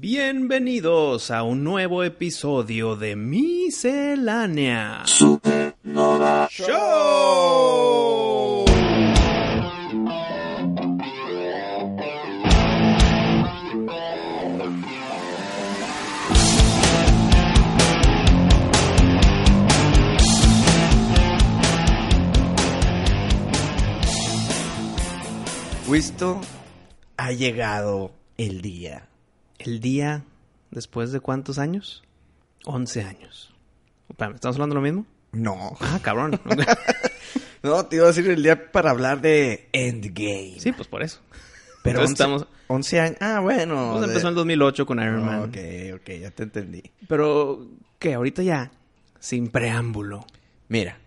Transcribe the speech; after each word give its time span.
Bienvenidos 0.00 1.32
a 1.32 1.42
un 1.42 1.64
nuevo 1.64 2.04
episodio 2.04 2.94
de 2.94 3.16
Miscelánea 3.16 5.02
Supernova 5.06 6.48
Show. 6.48 8.64
Wisto, 25.88 26.40
ha 27.16 27.32
llegado 27.32 28.12
el 28.36 28.62
día. 28.62 29.07
El 29.58 29.80
día 29.80 30.24
después 30.70 31.12
de 31.12 31.20
cuántos 31.20 31.58
años? 31.58 32.02
11 32.64 33.02
años. 33.02 33.54
Espérame, 34.08 34.34
¿estamos 34.36 34.56
hablando 34.56 34.74
de 34.74 34.80
lo 34.80 34.82
mismo? 34.82 35.06
No. 35.32 35.76
Ah, 35.80 35.98
cabrón. 36.02 36.40
No, 37.60 37.84
te 37.86 37.96
iba 37.96 38.04
a 38.04 38.08
decir 38.08 38.28
el 38.30 38.40
día 38.40 38.70
para 38.70 38.90
hablar 38.90 39.20
de 39.20 39.68
Endgame. 39.72 40.54
sí, 40.60 40.70
pues 40.70 40.86
por 40.86 41.02
eso. 41.02 41.18
pero 41.82 41.98
Entonces 42.04 42.20
11, 42.26 42.44
estamos 42.44 42.46
11 42.68 43.00
años. 43.00 43.16
Ah, 43.20 43.40
bueno. 43.40 43.88
Pues 43.90 44.02
de- 44.02 44.06
empezó 44.06 44.28
en 44.28 44.30
el 44.30 44.34
2008 44.36 44.86
con 44.86 45.00
Iron 45.00 45.26
Man. 45.26 45.40
Ok, 45.40 45.56
ok, 45.96 46.10
ya 46.20 46.30
te 46.30 46.44
entendí. 46.44 46.84
Pero 47.08 47.66
que 47.98 48.14
ahorita 48.14 48.44
ya 48.44 48.70
sin 49.18 49.48
preámbulo. 49.48 50.24
Mira, 50.68 50.98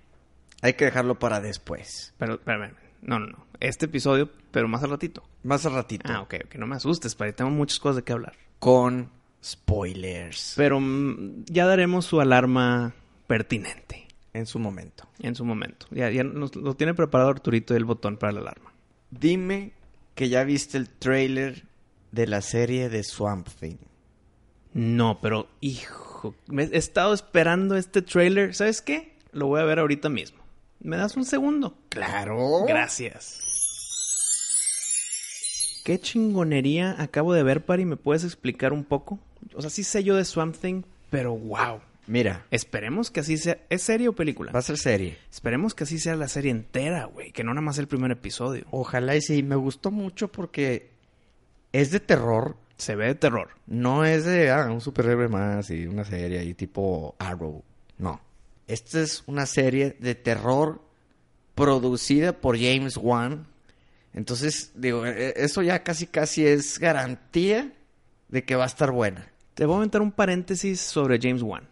hay 0.62 0.74
que 0.74 0.84
dejarlo 0.86 1.18
para 1.20 1.40
después. 1.40 2.14
Pero 2.18 2.34
espérame, 2.34 2.74
no, 3.02 3.18
no, 3.18 3.28
no. 3.28 3.46
Este 3.62 3.86
episodio, 3.86 4.30
pero 4.52 4.68
más 4.68 4.84
al 4.84 4.90
ratito. 4.90 5.24
Más 5.44 5.66
al 5.66 5.74
ratito. 5.74 6.12
Ah, 6.12 6.22
ok, 6.22 6.34
ok, 6.46 6.56
no 6.56 6.66
me 6.68 6.76
asustes, 6.76 7.14
para 7.16 7.32
tengo 7.32 7.52
muchas 7.52 7.80
cosas 7.80 7.98
de 7.98 8.04
qué 8.04 8.12
hablar. 8.12 8.34
Con 8.60 9.10
spoilers. 9.44 10.54
Pero 10.58 10.80
mm, 10.80 11.46
ya 11.46 11.66
daremos 11.68 12.06
su 12.06 12.20
alarma 12.22 12.94
pertinente 13.28 14.08
En 14.34 14.46
su 14.48 14.60
momento. 14.60 15.08
en 15.20 15.36
su 15.36 15.46
momento. 15.46 15.86
Ya, 15.92 16.10
ya 16.10 16.24
nos, 16.24 16.56
lo 16.56 16.76
tiene 16.76 16.94
preparado 16.96 17.30
Arturito 17.30 17.76
el 17.76 17.86
botón 17.86 18.18
para 18.18 18.34
la 18.34 18.42
alarma. 18.42 18.74
Dime 19.12 19.74
que 20.16 20.28
ya 20.30 20.44
viste 20.44 20.78
el 20.78 20.90
trailer 20.90 21.64
de 22.12 22.28
la 22.28 22.42
serie 22.42 22.90
de 22.90 23.04
Swamp 23.04 23.48
Thing. 23.48 23.78
No, 24.74 25.20
pero 25.22 25.48
hijo, 25.60 26.34
me 26.48 26.64
he 26.64 26.78
estado 26.78 27.14
esperando 27.14 27.76
este 27.78 28.02
trailer. 28.02 28.56
¿Sabes 28.56 28.82
qué? 28.82 29.18
Lo 29.34 29.48
voy 29.48 29.62
a 29.62 29.66
ver 29.66 29.80
ahorita 29.80 30.10
mismo. 30.10 30.42
¿Me 30.80 30.98
das 30.98 31.16
un 31.16 31.26
segundo? 31.26 31.78
Claro. 31.90 32.64
Gracias. 32.68 33.40
¿Qué 35.84 36.00
chingonería 36.00 36.96
acabo 37.02 37.34
de 37.34 37.44
ver, 37.44 37.66
Pari? 37.66 37.86
¿Me 37.86 37.98
puedes 37.98 38.24
explicar 38.24 38.74
un 38.74 38.84
poco? 38.84 39.20
O 39.56 39.62
sea, 39.62 39.70
sí 39.70 39.84
sé 39.84 40.04
yo 40.04 40.16
de 40.16 40.26
Swamp 40.26 40.56
Thing, 40.56 40.84
pero 41.10 41.36
wow. 41.36 41.82
Mira, 42.08 42.46
Esperemos 42.52 43.10
que 43.10 43.22
así 43.22 43.38
sea. 43.38 43.58
¿Es 43.70 43.84
serie 43.84 44.10
o 44.10 44.14
película? 44.14 44.52
va 44.52 44.60
a 44.60 44.64
ser 44.64 44.78
serie. 44.78 45.18
Esperemos 45.32 45.74
que 45.74 45.84
así 45.84 46.00
sea 46.00 46.16
la 46.16 46.28
serie 46.28 46.52
entera, 46.52 47.06
güey. 47.06 47.32
Que 47.32 47.44
no 47.44 47.54
nada 47.54 47.62
más 47.62 47.78
el 47.78 47.88
primer 47.88 48.12
episodio. 48.12 48.66
Ojalá 48.72 49.16
y 49.16 49.22
sí, 49.22 49.44
me 49.44 49.56
gustó 49.56 49.92
mucho 49.92 50.32
porque 50.32 50.90
es 51.72 51.92
de 51.92 52.00
terror. 52.00 52.58
Se 52.78 52.96
ve 52.96 53.08
de 53.08 53.16
terror. 53.16 53.50
No 53.68 54.04
es 54.04 54.26
de 54.26 54.50
ah, 54.50 54.68
un 54.72 54.82
superhéroe 54.82 55.28
más 55.28 55.70
y 55.70 55.86
una 55.86 56.04
serie 56.04 56.40
ahí 56.40 56.54
tipo 56.54 57.16
Arrow. 57.20 57.64
No. 57.98 58.20
Esta 58.68 59.02
es 59.02 59.24
una 59.28 59.46
serie 59.46 59.96
de 60.00 60.16
terror 60.16 60.82
producida 61.56 62.34
por 62.34 62.58
James 62.58 62.98
Wan. 62.98 63.48
Entonces, 64.14 64.72
digo, 64.76 65.06
e- 65.06 65.34
eso 65.38 65.62
ya 65.62 65.84
casi 65.84 66.08
casi 66.08 66.46
es 66.46 66.80
garantía 66.80 67.72
de 68.30 68.44
que 68.44 68.56
va 68.56 68.64
a 68.64 68.68
estar 68.68 68.92
buena. 68.92 69.28
Te 69.54 69.66
voy 69.66 69.76
a 69.76 69.78
aventar 69.78 70.02
un 70.02 70.12
paréntesis 70.12 70.80
sobre 70.82 71.20
James 71.22 71.42
Wan. 71.42 71.68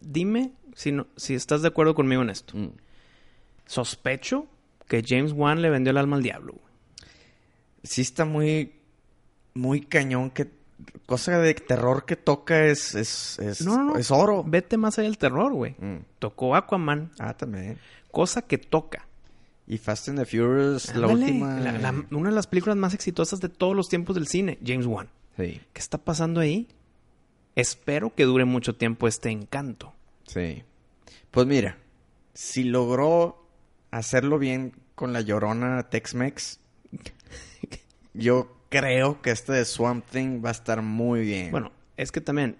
Dime 0.00 0.52
si, 0.74 0.92
no, 0.92 1.06
si 1.16 1.34
estás 1.34 1.62
de 1.62 1.68
acuerdo 1.68 1.94
conmigo 1.94 2.22
en 2.22 2.30
esto. 2.30 2.56
Mm. 2.56 2.70
Sospecho 3.66 4.46
que 4.88 5.02
James 5.06 5.32
Wan 5.32 5.62
le 5.62 5.70
vendió 5.70 5.90
el 5.90 5.96
alma 5.98 6.16
al 6.16 6.22
diablo. 6.22 6.54
Sí 7.82 8.02
está 8.02 8.24
muy, 8.24 8.72
muy 9.54 9.80
cañón 9.82 10.30
que 10.30 10.48
cosa 11.06 11.38
de 11.38 11.54
terror 11.54 12.04
que 12.04 12.16
toca 12.16 12.64
es, 12.66 12.94
es, 12.94 13.38
es, 13.38 13.62
No, 13.62 13.76
no, 13.76 13.84
no. 13.84 13.96
es 13.96 14.10
oro. 14.10 14.42
Vete 14.44 14.76
más 14.76 14.98
allá 14.98 15.08
del 15.08 15.18
terror, 15.18 15.52
güey. 15.52 15.74
Mm. 15.78 15.98
Tocó 16.18 16.54
Aquaman, 16.56 17.10
Ah, 17.18 17.34
también. 17.34 17.78
cosa 18.10 18.42
que 18.42 18.58
toca. 18.58 19.06
Y 19.66 19.78
Fast 19.78 20.08
and 20.08 20.18
the 20.18 20.26
Furious, 20.26 20.94
la 20.94 21.06
última. 21.06 21.58
la- 21.58 21.72
la- 21.78 22.04
una 22.10 22.28
de 22.28 22.34
las 22.34 22.46
películas 22.46 22.76
más 22.76 22.92
exitosas 22.94 23.40
de 23.40 23.48
todos 23.48 23.74
los 23.74 23.88
tiempos 23.88 24.14
del 24.14 24.26
cine, 24.26 24.58
James 24.64 24.86
Wan. 24.86 25.08
Sí, 25.36 25.60
¿Qué 25.72 25.80
está 25.80 25.98
pasando 25.98 26.40
ahí? 26.40 26.68
Espero 27.56 28.14
que 28.14 28.24
dure 28.24 28.44
mucho 28.44 28.74
tiempo 28.76 29.08
este 29.08 29.30
encanto. 29.30 29.92
sí. 30.26 30.62
Pues 31.30 31.46
mira, 31.48 31.78
si 32.32 32.62
logró 32.62 33.44
hacerlo 33.90 34.38
bien 34.38 34.72
con 34.94 35.12
la 35.12 35.20
llorona 35.20 35.82
Tex-Mex, 35.90 36.60
yo 38.14 38.56
creo 38.68 39.20
que 39.22 39.30
este 39.30 39.52
de 39.52 39.64
Swamp 39.64 40.04
Thing 40.10 40.44
va 40.44 40.50
a 40.50 40.52
estar 40.52 40.82
muy 40.82 41.20
bien. 41.22 41.50
Bueno, 41.50 41.72
es 41.96 42.12
que 42.12 42.20
también 42.20 42.56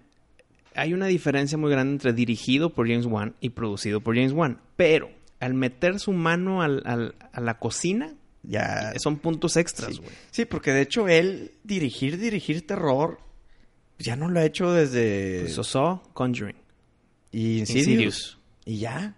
hay 0.74 0.92
una 0.92 1.06
diferencia 1.06 1.56
muy 1.58 1.70
grande 1.70 1.92
entre 1.92 2.12
dirigido 2.12 2.70
por 2.70 2.88
James 2.88 3.06
Wan 3.06 3.34
y 3.40 3.50
producido 3.50 4.00
por 4.00 4.16
James 4.16 4.32
Wan. 4.32 4.60
Pero 4.76 5.08
al 5.40 5.54
meter 5.54 5.98
su 6.00 6.12
mano 6.12 6.62
al- 6.62 6.82
al- 6.86 7.14
a 7.32 7.40
la 7.40 7.58
cocina, 7.58 8.14
ya. 8.42 8.92
son 8.98 9.18
puntos 9.18 9.56
extras, 9.56 9.98
güey. 9.98 10.10
Sí, 10.30 10.44
porque 10.44 10.72
de 10.72 10.82
hecho 10.82 11.08
él 11.08 11.52
dirigir, 11.64 12.18
dirigir 12.18 12.66
terror, 12.66 13.18
ya 13.98 14.16
no 14.16 14.28
lo 14.28 14.40
ha 14.40 14.44
hecho 14.44 14.72
desde. 14.72 15.40
Pues 15.54 15.66
Saw, 15.66 16.02
Conjuring. 16.12 16.56
y 17.32 17.58
Insidious. 17.58 17.86
Insidious. 17.88 18.38
Y 18.64 18.78
ya. 18.78 19.16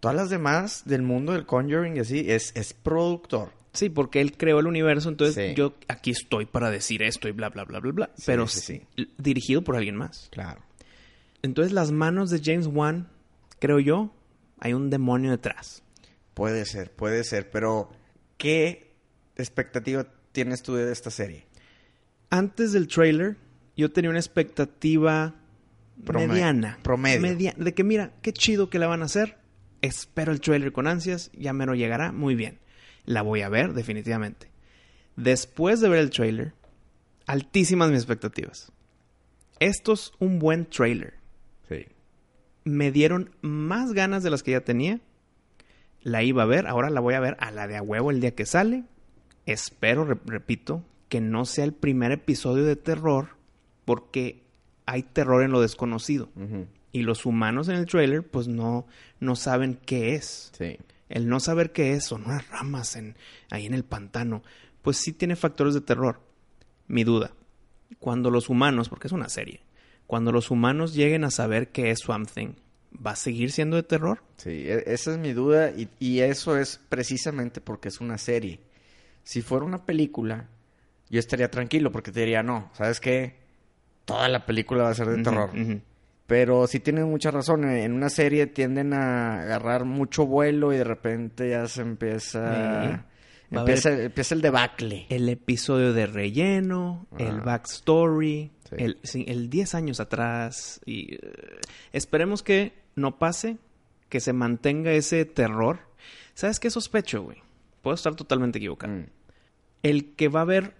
Todas 0.00 0.16
las 0.16 0.30
demás 0.30 0.82
del 0.86 1.02
mundo 1.02 1.32
del 1.32 1.44
Conjuring 1.46 1.96
y 1.96 2.00
así, 2.00 2.24
es, 2.30 2.52
es 2.54 2.72
productor. 2.72 3.52
Sí, 3.72 3.88
porque 3.90 4.20
él 4.20 4.36
creó 4.36 4.58
el 4.60 4.66
universo, 4.66 5.08
entonces 5.10 5.50
Sí. 5.50 5.54
yo 5.54 5.74
aquí 5.88 6.10
estoy 6.10 6.46
para 6.46 6.70
decir 6.70 7.02
esto 7.02 7.28
y 7.28 7.32
bla, 7.32 7.50
bla, 7.50 7.64
bla, 7.64 7.80
bla, 7.80 7.92
bla. 7.92 8.10
Sí, 8.16 8.22
Pero 8.26 8.48
sí, 8.48 8.82
dirigido 9.18 9.62
por 9.62 9.76
alguien 9.76 9.96
más. 9.96 10.28
Claro. 10.32 10.62
Entonces 11.42 11.72
las 11.72 11.92
manos 11.92 12.30
de 12.30 12.40
James 12.42 12.66
Wan, 12.66 13.08
creo 13.60 13.78
yo, 13.78 14.12
hay 14.60 14.72
un 14.74 14.90
demonio 14.90 15.30
detrás. 15.30 15.82
Puede 16.34 16.64
ser, 16.64 16.92
puede 16.92 17.24
ser, 17.24 17.50
pero 17.50 17.90
¿qué 18.36 18.94
expectativa 19.36 20.06
tienes 20.32 20.62
tú 20.62 20.74
de 20.74 20.92
esta 20.92 21.10
serie? 21.10 21.46
Antes 22.30 22.72
del 22.72 22.86
trailer, 22.86 23.36
yo 23.76 23.90
tenía 23.90 24.10
una 24.10 24.20
expectativa 24.20 25.34
Prome- 26.04 26.28
mediana. 26.28 26.78
promedio. 26.82 27.20
media- 27.20 27.54
de 27.56 27.74
que 27.74 27.84
mira, 27.84 28.12
qué 28.22 28.32
chido 28.32 28.70
que 28.70 28.78
la 28.78 28.86
van 28.86 29.02
a 29.02 29.06
hacer. 29.06 29.38
Espero 29.82 30.30
el 30.32 30.40
trailer 30.40 30.72
con 30.72 30.86
ansias, 30.86 31.30
ya 31.34 31.52
me 31.52 31.66
lo 31.66 31.74
llegará, 31.74 32.12
muy 32.12 32.34
bien. 32.34 32.60
La 33.06 33.22
voy 33.22 33.40
a 33.42 33.48
ver, 33.48 33.72
definitivamente. 33.72 34.50
Después 35.16 35.80
de 35.80 35.88
ver 35.88 35.98
el 36.00 36.10
trailer, 36.10 36.52
altísimas 37.26 37.90
mis 37.90 37.98
expectativas. 38.00 38.72
Esto 39.58 39.92
es 39.94 40.12
un 40.18 40.38
buen 40.38 40.66
trailer. 40.66 41.14
Me 42.64 42.90
dieron 42.92 43.30
más 43.40 43.92
ganas 43.92 44.22
de 44.22 44.30
las 44.30 44.42
que 44.42 44.52
ya 44.52 44.60
tenía. 44.62 45.00
La 46.02 46.22
iba 46.22 46.42
a 46.42 46.46
ver, 46.46 46.66
ahora 46.66 46.90
la 46.90 47.00
voy 47.00 47.14
a 47.14 47.20
ver 47.20 47.36
a 47.40 47.50
la 47.50 47.66
de 47.66 47.76
a 47.76 47.82
huevo 47.82 48.10
el 48.10 48.20
día 48.20 48.34
que 48.34 48.46
sale. 48.46 48.84
Espero, 49.46 50.04
re- 50.04 50.18
repito, 50.26 50.84
que 51.08 51.20
no 51.20 51.44
sea 51.44 51.64
el 51.64 51.72
primer 51.72 52.12
episodio 52.12 52.64
de 52.64 52.76
terror, 52.76 53.28
porque 53.84 54.42
hay 54.86 55.02
terror 55.02 55.42
en 55.42 55.50
lo 55.52 55.60
desconocido. 55.60 56.28
Y 56.92 57.02
los 57.02 57.26
humanos 57.26 57.68
en 57.68 57.76
el 57.76 57.86
trailer, 57.86 58.22
pues 58.26 58.48
no, 58.48 58.86
no 59.20 59.36
saben 59.36 59.78
qué 59.84 60.14
es. 60.14 60.50
Sí. 60.56 60.76
El 61.08 61.28
no 61.28 61.38
saber 61.40 61.72
qué 61.72 61.92
es, 61.94 62.04
son 62.04 62.24
unas 62.24 62.48
ramas 62.48 62.96
en, 62.96 63.16
ahí 63.50 63.66
en 63.66 63.74
el 63.74 63.84
pantano, 63.84 64.42
pues 64.82 64.96
sí 64.96 65.12
tiene 65.12 65.36
factores 65.36 65.74
de 65.74 65.80
terror. 65.80 66.20
Mi 66.88 67.04
duda, 67.04 67.32
cuando 67.98 68.30
los 68.30 68.48
humanos, 68.48 68.88
porque 68.88 69.08
es 69.08 69.12
una 69.12 69.28
serie, 69.28 69.60
cuando 70.10 70.32
los 70.32 70.50
humanos 70.50 70.92
lleguen 70.92 71.22
a 71.22 71.30
saber 71.30 71.68
qué 71.68 71.92
es 71.92 72.00
Swamp 72.00 72.28
Thing, 72.28 72.54
¿va 72.94 73.12
a 73.12 73.16
seguir 73.16 73.52
siendo 73.52 73.76
de 73.76 73.84
terror? 73.84 74.24
Sí, 74.38 74.64
e- 74.66 74.82
esa 74.92 75.12
es 75.12 75.18
mi 75.18 75.32
duda 75.32 75.70
y, 75.70 75.88
y 76.00 76.18
eso 76.18 76.58
es 76.58 76.80
precisamente 76.88 77.60
porque 77.60 77.86
es 77.86 78.00
una 78.00 78.18
serie. 78.18 78.58
Si 79.22 79.40
fuera 79.40 79.64
una 79.64 79.86
película, 79.86 80.48
yo 81.10 81.20
estaría 81.20 81.48
tranquilo 81.48 81.92
porque 81.92 82.10
te 82.10 82.18
diría, 82.18 82.42
no, 82.42 82.72
¿sabes 82.74 82.98
qué? 82.98 83.36
Toda 84.04 84.28
la 84.28 84.46
película 84.46 84.82
va 84.82 84.90
a 84.90 84.94
ser 84.94 85.06
de 85.06 85.22
terror. 85.22 85.50
Pero 86.26 86.66
sí 86.66 86.80
tienen 86.80 87.08
mucha 87.08 87.30
razón. 87.30 87.70
En 87.70 87.92
una 87.92 88.10
serie 88.10 88.48
tienden 88.48 88.92
a 88.94 89.42
agarrar 89.42 89.84
mucho 89.84 90.26
vuelo 90.26 90.72
y 90.72 90.78
de 90.78 90.84
repente 90.84 91.50
ya 91.50 91.68
se 91.68 91.82
empieza... 91.82 93.06
Empieza, 93.52 93.90
empieza 93.92 94.34
el 94.34 94.42
debacle. 94.42 95.06
El 95.08 95.28
episodio 95.28 95.92
de 95.92 96.06
relleno, 96.06 97.06
el 97.16 97.40
backstory, 97.40 98.50
Sí. 98.70 98.76
el, 98.78 98.98
sí, 99.02 99.24
el 99.28 99.50
10 99.50 99.74
años 99.74 100.00
atrás. 100.00 100.80
Y 100.86 101.14
eh, 101.14 101.18
esperemos 101.92 102.42
que 102.42 102.72
no 102.94 103.18
pase, 103.18 103.58
que 104.08 104.20
se 104.20 104.32
mantenga 104.32 104.92
ese 104.92 105.24
terror. 105.24 105.80
¿Sabes 106.34 106.60
qué 106.60 106.70
sospecho, 106.70 107.22
güey? 107.22 107.38
Puedo 107.82 107.94
estar 107.94 108.14
totalmente 108.14 108.58
equivocado. 108.58 108.92
Mm, 108.92 109.06
El 109.82 110.14
que 110.14 110.28
va 110.28 110.42
a 110.42 110.44
ver, 110.44 110.74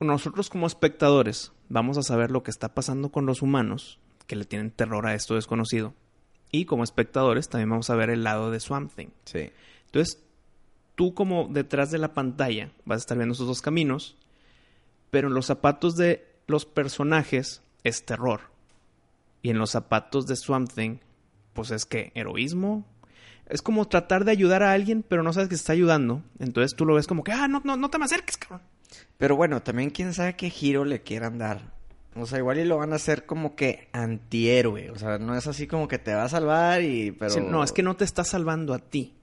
nosotros 0.00 0.50
como 0.50 0.66
espectadores, 0.66 1.52
vamos 1.68 1.98
a 1.98 2.02
saber 2.02 2.30
lo 2.30 2.42
que 2.42 2.50
está 2.50 2.74
pasando 2.74 3.10
con 3.10 3.26
los 3.26 3.42
humanos, 3.42 3.98
que 4.26 4.36
le 4.36 4.44
tienen 4.44 4.70
terror 4.70 5.06
a 5.06 5.14
esto 5.14 5.34
desconocido. 5.34 5.94
Y 6.50 6.66
como 6.66 6.84
espectadores 6.84 7.48
también 7.48 7.70
vamos 7.70 7.90
a 7.90 7.96
ver 7.96 8.10
el 8.10 8.24
lado 8.24 8.50
de 8.50 8.60
Swamp 8.60 8.92
Thing. 8.94 9.08
Sí. 9.24 9.50
Entonces, 9.86 10.22
tú 10.94 11.14
como 11.14 11.48
detrás 11.50 11.90
de 11.90 11.98
la 11.98 12.14
pantalla 12.14 12.70
vas 12.84 12.96
a 12.96 13.00
estar 13.00 13.16
viendo 13.16 13.34
esos 13.34 13.46
dos 13.46 13.60
caminos, 13.60 14.16
pero 15.10 15.28
en 15.28 15.34
los 15.34 15.46
zapatos 15.46 15.96
de 15.96 16.24
los 16.46 16.64
personajes 16.66 17.62
es 17.82 18.04
terror. 18.04 18.40
Y 19.42 19.50
en 19.50 19.58
los 19.58 19.70
zapatos 19.70 20.26
de 20.26 20.36
Swamp 20.36 20.72
Thing, 20.72 20.98
pues 21.52 21.70
es 21.70 21.84
que 21.84 22.12
heroísmo. 22.14 22.86
Es 23.46 23.60
como 23.60 23.86
tratar 23.86 24.24
de 24.24 24.32
ayudar 24.32 24.62
a 24.62 24.72
alguien, 24.72 25.04
pero 25.06 25.22
no 25.22 25.32
sabes 25.32 25.48
que 25.48 25.54
está 25.54 25.72
ayudando. 25.72 26.22
Entonces 26.38 26.74
tú 26.74 26.86
lo 26.86 26.94
ves 26.94 27.06
como 27.06 27.24
que, 27.24 27.32
ah, 27.32 27.46
no, 27.46 27.60
no, 27.64 27.76
no 27.76 27.90
te 27.90 27.98
me 27.98 28.06
acerques, 28.06 28.38
cabrón. 28.38 28.62
Pero 29.18 29.36
bueno, 29.36 29.62
también 29.62 29.90
quién 29.90 30.14
sabe 30.14 30.34
qué 30.34 30.50
giro 30.50 30.84
le 30.84 31.02
quieran 31.02 31.38
dar. 31.38 31.74
O 32.16 32.26
sea, 32.26 32.38
igual 32.38 32.58
y 32.58 32.64
lo 32.64 32.78
van 32.78 32.92
a 32.92 32.96
hacer 32.96 33.26
como 33.26 33.56
que 33.56 33.88
antihéroe. 33.92 34.90
O 34.90 34.98
sea, 34.98 35.18
no 35.18 35.36
es 35.36 35.46
así 35.46 35.66
como 35.66 35.88
que 35.88 35.98
te 35.98 36.14
va 36.14 36.24
a 36.24 36.28
salvar 36.28 36.82
y... 36.82 37.10
Pero... 37.12 37.30
Sí, 37.30 37.40
no, 37.40 37.64
es 37.64 37.72
que 37.72 37.82
no 37.82 37.96
te 37.96 38.04
está 38.04 38.24
salvando 38.24 38.72
a 38.72 38.78
ti. 38.78 39.14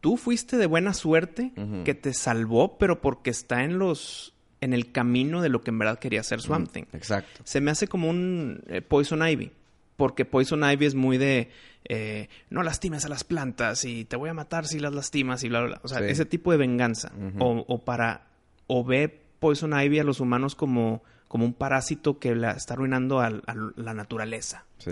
Tú 0.00 0.16
fuiste 0.16 0.56
de 0.56 0.66
buena 0.66 0.94
suerte 0.94 1.52
que 1.84 1.94
te 1.94 2.14
salvó, 2.14 2.78
pero 2.78 3.00
porque 3.00 3.30
está 3.30 3.64
en 3.64 3.78
los 3.78 4.34
en 4.60 4.72
el 4.74 4.90
camino 4.92 5.40
de 5.42 5.48
lo 5.48 5.62
que 5.62 5.70
en 5.70 5.78
verdad 5.78 5.98
quería 5.98 6.20
hacer 6.20 6.40
Swamp 6.40 6.70
Thing. 6.72 6.84
Exacto. 6.92 7.42
Se 7.44 7.60
me 7.60 7.70
hace 7.70 7.88
como 7.88 8.08
un 8.10 8.62
eh, 8.68 8.80
Poison 8.82 9.26
Ivy. 9.26 9.52
Porque 9.96 10.24
Poison 10.24 10.62
Ivy 10.62 10.86
es 10.86 10.94
muy 10.94 11.18
de 11.18 11.50
eh, 11.84 12.28
no 12.50 12.62
lastimes 12.62 13.04
a 13.04 13.08
las 13.08 13.24
plantas 13.24 13.84
y 13.84 14.04
te 14.04 14.14
voy 14.16 14.30
a 14.30 14.34
matar 14.34 14.66
si 14.66 14.78
las 14.78 14.92
lastimas 14.94 15.42
y 15.42 15.48
bla, 15.48 15.60
bla, 15.60 15.68
bla. 15.68 15.80
O 15.82 15.88
sea, 15.88 15.98
Sí. 15.98 16.04
ese 16.04 16.24
tipo 16.24 16.52
de 16.52 16.56
venganza. 16.58 17.12
O, 17.38 17.64
o 17.66 17.78
para. 17.84 18.26
O 18.68 18.84
ve 18.84 19.22
Poison 19.40 19.72
Ivy 19.78 19.98
a 19.98 20.04
los 20.04 20.20
humanos 20.20 20.54
como, 20.54 21.02
como 21.26 21.44
un 21.44 21.52
parásito 21.52 22.18
que 22.18 22.34
la 22.36 22.52
está 22.52 22.74
arruinando 22.74 23.20
a, 23.20 23.30
la 23.30 23.94
naturaleza. 23.94 24.64
Sí. 24.78 24.90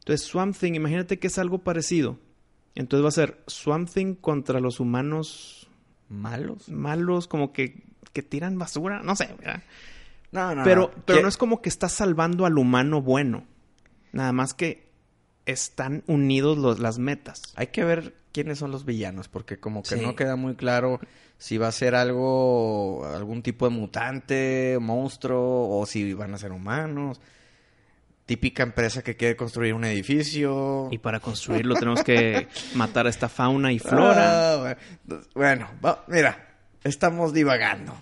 Entonces, 0.00 0.26
Swamp 0.26 0.54
Thing, 0.56 0.74
imagínate 0.74 1.18
que 1.18 1.28
es 1.28 1.38
algo 1.38 1.58
parecido. 1.58 2.18
Entonces 2.74 3.04
va 3.04 3.08
a 3.08 3.12
ser 3.12 3.38
Swamp 3.46 3.88
Thing 3.88 4.14
contra 4.14 4.60
los 4.60 4.80
humanos 4.80 5.63
¿Malos? 6.08 6.68
malos, 6.68 7.26
como 7.28 7.52
que, 7.52 7.82
que 8.12 8.22
tiran 8.22 8.58
basura. 8.58 9.02
No 9.02 9.16
sé, 9.16 9.34
¿verdad? 9.38 9.62
No, 10.32 10.54
no, 10.54 10.64
pero, 10.64 10.90
pero 11.06 11.18
¿Qué- 11.18 11.22
no 11.22 11.28
es 11.28 11.36
como 11.36 11.62
que 11.62 11.68
está 11.68 11.88
salvando 11.88 12.44
al 12.46 12.58
humano 12.58 13.00
bueno. 13.02 13.44
Nada 14.12 14.32
más 14.32 14.54
que 14.54 14.86
están 15.46 16.02
unidos 16.06 16.58
los, 16.58 16.78
las 16.80 16.98
metas. 16.98 17.42
Hay 17.56 17.68
que 17.68 17.84
ver 17.84 18.14
quiénes 18.32 18.58
son 18.58 18.70
los 18.70 18.84
villanos, 18.84 19.28
porque 19.28 19.58
como 19.58 19.82
que 19.82 19.96
Sí. 19.96 20.00
no 20.02 20.16
queda 20.16 20.36
muy 20.36 20.54
claro 20.54 21.00
si 21.38 21.58
va 21.58 21.68
a 21.68 21.72
ser 21.72 21.94
algo, 21.94 23.04
algún 23.06 23.42
tipo 23.42 23.68
de 23.68 23.74
mutante, 23.76 24.78
monstruo, 24.80 25.78
o 25.78 25.86
si 25.86 26.14
van 26.14 26.34
a 26.34 26.38
ser 26.38 26.52
humanos. 26.52 27.20
Típica 28.26 28.62
empresa 28.62 29.02
que 29.02 29.16
quiere 29.16 29.36
construir 29.36 29.74
un 29.74 29.84
edificio. 29.84 30.88
Y 30.90 30.98
para 30.98 31.20
construirlo 31.20 31.74
tenemos 31.74 32.02
que 32.02 32.48
matar 32.74 33.06
a 33.06 33.10
esta 33.10 33.28
fauna 33.28 33.72
y 33.72 33.78
flora. 33.78 34.54
Ah, 34.54 34.76
bueno, 35.34 35.68
mira, 36.08 36.56
estamos 36.82 37.34
divagando. 37.34 37.94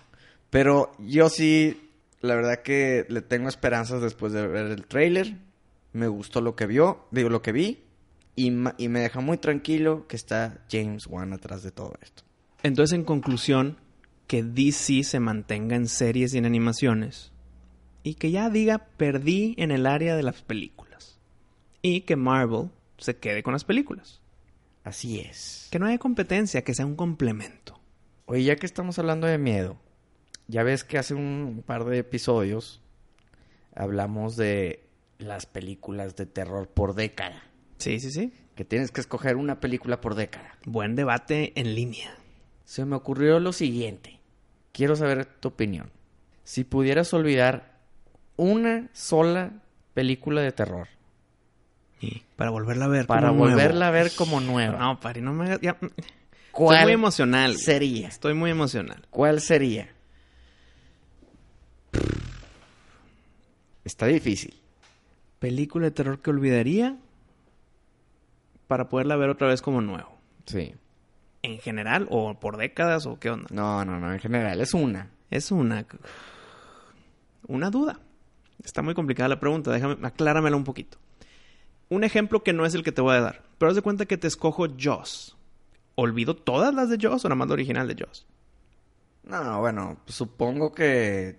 Pero 0.51 0.93
yo 0.99 1.29
sí, 1.29 1.91
la 2.21 2.37
verdad 2.37 2.63
que 2.63 3.07
le 3.09 3.23
tengo 3.23 3.49
esperanzas 3.49 4.01
después 4.03 4.33
de 4.33 4.47
ver 4.47 4.67
el 4.67 4.87
tráiler. 4.87 5.39
Me 5.93 6.07
gustó 6.07 6.41
lo 6.41 6.55
que 6.55 6.67
vio, 6.67 7.07
digo 7.11 7.29
lo 7.29 7.43
que 7.43 7.53
vi. 7.53 7.85
Y, 8.37 8.47
y 8.47 8.89
me 8.89 9.01
deja 9.01 9.21
muy 9.21 9.39
tranquilo 9.39 10.07
que 10.07 10.17
está 10.17 10.61
James 10.71 11.07
Wan 11.07 11.33
atrás 11.33 11.63
de 11.63 11.71
todo 11.71 11.95
esto. 12.01 12.23
Entonces, 12.63 12.97
en 12.97 13.05
conclusión, 13.05 13.79
que 14.27 14.43
DC 14.43 15.05
se 15.05 15.21
mantenga 15.21 15.77
en 15.77 15.89
series 15.89 16.33
y 16.33 16.39
en 16.39 16.47
animaciones. 16.47 17.32
Y 18.03 18.15
que 18.15 18.31
ya 18.31 18.51
diga, 18.51 18.79
perdí 18.97 19.55
en 19.59 19.71
el 19.71 19.87
área 19.87 20.17
de 20.17 20.23
las 20.23 20.43
películas. 20.43 21.19
Y 21.83 22.03
que 22.03 22.17
Marvel 22.17 22.71
se 22.99 23.17
quede 23.17 23.43
con 23.43 23.53
las 23.53 23.65
películas. 23.65 24.21
Así 24.85 25.21
es. 25.21 25.69
Que 25.71 25.79
no 25.79 25.87
haya 25.87 25.99
competencia, 25.99 26.63
que 26.63 26.75
sea 26.75 26.87
un 26.87 26.97
complemento. 26.97 27.79
Oye, 28.27 28.45
ya 28.45 28.57
que 28.57 28.67
estamos 28.67 28.99
hablando 28.99 29.27
de 29.27 29.39
miedo, 29.39 29.77
ya 30.49 30.63
ves 30.63 30.85
que 30.85 30.99
hace 30.99 31.15
un 31.15 31.63
par 31.67 31.85
de 31.85 31.99
episodios 31.99 32.81
hablamos 33.75 34.37
de 34.37 34.85
las 35.19 35.47
películas 35.47 36.17
de 36.17 36.27
terror 36.27 36.69
por 36.69 36.95
década. 36.95 37.43
Sí, 37.79 38.01
sí, 38.01 38.11
sí. 38.11 38.33
Que 38.55 38.65
tienes 38.65 38.91
que 38.91 39.01
escoger 39.01 39.37
una 39.37 39.61
película 39.61 40.01
por 40.01 40.15
década. 40.15 40.59
Buen 40.67 40.95
debate 40.95 41.53
en 41.59 41.75
línea. 41.75 42.15
Se 42.65 42.85
me 42.85 42.97
ocurrió 42.97 43.41
lo 43.41 43.53
siguiente. 43.53 44.21
Quiero 44.73 44.97
saber 44.97 45.25
tu 45.27 45.49
opinión. 45.49 45.91
Si 46.45 46.65
pudieras 46.65 47.13
olvidar 47.15 47.72
una 48.43 48.89
sola 48.93 49.51
película 49.95 50.41
de 50.41 50.53
terror 50.53 50.89
Y 52.01 52.23
para 52.37 52.51
volverla 52.51 52.87
a 52.87 52.89
ver. 52.89 53.07
para 53.07 53.29
como 53.29 53.41
nuevo. 53.45 53.53
volverla 53.57 53.89
a 53.89 53.91
ver 53.91 54.13
como 54.17 54.41
nueva, 54.41 54.79
No, 54.79 55.01
Pari, 55.01 55.21
no 55.21 55.33
me 55.33 55.45
hagas. 55.47 55.61
ya- 55.61 55.77
Estoy 55.81 55.91
¿cuál 56.53 56.85
muy 56.85 56.93
emocional. 56.93 57.57
sería? 57.57 58.09
Estoy 58.09 58.35
muy 58.35 58.51
emocional. 58.51 59.07
¿Cuál 59.11 59.41
sería? 59.41 59.89
Está 63.85 64.07
difícil. 64.07 64.55
Película 65.39 65.87
de 65.87 65.91
terror 65.91 66.21
que 66.21 66.31
olvidaría 66.31 66.97
para 68.69 68.89
poderla 68.89 69.17
ver 69.17 69.29
otra 69.31 69.49
vez 69.49 69.61
como 69.63 69.81
nuevo. 69.81 70.17
Sí. 70.47 70.75
¿En 71.43 71.59
general 71.59 72.07
o 72.11 72.39
por 72.39 72.57
décadas 72.57 73.07
o 73.07 73.19
qué 73.19 73.31
onda? 73.31 73.49
No, 73.51 73.85
no, 73.85 73.99
no, 73.99 74.13
en 74.13 74.21
general 74.21 74.61
es 74.61 74.73
una. 74.75 75.11
Es 75.31 75.51
una... 75.51 75.85
Una 77.49 77.71
duda. 77.71 77.99
Está 78.65 78.83
muy 78.83 78.95
complicada 78.95 79.29
la 79.29 79.41
pregunta. 79.41 79.71
Déjame... 79.73 79.97
Acláramela 80.07 80.57
un 80.57 80.65
poquito. 80.65 80.99
Un 81.89 82.05
ejemplo 82.05 82.43
que 82.43 82.53
no 82.53 82.65
es 82.65 82.75
el 82.75 82.83
que 82.83 82.93
te 82.93 83.01
voy 83.03 83.15
a 83.17 83.21
dar. 83.21 83.43
Pero 83.59 83.71
haz 83.71 83.77
de 83.77 83.83
cuenta 83.83 84.07
que 84.07 84.17
te 84.17 84.27
escojo 84.27 84.67
Jaws. 84.79 85.37
¿Olvido 85.95 86.35
todas 86.37 86.75
las 86.75 86.89
de 86.89 86.99
Jaws 86.99 87.25
o 87.25 87.29
nada 87.29 87.37
más 87.37 87.49
la 87.49 87.55
original 87.55 87.87
de 87.89 87.97
Jaws? 87.97 88.27
No, 89.25 89.61
bueno, 89.61 89.99
supongo 90.07 90.73
que 90.73 91.39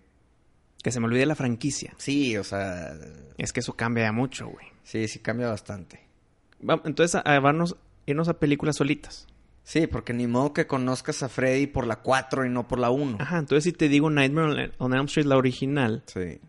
Que 0.84 0.92
se 0.92 1.00
me 1.00 1.08
olvide 1.08 1.26
la 1.26 1.36
franquicia. 1.36 1.94
sí, 1.98 2.38
o 2.38 2.44
sea, 2.44 2.94
Es 3.38 3.52
que 3.52 3.60
eso 3.62 3.74
cambia 3.76 4.06
ya 4.06 4.12
mucho, 4.12 4.48
güey. 4.48 4.68
sí, 4.84 5.08
sí 5.08 5.20
cambia 5.20 5.48
bastante. 5.48 6.02
Entonces, 6.86 7.16
a, 7.16 7.20
a 7.22 7.40
vernos- 7.42 7.76
irnos 8.06 8.30
a 8.30 8.40
películas 8.40 8.76
solitas. 8.78 9.28
Sí, 9.64 9.88
porque 9.88 10.14
ni 10.14 10.28
modo 10.28 10.54
que 10.54 10.68
conozcas 10.68 11.24
a 11.24 11.30
Freddy 11.30 11.68
por 11.68 11.88
la 11.88 11.98
4 11.98 12.46
y 12.46 12.50
no 12.50 12.68
por 12.68 12.80
la 12.80 12.90
1. 12.90 13.18
Ajá, 13.22 13.38
entonces 13.40 13.64
si 13.64 13.72
te 13.74 13.88
digo 13.90 14.10
Nightmare 14.10 14.72
on 14.78 14.94
Elm 14.94 15.06
Street, 15.06 15.26
la 15.26 15.38
original, 15.38 16.04
Sí. 16.06 16.40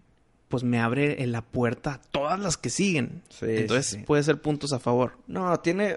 Pues 0.54 0.62
me 0.62 0.78
abre 0.80 1.20
en 1.24 1.32
la 1.32 1.42
puerta 1.42 1.94
a 1.94 2.00
todas 2.00 2.38
las 2.38 2.56
que 2.56 2.70
siguen. 2.70 3.22
Sí, 3.28 3.46
entonces 3.48 3.86
sí, 3.86 3.98
puede 4.04 4.22
ser 4.22 4.40
puntos 4.40 4.72
a 4.72 4.78
favor. 4.78 5.18
No, 5.26 5.58
tiene 5.58 5.96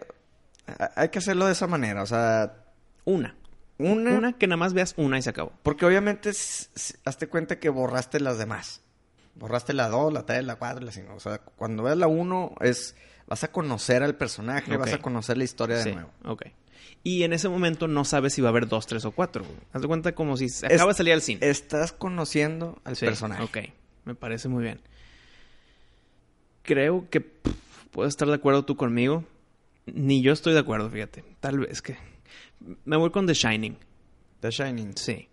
hay 0.95 1.09
que 1.09 1.19
hacerlo 1.19 1.45
de 1.45 1.51
esa 1.51 1.67
manera, 1.67 2.01
o 2.01 2.07
sea, 2.07 2.55
Una. 3.05 3.35
una, 3.77 4.17
Una 4.17 4.33
que 4.33 4.47
nada 4.47 4.57
más 4.57 4.73
veas 4.73 4.95
una 4.97 5.19
y 5.19 5.21
se 5.21 5.29
acabó. 5.29 5.51
porque 5.61 5.85
obviamente 5.85 6.31
hazte 6.31 7.27
cuenta 7.29 7.59
que 7.59 7.69
borraste 7.69 8.19
las 8.19 8.39
demás. 8.39 8.81
Borraste 9.35 9.73
la 9.73 9.89
2, 9.89 10.11
la 10.11 10.25
3, 10.25 10.43
la 10.43 10.55
4 10.55 10.81
y 10.81 10.85
la 10.87 10.91
5. 10.91 11.13
O 11.13 11.19
sea, 11.19 11.37
cuando 11.37 11.83
veas 11.83 11.97
la 11.99 12.07
1 12.07 12.55
es 12.61 12.95
vas 13.27 13.43
a 13.43 13.51
conocer 13.51 14.01
al 14.01 14.15
personaje, 14.15 14.75
vas 14.75 14.91
a 14.93 14.97
conocer 14.97 15.37
la 15.37 15.43
historia 15.43 15.77
de 15.77 15.83
Sí, 15.83 15.91
nuevo. 15.91 16.09
ok. 16.25 16.47
Y 17.03 17.21
en 17.23 17.31
ese 17.33 17.47
momento 17.47 17.87
no 17.87 18.03
sabes 18.05 18.33
si 18.33 18.41
va 18.41 18.47
a 18.47 18.51
haber 18.51 18.67
dos, 18.67 18.87
tres 18.87 19.05
o 19.05 19.11
cuatro. 19.11 19.45
Haz 19.71 19.83
de 19.83 19.87
cuenta 19.87 20.15
como 20.15 20.35
si 20.35 20.47
acaba 20.65 20.91
de 20.91 20.97
salir 20.97 21.13
al 21.13 21.21
cine. 21.21 21.47
Estás 21.47 21.93
conociendo 21.93 22.81
al 22.83 22.95
Sí, 22.97 23.05
personaje. 23.05 23.43
Ok, 23.43 23.57
me 24.07 24.15
parece 24.15 24.47
muy 24.47 24.63
bien. 24.63 24.79
Creo 26.63 27.09
que 27.09 27.21
pff, 27.21 27.85
puedes 27.91 28.11
estar 28.11 28.27
de 28.27 28.33
acuerdo 28.33 28.65
tú 28.65 28.75
conmigo. 28.75 29.23
Ni 29.85 30.21
yo 30.21 30.33
estoy 30.33 30.53
de 30.53 30.59
acuerdo, 30.59 30.89
fíjate. 30.89 31.23
Tal 31.39 31.59
vez 31.59 31.81
que... 31.81 31.97
Me 32.85 32.97
voy 32.97 33.11
con 33.11 33.27
The 33.27 33.33
Shining. 33.33 33.77
The 34.39 34.49
Shining. 34.49 34.97
Sí. 34.97 35.27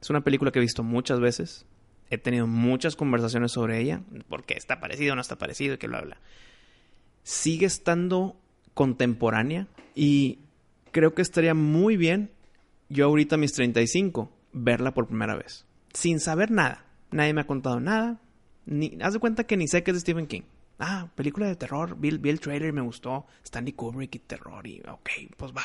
Es 0.00 0.10
una 0.10 0.22
película 0.22 0.50
que 0.50 0.58
he 0.58 0.62
visto 0.62 0.82
muchas 0.82 1.20
veces. 1.20 1.66
He 2.10 2.18
tenido 2.18 2.46
muchas 2.46 2.96
conversaciones 2.96 3.52
sobre 3.52 3.80
ella. 3.80 4.02
¿Por 4.28 4.44
qué 4.44 4.54
está 4.54 4.80
parecido 4.80 5.12
o 5.12 5.16
no 5.16 5.22
está 5.22 5.36
parecido? 5.36 5.74
Y 5.74 5.78
que 5.78 5.88
bla, 5.88 6.00
bla. 6.00 6.18
Sigue 7.22 7.66
estando 7.66 8.36
contemporánea. 8.74 9.66
Y 9.94 10.38
creo 10.90 11.14
que 11.14 11.22
estaría 11.22 11.54
muy 11.54 11.96
bien, 11.96 12.30
yo 12.88 13.06
ahorita 13.06 13.36
a 13.36 13.38
mis 13.38 13.52
35, 13.52 14.30
verla 14.52 14.92
por 14.92 15.06
primera 15.06 15.36
vez. 15.36 15.66
sin 15.92 16.20
saber 16.20 16.50
nada. 16.50 16.84
Nadie 17.12 17.32
me 17.34 17.42
ha 17.42 17.46
contado 17.46 17.80
nada. 17.80 18.20
Ni, 18.66 18.96
haz 19.02 19.12
de 19.14 19.18
cuenta 19.18 19.44
que 19.44 19.56
ni 19.56 19.68
sé 19.68 19.82
que 19.82 19.90
es 19.90 19.96
de 19.96 20.00
Stephen 20.00 20.26
King. 20.26 20.42
Ah, 20.78 21.08
película 21.14 21.46
de 21.46 21.56
terror. 21.56 21.96
Vi, 21.98 22.10
vi 22.18 22.30
el 22.30 22.40
trailer 22.40 22.70
y 22.70 22.72
me 22.72 22.80
gustó. 22.80 23.26
Stanley 23.44 23.72
Kubrick 23.72 24.14
y 24.14 24.18
terror. 24.20 24.66
Y 24.66 24.80
ok, 24.88 25.10
pues 25.36 25.52
va. 25.52 25.62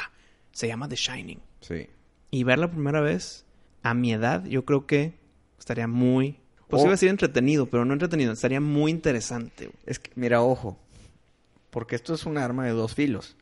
Se 0.51 0.67
llama 0.67 0.87
The 0.89 0.95
Shining. 0.95 1.39
Sí. 1.61 1.87
Y 2.31 2.43
ver 2.43 2.59
la 2.59 2.69
primera 2.69 3.01
vez, 3.01 3.45
a 3.83 3.93
mi 3.93 4.11
edad, 4.13 4.43
yo 4.45 4.65
creo 4.65 4.85
que 4.85 5.13
estaría 5.59 5.87
muy... 5.87 6.39
Pues 6.67 6.81
O- 6.81 6.85
iba 6.85 6.91
a 6.91 6.95
decir 6.95 7.09
entretenido, 7.09 7.67
pero 7.67 7.85
no 7.85 7.93
entretenido. 7.93 8.33
Estaría 8.33 8.59
muy 8.61 8.91
interesante. 8.91 9.71
Es 9.85 9.99
que, 9.99 10.11
mira, 10.15 10.41
ojo. 10.41 10.77
Porque 11.69 11.95
esto 11.95 12.13
es 12.13 12.25
un 12.25 12.37
arma 12.37 12.65
de 12.65 12.71
dos 12.71 12.93
filos. 12.95 13.37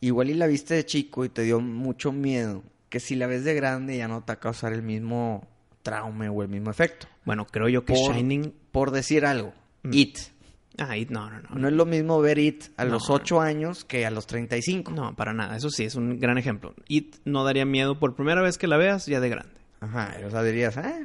Igual 0.00 0.30
y 0.30 0.34
la 0.34 0.46
viste 0.46 0.74
de 0.74 0.84
chico 0.86 1.24
y 1.24 1.28
te 1.28 1.42
dio 1.42 1.60
mucho 1.60 2.12
miedo. 2.12 2.62
Que 2.88 3.00
si 3.00 3.14
la 3.16 3.26
ves 3.26 3.44
de 3.44 3.54
grande 3.54 3.96
ya 3.96 4.08
no 4.08 4.20
te 4.22 4.28
va 4.28 4.34
a 4.34 4.40
causar 4.40 4.72
el 4.72 4.82
mismo 4.82 5.46
trauma 5.82 6.30
o 6.30 6.42
el 6.42 6.48
mismo 6.48 6.70
efecto. 6.70 7.06
Bueno, 7.24 7.46
creo 7.46 7.68
yo 7.68 7.84
que 7.84 7.94
Por- 7.94 8.14
Shining... 8.14 8.54
Por 8.72 8.90
decir 8.90 9.24
algo. 9.26 9.52
Mm. 9.82 9.90
It. 9.94 10.18
Ah, 10.78 10.96
y- 10.96 11.06
no, 11.06 11.28
no, 11.30 11.40
no. 11.40 11.48
No 11.56 11.68
es 11.68 11.74
lo 11.74 11.84
mismo 11.86 12.20
ver 12.20 12.38
It 12.38 12.64
a 12.76 12.84
No. 12.84 12.92
los 12.92 13.10
8 13.10 13.40
años 13.40 13.84
que 13.84 14.06
a 14.06 14.10
los 14.10 14.26
35. 14.26 14.92
No, 14.92 15.14
para 15.16 15.32
nada. 15.32 15.56
Eso 15.56 15.70
sí, 15.70 15.84
es 15.84 15.94
un 15.94 16.18
gran 16.18 16.38
ejemplo. 16.38 16.74
It 16.88 17.16
no 17.24 17.44
daría 17.44 17.64
miedo 17.64 17.98
por 17.98 18.14
primera 18.14 18.40
vez 18.42 18.56
que 18.58 18.66
la 18.66 18.76
veas 18.76 19.06
ya 19.06 19.20
de 19.20 19.28
grande. 19.28 19.52
Ajá, 19.80 20.16
o 20.26 20.30
sea, 20.30 20.42
dirías, 20.42 20.76
ah, 20.76 21.00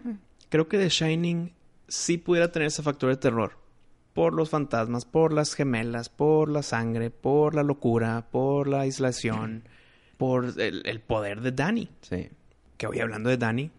Creo 0.50 0.68
que 0.68 0.78
The 0.78 0.90
Shining 0.90 1.54
sí 1.88 2.18
pudiera 2.18 2.52
tener 2.52 2.68
ese 2.68 2.84
factor 2.84 3.10
de 3.10 3.18
terror. 3.18 3.58
Por 4.14 4.34
los 4.34 4.50
fantasmas, 4.50 5.04
por 5.06 5.34
las 5.34 5.56
gemelas, 5.56 6.08
por 6.10 6.50
la 6.50 6.62
sangre, 6.64 7.10
por 7.10 7.54
la 7.56 7.64
locura, 7.64 8.28
por 8.32 8.68
la 8.68 8.82
aislación, 8.82 9.64
por 10.18 10.54
el, 10.58 10.84
el 10.86 11.00
poder 11.02 11.42
de 11.42 11.52
Danny. 11.52 11.90
sí. 12.02 12.30
Que 12.78 12.88
hoy 12.88 13.00
hablando 13.00 13.30
de 13.30 13.38
Danny, 13.38 13.72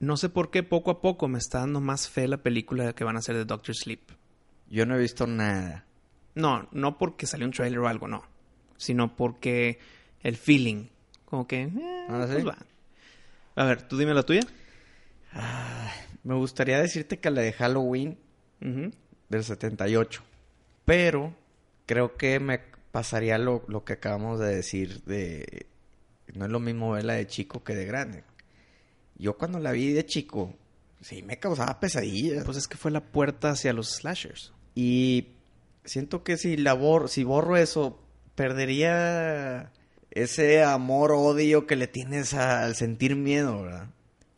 no 0.00 0.16
sé 0.16 0.28
por 0.28 0.50
qué 0.50 0.62
poco 0.62 0.90
a 0.90 1.00
poco 1.00 1.28
me 1.28 1.38
está 1.38 1.60
dando 1.60 1.80
más 1.80 2.08
fe 2.08 2.28
la 2.28 2.38
película 2.38 2.92
que 2.94 3.04
van 3.04 3.16
a 3.16 3.20
hacer 3.20 3.36
de 3.36 3.44
Doctor 3.44 3.74
Sleep. 3.74 4.00
Yo 4.68 4.84
no 4.86 4.96
he 4.96 4.98
visto 4.98 5.26
nada. 5.26 5.84
No, 6.34 6.68
no 6.72 6.98
porque 6.98 7.26
salió 7.26 7.46
un 7.46 7.52
trailer 7.52 7.78
o 7.78 7.88
algo, 7.88 8.08
no. 8.08 8.22
Sino 8.76 9.16
porque 9.16 9.78
el 10.22 10.36
feeling. 10.36 10.86
Como 11.24 11.46
que. 11.46 11.62
eh, 11.62 12.06
Ah, 12.08 12.26
¿sí? 12.28 12.34
pues 12.34 12.46
va. 12.46 12.58
A 13.56 13.64
ver, 13.64 13.82
tú 13.82 13.96
dime 13.96 14.12
la 14.12 14.22
tuya. 14.22 14.42
Me 16.24 16.34
gustaría 16.34 16.78
decirte 16.80 17.18
que 17.18 17.30
la 17.30 17.40
de 17.42 17.52
Halloween 17.52 18.18
Ujú. 18.60 18.90
del 19.28 19.44
78. 19.44 20.22
Pero 20.84 21.34
creo 21.86 22.16
que 22.16 22.40
me 22.40 22.60
pasaría 22.90 23.38
lo, 23.38 23.64
lo 23.68 23.84
que 23.84 23.94
acabamos 23.94 24.40
de 24.40 24.54
decir 24.56 25.02
de... 25.04 25.66
No 26.34 26.46
es 26.46 26.50
lo 26.50 26.58
mismo 26.60 26.90
verla 26.92 27.14
de 27.14 27.26
chico 27.26 27.62
que 27.62 27.74
de 27.74 27.84
grande. 27.86 28.24
Yo 29.18 29.36
cuando 29.36 29.58
la 29.58 29.72
vi 29.72 29.92
de 29.92 30.04
chico, 30.06 30.54
sí 31.00 31.22
me 31.22 31.38
causaba 31.38 31.80
pesadillas. 31.80 32.44
Pues 32.44 32.56
es 32.58 32.68
que 32.68 32.76
fue 32.76 32.90
la 32.90 33.00
puerta 33.02 33.50
hacia 33.50 33.72
los 33.72 33.90
slashers. 33.96 34.52
Y 34.74 35.28
siento 35.84 36.22
que 36.22 36.36
si 36.36 36.56
la 36.56 36.74
bor- 36.74 37.08
si 37.08 37.24
borro 37.24 37.56
eso, 37.56 37.98
perdería 38.34 39.72
ese 40.10 40.62
amor-odio 40.62 41.66
que 41.66 41.76
le 41.76 41.86
tienes 41.86 42.34
al 42.34 42.74
sentir 42.74 43.16
miedo, 43.16 43.62
¿verdad? 43.62 43.88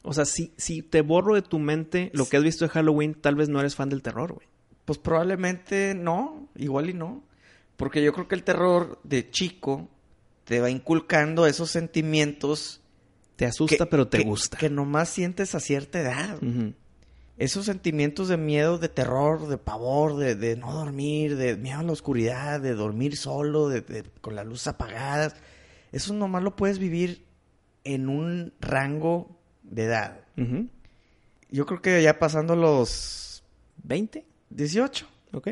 O 0.03 0.13
sea, 0.13 0.25
si, 0.25 0.53
si 0.57 0.83
te 0.83 1.03
borro 1.03 1.35
de 1.35 1.43
tu 1.43 1.59
mente 1.59 2.11
lo 2.15 2.27
que 2.29 2.37
has 2.37 2.43
visto 2.43 2.65
de 2.65 2.71
Halloween, 2.71 3.15
tal 3.15 3.35
vez 3.35 3.49
no 3.49 3.61
eres 3.61 3.75
fan 3.75 3.89
del 3.89 4.03
terror, 4.03 4.33
güey. 4.35 4.47
Pues 4.85 4.99
probablemente 4.99 5.95
no, 5.95 6.49
igual 6.57 6.89
y 6.91 6.95
no. 6.95 7.23
Porque 7.77 8.03
yo 8.03 8.13
creo 8.13 8.27
que 8.27 8.35
el 8.35 8.43
terror 8.45 8.99
de 9.05 9.31
chico 9.31 9.89
te 10.45 10.61
va 10.61 10.71
inculcando 10.71 11.47
esos 11.47 11.71
sentimientos 11.71 12.81
Te 13.39 13.47
asusta, 13.47 13.85
que- 13.85 13.87
pero 13.87 14.07
te 14.09 14.19
que- 14.19 14.25
gusta. 14.25 14.59
Que 14.59 14.69
nomás 14.69 15.09
sientes 15.09 15.55
a 15.55 15.61
cierta 15.61 16.01
edad. 16.01 16.39
Esos 17.39 17.67
sentimientos 17.67 18.27
de 18.29 18.37
miedo, 18.37 18.79
de 18.79 18.89
terror, 18.89 19.47
de 19.47 19.57
pavor, 19.59 20.17
de, 20.17 20.35
de 20.35 20.57
no 20.57 20.73
dormir, 20.75 21.37
de 21.37 21.57
miedo 21.57 21.79
a 21.79 21.83
la 21.85 21.93
oscuridad, 21.93 22.61
de 22.61 22.75
dormir 22.75 23.17
solo, 23.17 23.69
de, 23.69 23.81
de- 23.81 24.03
con 24.21 24.35
las 24.35 24.45
luces 24.45 24.67
apagadas. 24.67 25.37
Eso 25.93 26.13
nomás 26.15 26.43
lo 26.43 26.57
puedes 26.57 26.81
vivir 26.81 27.25
en 27.85 28.09
un 28.09 28.53
rango 28.61 29.39
de 29.63 29.85
edad. 29.85 30.21
Yo 31.51 31.65
creo 31.65 31.81
que 31.81 32.03
ya 32.03 32.19
pasando 32.19 32.57
los 32.57 33.45
¿20? 33.87 34.25
18, 34.51 35.07
Ok. 35.33 35.51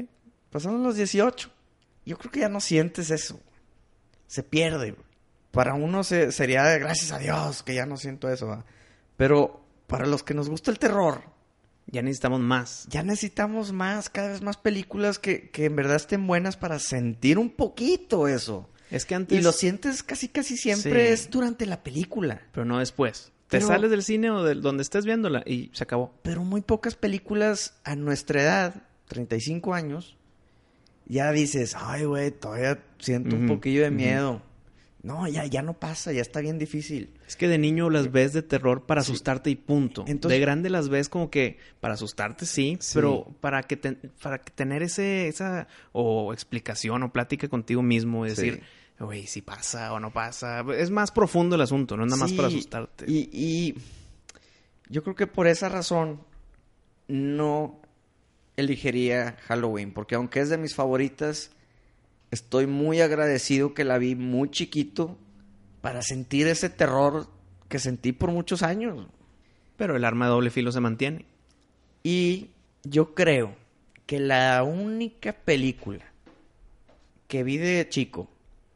pasando 0.50 0.78
los 0.78 0.97
18, 0.97 1.50
yo 2.05 2.19
creo 2.19 2.33
que 2.33 2.40
ya 2.40 2.49
no 2.49 2.61
sientes 2.61 3.11
eso. 3.12 3.38
Se 4.26 4.43
pierde. 4.43 4.97
Para 5.57 5.75
uno 5.75 6.05
se- 6.05 6.31
sería 6.33 6.63
de 6.65 6.79
gracias 6.79 7.11
a 7.13 7.19
Dios 7.19 7.63
que 7.65 7.75
ya 7.75 7.87
no 7.87 7.97
siento 7.97 8.29
eso. 8.29 8.63
Pero 9.17 9.65
para 9.89 10.07
los 10.07 10.23
que 10.23 10.35
nos 10.35 10.49
gusta 10.49 10.71
el 10.71 10.79
terror, 10.79 11.23
Ya 11.87 12.03
necesitamos 12.03 12.41
más. 12.41 12.87
ya 12.89 13.03
necesitamos 13.03 13.73
más, 13.73 14.09
cada 14.11 14.29
vez 14.29 14.43
más 14.43 14.57
películas 14.57 15.19
que, 15.19 15.51
que 15.51 15.65
en 15.65 15.75
verdad 15.77 15.97
estén 15.97 16.27
buenas 16.27 16.57
para 16.57 16.79
sentir 16.79 17.39
un 17.39 17.51
poquito 17.51 18.29
eso. 18.29 18.69
Es 18.91 19.05
que 19.05 19.15
antes... 19.17 19.39
Y 19.39 19.43
lo 19.43 19.51
sientes 19.53 20.03
casi 20.05 20.29
casi 20.29 20.57
siempre 20.57 21.07
Sí. 21.09 21.13
es 21.13 21.31
durante 21.31 21.67
la 21.67 21.83
película. 21.83 22.43
Pero 22.53 22.65
no 22.65 22.79
después. 22.79 23.33
Te 23.49 23.59
Pero- 23.59 23.67
sales 23.69 23.91
del 23.91 24.03
cine 24.03 24.31
o 24.31 24.43
de 24.45 24.55
donde 24.57 24.83
estés 24.83 25.05
viéndola 25.05 25.43
y 25.47 25.71
se 25.73 25.85
acabó. 25.85 26.13
Pero 26.23 26.43
muy 26.45 26.61
pocas 26.61 26.95
películas 26.97 27.75
a 27.85 27.97
nuestra 27.97 28.43
edad, 28.43 28.83
35 29.09 29.73
años, 29.75 30.17
ya 31.07 31.31
dices, 31.33 31.75
ay, 31.79 32.05
güey, 32.05 32.31
todavía 32.33 32.83
siento 32.99 33.37
un 33.37 33.45
Ujú, 33.47 33.55
poquillo 33.55 33.83
de 33.83 33.89
ujú. 33.89 33.97
miedo. 33.97 34.43
No, 35.07 35.29
ya, 35.29 35.47
ya 35.47 35.63
no 35.63 35.75
pasa, 35.75 36.13
ya 36.13 36.21
está 36.21 36.41
bien 36.41 36.59
difícil. 36.59 37.15
Es 37.29 37.37
que 37.37 37.47
de 37.47 37.59
niño 37.59 37.91
las 37.91 38.11
ves 38.11 38.33
de 38.33 38.43
terror 38.43 38.87
para 38.87 39.03
Sí. 39.03 39.13
asustarte 39.13 39.51
y 39.51 39.55
punto. 39.55 40.05
Entonces- 40.09 40.37
de 40.37 40.41
grande 40.41 40.69
las 40.69 40.89
ves 40.89 41.09
como 41.09 41.31
que 41.31 41.59
para 41.81 41.95
asustarte 41.95 42.45
sí, 42.45 42.77
Sí. 42.81 42.91
pero 42.95 43.25
para 43.41 43.63
que 43.63 43.77
te- 43.77 43.93
para 44.21 44.39
que 44.39 44.51
tener 44.51 44.83
ese 44.83 45.29
esa 45.29 45.69
o 45.93 46.33
explicación 46.33 47.05
o 47.05 47.13
plática 47.13 47.47
contigo 47.49 47.83
mismo 47.83 48.25
Sí. 48.25 48.31
decir, 48.31 48.63
güey, 48.99 49.27
si 49.29 49.43
pasa 49.43 49.93
o 49.93 50.01
no 50.01 50.13
pasa, 50.13 50.65
es 50.77 50.91
más 50.91 51.13
profundo 51.13 51.55
el 51.55 51.63
asunto, 51.63 51.97
no 51.97 52.05
es 52.05 52.11
nada 52.11 52.23
más 52.25 52.33
para 52.33 52.49
asustarte. 52.49 53.05
Y, 53.07 53.29
y 53.33 53.75
yo 54.89 55.05
creo 55.05 55.15
que 55.15 55.29
por 55.29 55.47
esa 55.47 55.69
razón 55.69 56.21
no 57.07 57.81
elegiría 58.57 59.37
Halloween, 59.47 59.93
porque 59.93 60.15
aunque 60.15 60.41
es 60.41 60.49
de 60.49 60.59
mis 60.59 60.75
favoritas, 60.75 61.51
estoy 62.30 62.66
muy 62.66 63.00
agradecido 63.00 63.75
que 63.75 63.85
la 63.85 63.99
vi 63.99 64.14
muy 64.14 64.50
chiquito 64.50 65.18
para 65.80 66.02
sentir 66.02 66.47
ese 66.49 66.71
terror 66.71 67.28
que 67.68 67.78
sentí 67.78 68.12
por 68.12 68.30
muchos 68.30 68.62
años. 68.62 69.06
Pero 69.76 69.97
el 69.97 70.04
arma 70.04 70.26
de 70.26 70.33
doble 70.33 70.50
filo 70.50 70.73
se 70.73 70.80
mantiene. 70.80 71.26
Y 72.02 72.50
yo 72.85 73.14
creo 73.14 73.56
que 74.06 74.21
la 74.21 74.62
única 74.62 75.33
película 75.33 76.04
que 77.28 77.42
vi 77.42 77.59
de 77.59 77.88
chico 77.88 78.30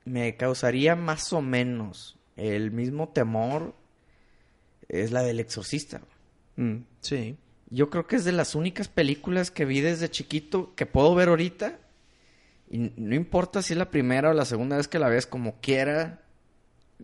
me 0.05 0.37
causaría 0.37 0.97
más 0.97 1.33
o 1.33 1.41
menos 1.41 2.19
el 2.37 2.71
mismo 2.71 3.11
temor 3.11 3.75
es 4.89 5.13
la 5.13 5.23
del 5.23 5.41
exorcista. 5.41 6.01
Mm, 6.57 6.79
sí. 7.01 7.37
Yo 7.71 7.91
creo 7.91 8.07
que 8.07 8.17
es 8.17 8.25
de 8.25 8.33
las 8.33 8.55
únicas 8.55 8.89
películas 8.89 9.51
que 9.51 9.65
vi 9.65 9.81
desde 9.81 10.11
chiquito 10.11 10.75
que 10.75 10.87
puedo 10.87 11.15
ver 11.15 11.29
ahorita. 11.29 11.79
Y 12.71 12.93
no 12.97 13.15
importa 13.17 13.63
si 13.63 13.73
es 13.75 13.79
la 13.79 13.91
primera 13.91 14.31
o 14.31 14.33
la 14.33 14.45
segunda 14.45 14.77
vez 14.77 14.87
que 14.89 14.99
la 15.01 15.09
ves, 15.09 15.27
como 15.27 15.61
quiera, 15.61 16.23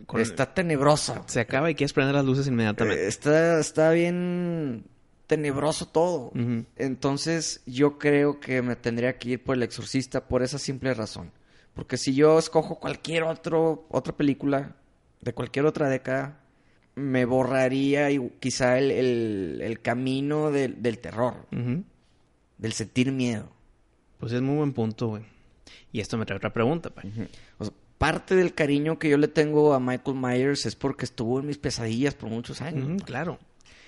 Con- 0.05 0.21
está 0.21 0.53
tenebrosa. 0.53 1.23
Se 1.27 1.39
acaba 1.41 1.69
y 1.69 1.75
quieres 1.75 1.91
prender 1.93 2.15
las 2.15 2.23
luces 2.25 2.47
inmediatamente. 2.47 3.03
Eh, 3.03 3.07
está, 3.07 3.59
está 3.59 3.91
bien 3.91 4.85
tenebroso 5.27 5.87
todo. 5.89 6.31
Entonces, 6.77 7.61
yo 7.65 7.97
creo 7.97 8.39
que 8.39 8.61
me 8.61 8.75
tendría 8.77 9.17
que 9.17 9.29
ir 9.31 9.43
por 9.43 9.55
El 9.57 9.63
Exorcista 9.63 10.27
por 10.27 10.41
esa 10.41 10.57
simple 10.57 10.93
razón. 10.93 11.31
Porque 11.73 11.97
si 11.97 12.15
yo 12.15 12.39
escojo 12.39 12.79
cualquier 12.79 13.23
otro, 13.23 13.85
otra 13.89 14.15
película 14.15 14.75
de 15.21 15.33
cualquier 15.33 15.65
otra 15.65 15.89
década, 15.89 16.39
me 16.95 17.25
borraría 17.25 18.09
y 18.09 18.29
quizá 18.39 18.77
el, 18.79 18.89
el- 18.91 19.59
el 19.61 19.81
camino 19.81 20.49
del, 20.49 20.81
del 20.81 20.99
terror, 20.99 21.45
del 21.51 22.73
sentir 22.73 23.11
miedo. 23.11 23.51
Pues 24.19 24.31
es 24.31 24.41
muy 24.41 24.55
buen 24.57 24.73
punto, 24.73 25.09
güey. 25.09 25.23
Y 25.91 25.99
esto 25.99 26.17
me 26.17 26.25
trae 26.25 26.37
otra 26.37 26.53
pregunta. 26.53 26.91
O 27.57 27.65
sea, 27.65 27.73
parte 27.97 28.35
del 28.35 28.53
cariño 28.53 28.99
que 28.99 29.09
yo 29.09 29.17
le 29.17 29.27
tengo 29.27 29.73
a 29.73 29.79
Michael 29.79 30.17
Myers 30.17 30.65
es 30.65 30.75
porque 30.75 31.05
estuvo 31.05 31.39
en 31.39 31.47
mis 31.47 31.57
pesadillas 31.57 32.15
por 32.15 32.29
muchos 32.29 32.61
años. 32.61 33.01
Claro. 33.03 33.39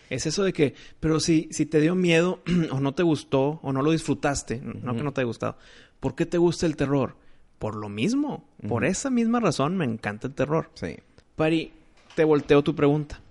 Es 0.09 0.25
eso 0.25 0.43
de 0.43 0.53
que, 0.53 0.73
pero 0.99 1.19
si, 1.19 1.47
si 1.51 1.65
te 1.65 1.79
dio 1.79 1.95
miedo 1.95 2.41
o 2.71 2.79
no 2.79 2.93
te 2.93 3.03
gustó 3.03 3.59
o 3.61 3.71
no 3.71 3.81
lo 3.81 3.91
disfrutaste, 3.91 4.59
no 4.61 4.95
que 4.95 5.03
no 5.03 5.13
te 5.13 5.21
haya 5.21 5.27
gustado, 5.27 5.57
¿por 5.99 6.15
qué 6.15 6.25
te 6.25 6.37
gusta 6.37 6.65
el 6.65 6.75
terror? 6.75 7.15
Por 7.59 7.75
lo 7.75 7.89
mismo, 7.89 8.47
por 8.67 8.85
esa 8.85 9.09
misma 9.09 9.41
razón 9.41 9.75
me 9.75 9.85
encanta 9.85 10.27
el 10.27 10.33
terror. 10.33 10.71
Sí. 10.75 10.97
Pari, 11.35 11.73
te 12.15 12.23
volteo 12.23 12.63
tu 12.63 12.73
pregunta. 12.73 13.21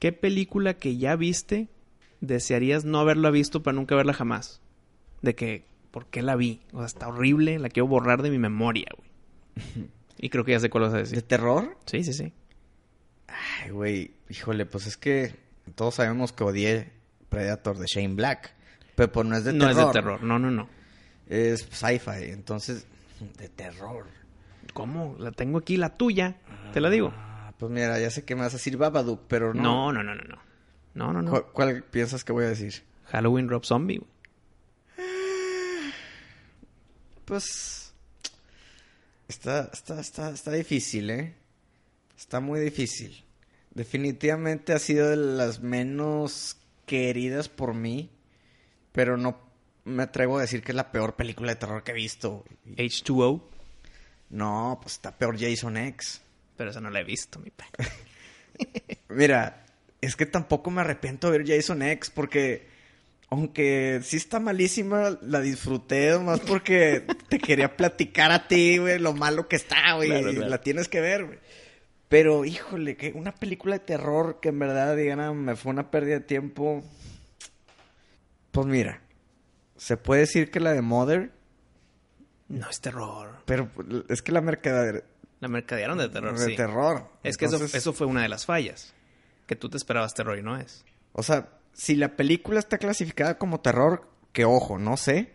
¿Qué 0.00 0.12
película 0.12 0.74
que 0.74 0.96
ya 0.96 1.14
viste 1.14 1.68
desearías 2.20 2.84
no 2.84 2.98
haberla 2.98 3.30
visto 3.30 3.62
para 3.62 3.76
nunca 3.76 3.94
verla 3.94 4.12
jamás? 4.12 4.60
De 5.22 5.36
que, 5.36 5.64
¿por 5.92 6.06
qué 6.06 6.22
la 6.22 6.34
vi? 6.34 6.60
O 6.72 6.78
sea, 6.78 6.86
está 6.86 7.06
horrible, 7.08 7.60
la 7.60 7.68
quiero 7.68 7.86
borrar 7.86 8.22
de 8.22 8.30
mi 8.30 8.38
memoria, 8.38 8.88
güey. 8.96 9.88
y 10.18 10.28
creo 10.30 10.44
que 10.44 10.50
ya 10.52 10.58
sé 10.60 10.68
cuál 10.70 10.82
vas 10.84 10.92
a 10.94 10.96
¿De 10.96 11.02
decir. 11.04 11.22
terror? 11.22 11.76
Sí, 11.86 12.02
sí, 12.02 12.12
sí. 12.12 12.32
Ay, 13.28 13.70
güey, 13.70 14.10
híjole, 14.28 14.66
pues 14.66 14.86
es 14.86 14.96
que 14.96 15.34
todos 15.74 15.94
sabemos 15.94 16.32
que 16.32 16.44
odié 16.44 16.90
Predator 17.28 17.78
de 17.78 17.86
Shane 17.86 18.14
Black. 18.14 18.52
Pero 18.94 19.10
pues 19.12 19.26
no 19.26 19.36
es 19.36 19.44
de 19.44 19.52
no 19.52 19.66
terror. 19.68 19.80
es 19.80 19.86
de 19.86 19.92
terror, 19.92 20.22
no, 20.22 20.38
no, 20.38 20.50
no. 20.50 20.68
Es 21.28 21.66
sci-fi, 21.70 22.30
entonces, 22.30 22.86
de 23.38 23.48
terror. 23.48 24.06
¿Cómo? 24.74 25.16
La 25.18 25.30
tengo 25.32 25.58
aquí, 25.58 25.76
la 25.76 25.94
tuya. 25.94 26.36
Te 26.72 26.80
la 26.80 26.90
digo. 26.90 27.12
Ah, 27.16 27.52
pues 27.58 27.70
mira, 27.72 27.98
ya 27.98 28.10
sé 28.10 28.24
que 28.24 28.34
me 28.34 28.42
vas 28.42 28.52
a 28.54 28.56
decir 28.56 28.76
Babadook, 28.76 29.22
pero 29.28 29.54
no. 29.54 29.92
No, 29.92 29.92
no, 29.92 30.02
no, 30.02 30.14
no, 30.14 30.22
no. 30.24 30.38
No, 30.94 31.12
no, 31.12 31.22
no. 31.22 31.30
¿Cuál, 31.30 31.44
cuál 31.52 31.84
piensas 31.84 32.22
que 32.24 32.32
voy 32.32 32.44
a 32.44 32.48
decir? 32.48 32.82
Halloween 33.06 33.48
Rob 33.48 33.64
Zombie. 33.64 33.98
güey. 33.98 34.10
Pues. 37.32 37.94
Está, 39.26 39.70
está, 39.72 39.98
está, 39.98 40.28
está 40.28 40.52
difícil, 40.52 41.08
¿eh? 41.08 41.34
Está 42.14 42.40
muy 42.40 42.60
difícil. 42.60 43.24
Definitivamente 43.70 44.74
ha 44.74 44.78
sido 44.78 45.08
de 45.08 45.16
las 45.16 45.60
menos 45.60 46.58
queridas 46.84 47.48
por 47.48 47.72
mí. 47.72 48.10
Pero 48.92 49.16
no 49.16 49.40
me 49.86 50.02
atrevo 50.02 50.36
a 50.36 50.42
decir 50.42 50.62
que 50.62 50.72
es 50.72 50.76
la 50.76 50.92
peor 50.92 51.16
película 51.16 51.52
de 51.52 51.56
terror 51.56 51.82
que 51.82 51.92
he 51.92 51.94
visto. 51.94 52.44
H2O. 52.66 53.42
No, 54.28 54.78
pues 54.82 54.96
está 54.96 55.16
peor 55.16 55.40
Jason 55.40 55.78
X. 55.78 56.20
Pero 56.58 56.68
esa 56.68 56.82
no 56.82 56.90
la 56.90 57.00
he 57.00 57.04
visto, 57.04 57.38
mi 57.38 57.48
pa. 57.48 57.64
Mira, 59.08 59.64
es 60.02 60.16
que 60.16 60.26
tampoco 60.26 60.70
me 60.70 60.82
arrepiento 60.82 61.30
de 61.30 61.38
ver 61.38 61.48
Jason 61.48 61.80
X 61.80 62.10
porque 62.10 62.68
aunque 63.32 64.00
sí 64.02 64.18
está 64.18 64.40
malísima, 64.40 65.18
la 65.22 65.40
disfruté 65.40 66.18
más 66.18 66.38
porque 66.40 67.06
te 67.30 67.38
quería 67.38 67.76
platicar 67.78 68.30
a 68.30 68.46
ti, 68.46 68.76
güey, 68.76 68.98
lo 68.98 69.14
malo 69.14 69.48
que 69.48 69.56
está, 69.56 69.94
güey, 69.94 70.10
Claro, 70.10 70.30
y 70.30 70.34
claro. 70.34 70.50
la 70.50 70.60
tienes 70.60 70.88
que 70.88 71.00
ver, 71.00 71.24
güey. 71.24 71.38
Pero, 72.10 72.44
híjole, 72.44 72.94
que 72.98 73.12
una 73.14 73.34
película 73.34 73.78
de 73.78 73.84
terror 73.86 74.38
que 74.42 74.50
en 74.50 74.58
verdad, 74.58 74.94
digan, 74.96 75.34
me 75.38 75.56
fue 75.56 75.72
una 75.72 75.90
pérdida 75.90 76.16
de 76.16 76.20
tiempo. 76.26 76.84
Pues 78.50 78.66
mira, 78.66 79.00
se 79.78 79.96
puede 79.96 80.20
decir 80.20 80.50
que 80.50 80.60
la 80.60 80.74
de 80.74 80.82
Mother, 80.82 81.32
No 82.48 82.68
es 82.68 82.82
terror. 82.82 83.36
pero 83.46 83.70
es 84.10 84.20
que 84.20 84.30
la 84.32 84.42
mercader 84.42 85.04
La 85.40 85.48
mercadearon 85.48 85.96
de 85.96 86.10
terror, 86.10 86.38
de 86.38 86.44
sí. 86.44 86.54
terror. 86.54 87.08
Es 87.22 87.38
que 87.38 87.46
eso, 87.46 87.64
eso 87.64 87.92
fue 87.94 88.06
una 88.06 88.20
de 88.22 88.28
las 88.28 88.44
fallas. 88.44 88.92
Que 89.46 89.56
tú 89.56 89.70
te 89.70 89.78
esperabas 89.78 90.12
terror 90.12 90.38
y 90.38 90.42
no 90.42 90.58
es. 90.58 90.84
O 91.12 91.22
sea, 91.22 91.48
si 91.72 91.96
la 91.96 92.16
película 92.16 92.58
está 92.58 92.78
clasificada 92.78 93.38
como 93.38 93.60
terror, 93.60 94.10
que 94.32 94.44
ojo, 94.44 94.78
no 94.78 94.96
sé, 94.96 95.32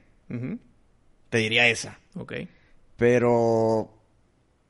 te 1.29 1.37
diría 1.37 1.67
esa. 1.67 1.99
Ok. 2.15 2.33
Pero, 2.95 3.93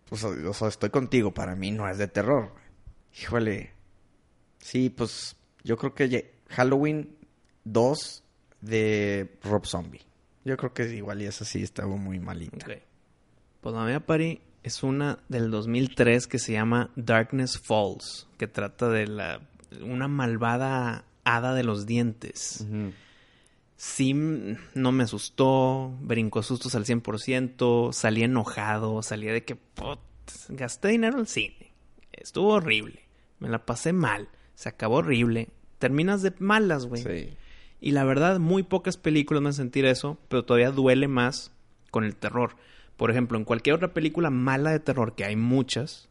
pues, 0.09 0.23
o 0.23 0.53
sea, 0.53 0.67
estoy 0.67 0.89
contigo, 0.89 1.33
para 1.33 1.55
mí 1.55 1.71
no 1.71 1.87
es 1.89 1.97
de 1.97 2.07
terror. 2.07 2.53
Híjole. 3.21 3.71
Sí, 4.59 4.89
pues, 4.89 5.37
yo 5.63 5.77
creo 5.77 5.93
que 5.93 6.41
Halloween 6.49 7.15
2 7.63 8.23
de 8.61 9.37
Rob 9.43 9.65
Zombie. 9.65 10.05
Yo 10.43 10.57
creo 10.57 10.73
que 10.73 10.83
igual 10.95 11.21
y 11.21 11.25
esa 11.25 11.45
sí 11.45 11.63
estaba 11.63 11.95
muy 11.95 12.19
malita. 12.19 12.65
Ok. 12.65 12.77
Pues 13.61 13.75
la 13.75 13.85
mía, 13.85 14.05
Pari, 14.05 14.41
es 14.63 14.83
una 14.83 15.19
del 15.29 15.51
2003 15.51 16.27
que 16.27 16.39
se 16.39 16.53
llama 16.53 16.91
Darkness 16.95 17.59
Falls, 17.65 18.27
que 18.37 18.47
trata 18.47 18.89
de 18.89 19.07
la 19.07 19.41
una 19.81 20.07
malvada 20.07 21.05
hada 21.35 21.53
de 21.53 21.63
los 21.63 21.85
dientes. 21.85 22.65
Sí, 23.75 24.13
mm, 24.13 24.57
no 24.73 24.91
me 24.91 25.03
asustó, 25.03 25.95
brincó 26.01 26.41
sustos 26.41 26.73
al 26.75 26.85
100%, 26.85 27.91
salí 27.93 28.23
enojado, 28.23 29.01
salía 29.03 29.33
de 29.33 29.43
que 29.43 29.55
"Put, 29.55 29.99
gasté 30.49 30.87
dinero 30.87 31.19
al 31.19 31.27
cine. 31.27 31.73
Estuvo 32.11 32.53
horrible, 32.53 33.01
me 33.39 33.49
la 33.49 33.65
pasé 33.65 33.93
mal, 33.93 34.29
se 34.55 34.69
acabó 34.69 34.95
horrible. 34.97 35.49
Terminas 35.77 36.23
de 36.23 36.33
malas, 36.39 36.87
güey. 36.87 37.03
Sí. 37.03 37.37
Y 37.79 37.91
la 37.91 38.03
verdad, 38.03 38.39
muy 38.39 38.63
pocas 38.63 38.97
películas 38.97 39.43
me 39.43 39.49
hacen 39.49 39.65
sentir 39.65 39.85
eso, 39.85 40.17
pero 40.27 40.43
todavía 40.43 40.71
duele 40.71 41.07
más 41.07 41.51
con 41.91 42.03
el 42.03 42.15
terror. 42.15 42.55
Por 42.95 43.11
ejemplo, 43.11 43.37
en 43.37 43.45
cualquier 43.45 43.75
otra 43.75 43.93
película 43.93 44.31
mala 44.31 44.71
de 44.71 44.79
terror, 44.79 45.13
que 45.13 45.23
hay 45.23 45.35
muchas, 45.35 46.09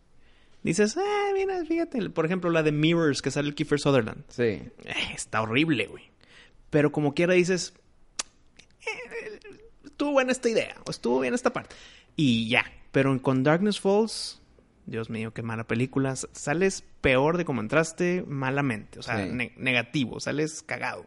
dices, 0.71 0.97
ah, 0.97 1.29
mira, 1.35 1.65
fíjate, 1.65 2.11
por 2.11 2.27
ejemplo, 2.27 2.51
la 2.51 2.63
de 2.63 2.73
Mirrors, 2.73 3.23
que 3.23 3.31
sale 3.31 3.49
el 3.49 3.55
Kiefer 3.55 3.81
Sutherland. 3.81 4.25
Sí. 4.29 4.43
Eh, 4.43 4.71
está 5.15 5.43
horrible, 5.43 5.87
güey. 5.87 6.05
Pero 6.71 6.93
como 6.93 7.15
quiera 7.15 7.35
dices, 7.35 7.73
eh, 8.87 9.39
estuvo 9.85 10.13
buena 10.13 10.33
esta 10.33 10.49
idea, 10.49 10.77
o 10.87 10.91
estuvo 10.91 11.21
bien 11.21 11.35
esta 11.35 11.53
parte. 11.53 11.75
Y 12.17 12.49
ya. 12.49 12.65
Pero 12.93 13.21
con 13.23 13.43
Darkness 13.43 13.81
Falls, 13.81 14.41
Dios 14.87 15.11
mío, 15.11 15.33
qué 15.35 15.43
mala 15.43 15.65
película. 15.65 16.17
Sales 16.17 16.85
peor 17.01 17.37
de 17.37 17.45
como 17.45 17.61
entraste 17.61 18.25
malamente. 18.27 18.99
O 18.99 19.03
sea, 19.03 19.25
Sí. 19.27 19.31
ne- 19.33 19.53
negativo, 19.57 20.21
sales 20.21 20.63
cagado. 20.63 21.07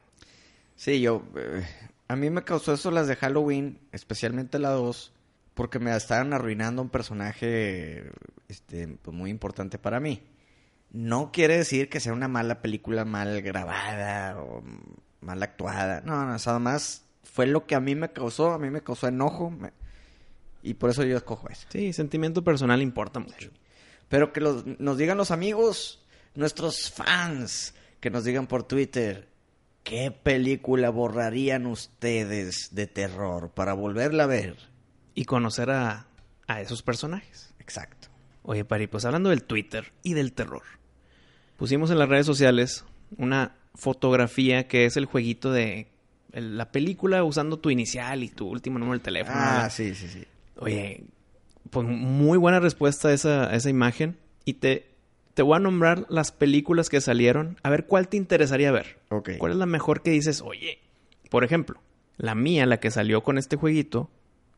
Sí, 0.76 1.02
yo. 1.02 1.24
eh, 1.36 1.66
a 2.08 2.16
mí 2.16 2.30
me 2.30 2.44
causó 2.44 2.74
eso 2.74 2.92
las 2.92 3.08
de 3.08 3.16
Halloween, 3.16 3.80
especialmente 3.92 4.60
la 4.60 4.70
2, 4.70 5.14
porque 5.54 5.80
me 5.80 5.96
estaban 5.96 6.34
arruinando 6.34 6.82
un 6.82 6.90
personaje 6.90 8.12
este, 8.48 8.88
pues, 9.02 9.16
muy 9.16 9.30
importante 9.30 9.78
para 9.78 10.00
mí. 10.00 10.24
No 10.92 11.32
quiere 11.32 11.58
decir 11.58 11.90
que 11.90 12.00
sea 12.00 12.14
una 12.14 12.28
mala 12.28 12.62
película 12.62 13.06
mal 13.06 13.42
grabada 13.42 14.42
o 14.42 14.64
mal 15.22 15.44
actuada. 15.44 16.02
No, 16.02 16.26
no, 16.26 16.36
o 16.36 16.40
sea, 16.40 16.54
además 16.54 17.06
fue 17.24 17.46
lo 17.46 17.68
que 17.68 17.76
a 17.76 17.80
mí 17.80 17.94
me 17.96 18.12
causó, 18.12 18.54
a 18.54 18.60
mí 18.60 18.70
me 18.70 18.82
causó 18.82 19.08
enojo. 19.08 19.52
me- 19.52 19.74
y 20.64 20.74
por 20.74 20.90
eso 20.90 21.04
yo 21.04 21.16
escojo 21.16 21.48
eso. 21.50 21.68
Sí, 21.70 21.94
sentimiento 21.94 22.44
personal 22.44 22.82
importa 22.82 23.20
mucho. 23.20 23.50
Pero 24.10 24.34
que 24.34 24.42
los- 24.42 24.66
nos 24.80 24.98
digan 24.98 25.18
los 25.18 25.32
amigos, 25.32 26.04
nuestros 26.36 26.90
fans, 26.92 27.76
que 28.00 28.10
nos 28.10 28.24
digan 28.24 28.48
por 28.48 28.64
Twitter, 28.64 29.30
¿qué 29.84 30.12
película 30.12 30.90
borrarían 30.90 31.66
ustedes 31.68 32.70
de 32.74 32.88
terror 32.88 33.52
para 33.52 33.74
volverla 33.74 34.24
a 34.24 34.28
ver? 34.28 34.58
Y 35.20 35.26
conocer 35.26 35.70
a, 35.70 36.06
a 36.48 36.62
esos 36.62 36.82
personajes. 36.82 37.54
Exacto. 37.60 38.08
Oye, 38.44 38.64
Pari, 38.64 38.88
pues 38.88 39.04
hablando 39.04 39.32
del 39.32 39.44
Twitter 39.44 39.92
y 40.02 40.14
del 40.14 40.32
terror. 40.32 40.64
Pusimos 41.58 41.92
en 41.92 42.00
las 42.00 42.08
redes 42.08 42.26
sociales 42.26 42.86
una 43.18 43.58
fotografía 43.76 44.70
que 44.70 44.86
es 44.86 44.96
el 44.96 45.04
jueguito 45.04 45.52
de 45.52 45.88
la 46.32 46.72
película 46.72 47.22
usando 47.26 47.60
tu 47.60 47.70
inicial 47.70 48.24
y 48.24 48.30
tu 48.30 48.48
último 48.48 48.80
número 48.80 48.94
del 48.94 49.02
teléfono. 49.04 49.38
Ah, 49.38 49.54
¿verdad? 49.56 49.72
sí, 49.72 49.94
sí, 49.94 50.08
sí. 50.08 50.24
Oye, 50.56 51.04
pues 51.70 51.86
muy 51.86 52.38
buena 52.38 52.62
respuesta 52.62 53.10
a 53.10 53.14
esa, 53.14 53.50
a 53.50 53.56
esa 53.56 53.70
imagen. 53.70 54.18
Y 54.46 54.54
te, 54.54 54.88
te 55.34 55.42
voy 55.42 55.58
a 55.58 55.60
nombrar 55.60 56.06
las 56.08 56.32
películas 56.32 56.88
que 56.88 57.02
salieron. 57.02 57.58
A 57.62 57.70
ver 57.70 57.88
cuál 57.88 58.08
te 58.08 58.16
interesaría 58.16 58.72
ver. 58.72 59.00
Ok. 59.10 59.32
¿Cuál 59.38 59.52
es 59.52 59.58
la 59.58 59.66
mejor 59.66 60.02
que 60.02 60.12
dices? 60.12 60.42
Oye, 60.42 60.80
por 61.30 61.44
ejemplo, 61.44 61.82
la 62.16 62.36
mía, 62.36 62.66
la 62.66 62.80
que 62.80 62.90
salió 62.90 63.22
con 63.22 63.38
este 63.38 63.58
jueguito, 63.58 64.10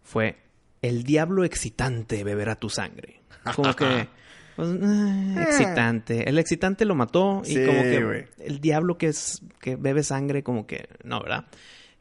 fue 0.03 0.37
El 0.81 1.03
diablo 1.03 1.43
excitante 1.43 2.23
beberá 2.23 2.55
tu 2.55 2.69
sangre. 2.69 3.21
Como 3.55 3.75
que, 3.75 4.07
pues, 4.55 4.69
ah, 4.81 5.43
excitante. 5.47 6.27
El 6.29 6.39
excitante 6.39 6.85
lo 6.85 6.95
mató 6.95 7.41
y 7.45 7.53
Sí, 7.55 7.65
como 7.65 7.81
que 7.81 8.27
el 8.39 8.59
diablo 8.61 8.97
que, 8.97 9.07
es, 9.07 9.41
que 9.59 9.75
bebe 9.75 10.03
sangre, 10.03 10.43
como 10.43 10.65
que 10.67 10.89
no, 11.03 11.21
¿verdad? 11.21 11.45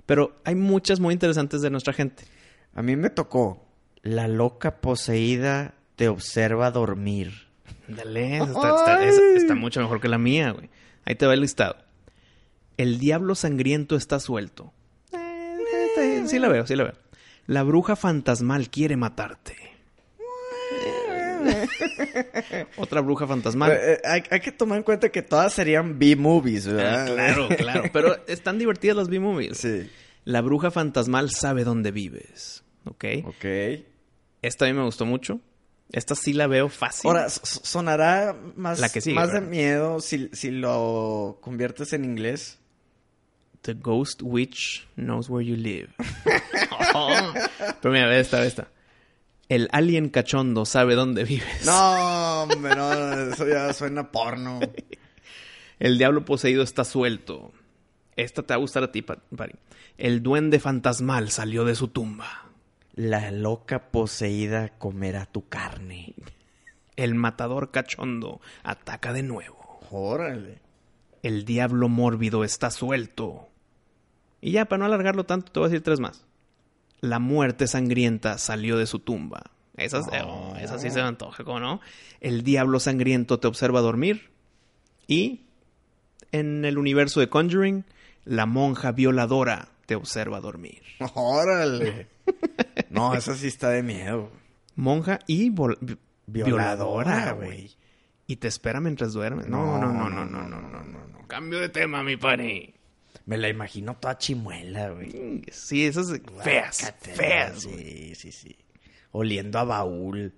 Pero 0.06 0.40
hay 0.44 0.54
muchas 0.54 0.98
muy 1.00 1.12
interesantes 1.14 1.62
de 1.62 1.70
nuestra 1.70 1.92
gente. 1.92 2.24
A 2.74 2.82
mí 2.82 2.96
me 2.96 3.10
tocó 3.10 3.66
La 4.02 4.28
loca 4.28 4.80
poseída 4.80 5.74
te 5.96 6.08
observa 6.08 6.70
dormir. 6.70 7.32
Dale, 7.86 8.38
está, 8.38 9.04
está- 9.36 9.54
mucho 9.54 9.80
mejor 9.80 10.00
que 10.00 10.08
la 10.08 10.16
mía, 10.18 10.52
güey. 10.52 10.70
Ahí 11.04 11.14
te 11.16 11.26
va 11.26 11.34
el 11.34 11.40
listado. 11.40 11.76
El 12.76 12.98
diablo 12.98 13.34
sangriento 13.34 13.96
está 13.96 14.20
suelto. 14.20 14.72
Eh, 15.12 16.24
sí 16.26 16.38
la 16.38 16.48
veo, 16.48 16.66
sí 16.66 16.76
la 16.76 16.84
veo. 16.84 16.94
La 17.50 17.64
bruja 17.64 17.96
fantasmal 17.96 18.70
quiere 18.70 18.96
matarte. 18.96 19.56
Otra 22.76 23.00
bruja 23.00 23.26
fantasmal. 23.26 23.72
Eh, 23.72 23.92
eh, 23.94 24.00
hay, 24.04 24.22
hay 24.30 24.38
que 24.40 24.52
tomar 24.52 24.78
en 24.78 24.84
cuenta 24.84 25.08
que 25.08 25.22
todas 25.22 25.52
serían 25.52 25.98
B-movies, 25.98 26.68
Ah, 26.68 26.72
¿verdad? 26.72 27.06
claro, 27.14 27.48
claro. 27.56 27.82
Pero 27.92 28.26
están 28.28 28.56
divertidas 28.58 28.96
las 28.96 29.08
B-movies. 29.08 29.56
Sí. 29.58 29.90
La 30.24 30.42
bruja 30.42 30.70
fantasmal 30.70 31.30
sabe 31.30 31.64
dónde 31.64 31.90
vives. 31.90 32.62
¿Ok? 32.84 33.04
Ok. 33.24 33.44
Esta 34.42 34.66
a 34.66 34.68
mí 34.68 34.74
me 34.74 34.84
gustó 34.84 35.04
mucho. 35.04 35.40
Esta 35.90 36.14
sí 36.14 36.32
la 36.32 36.46
veo 36.46 36.68
fácil. 36.68 37.08
Ahora, 37.08 37.28
sonará 37.30 38.36
más, 38.54 38.78
La 38.78 38.90
que 38.90 39.00
sigue, 39.00 39.16
más 39.16 39.32
de 39.32 39.40
miedo 39.40 39.98
si, 40.00 40.30
si 40.32 40.52
lo 40.52 41.38
conviertes 41.40 41.92
en 41.94 42.04
inglés. 42.04 42.59
The 43.62 43.74
Ghost 43.74 44.22
Witch 44.22 44.86
Knows 44.96 45.28
Where 45.28 45.44
You 45.46 45.56
Live. 45.56 45.90
Oh. 46.94 47.32
Pero 47.82 47.92
mira, 47.92 48.06
ve 48.06 48.20
esta, 48.20 48.40
ve 48.40 48.46
esta. 48.46 48.68
El 49.48 49.68
alien 49.72 50.08
cachondo 50.10 50.64
sabe 50.64 50.94
dónde 50.94 51.24
vives. 51.24 51.66
No, 51.66 52.42
hombre, 52.44 52.74
no, 52.76 53.12
eso 53.32 53.46
ya 53.48 53.72
suena 53.72 54.10
porno. 54.12 54.60
El 55.80 55.98
diablo 55.98 56.24
poseído 56.24 56.62
está 56.62 56.84
suelto. 56.84 57.52
Esta 58.16 58.42
te 58.42 58.52
va 58.52 58.56
a 58.56 58.60
gustar 58.60 58.82
a 58.84 58.92
ti, 58.92 59.02
Pa- 59.02 59.18
Pari. 59.36 59.54
El 59.98 60.22
duende 60.22 60.60
fantasmal 60.60 61.30
salió 61.30 61.64
de 61.64 61.74
su 61.74 61.88
tumba. 61.88 62.46
La 62.94 63.30
loca 63.30 63.90
poseída 63.90 64.68
comerá 64.78 65.26
tu 65.26 65.48
carne. 65.48 66.14
El 66.96 67.14
matador 67.14 67.70
cachondo 67.70 68.40
ataca 68.62 69.12
de 69.12 69.22
nuevo. 69.22 69.80
Órale. 69.90 70.60
El 71.22 71.44
diablo 71.44 71.88
mórbido 71.88 72.44
está 72.44 72.70
suelto. 72.70 73.48
Y 74.40 74.52
ya, 74.52 74.66
para 74.66 74.78
no 74.80 74.84
alargarlo 74.86 75.24
tanto, 75.24 75.52
te 75.52 75.60
voy 75.60 75.66
a 75.66 75.70
decir 75.70 75.82
tres 75.82 76.00
más. 76.00 76.24
La 77.00 77.18
muerte 77.18 77.66
sangrienta 77.66 78.38
salió 78.38 78.76
de 78.76 78.86
su 78.86 78.98
tumba. 78.98 79.50
Esas, 79.76 80.06
oh, 80.24 80.54
esa 80.60 80.78
sí 80.78 80.90
se 80.90 81.00
me 81.00 81.08
antoja, 81.08 81.42
¿cómo 81.44 81.60
no? 81.60 81.80
El 82.20 82.42
diablo 82.42 82.80
sangriento 82.80 83.40
te 83.40 83.48
observa 83.48 83.80
dormir. 83.80 84.30
Y 85.06 85.42
en 86.32 86.64
el 86.64 86.76
universo 86.76 87.20
de 87.20 87.28
Conjuring, 87.28 87.84
la 88.24 88.46
monja 88.46 88.92
violadora 88.92 89.68
te 89.86 89.94
observa 89.94 90.40
dormir. 90.40 90.82
Órale. 91.14 92.08
no, 92.90 93.14
esa 93.14 93.34
sí 93.34 93.46
está 93.46 93.70
de 93.70 93.82
miedo. 93.82 94.30
Monja 94.76 95.18
y 95.26 95.52
violadora, 96.26 97.32
güey. 97.32 97.70
Y 98.26 98.36
te 98.36 98.48
espera 98.48 98.80
mientras 98.80 99.12
duermes. 99.12 99.48
No, 99.48 99.78
no, 99.78 99.92
no, 99.92 100.08
no, 100.08 100.24
no, 100.24 100.46
no, 100.46 100.60
no, 100.60 100.82
no. 100.82 101.26
Cambio 101.26 101.58
de 101.58 101.68
tema, 101.68 102.02
mi 102.02 102.16
pani. 102.16 102.74
Me 103.26 103.36
la 103.36 103.48
imagino 103.48 103.96
toda 103.96 104.18
chimuela, 104.18 104.90
güey. 104.90 105.42
Sí, 105.50 105.86
esas 105.86 106.12
feas, 106.42 106.94
feas. 107.00 107.62
Sí, 107.62 108.14
sí, 108.14 108.32
sí. 108.32 108.56
Oliendo 109.12 109.58
a 109.58 109.64
baúl. 109.64 110.32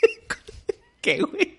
¿Qué, 1.00 1.20
güey? 1.20 1.58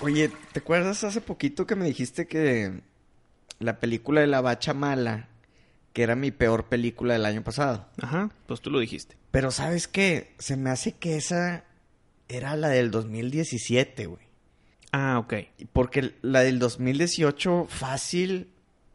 Oye, 0.00 0.32
¿te 0.52 0.58
acuerdas 0.58 1.04
hace 1.04 1.20
poquito 1.20 1.64
que 1.64 1.76
me 1.76 1.86
dijiste 1.86 2.26
que 2.26 2.80
la 3.60 3.78
película 3.78 4.20
de 4.20 4.26
la 4.26 4.40
bacha 4.40 4.74
mala, 4.74 5.28
que 5.92 6.02
era 6.02 6.16
mi 6.16 6.30
peor 6.30 6.68
película 6.68 7.14
del 7.14 7.26
año 7.26 7.42
pasado? 7.42 7.86
Ajá, 8.00 8.30
pues 8.46 8.60
tú 8.60 8.70
lo 8.70 8.80
dijiste. 8.80 9.16
Pero 9.30 9.50
¿sabes 9.50 9.88
qué? 9.88 10.34
Se 10.38 10.56
me 10.56 10.70
hace 10.70 10.92
que 10.92 11.16
esa 11.16 11.64
era 12.28 12.56
la 12.56 12.68
del 12.68 12.90
2017, 12.90 14.06
güey. 14.06 14.22
Ah, 14.92 15.18
ok. 15.18 15.34
Porque 15.72 16.12
la 16.22 16.40
del 16.42 16.58
2018 16.58 17.66
fácil 17.68 18.48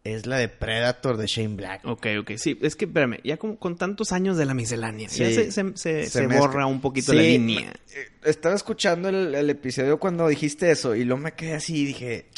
es 0.03 0.25
la 0.25 0.38
de 0.38 0.47
Predator 0.47 1.17
de 1.17 1.27
Shane 1.27 1.55
Black. 1.55 1.86
Ok, 1.86 2.07
ok. 2.19 2.31
Sí, 2.38 2.57
es 2.62 2.75
que, 2.75 2.86
espérame, 2.86 3.19
ya 3.23 3.38
con, 3.38 3.57
con 3.57 3.77
tantos 3.77 4.12
años 4.12 4.38
de 4.38 4.45
la 4.45 4.53
miscelánea, 4.53 5.07
ya 5.10 5.29
se, 5.29 5.51
se, 5.51 6.27
borra 6.27 6.65
un 6.65 6.81
poquito 6.81 7.13
la 7.13 7.21
línea. 7.21 7.73
Eh, 7.93 8.07
estaba 8.23 8.55
escuchando 8.55 9.10
el, 9.10 9.36
el, 9.36 9.49
episodio 9.49 9.99
cuando 9.99 10.27
dijiste 10.27 10.71
eso 10.71 10.95
y 10.95 11.03
luego 11.03 11.23
me 11.23 11.33
quedé 11.33 11.55
así 11.55 11.81
y 11.81 11.86
dije, 11.86 12.29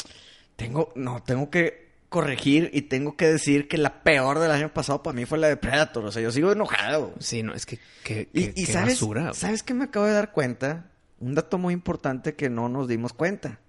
tengo, 0.56 0.92
no, 0.96 1.22
tengo 1.22 1.50
que 1.50 1.89
corregir 2.10 2.72
y 2.74 2.84
tengo 2.84 3.16
que 3.16 3.28
decir 3.28 3.68
que 3.68 3.78
la 3.78 4.04
peor 4.04 4.40
del 4.40 4.52
año 4.52 4.74
pasado 4.74 5.04
para 5.04 5.16
mí 5.16 5.26
fue 5.26 5.38
la 5.38 5.48
de 5.48 5.58
Predator. 5.58 6.06
O 6.06 6.12
sea, 6.12 6.22
yo 6.22 6.32
sigo 6.32 6.52
enojado. 6.52 7.14
Sí, 7.20 7.44
no, 7.44 7.54
es 7.54 7.66
que, 7.66 7.80
que, 8.04 8.30
y, 8.34 8.66
sabes, 8.66 8.96
basura. 8.96 9.34
¿Sabes 9.34 9.64
qué 9.64 9.74
me 9.74 9.86
acabo 9.86 10.06
de 10.06 10.14
dar 10.14 10.32
cuenta? 10.32 10.92
Un 11.20 11.36
dato 11.36 11.58
muy 11.58 11.74
importante 11.74 12.36
que 12.36 12.50
no 12.50 12.68
nos 12.68 12.88
dimos 12.88 13.14
cuenta. 13.14 13.60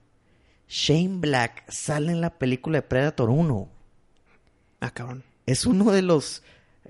Shane 0.69 1.19
Black 1.19 1.65
sale 1.69 2.13
en 2.13 2.21
la 2.21 2.39
película 2.39 2.79
de 2.79 2.83
Predator 2.83 3.29
1. 3.29 3.69
Ah, 4.81 4.91
cabrón. 4.93 5.25
Es 5.47 5.67
uno 5.67 5.91
de 5.93 6.03
los 6.03 6.43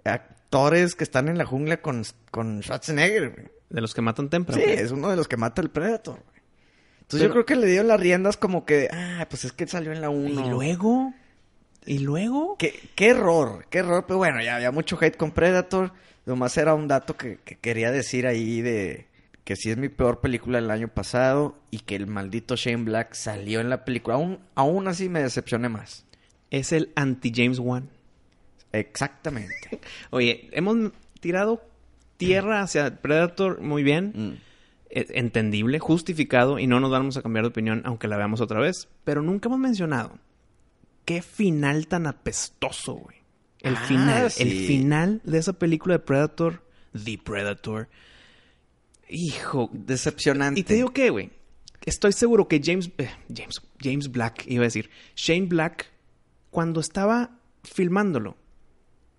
actores 0.04 0.94
que 0.94 1.04
están 1.04 1.28
en 1.28 1.38
la 1.38 1.46
jungla 1.46 1.80
con, 1.80 2.04
con 2.30 2.62
Schwarzenegger. 2.62 3.52
De 3.70 3.80
los 3.80 3.94
que 3.94 4.02
matan 4.02 4.28
temprano. 4.28 4.62
Sí, 4.62 4.70
es 4.70 4.90
uno 4.90 5.10
de 5.10 5.16
los 5.16 5.28
que 5.28 5.36
mata 5.36 5.62
el 5.62 5.70
Predator. 5.70 6.22
Entonces 7.00 7.26
yo 7.26 7.32
creo 7.32 7.46
que 7.46 7.56
le 7.56 7.66
dio 7.66 7.82
las 7.82 7.98
riendas 7.98 8.36
como 8.36 8.64
que, 8.64 8.88
ah, 8.92 9.26
pues 9.28 9.44
es 9.44 9.52
que 9.52 9.66
salió 9.66 9.90
en 9.92 10.00
la 10.00 10.10
1. 10.10 10.46
¿Y 10.46 10.50
luego? 10.50 11.12
¿Y 11.90 11.98
luego? 11.98 12.54
¿Qué, 12.56 12.88
qué 12.94 13.08
error, 13.08 13.66
qué 13.68 13.78
error. 13.78 14.04
Pero 14.06 14.18
bueno, 14.18 14.40
ya 14.40 14.54
había 14.54 14.70
mucho 14.70 14.96
hate 15.00 15.16
con 15.16 15.32
Predator. 15.32 15.92
Nomás 16.24 16.56
era 16.56 16.72
un 16.72 16.86
dato 16.86 17.16
que, 17.16 17.38
quería 17.60 17.90
decir 17.90 18.28
ahí 18.28 18.62
de 18.62 19.08
que 19.42 19.56
sí 19.56 19.72
es 19.72 19.76
mi 19.76 19.88
peor 19.88 20.20
película 20.20 20.60
del 20.60 20.70
año 20.70 20.86
pasado 20.86 21.58
y 21.72 21.80
que 21.80 21.96
el 21.96 22.06
maldito 22.06 22.54
Shane 22.54 22.84
Black 22.84 23.14
salió 23.14 23.58
en 23.58 23.70
la 23.70 23.84
película. 23.84 24.14
Aún, 24.14 24.38
aún 24.54 24.86
así 24.86 25.08
me 25.08 25.20
decepcioné 25.20 25.68
más. 25.68 26.06
Es 26.52 26.70
el 26.70 26.92
anti-James 26.94 27.58
Wan. 27.58 27.88
Exactamente. 28.70 29.80
Oye, 30.10 30.48
hemos 30.52 30.92
tirado 31.18 31.60
tierra 32.18 32.62
hacia 32.62 33.02
Predator 33.02 33.62
muy 33.62 33.82
bien. 33.82 34.12
Mm. 34.14 34.32
Entendible, 34.90 35.80
justificado 35.80 36.60
y 36.60 36.68
no 36.68 36.78
nos 36.78 36.92
vamos 36.92 37.16
a 37.16 37.22
cambiar 37.22 37.46
de 37.46 37.48
opinión 37.48 37.82
aunque 37.84 38.06
la 38.06 38.16
veamos 38.16 38.40
otra 38.40 38.60
vez. 38.60 38.86
Pero 39.02 39.22
nunca 39.22 39.48
hemos 39.48 39.58
mencionado 39.58 40.20
qué 41.04 41.22
final 41.22 41.86
tan 41.86 42.06
apestoso, 42.06 42.94
güey. 42.94 43.16
El 43.60 43.76
ah, 43.76 43.84
final, 43.86 44.32
el 44.38 44.66
final 44.66 45.20
de 45.24 45.38
esa 45.38 45.52
película 45.52 45.94
de 45.94 45.98
Predator, 45.98 46.62
The 46.92 47.18
Predator. 47.18 47.88
Hijo, 49.08 49.70
decepcionante. 49.72 50.60
Y 50.60 50.62
te 50.62 50.74
digo 50.74 50.92
qué, 50.92 51.10
güey. 51.10 51.30
Estoy 51.84 52.12
seguro 52.12 52.48
que 52.48 52.60
James, 52.62 52.90
eh, 52.98 53.10
James, 53.34 53.60
James 53.80 54.10
Black, 54.10 54.44
iba 54.46 54.62
a 54.62 54.66
decir, 54.66 54.90
Shane 55.16 55.46
Black, 55.46 55.90
cuando 56.50 56.80
estaba 56.80 57.38
filmándolo, 57.64 58.36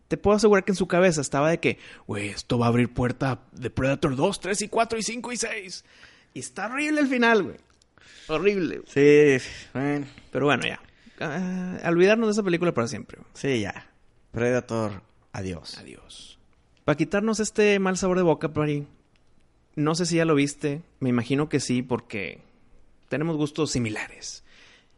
te 0.08 0.17
puedo 0.17 0.38
asegurar 0.38 0.63
que 0.63 0.72
en 0.74 0.76
su 0.76 0.88
cabeza 0.88 1.22
estaba 1.22 1.50
de 1.50 1.60
que, 1.60 1.78
güey, 2.08 2.30
esto 2.30 2.60
va 2.60 2.65
a 2.65 2.70
abrir 2.70 2.94
puerta 2.94 3.44
de 3.52 3.70
Predator 3.70 4.15
2, 4.15 4.39
3 4.39 4.62
y 4.62 4.67
4 4.67 5.00
y 5.00 5.04
5 5.04 5.32
y 5.32 5.38
6. 5.38 5.86
Y 6.34 6.39
está 6.39 6.67
horrible 6.67 7.02
el 7.02 7.08
final, 7.08 7.44
güey. 7.44 7.58
Horrible. 8.28 8.82
Sí, 8.88 9.44
bueno. 9.74 10.06
Pero 10.32 10.46
bueno, 10.46 10.63
ya. 10.65 10.80
Ah, 11.22 11.80
olvidarnos 11.86 12.28
de 12.28 12.32
esa 12.32 12.44
película 12.44 12.74
para 12.74 12.88
siempre. 12.88 13.20
Sí, 13.34 13.62
ya. 13.62 13.88
Predator, 14.32 15.04
adiós. 15.32 15.78
Adiós. 15.78 16.40
Para 16.84 16.98
quitarnos 16.98 17.40
este 17.40 17.78
mal 17.80 17.98
sabor 17.98 18.18
de 18.18 18.24
boca, 18.24 18.54
Pari, 18.54 18.88
no 19.76 19.96
sé 19.96 20.06
si 20.06 20.18
ya 20.18 20.26
lo 20.26 20.36
viste, 20.36 20.82
me 21.00 21.10
imagino 21.10 21.48
que 21.48 21.60
sí, 21.60 21.84
porque 21.84 22.42
tenemos 23.08 23.38
gustos 23.38 23.72
similares. 23.72 24.44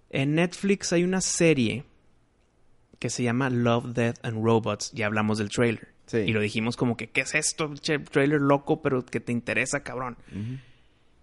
En 0.09 0.35
Netflix 0.35 0.93
hay 0.93 1.03
una 1.03 1.21
serie 1.21 1.83
que 2.99 3.09
se 3.09 3.23
llama 3.23 3.49
Love, 3.49 3.93
Death 3.93 4.19
and 4.23 4.43
Robots. 4.43 4.91
Ya 4.93 5.07
hablamos 5.07 5.37
del 5.39 5.49
trailer. 5.49 5.89
Y 6.13 6.31
lo 6.31 6.41
dijimos 6.41 6.77
como 6.77 6.95
que, 6.95 7.09
¿qué 7.09 7.21
es 7.21 7.33
esto? 7.33 7.73
Trailer 8.11 8.39
loco, 8.39 8.81
pero 8.81 9.03
que 9.03 9.19
te 9.19 9.31
interesa, 9.31 9.81
cabrón. 9.81 10.17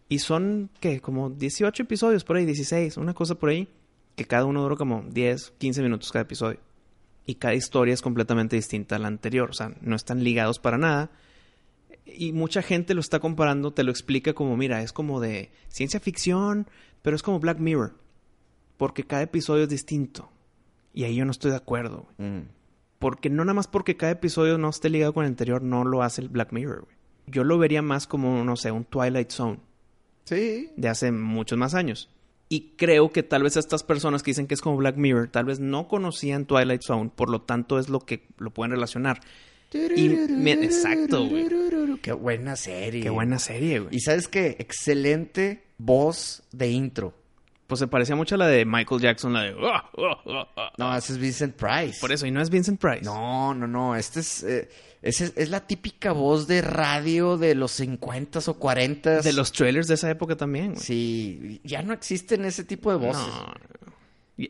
Y 0.09 0.19
son, 0.19 0.69
¿qué? 0.81 1.01
Como 1.01 1.31
18 1.31 1.85
episodios 1.85 2.25
por 2.25 2.37
ahí, 2.37 2.45
16, 2.45 2.97
una 2.97 3.15
cosa 3.15 3.37
por 3.37 3.51
ahí 3.51 3.69
que 4.21 4.27
cada 4.27 4.45
uno 4.45 4.61
dura 4.61 4.77
como 4.77 5.03
10, 5.09 5.55
15 5.57 5.83
minutos 5.83 6.13
cada 6.13 6.25
episodio. 6.25 6.61
Y 7.25 7.37
cada 7.37 7.55
historia 7.55 7.95
es 7.95 8.03
completamente 8.03 8.55
distinta 8.55 8.97
a 8.97 8.99
la 8.99 9.09
anterior, 9.09 9.49
o 9.49 9.55
sea, 9.55 9.73
no 9.81 9.97
están 9.97 10.23
ligados 10.23 10.59
para 10.59 10.77
nada. 10.77 11.11
Y 12.05 12.33
mucha 12.33 12.61
gente 12.61 12.93
lo 12.93 13.01
está 13.01 13.19
comparando, 13.19 13.73
te 13.73 13.83
lo 13.83 13.91
explica 13.91 14.35
como, 14.35 14.59
mira, 14.59 14.83
es 14.83 14.93
como 14.93 15.21
de 15.21 15.53
ciencia 15.69 16.01
ficción, 16.01 16.67
pero 17.01 17.17
es 17.17 17.23
como 17.23 17.41
Black 17.41 17.61
Mirror, 17.61 17.97
porque 18.77 19.05
cada 19.05 19.23
episodio 19.23 19.63
es 19.63 19.71
distinto. 19.71 20.31
Y 20.93 21.05
ahí 21.05 21.15
yo 21.15 21.25
no 21.25 21.31
estoy 21.31 21.53
de 21.53 21.57
acuerdo. 21.57 22.07
Mm. 22.19 22.41
Porque 22.99 23.31
no 23.31 23.43
nada 23.43 23.55
más 23.55 23.69
porque 23.69 23.97
cada 23.97 24.13
episodio 24.13 24.59
no 24.59 24.69
esté 24.69 24.91
ligado 24.91 25.15
con 25.15 25.25
el 25.25 25.31
anterior, 25.31 25.63
no 25.63 25.83
lo 25.85 26.03
hace 26.03 26.21
el 26.21 26.29
Black 26.29 26.53
Mirror. 26.53 26.87
Yo 27.27 27.43
lo 27.43 27.57
vería 27.57 27.81
más 27.81 28.07
como, 28.07 28.45
no 28.45 28.57
sé, 28.57 28.71
un 28.71 28.85
Twilight 28.85 29.31
Zone. 29.31 29.61
Sí. 30.25 30.69
De 30.77 30.89
hace 30.91 31.11
muchos 31.11 31.57
más 31.57 31.73
años. 31.73 32.11
Y 32.53 32.73
creo 32.77 33.13
que 33.13 33.23
tal 33.23 33.45
vez 33.45 33.57
estas 33.57 33.85
personas 33.85 34.25
que 34.25 34.33
dicen 34.33 34.49
que 34.49 34.55
es 34.55 34.61
como 34.61 34.77
Black 34.77 34.97
Mirror, 34.97 35.29
tal 35.29 35.45
vez 35.45 35.61
no 35.61 35.87
conocían 35.87 36.47
Twilight 36.47 36.83
Zone, 36.83 37.09
por 37.15 37.31
lo 37.31 37.43
tanto 37.43 37.79
es 37.79 37.89
lo 37.89 38.01
que 38.01 38.27
lo 38.39 38.51
pueden 38.51 38.73
relacionar. 38.73 39.21
Y 39.73 40.09
exacto, 40.09 41.27
güey. 41.27 41.49
Qué 42.03 42.11
buena 42.11 42.57
serie. 42.57 43.03
Qué 43.03 43.11
buena 43.11 43.39
serie, 43.39 43.79
güey. 43.79 43.95
Y 43.95 44.01
sabes 44.01 44.27
qué, 44.27 44.57
excelente 44.59 45.63
voz 45.79 46.43
de 46.51 46.71
intro. 46.71 47.15
Pues 47.69 47.79
se 47.79 47.87
parecía 47.87 48.17
mucho 48.17 48.35
a 48.35 48.39
la 48.39 48.49
de 48.49 48.65
Michael 48.65 49.01
Jackson, 49.01 49.33
la 49.33 49.43
de... 49.43 49.55
Ah, 49.63 49.89
ah, 49.97 50.49
ah, 50.57 50.73
no, 50.77 50.97
ese 50.97 51.13
es 51.13 51.19
Vincent 51.21 51.55
Price. 51.55 52.01
Por 52.01 52.11
eso, 52.11 52.27
y 52.27 52.33
no 52.33 52.41
es 52.41 52.51
Vincent 52.51 52.81
Price. 52.81 53.05
No, 53.05 53.55
no, 53.55 53.69
no. 53.69 53.95
Este 53.95 54.19
es... 54.19 54.43
Eh, 54.43 54.69
es, 55.03 55.21
es, 55.21 55.49
la 55.49 55.67
típica 55.67 56.13
voz 56.13 56.47
de 56.47 56.61
radio 56.61 57.39
de 57.39 57.55
los 57.55 57.73
50 57.73 58.41
o 58.47 58.55
40 58.55 59.23
De 59.23 59.33
los 59.33 59.53
trailers 59.53 59.89
de 59.89 59.95
esa 59.95 60.11
época 60.11 60.37
también. 60.37 60.77
Sí, 60.77 61.61
ya 61.65 61.83
no 61.83 61.93
existen 61.93 62.45
ese 62.45 62.65
tipo 62.65 62.91
de 62.91 62.97
voces. 62.99 63.27
No. 63.27 63.55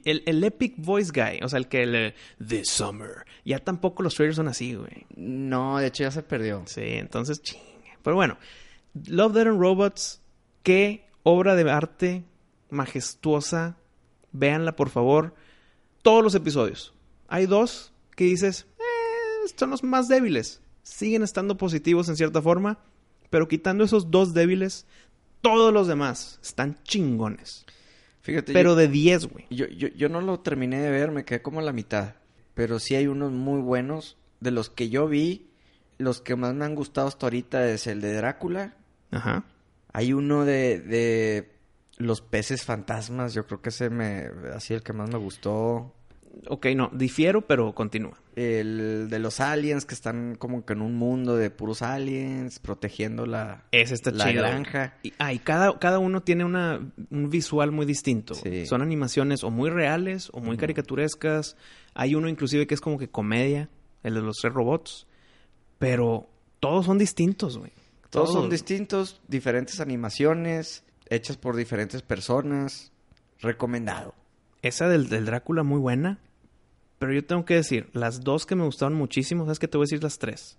El, 0.04 0.22
el, 0.26 0.44
Epic 0.44 0.74
Voice 0.76 1.10
Guy, 1.12 1.40
o 1.42 1.48
sea, 1.48 1.58
el 1.58 1.66
que 1.66 1.82
el 1.82 2.14
The 2.46 2.64
Summer, 2.64 3.24
ya 3.44 3.58
tampoco 3.58 4.04
los 4.04 4.14
trailers 4.14 4.36
son 4.36 4.48
así, 4.48 4.74
güey. 4.74 5.06
No, 5.16 5.78
de 5.78 5.88
hecho 5.88 6.04
ya 6.04 6.10
se 6.12 6.22
perdió. 6.22 6.62
Sí, 6.66 6.82
entonces, 6.84 7.42
ching. 7.42 7.60
Pero 8.02 8.16
bueno, 8.16 8.38
Love, 9.06 9.32
Dead 9.32 9.48
and 9.48 9.60
Robots, 9.60 10.20
qué 10.62 11.08
obra 11.22 11.54
de 11.54 11.70
arte 11.70 12.24
majestuosa. 12.70 13.76
Véanla, 14.32 14.76
por 14.76 14.90
favor. 14.90 15.34
Todos 16.02 16.22
los 16.22 16.34
episodios. 16.34 16.94
Hay 17.28 17.46
dos 17.46 17.92
que 18.16 18.24
dices, 18.24 18.66
son 19.56 19.70
los 19.70 19.82
más 19.82 20.08
débiles. 20.08 20.60
Siguen 20.82 21.22
estando 21.22 21.56
positivos 21.56 22.08
en 22.08 22.16
cierta 22.16 22.42
forma, 22.42 22.78
pero 23.28 23.48
quitando 23.48 23.84
esos 23.84 24.10
dos 24.10 24.34
débiles, 24.34 24.86
todos 25.40 25.72
los 25.72 25.86
demás 25.86 26.38
están 26.42 26.78
chingones. 26.84 27.66
Fíjate. 28.22 28.52
Pero 28.52 28.74
de 28.74 28.88
10, 28.88 29.26
güey. 29.26 29.46
Yo, 29.50 29.66
yo, 29.66 29.88
yo 29.88 30.08
no 30.08 30.20
lo 30.20 30.40
terminé 30.40 30.80
de 30.80 30.90
ver, 30.90 31.10
me 31.10 31.24
quedé 31.24 31.42
como 31.42 31.60
a 31.60 31.62
la 31.62 31.72
mitad. 31.72 32.14
Pero 32.54 32.78
sí 32.78 32.94
hay 32.94 33.06
unos 33.06 33.32
muy 33.32 33.60
buenos. 33.60 34.16
De 34.40 34.50
los 34.50 34.70
que 34.70 34.88
yo 34.88 35.06
vi, 35.06 35.50
los 35.98 36.20
que 36.22 36.34
más 36.34 36.54
me 36.54 36.64
han 36.64 36.74
gustado 36.74 37.08
hasta 37.08 37.26
ahorita 37.26 37.68
es 37.70 37.86
el 37.86 38.00
de 38.00 38.14
Drácula 38.14 38.74
Ajá. 39.10 39.44
Hay 39.92 40.12
uno 40.12 40.44
de, 40.44 40.80
de 40.80 41.52
los 41.96 42.20
peces 42.20 42.64
fantasmas, 42.64 43.34
yo 43.34 43.46
creo 43.46 43.60
que 43.60 43.70
ese 43.70 43.90
me, 43.90 44.30
así 44.54 44.74
el 44.74 44.82
que 44.82 44.92
más 44.92 45.10
me 45.10 45.18
gustó. 45.18 45.94
Ok, 46.48 46.66
no, 46.76 46.90
difiero, 46.92 47.42
pero 47.42 47.74
continúa. 47.74 48.16
El 48.36 49.08
de 49.10 49.18
los 49.18 49.40
aliens 49.40 49.84
que 49.84 49.94
están 49.94 50.36
como 50.36 50.64
que 50.64 50.72
en 50.72 50.80
un 50.80 50.94
mundo 50.94 51.36
de 51.36 51.50
puros 51.50 51.82
aliens, 51.82 52.58
protegiendo 52.60 53.26
la, 53.26 53.64
Ese 53.72 53.94
está 53.94 54.10
la 54.10 54.28
chido. 54.28 54.42
granja. 54.42 54.96
Y, 55.02 55.12
ah, 55.18 55.32
y 55.32 55.38
cada, 55.40 55.78
cada 55.78 55.98
uno 55.98 56.22
tiene 56.22 56.44
una, 56.44 56.80
un 57.10 57.30
visual 57.30 57.72
muy 57.72 57.84
distinto. 57.84 58.34
Sí. 58.34 58.64
Son 58.66 58.80
animaciones 58.80 59.44
o 59.44 59.50
muy 59.50 59.70
reales 59.70 60.30
o 60.32 60.40
muy 60.40 60.56
caricaturescas. 60.56 61.56
Hay 61.94 62.14
uno 62.14 62.28
inclusive 62.28 62.66
que 62.66 62.74
es 62.74 62.80
como 62.80 62.98
que 62.98 63.10
comedia, 63.10 63.68
el 64.02 64.14
de 64.14 64.22
los 64.22 64.36
tres 64.38 64.54
robots. 64.54 65.06
Pero 65.78 66.28
todos 66.60 66.86
son 66.86 66.98
distintos, 66.98 67.58
güey. 67.58 67.72
Todos 68.10 68.32
son 68.32 68.50
distintos, 68.50 69.20
diferentes 69.28 69.80
animaciones, 69.80 70.84
hechas 71.08 71.36
por 71.36 71.56
diferentes 71.56 72.02
personas. 72.02 72.92
Recomendado. 73.40 74.14
Esa 74.62 74.88
del, 74.88 75.08
del 75.08 75.26
Drácula 75.26 75.62
muy 75.62 75.78
buena. 75.78 76.18
Pero 76.98 77.12
yo 77.14 77.24
tengo 77.24 77.44
que 77.46 77.54
decir, 77.54 77.88
las 77.94 78.20
dos 78.20 78.44
que 78.44 78.54
me 78.56 78.64
gustaron 78.64 78.94
muchísimo, 78.94 79.44
¿sabes 79.44 79.58
qué 79.58 79.68
te 79.68 79.78
voy 79.78 79.84
a 79.84 79.86
decir 79.86 80.02
las 80.02 80.18
tres? 80.18 80.58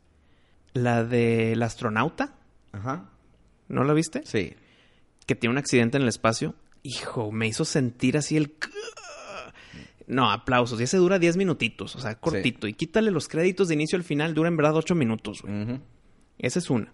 La 0.73 1.03
del 1.03 1.61
astronauta, 1.61 2.33
Ajá. 2.71 3.09
¿no 3.67 3.83
la 3.83 3.93
viste? 3.93 4.23
Sí. 4.25 4.55
que 5.27 5.35
tiene 5.35 5.51
un 5.51 5.59
accidente 5.59 5.97
en 5.97 6.03
el 6.03 6.09
espacio. 6.09 6.55
Hijo, 6.83 7.31
me 7.31 7.47
hizo 7.47 7.63
sentir 7.63 8.17
así 8.17 8.37
el... 8.37 8.55
No, 10.07 10.29
aplausos. 10.31 10.79
Y 10.81 10.83
ese 10.83 10.97
dura 10.97 11.19
10 11.19 11.37
minutitos, 11.37 11.95
o 11.95 11.99
sea, 11.99 12.15
cortito. 12.15 12.67
Y 12.67 12.73
quítale 12.73 13.11
los 13.11 13.27
créditos 13.27 13.67
de 13.67 13.75
inicio 13.75 13.97
al 13.97 14.03
final, 14.03 14.33
dura 14.33 14.49
en 14.49 14.57
verdad 14.57 14.75
8 14.75 14.93
minutos, 14.95 15.41
güey. 15.43 15.79
Esa 16.39 16.59
es 16.59 16.69
una. 16.69 16.91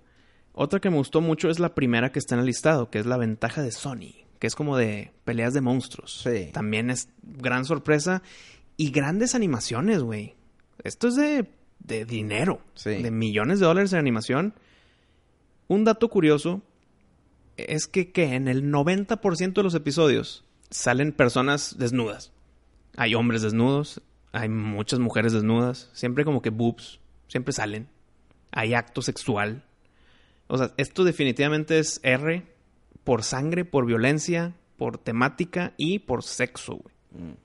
Otra 0.52 0.80
que 0.80 0.89
me 0.89 0.98
gustó 0.98 1.22
mucho 1.22 1.50
es 1.50 1.60
la 1.60 1.74
primera 1.74 2.12
que 2.12 2.20
está 2.20 2.36
en 2.36 2.41
el 2.41 2.48
listado, 2.48 2.89
que 2.91 3.00
es 3.00 3.06
la 3.06 3.17
ventaja 3.17 3.62
de 3.63 3.72
Sony, 3.72 4.26
que 4.39 4.47
es 4.47 4.56
como 4.56 4.78
de 4.78 5.12
peleas 5.23 5.54
de 5.54 5.62
monstruos. 5.62 6.21
Sí. 6.23 6.50
También 6.54 6.89
es 6.89 7.10
gran 7.23 7.65
sorpresa 7.65 8.21
y 8.76 8.91
grandes 8.91 9.36
animaciones, 9.36 10.02
güey. 10.04 10.36
Esto 10.84 11.08
es 11.08 11.15
de, 11.15 11.50
de 11.80 12.06
dinero, 12.06 12.62
Sí. 12.76 13.02
de 13.02 13.12
millones 13.12 13.60
de 13.60 13.65
dólares 13.65 13.93
en 13.93 14.00
animación. 14.00 14.54
Un 15.67 15.84
dato 15.84 16.08
curioso 16.10 16.62
es 17.58 17.88
que, 17.88 18.12
que 18.12 18.36
en 18.36 18.47
el 18.47 18.71
90% 18.71 19.54
de 19.54 19.63
los 19.63 19.73
episodios 19.76 20.45
salen 20.69 21.12
personas 21.12 21.78
desnudas. 21.78 22.32
Hay 22.95 23.15
hombres 23.15 23.41
desnudos, 23.41 24.02
hay 24.32 24.50
muchas 24.50 25.00
mujeres 25.00 25.34
desnudas, 25.34 25.89
siempre 25.93 26.26
como 26.26 26.41
que 26.41 26.50
boobs, 26.52 27.00
siempre 27.28 27.54
salen. 27.54 27.88
Hay 28.52 28.73
acto 28.73 29.02
sexual. 29.02 29.63
O 30.47 30.58
sea, 30.58 30.73
esto 30.78 31.04
definitivamente 31.04 31.80
es 31.80 32.00
R 32.04 32.45
por 33.08 33.24
sangre, 33.24 33.63
por 33.63 33.86
violencia, 33.86 34.54
por 34.78 34.98
temática 34.98 35.74
y 35.78 36.00
por 36.00 36.24
sexo, 36.24 36.76
güey. 36.76 36.93
Mm. 37.12 37.36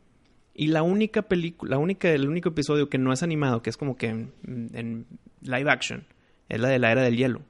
Y 0.54 0.66
la 0.66 0.82
única 0.82 1.22
película, 1.22 1.70
la 1.70 1.78
única, 1.78 2.10
el 2.10 2.28
único 2.28 2.48
episodio 2.48 2.90
que 2.90 2.98
no 2.98 3.12
es 3.12 3.22
animado, 3.22 3.62
que 3.62 3.70
es 3.70 3.76
como 3.76 3.96
que 3.96 4.08
en, 4.08 4.32
en 4.44 5.06
live 5.40 5.70
action, 5.70 6.04
es 6.48 6.60
la 6.60 6.68
de 6.68 6.78
la 6.80 6.90
era 6.90 7.02
del 7.02 7.16
hielo. 7.16 7.42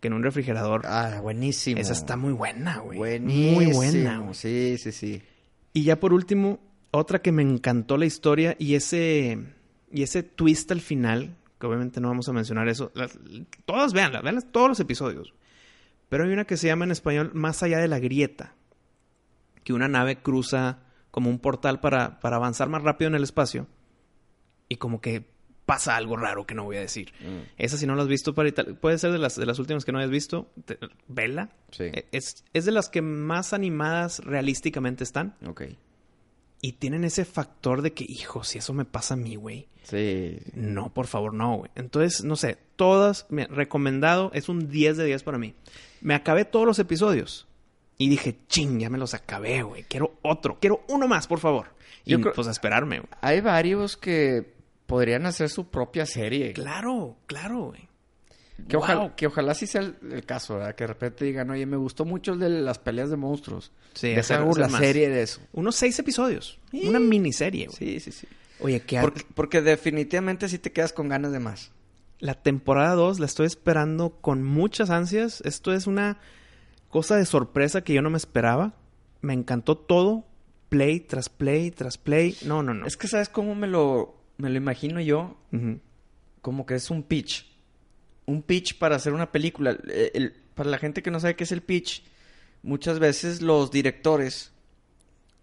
Que 0.00 0.08
en 0.08 0.14
un 0.14 0.22
refrigerador. 0.24 0.82
Ah, 0.84 1.20
buenísimo. 1.22 1.80
esa 1.80 1.92
está 1.94 2.16
muy 2.16 2.32
buena, 2.34 2.78
güey. 2.80 2.98
Buenísimo. 2.98 3.52
Muy 3.54 3.72
buena, 3.72 4.18
güey. 4.18 4.34
Sí, 4.34 4.76
sí, 4.78 4.90
sí. 4.92 5.22
Y 5.72 5.84
ya 5.84 6.00
por 6.00 6.12
último, 6.12 6.58
otra 6.90 7.22
que 7.22 7.30
me 7.32 7.42
encantó 7.42 7.96
la 7.96 8.06
historia 8.06 8.56
y 8.58 8.74
ese, 8.74 9.38
y 9.90 10.02
ese 10.02 10.22
twist 10.24 10.70
al 10.72 10.80
final, 10.82 11.36
que 11.60 11.66
obviamente 11.66 12.00
no 12.02 12.08
vamos 12.08 12.28
a 12.28 12.32
mencionar 12.34 12.68
eso. 12.68 12.90
Las- 12.94 13.18
todas 13.64 13.92
veanlas, 13.94 14.22
veanlas 14.22 14.46
todos 14.52 14.68
los 14.68 14.80
episodios. 14.80 15.32
Pero 16.08 16.24
hay 16.24 16.32
una 16.32 16.44
que 16.44 16.56
se 16.56 16.66
llama 16.68 16.84
en 16.84 16.90
español 16.92 17.30
Más 17.34 17.62
allá 17.62 17.78
de 17.78 17.88
la 17.88 17.98
grieta. 17.98 18.54
Que 19.64 19.72
una 19.72 19.88
nave 19.88 20.16
cruza 20.16 20.78
como 21.10 21.30
un 21.30 21.38
portal 21.38 21.80
para, 21.80 22.20
para 22.20 22.36
avanzar 22.36 22.68
más 22.68 22.82
rápido 22.82 23.08
en 23.08 23.14
el 23.16 23.22
espacio. 23.24 23.66
Y 24.68 24.76
como 24.76 25.00
que 25.00 25.24
pasa 25.64 25.96
algo 25.96 26.16
raro 26.16 26.46
que 26.46 26.54
no 26.54 26.62
voy 26.64 26.76
a 26.76 26.80
decir. 26.80 27.12
Mm. 27.20 27.42
Esa 27.58 27.76
si 27.76 27.86
no 27.86 27.96
la 27.96 28.02
has 28.02 28.08
visto, 28.08 28.34
para 28.34 28.50
puede 28.80 28.98
ser 28.98 29.10
de 29.10 29.18
las, 29.18 29.34
de 29.36 29.46
las 29.46 29.58
últimas 29.58 29.84
que 29.84 29.90
no 29.92 29.98
hayas 29.98 30.10
visto. 30.10 30.52
Te- 30.64 30.78
vela. 31.08 31.50
Sí. 31.72 31.84
E- 31.84 32.06
Es, 32.12 32.44
es 32.52 32.64
de 32.64 32.70
las 32.72 32.88
que 32.88 33.02
más 33.02 33.52
animadas 33.52 34.20
realísticamente 34.20 35.02
están. 35.02 35.34
Ok. 35.46 35.62
Y 36.66 36.72
tienen 36.72 37.04
ese 37.04 37.24
factor 37.24 37.80
de 37.80 37.92
que, 37.92 38.04
hijo, 38.08 38.42
si 38.42 38.58
eso 38.58 38.72
me 38.72 38.84
pasa 38.84 39.14
a 39.14 39.16
mí, 39.16 39.36
güey. 39.36 39.68
Sí. 39.84 40.38
No, 40.54 40.92
por 40.92 41.06
favor, 41.06 41.32
no, 41.32 41.58
güey. 41.58 41.70
Entonces, 41.76 42.24
no 42.24 42.34
sé, 42.34 42.58
todas, 42.74 43.26
mira, 43.28 43.46
recomendado, 43.52 44.32
es 44.34 44.48
un 44.48 44.68
10 44.68 44.96
de 44.96 45.04
10 45.04 45.22
para 45.22 45.38
mí. 45.38 45.54
Me 46.00 46.14
acabé 46.16 46.44
todos 46.44 46.66
los 46.66 46.80
episodios. 46.80 47.46
Y 47.98 48.08
dije, 48.08 48.36
ching, 48.48 48.80
ya 48.80 48.90
me 48.90 48.98
los 48.98 49.14
acabé, 49.14 49.62
güey. 49.62 49.84
Quiero 49.84 50.18
otro, 50.22 50.58
quiero 50.60 50.80
uno 50.88 51.06
más, 51.06 51.28
por 51.28 51.38
favor. 51.38 51.68
Y 52.04 52.10
Yo 52.10 52.20
creo- 52.20 52.32
pues 52.34 52.48
a 52.48 52.50
esperarme, 52.50 52.98
güey. 52.98 53.10
Hay 53.20 53.40
varios 53.42 53.96
que 53.96 54.52
podrían 54.86 55.24
hacer 55.24 55.48
su 55.50 55.68
propia 55.68 56.04
serie. 56.04 56.52
Claro, 56.52 57.16
claro, 57.26 57.66
güey. 57.66 57.88
Que, 58.68 58.76
ojalá, 58.76 59.14
que 59.14 59.26
ojalá 59.26 59.54
sí 59.54 59.66
sea 59.66 59.82
el, 59.82 59.96
el 60.10 60.24
caso, 60.24 60.54
¿verdad? 60.56 60.74
Que 60.74 60.84
de 60.84 60.88
repente 60.88 61.24
digan, 61.24 61.50
oye, 61.50 61.66
me 61.66 61.76
gustó 61.76 62.04
mucho 62.04 62.32
el 62.32 62.38
de 62.40 62.48
las 62.48 62.78
peleas 62.78 63.10
de 63.10 63.16
monstruos. 63.16 63.70
Sí, 63.94 64.08
Deja 64.08 64.20
hacer- 64.20 64.58
la 64.58 64.68
más. 64.68 64.80
serie 64.80 65.08
de 65.08 65.22
eso. 65.22 65.40
Unos 65.52 65.76
seis 65.76 65.98
episodios. 65.98 66.58
Una 66.72 66.98
miniserie, 66.98 67.66
güey. 67.66 67.76
Sí, 67.76 68.00
sí, 68.00 68.12
sí. 68.12 68.26
Oye, 68.60 68.80
que 68.80 68.98
Porque, 69.00 69.22
porque 69.34 69.60
definitivamente 69.62 70.48
sí 70.48 70.58
te 70.58 70.72
quedas 70.72 70.92
con 70.94 71.08
ganas 71.08 71.32
de 71.32 71.38
más. 71.40 71.70
La 72.18 72.34
temporada 72.34 72.94
2 72.94 73.20
la 73.20 73.26
estoy 73.26 73.46
esperando 73.46 74.10
con 74.22 74.42
muchas 74.42 74.88
ansias. 74.88 75.42
Esto 75.42 75.74
es 75.74 75.86
una 75.86 76.18
cosa 76.88 77.16
de 77.16 77.26
sorpresa 77.26 77.82
que 77.82 77.92
yo 77.92 78.00
no 78.00 78.08
me 78.08 78.16
esperaba. 78.16 78.74
Me 79.20 79.34
encantó 79.34 79.76
todo. 79.76 80.24
Play 80.70 81.00
tras 81.00 81.28
play 81.28 81.70
tras 81.70 81.98
play. 81.98 82.36
No, 82.44 82.62
no, 82.62 82.72
no. 82.74 82.86
Es 82.86 82.96
que, 82.96 83.06
¿sabes 83.06 83.28
cómo 83.28 83.54
me 83.54 83.66
lo, 83.66 84.16
me 84.38 84.48
lo 84.48 84.56
imagino 84.56 85.00
yo? 85.00 85.36
Como 86.40 86.64
que 86.66 86.74
es 86.76 86.90
un 86.90 87.02
pitch. 87.02 87.46
Un 88.26 88.42
pitch 88.42 88.78
para 88.78 88.96
hacer 88.96 89.12
una 89.12 89.30
película. 89.32 89.76
Eh, 89.88 90.10
el- 90.14 90.32
para 90.54 90.70
la 90.70 90.78
gente 90.78 91.02
que 91.02 91.10
no 91.10 91.20
sabe 91.20 91.36
qué 91.36 91.44
es 91.44 91.52
el 91.52 91.62
pitch, 91.62 92.02
muchas 92.62 92.98
veces 92.98 93.42
los 93.42 93.70
directores 93.70 94.52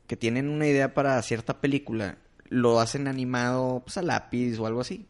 que 0.08 0.18
tienen 0.18 0.50
una 0.50 0.68
idea 0.68 0.94
para 0.94 1.22
cierta 1.22 1.62
película 1.62 2.18
lo 2.50 2.80
hacen 2.80 3.08
animado 3.08 3.82
pues, 3.86 3.98
a 3.98 4.02
lápiz 4.02 4.58
o 4.60 4.68
algo 4.68 4.82
así. 4.82 5.06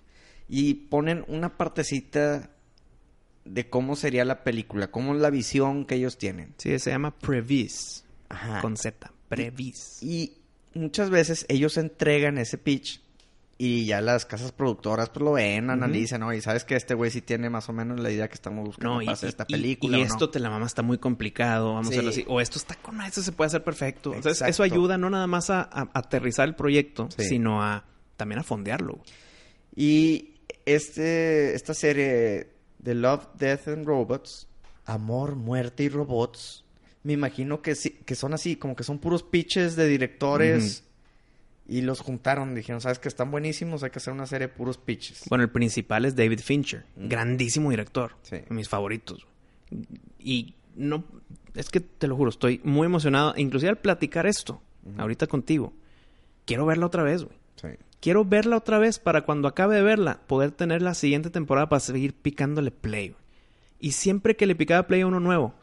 Y 0.47 0.73
ponen 0.75 1.25
una 1.27 1.57
partecita 1.57 2.49
de 3.45 3.69
cómo 3.69 3.95
sería 3.95 4.23
la 4.23 4.43
película, 4.43 4.91
cómo 4.91 5.15
es 5.15 5.21
la 5.21 5.29
visión 5.29 5.85
que 5.85 5.95
ellos 5.95 6.17
tienen. 6.17 6.53
Sí, 6.57 6.77
se 6.79 6.91
llama 6.91 7.17
Previs. 7.17 8.05
Ajá. 8.29 8.61
Con 8.61 8.77
Z. 8.77 9.11
Previs. 9.29 10.01
Y 10.03 10.33
muchas 10.73 11.09
veces 11.09 11.45
ellos 11.49 11.77
entregan 11.77 12.37
ese 12.37 12.57
pitch 12.57 13.01
y 13.57 13.85
ya 13.85 14.01
las 14.01 14.25
casas 14.25 14.51
productoras 14.51 15.09
pues 15.09 15.23
lo 15.23 15.33
ven, 15.33 15.69
analizan, 15.69 16.21
¿no? 16.21 16.33
Y 16.33 16.41
sabes 16.41 16.63
que 16.65 16.75
este 16.75 16.93
güey 16.95 17.11
sí 17.11 17.21
tiene 17.21 17.49
más 17.49 17.69
o 17.69 17.73
menos 17.73 17.99
la 17.99 18.09
idea 18.11 18.27
que 18.27 18.33
estamos 18.33 18.65
buscando 18.65 18.95
No, 18.95 19.01
y, 19.01 19.05
para 19.05 19.13
hacer 19.13 19.29
esta 19.29 19.45
y- 19.47 19.53
película. 19.53 19.97
y 19.97 20.01
¿o 20.01 20.05
no? 20.05 20.11
esto 20.11 20.29
te 20.29 20.39
la 20.39 20.49
mama 20.49 20.65
está 20.65 20.81
muy 20.81 20.97
complicado, 20.97 21.73
vamos 21.75 21.87
Sí. 21.87 21.93
a 21.93 21.95
hacerlo 21.97 22.09
así. 22.09 22.25
O 22.27 22.41
esto 22.41 22.57
está 22.57 22.75
con 22.75 22.99
esto 23.01 23.21
se 23.21 23.31
puede 23.31 23.47
hacer 23.47 23.63
perfecto. 23.63 24.13
Entonces, 24.13 24.41
eso 24.47 24.63
ayuda 24.63 24.97
no 24.97 25.09
nada 25.09 25.27
más 25.27 25.49
a, 25.49 25.61
a 25.61 25.89
aterrizar 25.93 26.47
el 26.47 26.55
proyecto, 26.55 27.07
Sí. 27.15 27.23
sino 27.25 27.61
a 27.63 27.85
también 28.17 28.39
a 28.39 28.43
fondearlo. 28.43 28.99
Y 29.75 30.35
este, 30.65 31.53
esta 31.55 31.73
serie 31.73 32.49
de 32.79 32.95
Love, 32.95 33.27
Death 33.37 33.67
and 33.69 33.85
Robots, 33.85 34.47
Amor, 34.85 35.35
Muerte 35.35 35.83
y 35.83 35.89
Robots, 35.89 36.65
me 37.03 37.13
imagino 37.13 37.61
que, 37.61 37.75
sí, 37.75 37.91
que 38.05 38.15
son 38.15 38.33
así, 38.33 38.55
como 38.55 38.75
que 38.75 38.83
son 38.83 38.99
puros 38.99 39.23
pitches 39.23 39.75
de 39.75 39.87
directores 39.87 40.83
y 41.67 41.81
los 41.81 42.01
juntaron. 42.01 42.55
Dijeron, 42.55 42.81
¿sabes 42.81 42.99
que 42.99 43.07
Están 43.07 43.31
buenísimos, 43.31 43.83
hay 43.83 43.89
que 43.89 43.99
hacer 43.99 44.13
una 44.13 44.25
serie 44.25 44.47
de 44.47 44.53
puros 44.53 44.77
pitches. 44.77 45.23
Bueno, 45.29 45.43
el 45.43 45.49
principal 45.49 46.05
es 46.05 46.15
David 46.15 46.39
Fincher, 46.39 46.85
grandísimo 46.95 47.69
director, 47.69 48.13
Sí. 48.23 48.37
mis 48.49 48.69
favoritos. 48.69 49.25
Y 50.19 50.55
no, 50.75 51.03
es 51.55 51.69
que 51.69 51.79
te 51.79 52.07
lo 52.07 52.15
juro, 52.15 52.29
estoy 52.29 52.61
muy 52.63 52.85
emocionado, 52.85 53.33
inclusive 53.37 53.69
al 53.69 53.77
platicar 53.77 54.25
esto, 54.25 54.61
ahorita 54.97 55.27
contigo. 55.27 55.73
Quiero 56.45 56.65
verla 56.65 56.85
otra 56.85 57.03
vez, 57.03 57.23
güey. 57.23 57.37
Sí. 57.55 57.67
Quiero 58.01 58.25
verla 58.25 58.57
otra 58.57 58.79
vez 58.79 58.99
para 58.99 59.21
cuando 59.21 59.47
acabe 59.47 59.75
de 59.75 59.81
verla, 59.81 60.19
poder 60.27 60.51
tener 60.51 60.81
la 60.81 60.93
siguiente 60.93 61.29
temporada 61.29 61.69
para 61.69 61.79
seguir 61.79 62.13
picándole 62.13 62.71
play. 62.71 63.09
güey. 63.09 63.21
Y 63.79 63.91
siempre 63.93 64.35
que 64.35 64.45
le 64.45 64.55
picaba 64.55 64.87
play 64.87 65.01
a 65.01 65.07
uno 65.07 65.19
nuevo, 65.21 65.53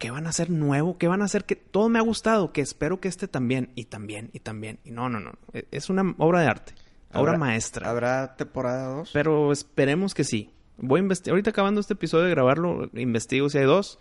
¿qué 0.00 0.10
van 0.10 0.26
a 0.26 0.30
hacer 0.30 0.50
nuevo? 0.50 0.98
¿Qué 0.98 1.06
van 1.06 1.22
a 1.22 1.26
hacer? 1.26 1.44
Que 1.44 1.54
todo 1.54 1.88
me 1.88 2.00
ha 2.00 2.02
gustado, 2.02 2.52
que 2.52 2.60
espero 2.60 2.98
que 2.98 3.06
este 3.06 3.28
también, 3.28 3.70
y 3.76 3.84
también, 3.84 4.30
y 4.32 4.40
también. 4.40 4.80
Y 4.84 4.90
no, 4.90 5.08
no, 5.08 5.20
no. 5.20 5.34
e- 5.52 5.66
Es 5.70 5.88
una 5.90 6.16
obra 6.18 6.40
de 6.40 6.46
arte, 6.48 6.72
obra 7.12 7.34
¿Habrá- 7.34 7.38
maestra. 7.38 7.88
¿Habrá 7.88 8.34
temporada 8.34 8.88
2? 8.96 9.10
Pero 9.12 9.52
esperemos 9.52 10.12
que 10.14 10.24
sí. 10.24 10.50
Voy 10.78 10.98
a 10.98 11.02
investigar. 11.02 11.34
Ahorita 11.34 11.50
acabando 11.50 11.80
este 11.80 11.92
episodio 11.94 12.24
de 12.24 12.30
grabarlo, 12.30 12.90
investigo 12.94 13.48
si 13.50 13.58
hay 13.58 13.64
dos. 13.66 14.00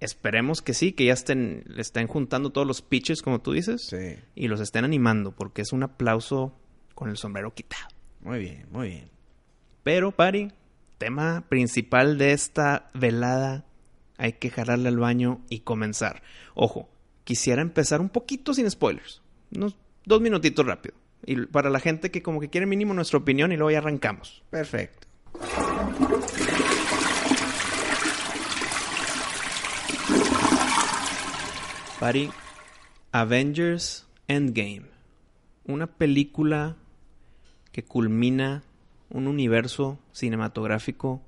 Esperemos 0.00 0.62
que 0.62 0.74
sí, 0.74 0.92
que 0.92 1.04
ya 1.04 1.12
estén, 1.12 1.64
estén 1.76 2.06
juntando 2.06 2.50
todos 2.50 2.66
los 2.66 2.80
pitches, 2.82 3.22
como 3.22 3.40
tú 3.40 3.52
dices, 3.52 3.86
Sí. 3.86 4.16
y 4.34 4.48
los 4.48 4.60
estén 4.60 4.84
animando, 4.84 5.32
porque 5.32 5.62
es 5.62 5.72
un 5.72 5.82
aplauso 5.82 6.52
con 6.94 7.10
el 7.10 7.16
sombrero 7.18 7.52
quitado. 7.54 7.86
Muy 8.22 8.38
bien, 8.38 8.66
muy 8.70 8.88
bien. 8.88 9.10
Pero, 9.84 10.10
Pari, 10.10 10.52
tema 10.98 11.44
principal 11.48 12.18
de 12.18 12.32
esta 12.32 12.90
velada 12.94 13.64
hay 14.20 14.34
que 14.34 14.50
jalarle 14.50 14.88
al 14.88 14.98
baño 14.98 15.40
y 15.48 15.60
comenzar. 15.60 16.22
Ojo, 16.54 16.90
quisiera 17.24 17.62
empezar 17.62 18.02
un 18.02 18.10
poquito 18.10 18.52
sin 18.52 18.70
spoilers. 18.70 19.22
Unos 19.56 19.76
dos 20.04 20.20
minutitos 20.20 20.66
rápido. 20.66 20.94
Y 21.24 21.46
para 21.46 21.70
la 21.70 21.80
gente 21.80 22.10
que 22.10 22.22
como 22.22 22.38
que 22.38 22.50
quiere 22.50 22.66
mínimo 22.66 22.92
nuestra 22.92 23.18
opinión 23.18 23.50
y 23.50 23.56
luego 23.56 23.70
ya 23.70 23.78
arrancamos. 23.78 24.42
Perfecto. 24.50 25.08
Pari, 31.98 32.30
Avengers 33.12 34.06
Endgame. 34.28 34.82
Una 35.64 35.86
película 35.86 36.76
que 37.72 37.84
culmina 37.84 38.64
un 39.08 39.28
universo 39.28 39.98
cinematográfico 40.12 41.22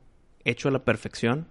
hecho 0.45 0.69
a 0.69 0.73
la 0.73 0.85
perfección. 0.85 1.47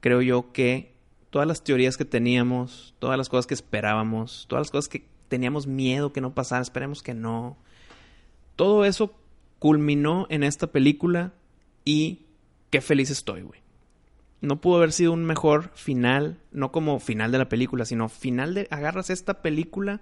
Creo 0.00 0.22
yo 0.22 0.52
que 0.52 0.94
todas 1.30 1.46
las 1.46 1.62
teorías 1.64 1.96
que 1.96 2.04
teníamos, 2.04 2.94
todas 2.98 3.18
las 3.18 3.28
cosas 3.28 3.46
que 3.46 3.54
esperábamos, 3.54 4.46
todas 4.48 4.66
las 4.66 4.70
cosas 4.70 4.88
que 4.88 5.06
teníamos 5.28 5.66
miedo 5.66 6.12
que 6.12 6.20
no 6.20 6.34
pasaran, 6.34 6.62
esperemos 6.62 7.02
que 7.02 7.14
no. 7.14 7.56
Todo 8.56 8.84
eso 8.84 9.14
culminó 9.58 10.26
en 10.30 10.42
esta 10.42 10.68
película 10.68 11.32
y 11.84 12.26
qué 12.70 12.80
feliz 12.80 13.10
estoy, 13.10 13.42
güey. 13.42 13.60
No 14.40 14.60
pudo 14.60 14.76
haber 14.76 14.92
sido 14.92 15.12
un 15.12 15.24
mejor 15.24 15.70
final, 15.74 16.38
no 16.52 16.70
como 16.70 17.00
final 17.00 17.32
de 17.32 17.38
la 17.38 17.48
película, 17.48 17.84
sino 17.84 18.08
final 18.08 18.54
de 18.54 18.68
agarras 18.70 19.10
esta 19.10 19.42
película 19.42 20.00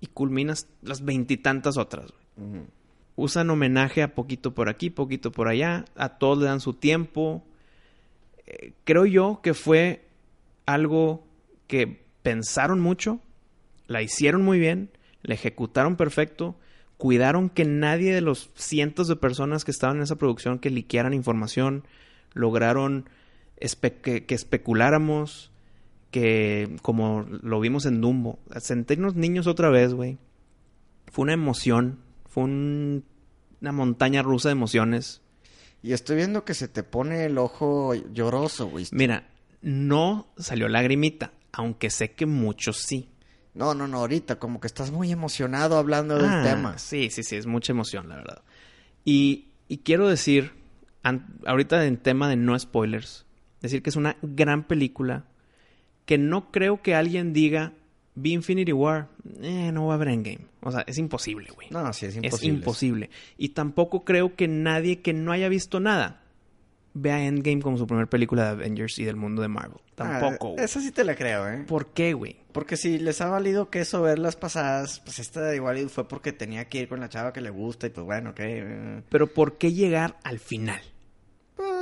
y 0.00 0.08
culminas 0.08 0.66
las 0.82 1.04
veintitantas 1.04 1.76
otras, 1.76 2.10
güey. 2.10 2.64
Usan 3.14 3.50
homenaje 3.50 4.02
a 4.02 4.14
poquito 4.14 4.52
por 4.54 4.68
aquí, 4.68 4.90
poquito 4.90 5.30
por 5.30 5.46
allá, 5.46 5.84
a 5.94 6.18
todos 6.18 6.38
le 6.38 6.46
dan 6.46 6.60
su 6.60 6.72
tiempo. 6.72 7.44
Creo 8.84 9.06
yo 9.06 9.40
que 9.42 9.54
fue 9.54 10.04
algo 10.66 11.24
que 11.66 12.04
pensaron 12.22 12.80
mucho, 12.80 13.20
la 13.86 14.02
hicieron 14.02 14.42
muy 14.42 14.58
bien, 14.58 14.90
la 15.22 15.34
ejecutaron 15.34 15.96
perfecto, 15.96 16.56
cuidaron 16.96 17.48
que 17.48 17.64
nadie 17.64 18.14
de 18.14 18.20
los 18.20 18.50
cientos 18.54 19.08
de 19.08 19.16
personas 19.16 19.64
que 19.64 19.70
estaban 19.70 19.96
en 19.96 20.04
esa 20.04 20.16
producción 20.16 20.58
que 20.58 20.70
liquearan 20.70 21.14
información, 21.14 21.84
lograron 22.32 23.08
que, 23.58 24.24
especuláramos, 24.28 25.50
que 26.10 26.76
como 26.82 27.26
lo 27.42 27.60
vimos 27.60 27.86
en 27.86 28.00
Dumbo, 28.00 28.38
sentirnos 28.60 29.14
niños 29.14 29.46
otra 29.46 29.68
vez, 29.70 29.94
güey. 29.94 30.18
Fue 31.10 31.24
una 31.24 31.32
emoción, 31.32 31.98
fue 32.28 32.44
una 32.44 33.72
montaña 33.72 34.22
rusa 34.22 34.48
de 34.48 34.52
emociones. 34.52 35.22
Y 35.82 35.92
estoy 35.92 36.16
viendo 36.16 36.44
que 36.44 36.54
se 36.54 36.68
te 36.68 36.82
pone 36.82 37.24
el 37.24 37.38
ojo 37.38 37.94
lloroso, 37.94 38.66
güey. 38.66 38.86
Mira, 38.92 39.28
no 39.62 40.28
salió 40.36 40.68
lagrimita, 40.68 41.32
aunque 41.52 41.90
sé 41.90 42.12
que 42.12 42.26
muchos 42.26 42.78
sí. 42.78 43.08
No, 43.54 43.74
no, 43.74 43.86
no, 43.86 43.98
ahorita 43.98 44.38
como 44.38 44.60
que 44.60 44.66
estás 44.66 44.90
muy 44.90 45.12
emocionado 45.12 45.76
hablando 45.76 46.16
del 46.16 46.30
ah, 46.30 46.42
tema. 46.44 46.78
Sí, 46.78 47.10
sí, 47.10 47.22
sí, 47.22 47.36
es 47.36 47.46
mucha 47.46 47.72
emoción, 47.72 48.08
la 48.08 48.16
verdad. 48.16 48.42
Y, 49.04 49.48
y 49.68 49.78
quiero 49.78 50.08
decir, 50.08 50.52
ahorita 51.46 51.84
en 51.84 51.96
tema 51.96 52.28
de 52.28 52.36
no 52.36 52.58
spoilers, 52.58 53.26
decir 53.60 53.82
que 53.82 53.90
es 53.90 53.96
una 53.96 54.16
gran 54.22 54.64
película 54.64 55.24
que 56.06 56.18
no 56.18 56.50
creo 56.50 56.82
que 56.82 56.94
alguien 56.94 57.32
diga 57.32 57.72
vi 58.14 58.32
Infinity 58.32 58.72
War, 58.72 59.08
eh, 59.40 59.70
no 59.72 59.86
va 59.86 59.94
a 59.94 59.96
haber 59.96 60.08
Endgame. 60.08 60.46
O 60.60 60.70
sea, 60.70 60.84
es 60.86 60.98
imposible, 60.98 61.50
güey. 61.54 61.68
No, 61.70 61.92
sí, 61.92 62.06
es 62.06 62.16
imposible. 62.16 62.48
Es 62.48 62.58
imposible. 62.58 63.10
Y 63.36 63.50
tampoco 63.50 64.04
creo 64.04 64.36
que 64.36 64.48
nadie 64.48 65.00
que 65.00 65.12
no 65.12 65.32
haya 65.32 65.48
visto 65.48 65.80
nada 65.80 66.22
vea 66.94 67.24
Endgame 67.24 67.62
como 67.62 67.78
su 67.78 67.86
primera 67.86 68.08
película 68.08 68.44
de 68.44 68.50
Avengers 68.50 68.98
y 68.98 69.04
del 69.04 69.16
mundo 69.16 69.42
de 69.42 69.48
Marvel. 69.48 69.80
Ah, 69.96 70.20
tampoco. 70.20 70.50
güey. 70.50 70.64
esa 70.64 70.80
sí 70.80 70.90
te 70.90 71.04
la 71.04 71.14
creo, 71.14 71.48
¿eh? 71.48 71.64
¿Por 71.66 71.86
qué, 71.86 72.12
güey? 72.12 72.36
Porque 72.52 72.76
si 72.76 72.98
les 72.98 73.20
ha 73.20 73.28
valido 73.28 73.70
que 73.70 73.80
eso 73.80 74.02
ver 74.02 74.18
las 74.18 74.36
pasadas, 74.36 75.00
pues 75.00 75.18
esta 75.18 75.54
igual 75.54 75.88
fue 75.88 76.06
porque 76.06 76.32
tenía 76.32 76.68
que 76.68 76.80
ir 76.80 76.88
con 76.88 77.00
la 77.00 77.08
chava 77.08 77.32
que 77.32 77.40
le 77.40 77.50
gusta 77.50 77.86
y 77.86 77.90
pues 77.90 78.04
bueno, 78.04 78.30
ok. 78.30 78.40
Eh. 78.40 79.02
Pero 79.08 79.26
¿por 79.26 79.56
qué 79.58 79.72
llegar 79.72 80.18
al 80.22 80.38
final? 80.38 80.82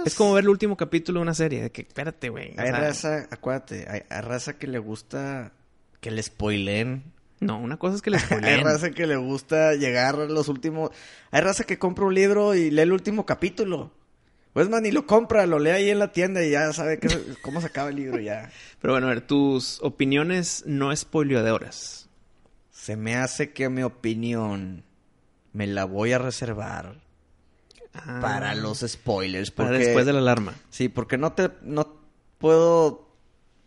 Es 0.04 0.14
como 0.14 0.34
ver 0.34 0.44
el 0.44 0.50
último 0.50 0.76
capítulo 0.76 1.20
de 1.20 1.22
una 1.22 1.34
serie, 1.34 1.62
de 1.62 1.70
que, 1.70 1.82
espérate, 1.82 2.28
güey. 2.28 2.54
Hay 2.56 2.70
raza, 2.70 3.26
acuérdate, 3.30 3.86
hay, 3.88 4.20
raza 4.20 4.58
que 4.58 4.66
le 4.66 4.78
gusta 4.78 5.52
que 6.00 6.10
le 6.10 6.22
spoilen. 6.22 7.12
No, 7.40 7.58
una 7.58 7.78
cosa 7.78 7.96
es 7.96 8.02
que 8.02 8.10
le 8.10 8.18
spoilen. 8.20 8.44
hay 8.44 8.62
raza 8.62 8.90
que 8.90 9.06
le 9.06 9.16
gusta 9.16 9.74
llegar 9.74 10.16
a 10.16 10.26
los 10.26 10.48
últimos... 10.48 10.90
Hay 11.30 11.40
raza 11.40 11.64
que 11.64 11.78
compra 11.78 12.04
un 12.04 12.14
libro 12.14 12.54
y 12.54 12.70
lee 12.70 12.82
el 12.82 12.92
último 12.92 13.26
capítulo. 13.26 13.92
Pues 14.52 14.68
man, 14.68 14.82
ni 14.82 14.90
lo 14.90 15.06
compra, 15.06 15.46
lo 15.46 15.58
lee 15.58 15.70
ahí 15.70 15.90
en 15.90 16.00
la 16.00 16.12
tienda 16.12 16.44
y 16.44 16.50
ya 16.50 16.72
sabe 16.72 16.98
que, 16.98 17.08
cómo 17.42 17.60
se 17.60 17.68
acaba 17.68 17.90
el 17.90 17.96
libro 17.96 18.18
ya. 18.18 18.50
Pero 18.80 18.94
bueno, 18.94 19.06
a 19.06 19.10
ver, 19.10 19.20
tus 19.20 19.80
opiniones 19.82 20.64
no 20.66 20.94
spoileadoras. 20.94 22.08
Se 22.72 22.96
me 22.96 23.16
hace 23.16 23.52
que 23.52 23.68
mi 23.68 23.82
opinión 23.82 24.84
me 25.52 25.66
la 25.66 25.84
voy 25.84 26.12
a 26.12 26.18
reservar 26.18 26.96
para 27.92 28.50
ah. 28.50 28.54
los 28.54 28.80
spoilers. 28.80 29.50
Para 29.50 29.70
después 29.70 30.06
de 30.06 30.12
la 30.12 30.20
alarma. 30.20 30.54
Sí, 30.70 30.88
porque 30.88 31.18
no 31.18 31.32
te 31.32 31.50
no 31.62 32.00
puedo 32.38 33.10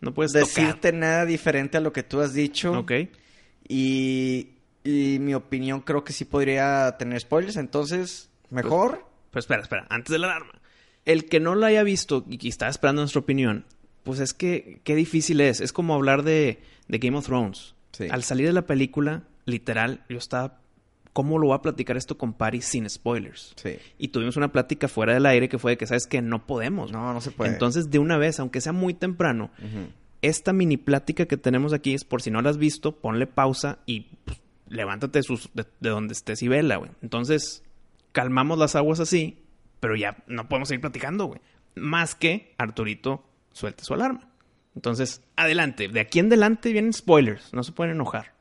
no 0.04 0.14
puedes 0.14 0.34
decirte 0.34 0.92
nada 0.92 1.26
diferente 1.26 1.78
a 1.78 1.82
lo 1.82 1.94
que 1.94 2.04
tú 2.04 2.20
has 2.20 2.34
dicho. 2.34 2.74
Ok. 2.74 2.92
Y, 3.68 4.50
y 4.84 5.18
mi 5.20 5.34
opinión 5.34 5.82
creo 5.82 6.04
que 6.04 6.12
sí 6.12 6.26
podría 6.26 6.96
tener 7.00 7.22
spoilers, 7.22 7.56
entonces 7.56 8.30
mejor. 8.50 8.92
Pues, 8.92 9.06
pues, 9.32 9.44
espera, 9.46 9.62
espera, 9.62 9.88
antes 9.90 10.12
de 10.12 10.20
la 10.20 10.28
alarma. 10.28 10.60
El 11.06 11.26
que 11.26 11.40
no 11.40 11.56
lo 11.56 11.66
haya 11.66 11.84
visto 11.84 12.24
y 12.30 12.38
que 12.38 12.50
está 12.50 12.68
esperando 12.68 13.02
nuestra 13.02 13.22
opinión, 13.22 13.66
pues 14.04 14.20
es 14.20 14.34
que 14.34 14.82
qué 14.84 14.96
difícil 14.96 15.42
es. 15.42 15.62
Es 15.62 15.74
como 15.74 15.96
hablar 15.96 16.24
de, 16.24 16.60
de 16.88 16.98
Game 16.98 17.18
of 17.18 17.26
Thrones. 17.26 17.76
Al 18.10 18.24
salir 18.24 18.48
de 18.48 18.54
la 18.54 18.66
película, 18.66 19.24
literal, 19.46 20.04
yo 20.10 20.18
estaba 20.18 20.60
¿cómo 21.14 21.38
lo 21.38 21.48
voy 21.48 21.56
a 21.56 21.62
platicar 21.62 21.96
esto 21.96 22.18
con 22.18 22.34
Paris 22.34 22.66
sin 22.66 22.90
spoilers? 22.90 23.54
Sí. 23.56 23.78
Y 23.98 24.10
tuvimos 24.10 24.36
una 24.36 24.52
plática 24.52 24.88
fuera 24.88 25.14
del 25.14 25.26
aire 25.26 25.48
que 25.48 25.60
fue 25.60 25.72
de 25.72 25.78
que, 25.78 25.88
¿sabes 25.88 26.08
que 26.08 26.22
No 26.22 26.46
podemos. 26.46 26.92
No, 26.92 27.14
no 27.14 27.22
se 27.22 27.32
puede. 27.32 27.52
Entonces, 27.52 27.90
de 27.90 28.00
una 28.00 28.18
vez, 28.18 28.40
aunque 28.40 28.60
sea 28.60 28.74
muy 28.74 28.94
temprano, 28.94 29.52
esta 30.22 30.52
mini 30.52 30.78
plática 30.78 31.26
que 31.26 31.38
tenemos 31.38 31.74
aquí 31.74 31.94
es 31.94 32.04
por 32.04 32.22
si 32.22 32.32
no 32.32 32.42
la 32.42 32.50
has 32.50 32.58
visto, 32.58 32.94
ponle 32.96 33.28
pausa 33.28 33.80
y 33.86 34.02
pues, 34.26 34.42
levántate 34.68 35.22
de, 35.54 35.66
donde 35.90 36.14
estés 36.14 36.42
y 36.42 36.48
vela, 36.48 36.78
güey. 36.78 36.92
Entonces, 37.02 37.64
calmamos 38.12 38.58
las 38.58 38.76
aguas 38.76 39.00
así, 39.00 39.38
pero 39.80 39.96
ya 39.96 40.18
no 40.28 40.50
podemos 40.50 40.70
seguir 40.70 40.82
platicando, 40.82 41.26
güey. 41.26 41.40
Más 41.76 42.16
que 42.16 42.54
Arturito 42.58 43.24
suelte 43.52 43.84
su 43.84 43.94
alarma. 43.94 44.30
Entonces, 44.76 45.22
adelante. 45.36 45.88
De 45.88 46.00
aquí 46.00 46.20
en 46.20 46.28
adelante 46.28 46.72
vienen 46.72 46.94
spoilers. 46.94 47.54
No 47.54 47.64
se 47.64 47.72
pueden 47.72 47.96
enojar. 47.96 48.34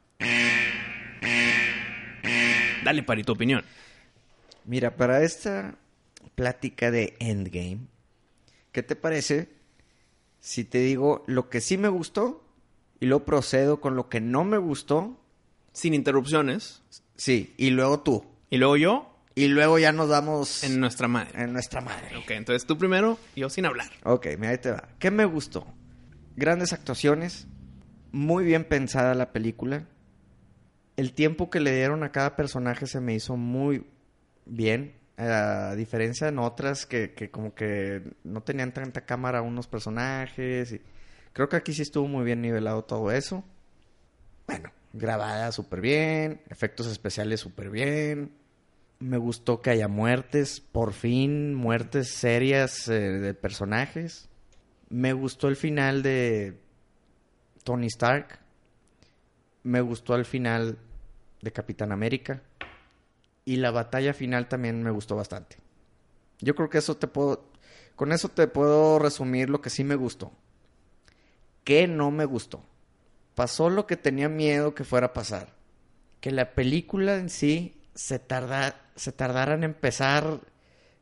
Dale, 2.84 3.02
Pari, 3.04 3.22
tu 3.22 3.32
opinión. 3.32 3.64
Mira, 4.64 4.96
para 4.96 5.22
esta 5.22 5.76
plática 6.34 6.90
de 6.90 7.16
Endgame, 7.20 7.86
¿qué 8.72 8.82
te 8.82 8.96
parece 8.96 9.48
si 10.40 10.64
te 10.64 10.78
digo 10.78 11.22
lo 11.26 11.48
que 11.48 11.60
sí 11.60 11.78
me 11.78 11.88
gustó 11.88 12.44
y 12.98 13.06
luego 13.06 13.24
procedo 13.24 13.80
con 13.80 13.94
lo 13.94 14.08
que 14.08 14.20
no 14.20 14.44
me 14.44 14.58
gustó? 14.58 15.18
Sin 15.72 15.94
interrupciones. 15.94 16.82
Sí, 17.16 17.54
y 17.56 17.70
luego 17.70 18.00
tú. 18.00 18.24
Y 18.50 18.58
luego 18.58 18.76
yo. 18.76 19.08
Y 19.34 19.48
luego 19.48 19.78
ya 19.78 19.92
nos 19.92 20.08
damos... 20.08 20.62
En 20.64 20.78
nuestra 20.80 21.08
madre. 21.08 21.42
En 21.42 21.52
nuestra 21.52 21.80
madre. 21.80 22.16
Ok, 22.18 22.32
entonces 22.32 22.66
tú 22.66 22.76
primero, 22.76 23.18
yo 23.34 23.48
sin 23.48 23.64
hablar. 23.64 23.90
Ok, 24.04 24.26
mira, 24.38 24.50
ahí 24.50 24.58
te 24.58 24.72
va. 24.72 24.88
¿Qué 24.98 25.10
me 25.10 25.24
gustó? 25.24 25.66
Grandes 26.36 26.72
actuaciones, 26.72 27.46
muy 28.10 28.44
bien 28.44 28.64
pensada 28.64 29.14
la 29.14 29.32
película, 29.32 29.86
el 30.96 31.12
tiempo 31.12 31.50
que 31.50 31.60
le 31.60 31.74
dieron 31.74 32.02
a 32.02 32.12
cada 32.12 32.36
personaje 32.36 32.86
se 32.86 33.00
me 33.00 33.14
hizo 33.14 33.36
muy 33.36 33.86
bien. 34.44 34.94
A 35.16 35.74
diferencia 35.76 36.30
de 36.30 36.38
otras 36.38 36.86
que, 36.86 37.12
que 37.12 37.30
como 37.30 37.54
que 37.54 38.02
no 38.24 38.42
tenían 38.42 38.72
tanta 38.72 39.04
cámara 39.04 39.42
unos 39.42 39.66
personajes. 39.68 40.72
Y 40.72 40.80
creo 41.32 41.48
que 41.48 41.56
aquí 41.56 41.72
sí 41.72 41.82
estuvo 41.82 42.08
muy 42.08 42.24
bien 42.24 42.40
nivelado 42.42 42.84
todo 42.84 43.12
eso. 43.12 43.44
Bueno, 44.46 44.70
grabada 44.92 45.52
súper 45.52 45.80
bien, 45.80 46.40
efectos 46.48 46.86
especiales 46.86 47.40
súper 47.40 47.70
bien. 47.70 48.32
Me 48.98 49.16
gustó 49.16 49.60
que 49.60 49.70
haya 49.70 49.88
muertes, 49.88 50.60
por 50.60 50.92
fin, 50.92 51.54
muertes 51.54 52.14
serias 52.14 52.88
eh, 52.88 52.92
de 52.92 53.34
personajes. 53.34 54.28
Me 54.88 55.12
gustó 55.12 55.48
el 55.48 55.56
final 55.56 56.02
de 56.02 56.60
Tony 57.64 57.86
Stark 57.86 58.41
me 59.62 59.80
gustó 59.80 60.14
al 60.14 60.24
final 60.24 60.78
de 61.40 61.52
Capitán 61.52 61.92
América. 61.92 62.42
Y 63.44 63.56
la 63.56 63.70
batalla 63.70 64.14
final 64.14 64.48
también 64.48 64.82
me 64.82 64.90
gustó 64.90 65.16
bastante. 65.16 65.56
Yo 66.40 66.54
creo 66.54 66.70
que 66.70 66.78
eso 66.78 66.96
te 66.96 67.08
puedo. 67.08 67.44
Con 67.96 68.12
eso 68.12 68.28
te 68.28 68.46
puedo 68.46 68.98
resumir 68.98 69.50
lo 69.50 69.60
que 69.60 69.70
sí 69.70 69.84
me 69.84 69.96
gustó. 69.96 70.32
¿Qué 71.64 71.86
no 71.86 72.10
me 72.10 72.24
gustó? 72.24 72.64
Pasó 73.34 73.70
lo 73.70 73.86
que 73.86 73.96
tenía 73.96 74.28
miedo 74.28 74.74
que 74.74 74.84
fuera 74.84 75.08
a 75.08 75.12
pasar. 75.12 75.54
Que 76.20 76.30
la 76.30 76.52
película 76.54 77.16
en 77.16 77.30
sí 77.30 77.80
se, 77.94 78.18
tarda, 78.18 78.80
se 78.94 79.12
tardara 79.12 79.54
en 79.54 79.64
empezar. 79.64 80.40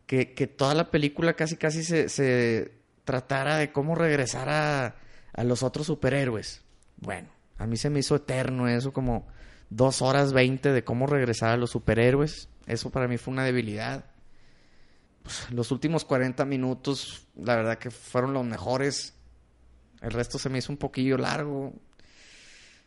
Que, 0.06 0.32
que 0.32 0.46
toda 0.46 0.74
la 0.74 0.90
película 0.90 1.34
casi 1.34 1.56
casi 1.56 1.84
se, 1.84 2.08
se 2.08 2.72
tratara 3.04 3.56
de 3.56 3.70
cómo 3.70 3.94
regresar 3.94 4.48
a, 4.48 4.96
a 5.32 5.44
los 5.44 5.62
otros 5.62 5.86
superhéroes. 5.86 6.62
Bueno, 6.96 7.28
a 7.60 7.66
mí 7.66 7.76
se 7.76 7.90
me 7.90 7.98
hizo 8.00 8.16
eterno 8.16 8.68
eso, 8.68 8.90
como 8.90 9.28
dos 9.68 10.00
horas 10.00 10.32
veinte 10.32 10.72
de 10.72 10.82
cómo 10.82 11.06
regresar 11.06 11.50
a 11.50 11.56
los 11.58 11.70
superhéroes. 11.70 12.48
Eso 12.66 12.88
para 12.88 13.06
mí 13.06 13.18
fue 13.18 13.34
una 13.34 13.44
debilidad. 13.44 14.06
Pues, 15.22 15.50
los 15.50 15.70
últimos 15.70 16.06
40 16.06 16.46
minutos, 16.46 17.26
la 17.36 17.56
verdad 17.56 17.76
que 17.76 17.90
fueron 17.90 18.32
los 18.32 18.46
mejores. 18.46 19.14
El 20.00 20.12
resto 20.12 20.38
se 20.38 20.48
me 20.48 20.56
hizo 20.56 20.72
un 20.72 20.78
poquillo 20.78 21.18
largo. 21.18 21.74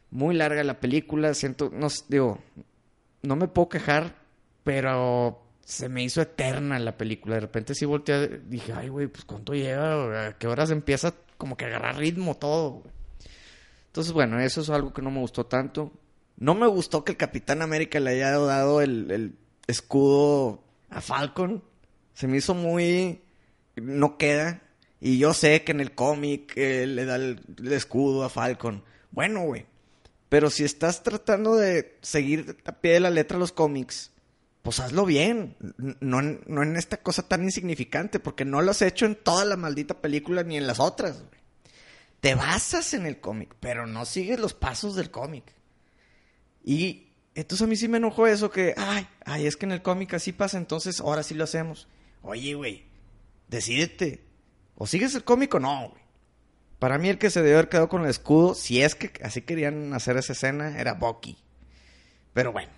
Muy 0.09 0.33
larga 0.33 0.63
la 0.63 0.79
película. 0.79 1.35
Siento, 1.35 1.69
no 1.71 1.89
digo, 2.09 2.41
no 3.21 3.35
me 3.35 3.47
puedo 3.47 3.69
quejar, 3.69 4.15
pero 4.63 5.39
se 5.63 5.87
me 5.87 6.03
hizo 6.03 6.19
eterna 6.19 6.79
la 6.79 6.97
película. 6.97 7.35
De 7.35 7.41
repente 7.41 7.75
sí 7.75 7.85
volteé, 7.85 8.41
dije, 8.47 8.73
ay, 8.73 8.89
güey, 8.89 9.05
pues 9.05 9.23
cuánto 9.23 9.53
lleva, 9.53 10.29
a 10.29 10.37
qué 10.39 10.47
horas 10.47 10.71
empieza 10.71 11.13
como 11.37 11.55
que 11.55 11.65
agarrar 11.65 11.97
ritmo 11.97 12.37
todo. 12.37 12.71
güey?". 12.71 13.02
Entonces, 13.93 14.11
bueno, 14.11 14.39
eso 14.39 14.61
es 14.61 14.71
algo 14.71 14.91
que 14.91 15.03
no 15.03 15.11
me 15.11 15.19
gustó 15.19 15.45
tanto. 15.45 15.91
No 16.35 16.55
me 16.55 16.65
gustó 16.65 17.05
que 17.05 17.11
el 17.11 17.17
Capitán 17.19 17.61
América 17.61 17.99
le 17.99 18.09
haya 18.09 18.31
dado 18.31 18.81
el, 18.81 19.11
el 19.11 19.35
escudo 19.67 20.63
a 20.89 20.99
Falcon. 20.99 21.63
Se 22.15 22.27
me 22.27 22.37
hizo 22.37 22.55
muy... 22.55 23.21
No 23.75 24.17
queda. 24.17 24.63
Y 24.99 25.19
yo 25.19 25.35
sé 25.35 25.63
que 25.63 25.73
en 25.73 25.79
el 25.79 25.93
cómic 25.93 26.53
eh, 26.55 26.87
le 26.87 27.05
da 27.05 27.17
el, 27.17 27.39
escudo 27.71 28.23
a 28.23 28.29
Falcon. 28.29 28.83
Bueno, 29.11 29.43
güey. 29.43 29.67
Pero 30.27 30.49
si 30.49 30.63
estás 30.63 31.03
tratando 31.03 31.55
de 31.55 31.99
seguir 32.01 32.57
a 32.65 32.71
pie 32.71 32.93
de 32.93 32.99
la 32.99 33.11
letra 33.11 33.37
los 33.37 33.51
cómics, 33.51 34.09
pues 34.63 34.79
hazlo 34.79 35.05
bien. 35.05 35.55
No 35.99 36.23
no 36.23 36.63
en 36.63 36.77
esta 36.77 36.97
cosa 36.97 37.27
tan 37.27 37.43
insignificante, 37.43 38.19
porque 38.19 38.43
no 38.43 38.59
lo 38.63 38.71
has 38.71 38.81
hecho 38.81 39.05
en 39.05 39.13
toda 39.13 39.45
la 39.45 39.55
maldita 39.55 40.01
película 40.01 40.41
ni 40.41 40.57
en 40.57 40.65
las 40.65 40.79
otras. 40.79 41.19
güey. 41.19 41.42
Te 42.23 42.35
basas 42.35 42.93
en 42.93 43.05
el 43.05 43.19
cómic, 43.19 43.53
pero 43.59 43.85
no 43.85 44.05
sigues 44.05 44.39
los 44.39 44.53
pasos 44.53 44.95
del 44.95 45.11
cómic. 45.11 45.43
Y 46.63 47.09
entonces 47.35 47.65
a 47.65 47.67
mí 47.67 47.75
sí 47.75 47.89
me 47.89 47.97
enojó 47.97 48.27
eso 48.27 48.49
que, 48.49 48.73
ay, 48.77 49.05
ay, 49.25 49.45
es 49.45 49.57
que 49.57 49.65
en 49.65 49.73
el 49.73 49.81
cómic 49.81 50.13
así 50.13 50.31
pasa, 50.31 50.57
entonces 50.57 51.01
ahora 51.01 51.21
sí 51.23 51.33
lo 51.33 51.43
hacemos. 51.43 51.89
Oye, 52.21 52.53
güey, 52.53 52.85
decídete. 53.49 54.23
O 54.75 54.87
sigues 54.87 55.13
el 55.15 55.25
cómic 55.25 55.53
o 55.55 55.59
no, 55.59 55.89
güey. 55.89 56.01
Para 56.79 56.97
mí 56.97 57.09
el 57.09 57.17
que 57.17 57.29
se 57.29 57.41
debió 57.41 57.57
haber 57.57 57.67
quedado 57.67 57.89
con 57.89 58.03
el 58.03 58.09
escudo, 58.09 58.55
si 58.55 58.81
es 58.81 58.95
que 58.95 59.11
así 59.21 59.41
querían 59.41 59.93
hacer 59.93 60.15
esa 60.15 60.31
escena, 60.31 60.79
era 60.79 60.93
Bucky. 60.93 61.37
Pero 62.31 62.53
bueno, 62.53 62.71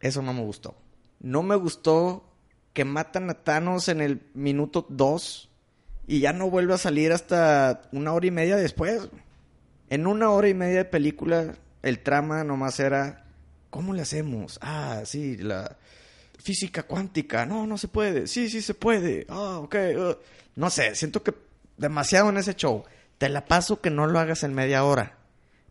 eso 0.00 0.22
no 0.22 0.32
me 0.32 0.42
gustó. 0.42 0.76
No 1.20 1.44
me 1.44 1.54
gustó 1.54 2.34
que 2.72 2.84
matan 2.84 3.30
a 3.30 3.44
Thanos 3.44 3.86
en 3.88 4.00
el 4.00 4.28
minuto 4.34 4.86
2 4.88 5.47
y 6.08 6.20
ya 6.20 6.32
no 6.32 6.48
vuelve 6.48 6.72
a 6.72 6.78
salir 6.78 7.12
hasta 7.12 7.82
una 7.92 8.14
hora 8.14 8.26
y 8.26 8.30
media 8.30 8.56
después. 8.56 9.10
En 9.90 10.06
una 10.06 10.30
hora 10.30 10.48
y 10.48 10.54
media 10.54 10.78
de 10.78 10.84
película, 10.86 11.54
el 11.82 11.98
trama 12.00 12.44
nomás 12.44 12.80
era, 12.80 13.26
¿cómo 13.68 13.92
le 13.92 14.00
hacemos? 14.00 14.58
Ah, 14.62 15.02
sí, 15.04 15.36
la 15.36 15.76
física 16.38 16.84
cuántica. 16.84 17.44
No, 17.44 17.66
no 17.66 17.76
se 17.76 17.88
puede. 17.88 18.26
Sí, 18.26 18.48
sí 18.48 18.62
se 18.62 18.72
puede. 18.72 19.26
Ah, 19.28 19.58
ok. 19.58 19.74
uh. 19.96 20.14
No 20.56 20.70
sé, 20.70 20.94
siento 20.94 21.22
que 21.22 21.34
demasiado 21.76 22.30
en 22.30 22.38
ese 22.38 22.54
show. 22.54 22.84
Te 23.18 23.28
la 23.28 23.44
paso 23.44 23.82
que 23.82 23.90
no 23.90 24.06
lo 24.06 24.18
hagas 24.18 24.44
en 24.44 24.54
media 24.54 24.84
hora. 24.84 25.18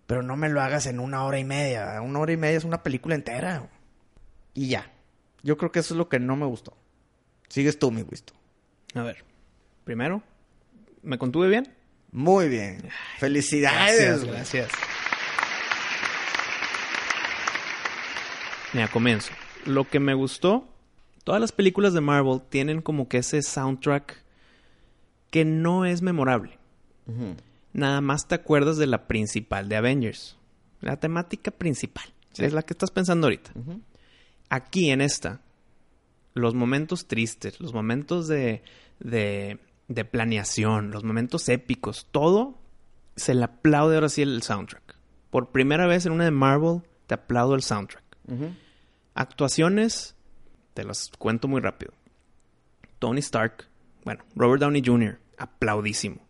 Pero 0.05 0.21
no 0.21 0.37
me 0.37 0.49
lo 0.49 0.61
hagas 0.61 0.85
en 0.85 0.99
una 0.99 1.23
hora 1.25 1.39
y 1.39 1.45
media. 1.45 1.99
Una 2.01 2.19
hora 2.19 2.31
y 2.33 2.37
media 2.37 2.57
es 2.57 2.63
una 2.63 2.83
película 2.83 3.15
entera. 3.15 3.67
Y 4.53 4.67
ya. 4.67 4.91
Yo 5.41 5.57
creo 5.57 5.71
que 5.71 5.79
eso 5.79 5.95
es 5.95 5.97
lo 5.97 6.09
que 6.09 6.19
no 6.19 6.35
me 6.35 6.45
gustó. 6.45 6.77
Sigues 7.49 7.79
tú, 7.79 7.89
mi 7.89 8.03
Wisto. 8.03 8.33
A 8.93 9.01
ver. 9.01 9.26
Primero, 9.87 10.21
¿me 11.01 11.17
contuve 11.17 11.47
bien? 11.47 11.73
Muy 12.11 12.49
bien. 12.49 12.89
Felicidades. 13.19 14.19
güey. 14.19 14.33
gracias. 14.33 14.69
Mira, 18.73 18.89
comienzo. 18.89 19.31
Lo 19.65 19.85
que 19.85 20.01
me 20.01 20.13
gustó, 20.13 20.67
todas 21.23 21.39
las 21.39 21.53
películas 21.53 21.93
de 21.93 22.01
Marvel 22.01 22.41
tienen 22.49 22.81
como 22.81 23.07
que 23.07 23.19
ese 23.19 23.41
soundtrack 23.41 24.25
que 25.31 25.45
no 25.45 25.85
es 25.85 26.01
memorable. 26.01 26.59
Nada 27.71 28.01
más 28.01 28.27
te 28.27 28.35
acuerdas 28.35 28.75
de 28.75 28.87
la 28.87 29.07
principal 29.07 29.69
de 29.69 29.77
Avengers. 29.77 30.35
La 30.81 30.99
temática 30.99 31.49
principal. 31.49 32.13
Sí. 32.33 32.43
Es 32.43 32.51
la 32.51 32.63
que 32.63 32.73
estás 32.73 32.91
pensando 32.91 33.27
ahorita. 33.27 33.51
Aquí 34.49 34.89
en 34.89 34.99
esta, 34.99 35.39
los 36.33 36.55
momentos 36.55 37.07
tristes, 37.07 37.61
los 37.61 37.73
momentos 37.73 38.27
de, 38.27 38.63
de, 38.99 39.59
de 39.87 40.05
planeación, 40.05 40.91
los 40.91 41.03
momentos 41.03 41.47
épicos, 41.49 42.07
todo 42.11 42.57
se 43.15 43.33
le 43.33 43.43
aplaude 43.45 43.95
ahora 43.95 44.09
sí 44.09 44.21
el 44.21 44.43
soundtrack. 44.43 44.95
Por 45.29 45.51
primera 45.51 45.87
vez 45.87 46.05
en 46.05 46.11
una 46.13 46.25
de 46.25 46.31
Marvel, 46.31 46.81
te 47.07 47.15
aplaudo 47.15 47.55
el 47.55 47.61
soundtrack. 47.61 48.03
Actuaciones, 49.13 50.15
te 50.73 50.83
las 50.83 51.09
cuento 51.17 51.47
muy 51.47 51.61
rápido. 51.61 51.93
Tony 52.99 53.19
Stark, 53.19 53.67
bueno, 54.03 54.23
Robert 54.35 54.61
Downey 54.61 54.83
Jr., 54.85 55.19
aplaudísimo. 55.37 56.27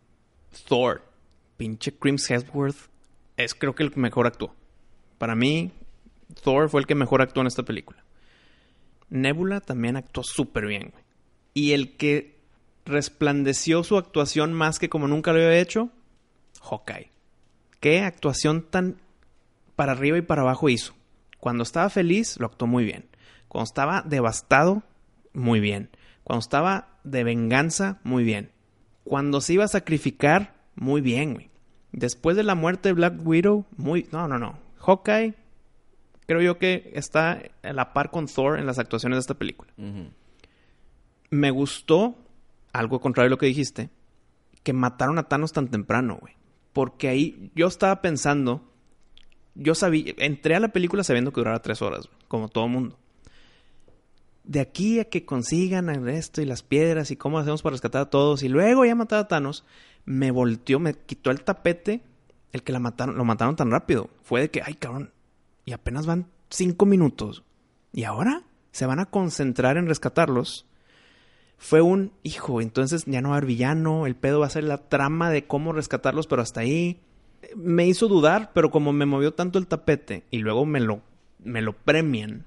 Thor, 0.68 1.04
pinche 1.58 1.94
Crims 1.94 2.30
Hemsworth, 2.30 2.90
es 3.38 3.54
creo 3.54 3.76
que 3.76 3.84
el 3.84 3.92
que 3.92 4.00
mejor 4.00 4.28
actuó. 4.28 4.56
Para 5.18 5.36
mí, 5.36 5.72
Thor 6.44 6.70
fue 6.70 6.82
el 6.82 6.88
que 6.88 6.96
mejor 6.96 7.22
actuó 7.22 7.42
en 7.42 7.48
esta 7.48 7.64
película. 7.64 8.04
Nebula 9.10 9.62
también 9.62 9.96
actuó 9.96 10.24
súper 10.24 10.66
bien, 10.66 10.90
güey. 10.92 11.04
Y 11.54 11.72
el 11.72 11.98
que 11.98 12.37
resplandeció 12.88 13.84
su 13.84 13.98
actuación 13.98 14.54
más 14.54 14.80
que 14.80 14.90
como 14.90 15.08
nunca 15.08 15.32
lo 15.32 15.38
había 15.38 15.60
hecho, 15.60 15.90
Hawkeye. 16.62 17.12
Qué 17.80 18.02
actuación 18.02 18.64
tan 18.64 18.98
para 19.76 19.92
arriba 19.92 20.18
y 20.18 20.22
para 20.22 20.42
abajo 20.42 20.70
hizo. 20.70 20.96
Cuando 21.40 21.64
estaba 21.64 21.90
feliz, 21.90 22.40
lo 22.40 22.48
actuó 22.48 22.68
muy 22.68 22.84
bien. 22.84 23.06
Cuando 23.48 23.66
estaba 23.66 24.02
devastado, 24.02 24.84
muy 25.34 25.60
bien. 25.60 25.90
Cuando 26.24 26.40
estaba 26.40 27.00
de 27.04 27.24
venganza, 27.24 28.00
muy 28.04 28.24
bien. 28.24 28.52
Cuando 29.04 29.40
se 29.40 29.54
iba 29.54 29.64
a 29.64 29.70
sacrificar, 29.70 30.56
muy 30.76 31.02
bien, 31.02 31.36
güey. 31.36 31.50
Después 31.92 32.36
de 32.36 32.44
la 32.44 32.56
muerte 32.56 32.90
de 32.90 32.94
Black 32.94 33.26
Widow, 33.26 33.66
muy... 33.78 34.08
No, 34.12 34.28
no, 34.28 34.38
no. 34.38 34.60
Hawkeye, 34.80 35.36
creo 36.26 36.42
yo 36.42 36.58
que 36.58 36.92
está 36.94 37.42
a 37.64 37.74
la 37.74 37.94
par 37.94 38.12
con 38.12 38.28
Thor 38.28 38.60
en 38.60 38.66
las 38.66 38.80
actuaciones 38.80 39.18
de 39.18 39.22
esta 39.22 39.36
película. 39.36 39.72
Me 41.30 41.52
gustó, 41.52 42.18
algo 42.74 43.00
contrario 43.00 43.28
a 43.28 43.32
lo 43.32 43.38
que 43.38 43.46
dijiste, 43.46 43.90
que 44.64 44.74
mataron 44.74 45.18
a 45.18 45.24
Thanos 45.24 45.54
tan 45.54 45.70
temprano, 45.70 46.18
güey. 46.20 46.36
Porque 46.74 47.08
ahí 47.08 47.52
yo 47.56 47.68
estaba 47.68 48.02
pensando, 48.02 48.62
yo 49.56 49.76
sabía, 49.76 50.14
entré 50.18 50.56
a 50.56 50.60
la 50.60 50.70
película 50.70 51.04
sabiendo 51.04 51.32
que 51.32 51.42
durara 51.42 51.62
tres 51.62 51.82
horas, 51.82 52.10
como 52.28 52.50
todo 52.50 52.68
mundo. 52.68 52.98
De 54.44 54.60
aquí 54.60 55.00
a 55.00 55.06
que 55.06 55.26
consigan 55.26 55.90
esto 56.08 56.42
y 56.42 56.46
las 56.46 56.64
piedras 56.64 57.12
y 57.12 57.18
cómo 57.18 57.40
hacemos 57.40 57.62
para 57.62 57.74
rescatar 57.74 58.04
a 58.04 58.10
todos 58.10 58.44
y 58.44 58.50
luego 58.50 58.86
ya 58.86 58.96
matar 58.96 59.20
a 59.20 59.28
Thanos, 59.28 59.66
me 60.06 60.32
volteó, 60.32 60.80
me 60.80 60.94
quitó 60.94 61.32
el 61.32 61.44
tapete 61.44 62.02
el 62.54 62.64
que 62.64 62.72
la 62.72 62.80
mataron, 62.80 63.18
lo 63.18 63.26
mataron 63.26 63.56
tan 63.56 63.72
rápido. 63.72 64.10
Fue 64.24 64.42
de 64.42 64.52
que, 64.52 64.62
ay 64.64 64.76
cabrón, 64.76 65.12
y 65.66 65.74
apenas 65.74 66.06
van 66.06 66.28
cinco 66.50 66.86
minutos. 66.86 67.44
¿Y 67.92 68.04
ahora? 68.04 68.44
¿Se 68.72 68.86
van 68.86 69.00
a 69.00 69.08
concentrar 69.08 69.78
en 69.78 69.88
rescatarlos? 69.88 70.67
Fue 71.58 71.82
un, 71.82 72.12
hijo, 72.24 72.62
entonces 72.62 73.06
ya 73.06 73.22
no 73.22 73.30
va 73.30 73.36
a 73.36 73.38
haber 73.40 73.48
villano, 73.48 74.06
el 74.06 74.16
pedo 74.16 74.40
va 74.40 74.46
a 74.46 74.52
ser 74.52 74.64
la 74.64 74.78
trama 74.90 75.32
de 75.32 75.46
cómo 75.46 75.74
rescatarlos, 75.74 76.28
pero 76.28 76.42
hasta 76.42 76.62
ahí 76.62 77.00
me 77.56 77.88
hizo 77.88 78.08
dudar, 78.08 78.52
pero 78.54 78.72
como 78.72 78.94
me 78.94 79.06
movió 79.06 79.34
tanto 79.34 79.58
el 79.60 79.68
tapete 79.68 80.24
y 80.32 80.40
luego 80.40 80.66
me 80.66 80.80
lo, 80.80 81.02
me 81.44 81.62
lo 81.62 81.74
premian, 81.74 82.46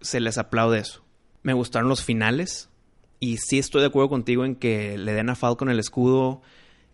se 0.00 0.20
les 0.20 0.38
aplaude 0.38 0.80
eso. 0.80 1.02
Me 1.42 1.54
gustaron 1.54 1.88
los 1.88 2.04
finales 2.04 2.68
y 3.18 3.38
sí 3.38 3.58
estoy 3.58 3.80
de 3.80 3.86
acuerdo 3.86 4.08
contigo 4.08 4.44
en 4.44 4.56
que 4.56 4.98
le 4.98 5.12
den 5.12 5.30
a 5.30 5.34
Falcon 5.34 5.70
el 5.70 5.78
escudo. 5.78 6.42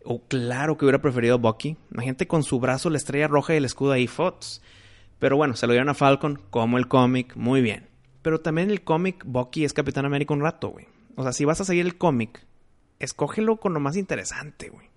O 0.04 0.22
claro 0.22 0.76
que 0.76 0.84
hubiera 0.84 1.02
preferido 1.02 1.34
a 1.34 1.38
Bucky. 1.38 1.76
Imagínate 1.92 2.26
con 2.26 2.42
su 2.42 2.60
brazo 2.60 2.88
la 2.88 2.98
estrella 2.98 3.28
roja 3.28 3.54
y 3.54 3.56
el 3.56 3.64
escudo 3.64 3.92
ahí, 3.92 4.06
fotos. 4.06 4.62
Pero 5.18 5.36
bueno, 5.36 5.56
se 5.56 5.66
lo 5.66 5.72
dieron 5.72 5.88
a 5.88 5.94
Falcon, 5.94 6.40
como 6.50 6.78
el 6.78 6.86
cómic, 6.86 7.34
muy 7.34 7.60
bien. 7.60 7.88
Pero 8.22 8.40
también 8.40 8.70
el 8.70 8.84
cómic, 8.84 9.22
Bucky 9.26 9.64
es 9.64 9.72
Capitán 9.72 10.04
América 10.04 10.34
un 10.34 10.40
rato, 10.40 10.68
güey. 10.68 10.86
O 11.18 11.24
sea, 11.24 11.32
si 11.32 11.44
vas 11.44 11.60
a 11.60 11.64
seguir 11.64 11.84
el 11.84 11.98
cómic, 11.98 12.46
escógelo 13.00 13.56
con 13.56 13.74
lo 13.74 13.80
más 13.80 13.96
interesante, 13.96 14.68
güey. 14.68 14.88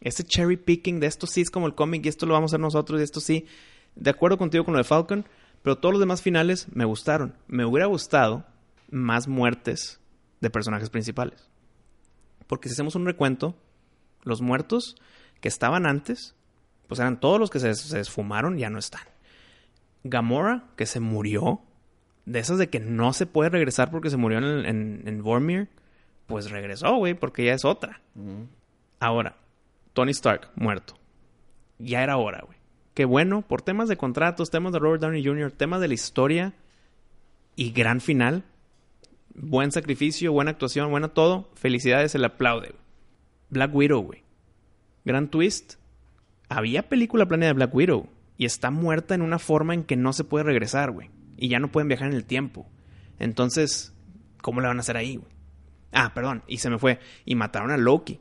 Ese 0.00 0.24
cherry 0.24 0.56
picking 0.56 0.98
de 0.98 1.06
esto 1.06 1.26
sí 1.26 1.42
es 1.42 1.50
como 1.50 1.66
el 1.66 1.74
cómic 1.74 2.06
y 2.06 2.08
esto 2.08 2.24
lo 2.24 2.32
vamos 2.32 2.50
a 2.50 2.52
hacer 2.52 2.60
nosotros 2.60 2.98
y 2.98 3.04
esto 3.04 3.20
sí. 3.20 3.44
De 3.94 4.08
acuerdo 4.08 4.38
contigo 4.38 4.64
con 4.64 4.72
lo 4.72 4.78
de 4.78 4.84
Falcon, 4.84 5.26
pero 5.60 5.76
todos 5.76 5.92
los 5.92 6.00
demás 6.00 6.22
finales 6.22 6.68
me 6.72 6.86
gustaron. 6.86 7.36
Me 7.48 7.66
hubiera 7.66 7.84
gustado 7.84 8.46
más 8.90 9.28
muertes 9.28 10.00
de 10.40 10.48
personajes 10.48 10.88
principales. 10.88 11.50
Porque 12.46 12.70
si 12.70 12.72
hacemos 12.72 12.94
un 12.94 13.04
recuento, 13.04 13.54
los 14.22 14.40
muertos 14.40 14.96
que 15.42 15.48
estaban 15.48 15.84
antes, 15.84 16.34
pues 16.86 16.98
eran 16.98 17.20
todos 17.20 17.38
los 17.38 17.50
que 17.50 17.60
se, 17.60 17.74
se 17.74 18.00
esfumaron, 18.00 18.56
ya 18.56 18.70
no 18.70 18.78
están. 18.78 19.06
Gamora, 20.02 20.64
que 20.76 20.86
se 20.86 21.00
murió, 21.00 21.60
de 22.28 22.38
esas 22.38 22.58
de 22.58 22.68
que 22.68 22.78
no 22.78 23.12
se 23.12 23.26
puede 23.26 23.50
regresar 23.50 23.90
porque 23.90 24.10
se 24.10 24.16
murió 24.16 24.38
en, 24.38 24.66
en, 24.66 25.02
en 25.06 25.22
Vormir, 25.22 25.68
pues 26.26 26.50
regresó, 26.50 26.96
güey, 26.96 27.14
porque 27.14 27.44
ya 27.46 27.54
es 27.54 27.64
otra. 27.64 28.02
Ahora, 29.00 29.36
Tony 29.94 30.10
Stark, 30.10 30.50
muerto. 30.54 30.94
Ya 31.78 32.02
era 32.02 32.18
hora, 32.18 32.42
güey. 32.44 32.58
Qué 32.92 33.06
bueno, 33.06 33.42
por 33.42 33.62
temas 33.62 33.88
de 33.88 33.96
contratos, 33.96 34.50
temas 34.50 34.72
de 34.72 34.78
Robert 34.78 35.00
Downey 35.00 35.24
Jr., 35.24 35.52
temas 35.52 35.80
de 35.80 35.88
la 35.88 35.94
historia 35.94 36.54
y 37.56 37.70
gran 37.70 38.00
final. 38.00 38.44
Buen 39.34 39.72
sacrificio, 39.72 40.32
buena 40.32 40.50
actuación, 40.50 40.90
buena 40.90 41.08
todo. 41.08 41.48
Felicidades, 41.54 42.12
se 42.12 42.18
le 42.18 42.26
aplaude. 42.26 42.74
Black 43.48 43.74
Widow, 43.74 44.02
güey. 44.02 44.22
Gran 45.04 45.28
twist. 45.28 45.74
Había 46.50 46.88
película 46.88 47.26
planeada 47.26 47.54
de 47.54 47.56
Black 47.56 47.74
Widow 47.74 48.08
y 48.36 48.44
está 48.44 48.70
muerta 48.70 49.14
en 49.14 49.22
una 49.22 49.38
forma 49.38 49.74
en 49.74 49.84
que 49.84 49.96
no 49.96 50.12
se 50.12 50.24
puede 50.24 50.44
regresar, 50.44 50.90
güey. 50.90 51.10
Y 51.38 51.48
ya 51.48 51.60
no 51.60 51.70
pueden 51.70 51.88
viajar 51.88 52.08
en 52.08 52.14
el 52.14 52.24
tiempo. 52.24 52.68
Entonces, 53.18 53.94
¿cómo 54.42 54.60
le 54.60 54.66
van 54.66 54.76
a 54.76 54.80
hacer 54.80 54.96
ahí, 54.96 55.16
güey? 55.16 55.30
Ah, 55.92 56.12
perdón, 56.12 56.42
y 56.46 56.58
se 56.58 56.68
me 56.68 56.78
fue. 56.78 56.98
Y 57.24 57.36
mataron 57.36 57.70
a 57.70 57.76
Loki. 57.76 58.20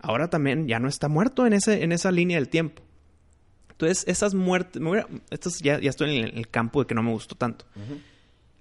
Ahora 0.00 0.28
también 0.30 0.66
ya 0.66 0.78
no 0.78 0.88
está 0.88 1.08
muerto 1.08 1.46
en, 1.46 1.52
ese, 1.52 1.84
en 1.84 1.92
esa 1.92 2.10
línea 2.10 2.38
del 2.38 2.48
tiempo. 2.48 2.82
Entonces, 3.70 4.04
esas 4.08 4.34
muertes. 4.34 4.82
ya, 5.62 5.78
ya 5.78 5.90
estoy 5.90 6.18
en 6.18 6.36
el, 6.36 6.48
campo 6.48 6.80
de 6.80 6.86
que 6.86 6.94
no 6.94 7.02
me 7.02 7.12
gustó 7.12 7.34
tanto. 7.34 7.66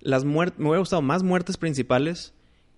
Las 0.02 0.26
muertes. 0.26 0.60
Me 0.60 0.66
hubiera 0.66 0.80
gustado 0.80 1.02
más 1.02 1.24
muertes 1.24 1.58
principales. 1.58 2.34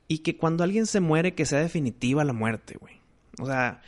Y 0.07 0.19
que 0.19 0.37
cuando 0.37 0.63
alguien 0.63 0.85
se 0.85 0.99
muere, 0.99 1.33
que 1.33 1.45
sea 1.45 1.59
definitiva 1.59 2.23
la 2.23 2.33
muerte, 2.33 2.77
güey. 2.79 2.99
O 3.39 3.45
sea. 3.45 3.81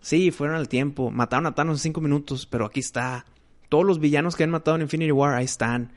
Sí, 0.00 0.30
fueron 0.30 0.56
al 0.56 0.68
tiempo. 0.68 1.10
Mataron 1.10 1.46
a 1.46 1.54
Thanos 1.54 1.78
en 1.78 1.82
cinco 1.82 2.00
minutos, 2.00 2.46
pero 2.46 2.66
aquí 2.66 2.80
está. 2.80 3.24
Todos 3.68 3.84
los 3.84 3.98
villanos 3.98 4.36
que 4.36 4.44
han 4.44 4.50
matado 4.50 4.76
en 4.76 4.82
Infinity 4.82 5.12
War, 5.12 5.34
ahí 5.34 5.46
están. 5.46 5.92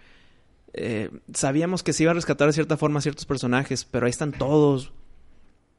Eh, 0.77 1.09
sabíamos 1.33 1.83
que 1.83 1.93
se 1.93 2.03
iba 2.03 2.11
a 2.11 2.15
rescatar 2.15 2.47
de 2.47 2.53
cierta 2.53 2.77
forma 2.77 2.99
a 2.99 3.01
ciertos 3.01 3.25
personajes, 3.25 3.85
pero 3.85 4.05
ahí 4.05 4.11
están 4.11 4.31
todos. 4.31 4.93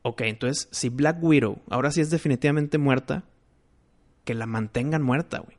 Ok, 0.03 0.22
entonces, 0.22 0.68
si 0.70 0.88
Black 0.88 1.22
Widow 1.22 1.61
ahora 1.70 1.90
sí 1.90 2.01
es 2.01 2.11
definitivamente 2.11 2.78
muerta, 2.78 3.24
que 4.24 4.34
la 4.34 4.46
mantengan 4.46 5.03
muerta, 5.03 5.38
güey. 5.38 5.57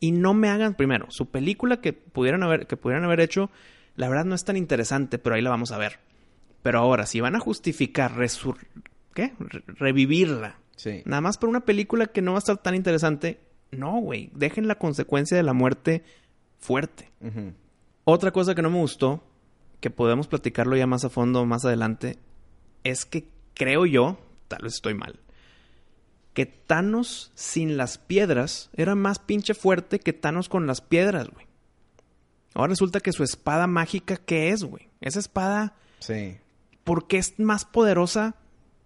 Y 0.00 0.12
no 0.12 0.34
me 0.34 0.48
hagan, 0.48 0.74
primero, 0.74 1.06
su 1.10 1.30
película 1.30 1.80
que 1.80 1.92
pudieran 1.92 2.42
haber, 2.42 2.66
que 2.66 2.76
pudieran 2.76 3.04
haber 3.04 3.20
hecho, 3.20 3.50
la 3.96 4.08
verdad 4.08 4.24
no 4.24 4.34
es 4.34 4.44
tan 4.44 4.56
interesante, 4.56 5.18
pero 5.18 5.34
ahí 5.34 5.42
la 5.42 5.50
vamos 5.50 5.72
a 5.72 5.78
ver. 5.78 5.98
Pero 6.62 6.78
ahora, 6.78 7.06
si 7.06 7.20
van 7.20 7.36
a 7.36 7.40
justificar 7.40 8.16
resur 8.16 8.58
¿qué? 9.14 9.32
revivirla, 9.66 10.58
sí. 10.76 11.02
nada 11.04 11.20
más 11.20 11.38
por 11.38 11.48
una 11.48 11.60
película 11.60 12.06
que 12.06 12.22
no 12.22 12.32
va 12.32 12.38
a 12.38 12.40
estar 12.40 12.58
tan 12.58 12.74
interesante, 12.74 13.40
no, 13.70 14.00
güey. 14.00 14.30
Dejen 14.34 14.68
la 14.68 14.76
consecuencia 14.76 15.36
de 15.36 15.42
la 15.42 15.52
muerte 15.52 16.02
fuerte. 16.58 17.10
Otra 18.10 18.30
cosa 18.30 18.54
que 18.54 18.62
no 18.62 18.70
me 18.70 18.78
gustó, 18.78 19.22
que 19.80 19.90
podemos 19.90 20.28
platicarlo 20.28 20.74
ya 20.78 20.86
más 20.86 21.04
a 21.04 21.10
fondo 21.10 21.44
más 21.44 21.66
adelante, 21.66 22.18
es 22.82 23.04
que 23.04 23.28
creo 23.52 23.84
yo, 23.84 24.18
tal 24.48 24.62
vez 24.62 24.76
estoy 24.76 24.94
mal, 24.94 25.20
que 26.32 26.46
Thanos 26.46 27.32
sin 27.34 27.76
las 27.76 27.98
piedras 27.98 28.70
era 28.72 28.94
más 28.94 29.18
pinche 29.18 29.52
fuerte 29.52 29.98
que 29.98 30.14
Thanos 30.14 30.48
con 30.48 30.66
las 30.66 30.80
piedras, 30.80 31.28
güey. 31.28 31.44
Ahora 32.54 32.70
resulta 32.70 33.00
que 33.00 33.12
su 33.12 33.24
espada 33.24 33.66
mágica, 33.66 34.16
¿qué 34.16 34.48
es, 34.52 34.64
güey? 34.64 34.88
Esa 35.02 35.18
espada... 35.18 35.74
Sí. 35.98 36.38
¿Por 36.84 37.08
qué 37.08 37.18
es 37.18 37.38
más 37.38 37.66
poderosa 37.66 38.36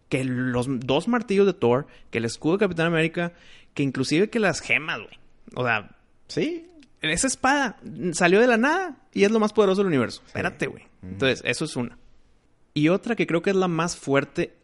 que 0.08 0.24
los 0.24 0.66
dos 0.80 1.06
martillos 1.06 1.46
de 1.46 1.54
Thor, 1.54 1.86
que 2.10 2.18
el 2.18 2.24
escudo 2.24 2.54
de 2.54 2.64
Capitán 2.64 2.88
América, 2.88 3.34
que 3.72 3.84
inclusive 3.84 4.30
que 4.30 4.40
las 4.40 4.60
gemas, 4.60 4.98
güey? 4.98 5.16
O 5.54 5.64
sea... 5.64 5.96
Sí, 6.26 6.71
esa 7.10 7.26
espada 7.26 7.76
salió 8.12 8.40
de 8.40 8.46
la 8.46 8.56
nada 8.56 8.96
y 9.12 9.24
es 9.24 9.30
lo 9.30 9.40
más 9.40 9.52
poderoso 9.52 9.80
del 9.80 9.88
universo. 9.88 10.22
Espérate, 10.26 10.66
güey. 10.68 10.84
Entonces, 11.02 11.42
eso 11.44 11.64
es 11.64 11.76
una. 11.76 11.98
Y 12.74 12.88
otra 12.88 13.16
que 13.16 13.26
creo 13.26 13.42
que 13.42 13.50
es 13.50 13.56
la 13.56 13.68
más 13.68 13.96
fuerte, 13.96 14.54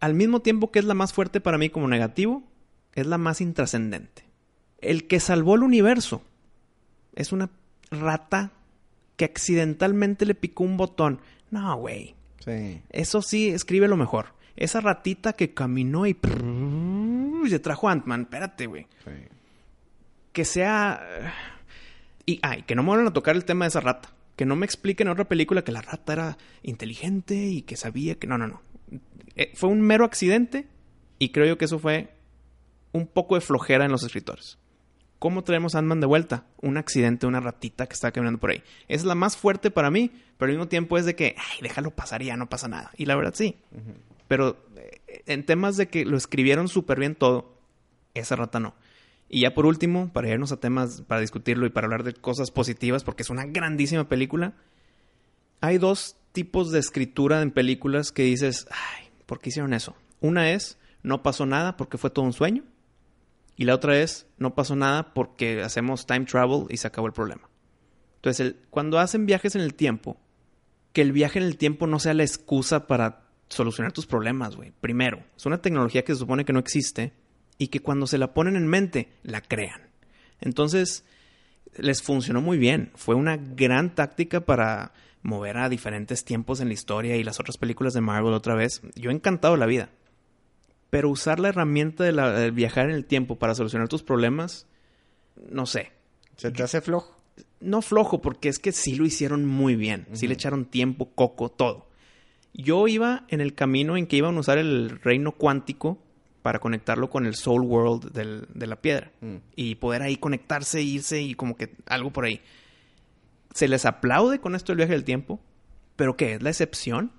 al 0.00 0.14
mismo 0.14 0.40
tiempo 0.40 0.70
que 0.70 0.80
es 0.80 0.84
la 0.84 0.94
más 0.94 1.12
fuerte 1.12 1.40
para 1.40 1.58
mí 1.58 1.70
como 1.70 1.88
negativo, 1.88 2.42
es 2.94 3.06
la 3.06 3.18
más 3.18 3.40
intrascendente. 3.40 4.24
El 4.78 5.06
que 5.06 5.20
salvó 5.20 5.54
el 5.54 5.62
universo 5.62 6.22
es 7.14 7.32
una 7.32 7.50
rata 7.90 8.50
que 9.16 9.24
accidentalmente 9.26 10.26
le 10.26 10.34
picó 10.34 10.64
un 10.64 10.76
botón. 10.76 11.20
No, 11.50 11.76
güey. 11.76 12.14
Sí. 12.44 12.82
Eso 12.90 13.22
sí, 13.22 13.50
escribe 13.50 13.86
lo 13.86 13.96
mejor. 13.96 14.34
Esa 14.56 14.80
ratita 14.80 15.34
que 15.34 15.54
caminó 15.54 16.06
y, 16.06 16.16
y 17.44 17.50
se 17.50 17.58
trajo 17.58 17.88
Ant-Man. 17.88 18.22
Espérate, 18.22 18.66
güey. 18.66 18.86
Sí. 19.04 19.10
Que 20.32 20.44
sea 20.44 21.32
y, 22.26 22.38
ay, 22.42 22.62
que 22.62 22.74
no 22.74 22.82
me 22.82 22.88
vuelvan 22.88 23.08
a 23.08 23.12
tocar 23.12 23.36
el 23.36 23.44
tema 23.44 23.64
de 23.64 23.70
esa 23.70 23.80
rata. 23.80 24.12
Que 24.36 24.46
no 24.46 24.56
me 24.56 24.64
expliquen 24.64 25.08
en 25.08 25.12
otra 25.12 25.28
película 25.28 25.62
que 25.62 25.72
la 25.72 25.82
rata 25.82 26.12
era 26.12 26.38
inteligente 26.62 27.34
y 27.34 27.62
que 27.62 27.76
sabía 27.76 28.14
que... 28.14 28.26
No, 28.26 28.38
no, 28.38 28.46
no. 28.46 28.62
Eh, 29.36 29.52
fue 29.54 29.68
un 29.68 29.80
mero 29.80 30.04
accidente 30.04 30.66
y 31.18 31.30
creo 31.30 31.46
yo 31.46 31.58
que 31.58 31.66
eso 31.66 31.78
fue 31.78 32.10
un 32.92 33.06
poco 33.06 33.34
de 33.34 33.40
flojera 33.40 33.84
en 33.84 33.92
los 33.92 34.02
escritores. 34.02 34.58
¿Cómo 35.18 35.44
traemos 35.44 35.74
a 35.74 35.78
Ant-Man 35.78 36.00
de 36.00 36.06
vuelta? 36.06 36.46
Un 36.62 36.78
accidente, 36.78 37.26
una 37.26 37.40
ratita 37.40 37.86
que 37.86 37.92
está 37.92 38.10
caminando 38.10 38.40
por 38.40 38.50
ahí. 38.50 38.62
Es 38.88 39.04
la 39.04 39.14
más 39.14 39.36
fuerte 39.36 39.70
para 39.70 39.90
mí, 39.90 40.10
pero 40.38 40.50
al 40.50 40.56
mismo 40.56 40.68
tiempo 40.68 40.96
es 40.96 41.04
de 41.04 41.14
que, 41.14 41.36
ay, 41.36 41.58
déjalo 41.60 41.90
pasar 41.90 42.22
y 42.22 42.26
ya 42.26 42.38
no 42.38 42.48
pasa 42.48 42.68
nada. 42.68 42.90
Y 42.96 43.04
la 43.04 43.16
verdad 43.16 43.34
sí. 43.34 43.58
Pero 44.28 44.56
eh, 44.76 45.22
en 45.26 45.44
temas 45.44 45.76
de 45.76 45.88
que 45.88 46.06
lo 46.06 46.16
escribieron 46.16 46.68
súper 46.68 46.98
bien 46.98 47.14
todo, 47.14 47.54
esa 48.14 48.34
rata 48.34 48.60
no. 48.60 48.74
Y 49.32 49.42
ya 49.42 49.54
por 49.54 49.64
último, 49.64 50.12
para 50.12 50.28
irnos 50.28 50.50
a 50.50 50.58
temas, 50.58 51.02
para 51.02 51.20
discutirlo 51.20 51.64
y 51.64 51.70
para 51.70 51.86
hablar 51.86 52.02
de 52.02 52.12
cosas 52.12 52.50
positivas, 52.50 53.04
porque 53.04 53.22
es 53.22 53.30
una 53.30 53.46
grandísima 53.46 54.08
película, 54.08 54.54
hay 55.60 55.78
dos 55.78 56.16
tipos 56.32 56.72
de 56.72 56.80
escritura 56.80 57.40
en 57.40 57.52
películas 57.52 58.10
que 58.10 58.24
dices, 58.24 58.66
ay, 58.72 59.08
¿por 59.26 59.38
qué 59.38 59.50
hicieron 59.50 59.72
eso? 59.72 59.94
Una 60.20 60.50
es, 60.50 60.78
no 61.04 61.22
pasó 61.22 61.46
nada 61.46 61.76
porque 61.76 61.96
fue 61.96 62.10
todo 62.10 62.24
un 62.24 62.32
sueño. 62.32 62.64
Y 63.54 63.66
la 63.66 63.76
otra 63.76 64.00
es, 64.00 64.26
no 64.36 64.56
pasó 64.56 64.74
nada 64.74 65.14
porque 65.14 65.62
hacemos 65.62 66.06
time 66.06 66.24
travel 66.24 66.66
y 66.68 66.78
se 66.78 66.88
acabó 66.88 67.06
el 67.06 67.12
problema. 67.12 67.48
Entonces, 68.16 68.56
cuando 68.70 68.98
hacen 68.98 69.26
viajes 69.26 69.54
en 69.54 69.60
el 69.60 69.74
tiempo, 69.74 70.18
que 70.92 71.02
el 71.02 71.12
viaje 71.12 71.38
en 71.38 71.44
el 71.44 71.56
tiempo 71.56 71.86
no 71.86 72.00
sea 72.00 72.14
la 72.14 72.24
excusa 72.24 72.88
para 72.88 73.28
solucionar 73.48 73.92
tus 73.92 74.06
problemas, 74.06 74.56
güey. 74.56 74.72
Primero, 74.80 75.22
es 75.36 75.46
una 75.46 75.62
tecnología 75.62 76.02
que 76.04 76.14
se 76.14 76.18
supone 76.18 76.44
que 76.44 76.52
no 76.52 76.58
existe 76.58 77.12
y 77.60 77.68
que 77.68 77.80
cuando 77.80 78.06
se 78.06 78.16
la 78.16 78.32
ponen 78.32 78.56
en 78.56 78.66
mente, 78.66 79.12
la 79.22 79.42
crean. 79.42 79.82
Entonces, 80.40 81.04
les 81.76 82.02
funcionó 82.02 82.40
muy 82.40 82.56
bien. 82.56 82.90
Fue 82.94 83.14
una 83.14 83.36
gran 83.36 83.94
táctica 83.94 84.40
para 84.40 84.94
mover 85.20 85.58
a 85.58 85.68
diferentes 85.68 86.24
tiempos 86.24 86.62
en 86.62 86.68
la 86.68 86.74
historia 86.74 87.18
y 87.18 87.22
las 87.22 87.38
otras 87.38 87.58
películas 87.58 87.92
de 87.92 88.00
Marvel 88.00 88.32
otra 88.32 88.54
vez. 88.54 88.80
Yo 88.94 89.10
he 89.10 89.12
encantado 89.12 89.58
la 89.58 89.66
vida. 89.66 89.90
Pero 90.88 91.10
usar 91.10 91.38
la 91.38 91.50
herramienta 91.50 92.04
de, 92.04 92.50
viajar 92.50 92.88
en 92.88 92.94
el 92.94 93.04
tiempo 93.04 93.38
para 93.38 93.54
solucionar 93.54 93.88
tus 93.88 94.02
problemas, 94.02 94.66
no 95.50 95.66
sé. 95.66 95.92
¿Se 96.38 96.50
te 96.50 96.62
hace 96.62 96.80
flojo? 96.80 97.14
No 97.60 97.82
flojo, 97.82 98.22
porque 98.22 98.48
es 98.48 98.58
que 98.58 98.72
sí 98.72 98.94
lo 98.94 99.04
hicieron 99.04 99.44
muy 99.44 99.76
bien. 99.76 100.06
Sí 100.14 100.26
le 100.26 100.32
echaron 100.32 100.64
tiempo, 100.64 101.10
coco, 101.14 101.50
todo. 101.50 101.90
Yo 102.54 102.88
iba 102.88 103.26
en 103.28 103.42
el 103.42 103.54
camino 103.54 103.98
en 103.98 104.06
que 104.06 104.16
iban 104.16 104.34
a 104.38 104.40
usar 104.40 104.56
el 104.56 104.98
reino 105.02 105.32
cuántico 105.32 105.98
para 106.42 106.58
conectarlo 106.58 107.10
con 107.10 107.26
el 107.26 107.34
Soul 107.34 107.62
World 107.62 108.12
de 108.12 108.66
la 108.66 108.76
piedra. 108.76 109.12
Mm. 109.20 109.36
Y 109.56 109.74
poder 109.76 110.02
ahí 110.02 110.16
conectarse, 110.16 110.82
irse 110.82 111.20
y 111.20 111.34
como 111.34 111.56
que 111.56 111.76
algo 111.86 112.10
por 112.10 112.24
ahí. 112.24 112.40
Se 113.54 113.68
les 113.68 113.84
aplaude 113.84 114.40
con 114.40 114.54
esto 114.54 114.72
el 114.72 114.76
viaje 114.76 114.92
del 114.92 115.04
tiempo, 115.04 115.40
pero 115.96 116.16
¿qué? 116.16 116.34
¿Es 116.34 116.42
la 116.42 116.50
excepción? 116.50 117.12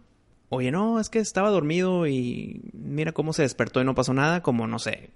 Oye, 0.50 0.72
no, 0.72 1.00
es 1.00 1.10
que 1.10 1.20
estaba 1.20 1.50
dormido 1.50 2.08
y 2.08 2.62
mira 2.74 3.12
cómo 3.12 3.34
se 3.34 3.44
despertó 3.44 3.82
y 3.82 3.86
no 3.86 3.96
pasó 3.96 4.14
nada, 4.14 4.42
como 4.42 4.68
no 4.68 4.80
sé. 4.80 5.12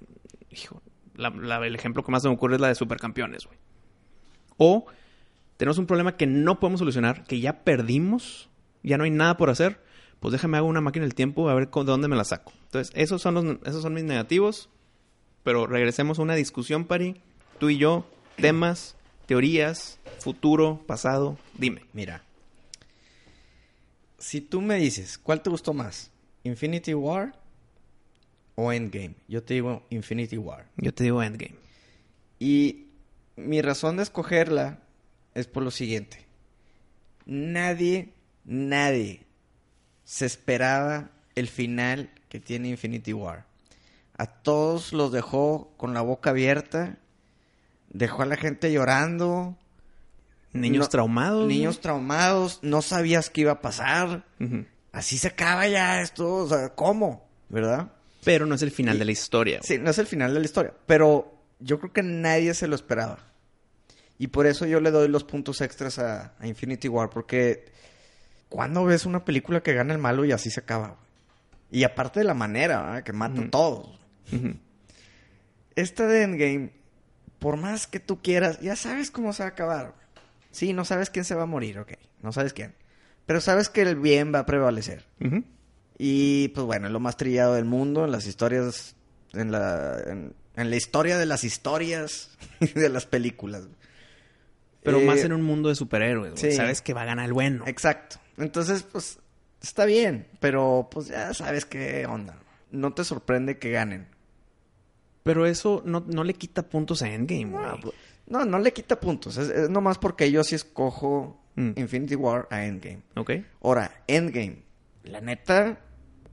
Hijo, 0.50 0.82
el 1.18 1.76
ejemplo 1.76 2.04
que 2.04 2.12
más 2.12 2.24
me 2.24 2.30
ocurre 2.30 2.56
es 2.56 2.62
la 2.62 2.70
de 2.70 2.76
supercampeones, 2.76 3.46
güey. 3.46 3.58
O 4.58 4.86
tenemos 5.58 5.78
un 5.78 5.88
problema 5.88 6.16
que 6.16 6.28
no 6.28 6.60
podemos 6.60 6.80
solucionar, 6.80 7.24
que 7.26 7.40
ya 7.40 7.64
perdimos, 7.64 8.50
ya 8.84 8.98
no 8.98 9.04
hay 9.04 9.12
nada 9.12 9.38
por 9.38 9.50
hacer, 9.50 9.82
pues 10.20 10.32
déjame 10.32 10.58
hago 10.58 10.68
una 10.68 10.82
máquina 10.82 11.06
del 11.06 11.16
tiempo 11.16 11.50
a 11.50 11.54
ver 11.54 11.70
de 11.70 11.84
dónde 11.84 12.08
me 12.08 12.16
la 12.16 12.24
saco. 12.24 12.54
Entonces, 12.66 12.94
esos 12.96 13.22
son, 13.22 13.34
los, 13.36 13.46
esos 13.66 13.82
son 13.82 13.94
mis 13.94 14.04
negativos. 14.04 14.70
Pero 15.44 15.68
regresemos 15.68 16.18
a 16.18 16.24
una 16.24 16.36
discusión, 16.36 16.86
Pari. 16.86 17.22
Tú 17.60 17.70
y 17.70 17.78
yo, 17.78 18.10
temas, 18.36 18.96
teorías, 19.28 20.00
futuro, 20.20 20.82
pasado. 20.88 21.38
Dime. 21.58 21.86
Mira. 21.94 22.24
Si 24.18 24.42
tú 24.42 24.62
me 24.62 24.76
dices, 24.76 25.20
¿cuál 25.20 25.42
te 25.42 25.52
gustó 25.52 25.74
más? 25.74 26.12
¿Infinity 26.44 26.96
War 26.96 27.40
o 28.56 28.74
Endgame? 28.74 29.14
Yo 29.28 29.44
te 29.44 29.54
digo 29.54 29.86
Infinity 29.92 30.38
War. 30.38 30.66
Yo 30.78 30.94
te 30.94 31.04
digo 31.04 31.22
Endgame. 31.22 31.56
Y 32.40 32.88
mi 33.36 33.62
razón 33.62 33.98
de 33.98 34.04
escogerla 34.04 34.80
es 35.36 35.46
por 35.46 35.62
lo 35.62 35.70
siguiente. 35.70 36.26
Nadie, 37.28 38.14
nadie 38.46 39.25
se 40.06 40.26
esperaba 40.26 41.10
el 41.36 41.50
final 41.50 42.10
que 42.30 42.40
tiene 42.40 42.70
Infinity 42.70 43.12
War. 43.12 43.46
A 44.18 44.28
todos 44.28 44.94
los 44.94 45.12
dejó 45.12 45.74
con 45.76 45.94
la 45.94 46.02
boca 46.02 46.30
abierta, 46.30 46.98
dejó 47.90 48.22
a 48.22 48.26
la 48.26 48.38
gente 48.38 48.72
llorando. 48.72 49.58
Niños 50.54 50.88
traumados. 50.88 51.48
Niños 51.48 51.82
traumados, 51.82 52.60
no 52.62 52.82
sabías 52.82 53.30
qué 53.30 53.42
iba 53.42 53.52
a 53.52 53.62
pasar. 53.62 54.24
Así 54.94 55.18
se 55.18 55.28
acaba 55.28 55.68
ya 55.68 56.02
esto, 56.02 56.34
o 56.36 56.48
sea, 56.48 56.70
¿cómo? 56.70 57.28
¿Verdad? 57.50 57.92
Pero 58.24 58.46
no 58.46 58.56
es 58.56 58.62
el 58.62 58.72
final 58.72 58.98
de 58.98 59.06
la 59.06 59.12
historia. 59.12 59.60
Sí, 59.64 59.78
no 59.78 59.90
es 59.90 59.98
el 59.98 60.08
final 60.08 60.34
de 60.34 60.40
la 60.40 60.46
historia. 60.46 60.74
Pero 60.86 61.36
yo 61.60 61.80
creo 61.80 61.92
que 61.92 62.04
nadie 62.04 62.54
se 62.54 62.68
lo 62.68 62.76
esperaba. 62.76 63.20
Y 64.18 64.28
por 64.28 64.48
eso 64.48 64.66
yo 64.66 64.80
le 64.80 64.92
doy 64.92 65.10
los 65.10 65.26
puntos 65.26 65.60
extras 65.60 66.00
a, 66.00 66.34
a 66.40 66.48
Infinity 66.48 66.88
War. 66.88 67.10
Porque 67.10 67.66
¿cuándo 68.50 68.86
ves 68.86 69.06
una 69.06 69.26
película 69.26 69.62
que 69.62 69.74
gana 69.74 69.94
el 69.94 70.00
malo 70.00 70.26
y 70.26 70.32
así 70.32 70.50
se 70.50 70.60
acaba? 70.62 70.98
Y 71.72 71.84
aparte 71.84 72.20
de 72.20 72.26
la 72.26 72.34
manera, 72.34 72.82
¿verdad? 72.84 73.04
que 73.04 73.14
mata 73.14 73.42
a 73.42 73.50
todos. 73.50 74.00
Esta 75.76 76.08
de 76.08 76.24
Endgame, 76.24 76.70
por 77.40 77.58
más 77.58 77.88
que 77.88 78.00
tú 78.00 78.22
quieras, 78.22 78.60
ya 78.62 78.76
sabes 78.76 79.12
cómo 79.12 79.34
se 79.34 79.44
va 79.44 79.50
a 79.50 79.52
acabar. 79.52 79.94
Sí, 80.52 80.72
no 80.74 80.86
sabes 80.86 81.10
quién 81.10 81.26
se 81.26 81.36
va 81.36 81.44
a 81.44 81.48
morir, 81.48 81.80
ok. 81.80 81.94
No 82.22 82.32
sabes 82.32 82.54
quién. 82.54 82.74
Pero 83.26 83.42
sabes 83.42 83.70
que 83.70 83.82
el 83.82 83.96
bien 83.98 84.34
va 84.34 84.40
a 84.40 84.46
prevalecer. 84.46 85.06
Y 85.98 86.50
pues 86.50 86.66
bueno, 86.66 86.88
es 86.88 86.94
lo 86.94 87.00
más 87.00 87.18
trillado 87.18 87.56
del 87.56 87.66
mundo 87.66 88.06
en 88.06 88.12
las 88.12 88.26
historias, 88.26 88.96
en 89.34 89.52
la, 89.52 89.98
en, 90.06 90.34
en 90.56 90.70
la 90.70 90.76
historia 90.76 91.18
de 91.18 91.26
las 91.26 91.44
historias 91.44 92.38
de 92.76 92.90
las 92.90 93.06
películas. 93.06 93.64
Pero 94.84 95.00
Eh, 95.00 95.06
más 95.06 95.20
en 95.20 95.34
un 95.34 95.42
mundo 95.42 95.70
de 95.70 95.76
superhéroes, 95.76 96.40
sí. 96.40 96.52
Sabes 96.54 96.82
que 96.82 96.94
va 96.94 97.02
a 97.02 97.06
ganar 97.06 97.26
el 97.26 97.34
bueno. 97.34 97.64
Exacto. 97.68 98.18
Entonces, 98.38 98.84
pues 98.84 99.20
está 99.62 99.86
bien, 99.86 100.28
pero 100.40 100.88
pues 100.92 101.08
ya 101.08 101.34
sabes 101.34 101.66
qué 101.66 102.06
onda. 102.06 102.38
No 102.72 102.94
te 102.94 103.04
sorprende 103.04 103.58
que 103.58 103.72
ganen. 103.72 104.08
Pero 105.24 105.46
eso 105.46 105.82
no, 105.86 106.04
no 106.08 106.24
le 106.24 106.34
quita 106.34 106.64
puntos 106.64 107.02
a 107.02 107.10
Endgame. 107.10 107.46
No, 107.46 107.80
pues, 107.82 107.96
no, 108.28 108.46
no 108.46 108.60
le 108.60 108.74
quita 108.74 109.00
puntos. 109.00 109.38
Es, 109.38 109.50
es 109.50 109.70
nomás 109.70 109.98
porque 109.98 110.32
yo 110.32 110.44
sí 110.44 110.56
escojo 110.56 111.42
Mm. 111.56 111.72
Infinity 111.76 112.16
War 112.16 112.48
a 112.52 112.66
Endgame. 112.66 113.02
¿Ok? 113.16 113.32
Ahora, 113.62 113.92
Endgame. 114.08 114.64
La 115.04 115.22
neta, 115.22 115.80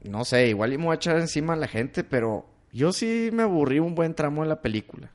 no 0.03 0.25
sé, 0.25 0.47
igual 0.47 0.73
y 0.73 0.77
me 0.77 0.85
voy 0.85 0.93
a 0.93 0.95
echar 0.95 1.17
encima 1.17 1.53
a 1.53 1.57
la 1.57 1.67
gente, 1.67 2.03
pero 2.03 2.45
yo 2.71 2.91
sí 2.91 3.29
me 3.31 3.43
aburrí 3.43 3.79
un 3.79 3.95
buen 3.95 4.15
tramo 4.15 4.43
de 4.43 4.49
la 4.49 4.61
película. 4.61 5.11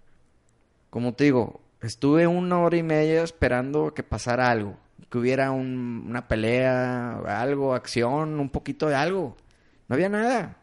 Como 0.91 1.14
te 1.14 1.24
digo, 1.24 1.61
estuve 1.82 2.26
una 2.26 2.61
hora 2.61 2.76
y 2.76 2.82
media 2.82 3.22
esperando 3.22 3.93
que 3.95 4.03
pasara 4.03 4.51
algo. 4.51 4.76
Que 5.11 5.19
hubiera 5.19 5.51
un- 5.51 6.05
una 6.09 6.29
pelea, 6.29 7.19
algo, 7.41 7.75
acción, 7.75 8.41
un 8.41 8.51
poquito 8.51 8.89
de 8.89 8.95
algo. 8.95 9.37
No 9.89 9.95
había 9.95 10.09
nada. 10.09 10.59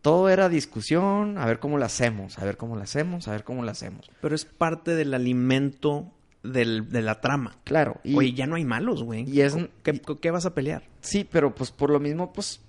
Todo 0.00 0.28
era 0.30 0.48
discusión, 0.48 1.38
a 1.38 1.46
ver 1.46 1.58
cómo 1.60 1.78
la 1.78 1.86
hacemos, 1.86 2.38
a 2.38 2.44
ver 2.44 2.56
cómo 2.56 2.74
la 2.76 2.84
hacemos, 2.84 3.28
a 3.28 3.32
ver 3.32 3.44
cómo 3.44 3.62
la 3.62 3.72
hacemos. 3.72 4.10
Pero 4.20 4.34
es 4.34 4.44
parte 4.44 4.94
del 4.94 5.14
alimento 5.14 6.10
del- 6.42 6.88
de 6.90 7.02
la 7.02 7.20
trama. 7.20 7.56
Claro. 7.64 8.00
Y, 8.02 8.16
Oye, 8.16 8.32
ya 8.32 8.46
no 8.46 8.56
hay 8.56 8.64
malos, 8.64 9.02
güey. 9.04 9.28
y 9.30 9.42
es- 9.42 9.56
¿Qué, 9.84 10.00
qué 10.20 10.30
vas 10.32 10.44
a 10.46 10.54
pelear? 10.54 10.82
Sí, 11.00 11.28
pero 11.30 11.54
pues 11.54 11.70
por 11.70 11.90
lo 11.90 12.00
mismo, 12.00 12.32
pues 12.32 12.60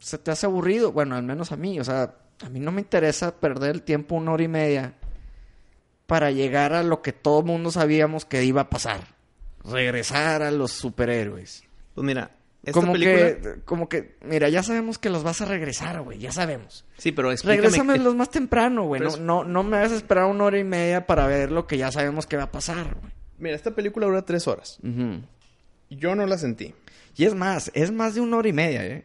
se 0.00 0.18
te 0.18 0.30
hace 0.32 0.46
aburrido. 0.46 0.90
Bueno, 0.92 1.14
al 1.14 1.22
menos 1.22 1.52
a 1.52 1.56
mí. 1.56 1.78
O 1.78 1.84
sea, 1.84 2.16
a 2.44 2.48
mí 2.48 2.58
no 2.58 2.72
me 2.72 2.80
interesa 2.80 3.36
perder 3.38 3.70
el 3.76 3.82
tiempo 3.82 4.16
una 4.16 4.32
hora 4.32 4.42
y 4.42 4.48
media 4.48 4.94
para 6.06 6.30
llegar 6.30 6.72
a 6.72 6.82
lo 6.82 7.02
que 7.02 7.12
todo 7.12 7.42
mundo 7.42 7.70
sabíamos 7.70 8.24
que 8.24 8.42
iba 8.44 8.62
a 8.62 8.70
pasar. 8.70 9.17
Regresar 9.64 10.42
a 10.42 10.50
los 10.50 10.72
superhéroes. 10.72 11.64
Pues 11.94 12.04
mira, 12.06 12.30
esta 12.62 12.80
Como 12.80 12.92
película... 12.92 13.36
que, 13.54 13.60
como 13.64 13.88
que, 13.88 14.16
mira, 14.22 14.48
ya 14.48 14.62
sabemos 14.62 14.98
que 14.98 15.10
los 15.10 15.22
vas 15.22 15.40
a 15.40 15.44
regresar, 15.44 16.00
güey, 16.02 16.18
ya 16.18 16.32
sabemos. 16.32 16.84
Sí, 16.96 17.12
pero 17.12 17.30
explícame... 17.32 17.62
Regrésamelos 17.62 18.14
más 18.14 18.30
temprano, 18.30 18.84
güey. 18.84 19.00
No, 19.00 19.08
es- 19.08 19.20
no, 19.20 19.44
no 19.44 19.62
me 19.62 19.76
hagas 19.78 19.92
esperar 19.92 20.24
una 20.26 20.44
hora 20.44 20.58
y 20.58 20.64
media 20.64 21.06
para 21.06 21.26
ver 21.26 21.50
lo 21.50 21.66
que 21.66 21.76
ya 21.78 21.90
sabemos 21.92 22.26
que 22.26 22.36
va 22.36 22.44
a 22.44 22.52
pasar, 22.52 22.94
güey. 23.00 23.12
Mira, 23.38 23.54
esta 23.56 23.72
película 23.74 24.06
dura 24.06 24.22
tres 24.24 24.46
horas. 24.48 24.78
Yo 25.90 26.14
no 26.14 26.26
la 26.26 26.38
sentí. 26.38 26.74
Y 27.16 27.24
es 27.24 27.34
más, 27.34 27.70
es 27.74 27.90
más 27.92 28.14
de 28.14 28.20
una 28.20 28.36
hora 28.36 28.48
y 28.48 28.52
media, 28.52 28.84
¿eh? 28.84 29.04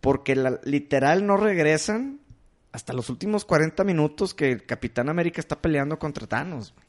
Porque 0.00 0.34
la- 0.36 0.60
literal 0.64 1.26
no 1.26 1.36
regresan 1.36 2.20
hasta 2.72 2.92
los 2.92 3.08
últimos 3.10 3.44
40 3.44 3.84
minutos 3.84 4.34
que 4.34 4.50
el 4.52 4.64
Capitán 4.64 5.08
América 5.08 5.40
está 5.40 5.60
peleando 5.60 5.98
contra 5.98 6.26
Thanos. 6.26 6.72
güey. 6.74 6.86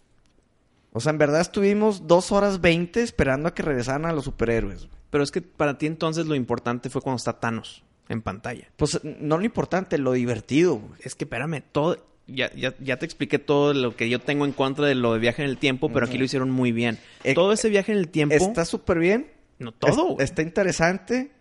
O 0.94 1.00
sea, 1.00 1.12
en 1.12 1.18
verdad 1.18 1.42
estuvimos 1.42 2.08
dos 2.08 2.32
horas 2.32 2.62
20 2.62 3.02
esperando 3.02 3.50
a 3.50 3.54
que 3.54 3.64
regresaran 3.64 4.06
a 4.06 4.14
los 4.14 4.26
superhéroes. 4.26 4.88
Pero 5.10 5.24
es 5.24 5.32
que 5.32 5.42
para 5.42 5.78
ti 5.78 5.86
entonces 5.88 6.26
lo 6.28 6.36
importante 6.36 6.90
fue 6.90 7.02
cuando 7.02 7.18
está 7.18 7.40
Thanos 7.40 7.84
en 8.10 8.22
pantalla. 8.22 8.68
Pues 8.78 9.00
no 9.04 9.38
lo 9.38 9.44
importante, 9.46 9.98
lo 9.98 10.14
divertido. 10.14 10.76
güey. 10.78 11.00
Es 11.02 11.16
que 11.16 11.26
espérame, 11.26 11.62
todo... 11.72 11.98
Ya, 12.26 12.50
ya, 12.56 12.74
ya 12.80 12.98
te 13.00 13.06
expliqué 13.06 13.38
todo 13.38 13.74
lo 13.74 13.98
que 13.98 14.08
yo 14.08 14.20
tengo 14.22 14.46
en 14.46 14.54
contra 14.54 14.86
de 14.88 14.96
lo 14.96 15.12
de 15.14 15.20
viaje 15.20 15.44
en 15.44 15.50
el 15.50 15.58
tiempo, 15.58 15.92
pero 15.92 16.06
aquí 16.06 16.18
lo 16.18 16.24
hicieron 16.24 16.50
muy 16.52 16.72
bien. 16.72 16.98
Eh, 17.26 17.34
todo 17.34 17.52
ese 17.52 17.68
viaje 17.70 17.92
en 17.92 17.98
el 17.98 18.08
tiempo... 18.08 18.36
Está 18.36 18.64
súper 18.64 18.98
bien. 19.00 19.30
No 19.60 19.74
todo, 19.74 20.16
Es- 20.20 20.30
está 20.30 20.42
interesante, 20.42 21.32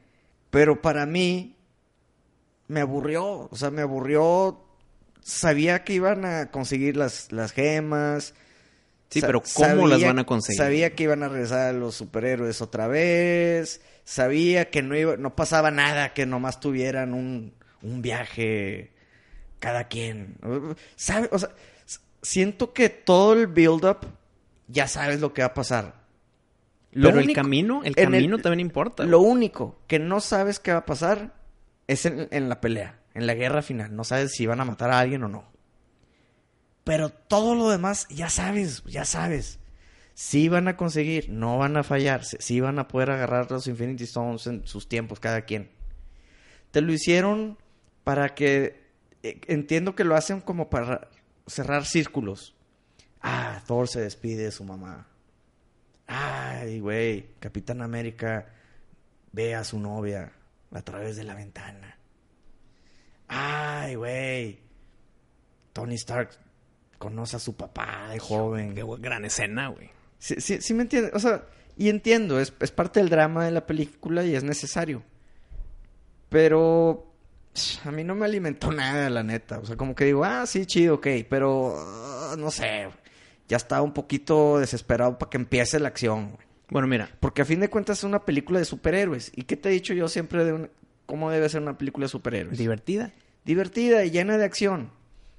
pero 0.50 0.82
para 0.82 1.06
mí 1.06 1.54
me 2.68 2.80
aburrió. 2.80 3.48
O 3.50 3.56
sea, 3.56 3.70
me 3.70 3.82
aburrió. 3.82 4.60
Sabía 5.20 5.84
que 5.84 5.94
iban 5.94 6.24
a 6.24 6.50
conseguir 6.50 6.96
las, 6.96 7.30
las 7.30 7.52
gemas. 7.52 8.34
Sí, 9.12 9.20
Sa- 9.20 9.26
pero 9.26 9.42
¿cómo 9.54 9.86
las 9.86 9.98
sabía- 9.98 10.06
van 10.08 10.18
a 10.20 10.24
conseguir? 10.24 10.58
Sabía 10.58 10.94
que 10.94 11.02
iban 11.04 11.22
a 11.22 11.28
regresar 11.28 11.68
a 11.68 11.72
los 11.72 11.94
superhéroes 11.94 12.62
otra 12.62 12.88
vez. 12.88 13.82
Sabía 14.04 14.70
que 14.70 14.82
no 14.82 14.96
iba, 14.96 15.16
no 15.18 15.36
pasaba 15.36 15.70
nada, 15.70 16.14
que 16.14 16.24
nomás 16.26 16.58
tuvieran 16.60 17.12
un, 17.14 17.52
un 17.82 18.00
viaje 18.02 18.90
cada 19.58 19.88
quien. 19.88 20.36
¿Sabe? 20.96 21.28
O 21.30 21.38
sea, 21.38 21.50
siento 22.22 22.72
que 22.72 22.88
todo 22.88 23.34
el 23.34 23.46
build-up 23.48 23.98
ya 24.68 24.88
sabes 24.88 25.20
lo 25.20 25.32
que 25.34 25.42
va 25.42 25.48
a 25.48 25.54
pasar. 25.54 26.02
Lo 26.92 27.08
Pero 27.10 27.20
el 27.20 27.32
camino, 27.34 27.82
el 27.84 27.94
camino 27.94 28.38
también 28.38 28.60
importa. 28.60 29.04
Lo 29.04 29.20
único 29.20 29.78
que 29.86 29.98
no 29.98 30.20
sabes 30.20 30.58
qué 30.58 30.72
va 30.72 30.78
a 30.78 30.86
pasar 30.86 31.34
es 31.86 32.06
en, 32.06 32.28
en 32.30 32.48
la 32.48 32.60
pelea, 32.60 32.98
en 33.14 33.26
la 33.26 33.34
guerra 33.34 33.60
final. 33.62 33.94
No 33.94 34.04
sabes 34.04 34.32
si 34.32 34.46
van 34.46 34.60
a 34.60 34.64
matar 34.64 34.90
a 34.90 34.98
alguien 35.00 35.22
o 35.24 35.28
no. 35.28 35.51
Pero 36.84 37.10
todo 37.10 37.54
lo 37.54 37.68
demás 37.70 38.06
ya 38.08 38.28
sabes, 38.28 38.82
ya 38.84 39.04
sabes. 39.04 39.58
Sí 40.14 40.48
van 40.48 40.68
a 40.68 40.76
conseguir, 40.76 41.30
no 41.30 41.58
van 41.58 41.76
a 41.76 41.82
fallar. 41.84 42.24
Sí 42.24 42.60
van 42.60 42.78
a 42.78 42.88
poder 42.88 43.10
agarrar 43.10 43.50
los 43.50 43.66
Infinity 43.66 44.04
Stones 44.04 44.46
en 44.46 44.66
sus 44.66 44.88
tiempos 44.88 45.20
cada 45.20 45.42
quien. 45.42 45.70
Te 46.70 46.80
lo 46.80 46.92
hicieron 46.92 47.58
para 48.04 48.34
que... 48.34 48.82
eh, 49.22 49.40
Entiendo 49.46 49.94
que 49.94 50.04
lo 50.04 50.16
hacen 50.16 50.40
como 50.40 50.68
para 50.70 51.08
cerrar 51.46 51.86
círculos. 51.86 52.54
Ah, 53.20 53.62
Thor 53.66 53.88
se 53.88 54.00
despide 54.00 54.44
de 54.44 54.50
su 54.50 54.64
mamá. 54.64 55.06
Ay, 56.06 56.80
güey, 56.80 57.30
Capitán 57.38 57.80
América 57.80 58.48
ve 59.30 59.54
a 59.54 59.64
su 59.64 59.78
novia 59.78 60.32
a 60.72 60.82
través 60.82 61.16
de 61.16 61.24
la 61.24 61.34
ventana. 61.34 61.96
Ay, 63.28 63.94
güey. 63.94 64.60
Tony 65.72 65.94
Stark 65.94 66.30
conoce 67.02 67.34
a 67.34 67.40
su 67.40 67.56
papá 67.56 68.10
de 68.12 68.20
joven. 68.20 68.76
Qué 68.76 68.84
gran 69.00 69.24
escena, 69.24 69.66
güey. 69.68 69.90
Sí, 70.20 70.36
sí, 70.38 70.60
sí 70.60 70.72
me 70.72 70.82
entiendes. 70.82 71.12
O 71.14 71.18
sea, 71.18 71.42
y 71.76 71.88
entiendo, 71.88 72.38
es, 72.38 72.52
es 72.60 72.70
parte 72.70 73.00
del 73.00 73.08
drama 73.08 73.44
de 73.44 73.50
la 73.50 73.66
película 73.66 74.24
y 74.24 74.36
es 74.36 74.44
necesario. 74.44 75.02
Pero 76.28 77.12
a 77.84 77.90
mí 77.90 78.04
no 78.04 78.14
me 78.14 78.24
alimentó 78.24 78.72
nada, 78.72 79.10
la 79.10 79.22
neta. 79.22 79.58
O 79.58 79.66
sea, 79.66 79.76
como 79.76 79.94
que 79.94 80.04
digo, 80.04 80.24
ah, 80.24 80.46
sí, 80.46 80.64
chido, 80.64 80.94
ok, 80.96 81.06
pero 81.28 81.74
ah, 81.76 82.36
no 82.38 82.50
sé. 82.50 82.88
Ya 83.48 83.56
estaba 83.56 83.82
un 83.82 83.92
poquito 83.92 84.58
desesperado 84.60 85.18
para 85.18 85.28
que 85.30 85.36
empiece 85.36 85.78
la 85.80 85.88
acción. 85.88 86.30
güey. 86.30 86.46
Bueno, 86.70 86.86
mira, 86.88 87.10
Porque 87.20 87.42
a 87.42 87.44
fin 87.44 87.60
de 87.60 87.68
cuentas 87.68 87.98
es 87.98 88.04
una 88.04 88.24
película 88.24 88.58
de 88.58 88.64
superhéroes. 88.64 89.32
¿Y 89.34 89.42
qué 89.42 89.56
te 89.56 89.68
he 89.68 89.72
dicho 89.72 89.92
yo 89.92 90.08
siempre 90.08 90.44
de 90.44 90.52
un- 90.54 90.70
cómo 91.04 91.30
debe 91.30 91.48
ser 91.48 91.60
una 91.60 91.76
película 91.76 92.04
de 92.04 92.08
superhéroes? 92.10 92.56
divertida. 92.56 93.10
Divertida 93.44 94.04
y 94.04 94.10
llena 94.10 94.38
de 94.38 94.44
acción. 94.44 94.90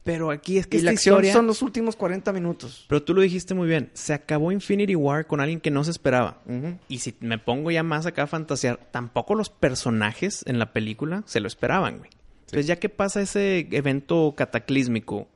Pero 0.03 0.31
aquí 0.31 0.57
es 0.57 0.67
que 0.67 0.77
y 0.77 0.81
la 0.81 0.91
acción 0.91 1.15
historia... 1.15 1.33
son 1.33 1.47
los 1.47 1.61
últimos 1.61 1.95
40 1.95 2.33
minutos. 2.33 2.85
Pero 2.89 3.03
tú 3.03 3.13
lo 3.13 3.21
dijiste 3.21 3.53
muy 3.53 3.67
bien. 3.67 3.89
Se 3.93 4.13
acabó 4.13 4.51
Infinity 4.51 4.95
War 4.95 5.25
con 5.27 5.39
alguien 5.39 5.61
que 5.61 5.71
no 5.71 5.83
se 5.83 5.91
esperaba. 5.91 6.41
Y 6.89 6.99
si 6.99 7.15
me 7.21 7.37
pongo 7.37 7.71
ya 7.71 7.83
más 7.83 8.05
acá 8.05 8.23
a 8.23 8.27
fantasear, 8.27 8.79
tampoco 8.91 9.35
los 9.35 9.49
personajes 9.49 10.43
en 10.45 10.59
la 10.59 10.73
película 10.73 11.23
se 11.25 11.39
lo 11.39 11.47
esperaban, 11.47 11.99
güey. 11.99 12.09
Entonces, 12.41 12.67
ya 12.67 12.75
que 12.75 12.89
pasa 12.89 13.21
ese 13.21 13.67
evento 13.71 14.33
cataclísmico, 14.35 15.27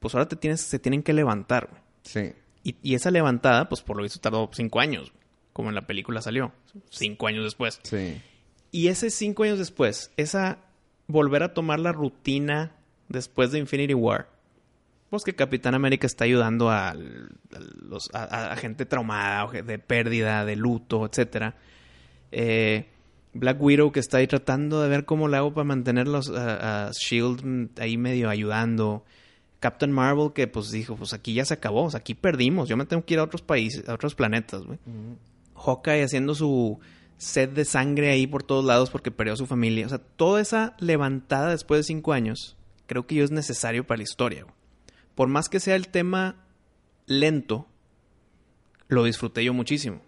pues 0.00 0.14
ahora 0.14 0.28
te 0.28 0.36
tienes, 0.36 0.60
se 0.60 0.78
tienen 0.78 1.02
que 1.02 1.12
levantar, 1.12 1.68
güey. 1.70 1.82
Sí. 2.02 2.32
Y, 2.64 2.76
y 2.82 2.94
esa 2.96 3.10
levantada, 3.10 3.68
pues 3.68 3.80
por 3.80 3.96
lo 3.96 4.02
visto 4.02 4.20
tardó 4.20 4.50
cinco 4.52 4.80
años, 4.80 5.12
como 5.52 5.68
en 5.68 5.74
la 5.74 5.86
película 5.86 6.20
salió. 6.20 6.52
Cinco 6.90 7.28
años 7.28 7.44
después. 7.44 7.80
Sí. 7.84 8.20
Y 8.72 8.88
ese 8.88 9.10
cinco 9.10 9.44
años 9.44 9.58
después, 9.58 10.10
esa 10.16 10.58
volver 11.06 11.42
a 11.42 11.54
tomar 11.54 11.80
la 11.80 11.92
rutina 11.92 12.76
después 13.10 13.50
de 13.52 13.58
Infinity 13.58 13.92
War, 13.92 14.28
pues 15.10 15.24
que 15.24 15.34
Capitán 15.34 15.74
América 15.74 16.06
está 16.06 16.24
ayudando 16.24 16.70
a, 16.70 16.94
los, 16.94 18.08
a, 18.14 18.52
a 18.52 18.56
gente 18.56 18.86
traumada, 18.86 19.50
de 19.50 19.78
pérdida, 19.78 20.44
de 20.44 20.56
luto, 20.56 21.04
etcétera. 21.04 21.56
Eh, 22.32 22.86
Black 23.34 23.60
Widow 23.60 23.92
que 23.92 24.00
está 24.00 24.18
ahí 24.18 24.26
tratando 24.26 24.80
de 24.80 24.88
ver 24.88 25.04
cómo 25.04 25.28
le 25.28 25.36
hago 25.36 25.52
para 25.52 25.64
mantenerlos 25.64 26.30
a, 26.30 26.86
a 26.86 26.90
Shield 26.92 27.70
ahí 27.80 27.98
medio 27.98 28.30
ayudando. 28.30 29.04
Captain 29.58 29.92
Marvel 29.92 30.32
que 30.32 30.46
pues 30.46 30.70
dijo, 30.70 30.96
pues 30.96 31.12
aquí 31.12 31.34
ya 31.34 31.44
se 31.44 31.54
acabó, 31.54 31.84
o 31.84 31.90
sea, 31.90 31.98
aquí 31.98 32.14
perdimos, 32.14 32.68
yo 32.68 32.76
me 32.76 32.86
tengo 32.86 33.04
que 33.04 33.14
ir 33.14 33.20
a 33.20 33.24
otros 33.24 33.42
países, 33.42 33.86
a 33.88 33.94
otros 33.94 34.14
planetas, 34.14 34.64
güey. 34.64 34.78
Hawkeye 35.54 36.02
haciendo 36.02 36.34
su 36.34 36.78
sed 37.18 37.50
de 37.50 37.66
sangre 37.66 38.10
ahí 38.10 38.26
por 38.26 38.42
todos 38.42 38.64
lados 38.64 38.88
porque 38.88 39.10
perdió 39.10 39.34
a 39.34 39.36
su 39.36 39.46
familia. 39.46 39.84
O 39.86 39.88
sea, 39.90 39.98
toda 39.98 40.40
esa 40.40 40.74
levantada 40.78 41.50
después 41.50 41.80
de 41.80 41.84
cinco 41.84 42.12
años 42.12 42.56
creo 42.90 43.06
que 43.06 43.14
yo 43.14 43.22
es 43.24 43.30
necesario 43.30 43.86
para 43.86 43.98
la 43.98 44.02
historia. 44.02 44.42
güey. 44.42 44.54
Por 45.14 45.28
más 45.28 45.48
que 45.48 45.60
sea 45.60 45.76
el 45.76 45.86
tema 45.88 46.44
lento, 47.06 47.68
lo 48.88 49.04
disfruté 49.04 49.44
yo 49.44 49.54
muchísimo. 49.54 50.00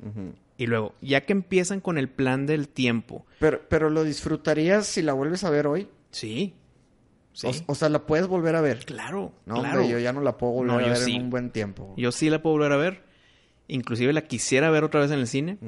Y 0.59 0.67
luego, 0.67 0.95
ya 1.01 1.21
que 1.21 1.33
empiezan 1.33 1.81
con 1.81 1.97
el 1.97 2.09
plan 2.09 2.45
del 2.47 2.69
tiempo, 2.69 3.25
Pero, 3.39 3.63
pero 3.69 3.89
lo 3.89 4.03
disfrutarías 4.03 4.85
si 4.87 5.01
la 5.03 5.13
vuelves 5.13 5.45
a 5.45 5.51
ver 5.51 5.69
hoy. 5.69 5.89
sí, 6.11 6.55
sí, 7.33 7.47
O, 7.47 7.73
o 7.73 7.75
sea, 7.77 7.89
la 7.89 8.05
puedes 8.05 8.27
volver 8.27 8.57
a 8.57 8.61
ver. 8.61 8.85
claro, 8.85 9.33
No, 9.47 9.61
claro. 9.61 9.79
hombre, 9.81 9.89
yo 9.93 9.99
ya 10.01 10.13
no 10.13 10.21
la 10.21 10.37
puedo 10.37 10.53
volver 10.55 10.73
No, 10.73 10.79
a 10.85 10.89
ver 10.89 10.97
sí. 10.97 11.15
en 11.15 11.23
un 11.23 11.31
buen 11.31 11.51
tiempo. 11.51 11.95
Yo 11.97 12.11
sí 12.11 12.31
la 12.31 12.43
puedo 12.43 12.55
volver 12.57 12.73
a 12.73 12.77
ver. 12.77 13.05
Inclusive 13.69 14.13
la 14.13 14.23
quisiera 14.23 14.71
ver 14.71 14.83
otra 14.83 15.01
vez 15.01 15.11
en 15.13 15.21
el 15.21 15.29
cine. 15.29 15.59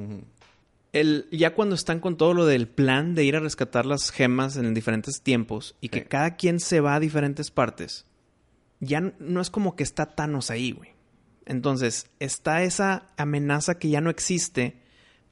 El, 0.95 1.27
ya 1.31 1.53
cuando 1.53 1.75
están 1.75 1.99
con 1.99 2.15
todo 2.15 2.33
lo 2.33 2.45
del 2.45 2.67
plan 2.67 3.15
de 3.15 3.23
ir 3.25 3.35
a 3.35 3.39
rescatar 3.41 3.85
las 3.85 4.11
gemas 4.11 4.55
en 4.55 4.73
diferentes 4.73 5.21
tiempos 5.21 5.75
y 5.81 5.89
que 5.89 5.99
Sí. 5.99 6.05
cada 6.05 6.35
quien 6.37 6.59
se 6.59 6.79
va 6.79 6.95
a 6.95 6.99
diferentes 6.99 7.51
partes, 7.51 8.05
ya 8.79 9.01
no 9.19 9.41
es 9.41 9.49
como 9.49 9.75
que 9.75 9.83
está 9.83 10.05
Thanos 10.15 10.49
ahí, 10.51 10.71
güey. 10.71 10.91
Entonces, 11.45 12.07
está 12.19 12.63
esa 12.63 13.07
amenaza 13.17 13.77
que 13.77 13.89
ya 13.89 14.01
no 14.01 14.09
existe, 14.09 14.77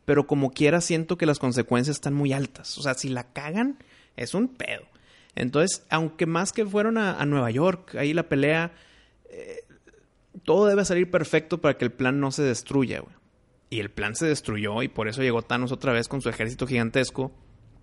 pero 0.05 0.27
como 0.27 0.51
quiera 0.51 0.81
siento 0.81 1.17
que 1.17 1.25
las 1.25 1.39
consecuencias 1.39 1.95
están 1.97 2.13
muy 2.13 2.33
altas. 2.33 2.77
O 2.77 2.81
sea, 2.81 2.93
si 2.93 3.09
la 3.09 3.31
cagan, 3.31 3.79
es 4.17 4.33
un 4.33 4.49
pedo. 4.49 4.83
Entonces, 5.35 5.85
aunque 5.89 6.25
más 6.25 6.51
que 6.51 6.65
fueron 6.65 6.97
a, 6.97 7.19
a 7.19 7.25
Nueva 7.25 7.49
York, 7.51 7.95
ahí 7.95 8.13
la 8.13 8.27
pelea, 8.29 8.73
eh, 9.29 9.63
todo 10.43 10.67
debe 10.67 10.83
salir 10.85 11.09
perfecto 11.09 11.61
para 11.61 11.77
que 11.77 11.85
el 11.85 11.91
plan 11.91 12.19
no 12.19 12.31
se 12.31 12.43
destruya, 12.43 12.99
güey. 12.99 13.15
Y 13.73 13.79
el 13.79 13.89
plan 13.89 14.15
se 14.15 14.27
destruyó 14.27 14.83
y 14.83 14.87
por 14.87 15.07
eso 15.07 15.23
llegó 15.23 15.41
Thanos 15.41 15.71
otra 15.71 15.93
vez 15.93 16.07
con 16.07 16.21
su 16.21 16.29
ejército 16.29 16.67
gigantesco. 16.67 17.31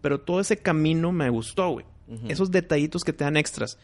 Pero 0.01 0.21
todo 0.21 0.39
ese 0.39 0.57
camino 0.57 1.11
me 1.11 1.29
gustó, 1.31 1.71
güey. 1.71 1.87
Esos 2.29 2.53
detallitos 2.53 3.03
que 3.03 3.13
te 3.13 3.25
dan 3.25 3.37
extras. 3.37 3.77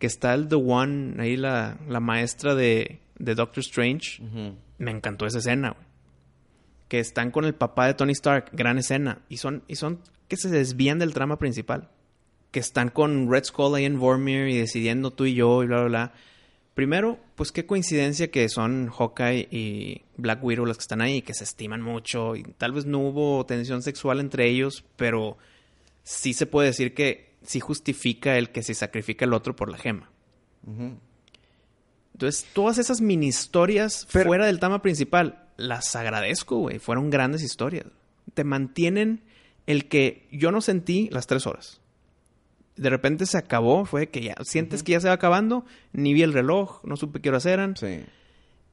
Que 0.00 0.08
está 0.08 0.34
el 0.34 0.48
The 0.48 0.56
One, 0.56 1.22
ahí 1.22 1.36
la, 1.36 1.78
la 1.88 2.00
maestra 2.00 2.56
de, 2.56 2.98
de 3.20 3.34
Doctor 3.36 3.60
Strange. 3.60 4.20
Me 4.78 4.90
encantó 4.90 5.26
esa 5.26 5.38
escena, 5.38 5.70
güey. 5.70 5.86
Que 6.88 6.98
están 6.98 7.30
con 7.30 7.44
el 7.44 7.54
papá 7.54 7.86
de 7.86 7.94
Tony 7.94 8.14
Stark, 8.14 8.50
gran 8.52 8.76
escena. 8.76 9.20
Y 9.28 9.36
son, 9.36 9.62
y 9.68 9.76
son 9.76 10.00
que 10.26 10.36
se 10.36 10.48
desvían 10.48 10.98
del 10.98 11.14
trama 11.14 11.38
principal. 11.38 11.88
Que 12.50 12.58
están 12.58 12.88
con 12.88 13.30
Red 13.30 13.44
Skull 13.44 13.76
ahí 13.76 13.84
en 13.84 14.00
Vormir 14.00 14.48
y 14.48 14.58
decidiendo 14.58 15.12
tú 15.12 15.24
y 15.24 15.34
yo 15.34 15.62
y 15.62 15.68
bla, 15.68 15.82
bla, 15.82 15.88
bla. 15.88 16.12
Primero, 16.74 17.18
pues 17.36 17.52
qué 17.52 17.66
coincidencia 17.66 18.30
que 18.32 18.48
son 18.48 18.88
Hawkeye 18.90 19.46
y 19.50 20.02
Black 20.16 20.42
Widow 20.42 20.66
las 20.66 20.76
que 20.76 20.82
están 20.82 21.00
ahí, 21.00 21.22
que 21.22 21.32
se 21.34 21.44
estiman 21.44 21.80
mucho. 21.80 22.34
Y 22.34 22.42
tal 22.42 22.72
vez 22.72 22.84
no 22.84 22.98
hubo 22.98 23.46
tensión 23.46 23.82
sexual 23.82 24.18
entre 24.18 24.48
ellos, 24.48 24.84
pero 24.96 25.38
sí 26.02 26.32
se 26.34 26.46
puede 26.46 26.68
decir 26.68 26.92
que 26.92 27.30
sí 27.42 27.60
justifica 27.60 28.36
el 28.38 28.50
que 28.50 28.62
se 28.64 28.74
sacrifica 28.74 29.24
el 29.24 29.34
otro 29.34 29.54
por 29.54 29.70
la 29.70 29.78
gema. 29.78 30.10
Ujú. 30.66 30.98
Entonces, 32.14 32.46
todas 32.52 32.78
esas 32.78 33.00
mini 33.00 33.26
historias 33.28 34.08
Pero- 34.12 34.26
fuera 34.26 34.46
del 34.46 34.58
tema 34.58 34.82
principal, 34.82 35.46
las 35.56 35.94
agradezco, 35.94 36.56
güey. 36.58 36.80
Fueron 36.80 37.08
grandes 37.10 37.42
historias. 37.42 37.86
Te 38.34 38.42
mantienen 38.42 39.22
el 39.66 39.86
que 39.86 40.26
yo 40.32 40.50
no 40.50 40.60
sentí 40.60 41.08
las 41.12 41.26
tres 41.28 41.46
horas. 41.46 41.80
De 42.76 42.90
repente 42.90 43.26
se 43.26 43.38
acabó, 43.38 43.84
fue 43.84 44.08
que 44.08 44.20
ya 44.20 44.34
sientes 44.42 44.82
que 44.82 44.92
ya 44.92 45.00
se 45.00 45.08
va 45.08 45.14
acabando, 45.14 45.64
ni 45.92 46.12
vi 46.12 46.22
el 46.22 46.32
reloj, 46.32 46.84
no 46.84 46.96
supe 46.96 47.20
qué 47.20 47.28
horas 47.28 47.46
eran. 47.46 47.76
Sí. 47.76 48.04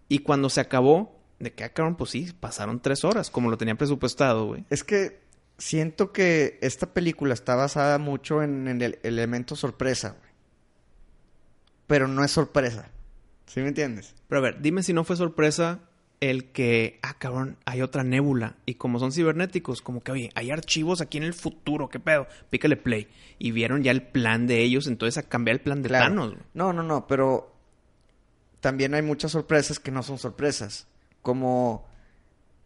Y 0.10 0.20
cuando 0.20 0.50
se 0.50 0.62
acabó, 0.62 1.20
de 1.40 1.54
que 1.54 1.64
acabaron, 1.64 1.96
pues 1.96 2.12
sí, 2.12 2.32
pasaron 2.40 2.82
tres 2.82 3.04
horas, 3.04 3.30
como 3.30 3.50
lo 3.50 3.58
tenía 3.58 3.76
presupuestado, 3.76 4.48
güey. 4.48 4.66
Es 4.70 4.84
que 4.84 5.22
siento 5.58 6.12
que 6.12 6.58
esta 6.62 6.94
película 6.94 7.34
está 7.34 7.56
basada 7.56 7.98
mucho 7.98 8.42
en, 8.42 8.68
en 8.68 8.82
el 8.82 9.00
elemento 9.04 9.56
sorpresa, 9.56 10.10
güey. 10.10 10.32
Pero 11.88 12.08
no 12.08 12.24
es 12.24 12.32
sorpresa. 12.32 12.90
¿Sí 13.46 13.60
me 13.60 13.68
entiendes? 13.68 14.16
Pero 14.28 14.40
a 14.40 14.42
ver, 14.42 14.62
dime 14.62 14.82
si 14.82 14.94
no 14.94 15.04
fue 15.04 15.18
sorpresa 15.18 15.80
el 16.22 16.52
que, 16.52 17.00
ah, 17.02 17.16
cabrón, 17.18 17.58
hay 17.66 17.82
otra 17.82 18.04
nébula. 18.04 18.56
Y 18.66 18.76
como 18.76 19.00
son 19.00 19.12
cibernéticos, 19.12 19.82
como 19.82 20.02
que, 20.02 20.12
oye, 20.12 20.30
hay 20.36 20.52
archivos 20.52 21.02
aquí 21.02 21.18
en 21.18 21.24
el 21.24 21.34
futuro, 21.34 21.90
¿qué 21.90 22.00
pedo? 22.00 22.28
Pícale 22.50 22.78
play. 22.78 23.08
Y 23.40 23.52
vieron 23.52 23.84
ya 23.84 23.92
el 23.92 24.04
plan 24.04 24.46
de 24.48 24.62
ellos, 24.62 24.88
entonces 24.88 25.18
a 25.18 25.28
cambiar 25.28 25.56
el 25.56 25.62
plan 25.62 25.82
de 25.82 25.90
Claro. 25.90 26.06
Thanos. 26.06 26.36
No, 26.54 26.72
no, 26.74 26.84
no, 26.84 27.08
pero 27.08 27.52
también 28.60 28.94
hay 28.94 29.02
muchas 29.02 29.32
sorpresas 29.32 29.80
que 29.80 29.90
no 29.92 30.04
son 30.04 30.20
sorpresas. 30.20 30.88
Como 31.24 31.88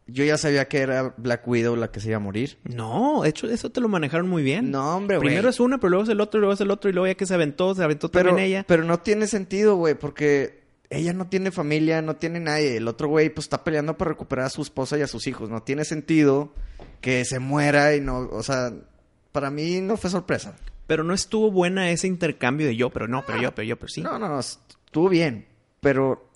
yo 0.08 0.24
ya 0.26 0.38
sabía 0.38 0.68
que 0.68 0.80
era 0.80 1.14
Black 1.18 1.48
Widow 1.48 1.78
la 1.78 1.92
que 1.92 2.02
se 2.02 2.10
iba 2.10 2.18
a 2.18 2.20
morir. 2.20 2.58
No, 2.66 3.22
de 3.24 3.30
hecho, 3.30 3.50
eso 3.50 3.72
te 3.72 3.80
lo 3.80 3.88
manejaron 3.88 4.28
muy 4.28 4.44
bien. 4.44 4.70
No, 4.70 4.98
hombre, 4.98 5.16
güey. 5.18 5.30
Primero 5.30 5.48
es 5.50 5.62
una, 5.62 5.78
pero 5.78 5.92
luego 5.92 6.04
es 6.04 6.10
el 6.10 6.20
otro, 6.20 6.40
y 6.40 6.42
luego 6.42 6.54
es 6.54 6.62
el 6.62 6.72
otro, 6.72 6.90
y 6.90 6.94
luego 6.94 7.08
ya 7.08 7.16
que 7.16 7.26
se 7.26 7.34
aventó, 7.34 7.74
se 7.74 7.84
aventó 7.84 8.12
pero, 8.12 8.30
también 8.32 8.48
ella. 8.50 8.66
pero 8.68 8.84
no 8.84 9.00
tiene 9.00 9.28
sentido, 9.28 9.78
güey, 9.78 9.96
porque 9.96 10.65
ella 10.90 11.14
no 11.14 11.28
tiene 11.28 11.52
familia, 11.52 12.02
no 12.02 12.16
tiene 12.16 12.40
nadie. 12.40 12.78
El 12.78 12.88
otro 12.88 13.08
güey, 13.08 13.30
pues 13.30 13.46
está 13.46 13.64
peleando 13.64 13.98
para 13.98 14.12
recuperar 14.12 14.46
a 14.46 14.50
su 14.50 14.62
esposa 14.62 14.98
y 14.98 15.02
a 15.02 15.08
sus 15.08 15.28
hijos. 15.28 15.50
No 15.50 15.64
tiene 15.64 15.86
sentido 15.86 16.54
que 17.02 17.26
se 17.26 17.40
muera 17.40 17.96
y 17.96 18.02
no, 18.02 18.20
o 18.20 18.44
sea, 18.44 18.72
para 19.32 19.52
mí 19.52 19.82
no 19.82 19.98
fue 19.98 20.10
sorpresa. 20.10 20.56
Pero 20.88 21.04
no 21.04 21.14
estuvo 21.14 21.52
buena 21.52 21.90
ese 21.90 22.08
intercambio 22.08 22.68
de 22.68 22.76
yo, 22.76 22.92
pero 22.92 23.08
no, 23.08 23.24
pero 23.26 23.42
yo, 23.42 23.56
pero 23.56 23.68
yo, 23.68 23.78
pero 23.78 23.90
sí. 23.90 24.02
No, 24.02 24.20
no, 24.20 24.30
no, 24.30 24.40
estuvo 24.40 25.10
bien, 25.10 25.48
pero 25.82 26.30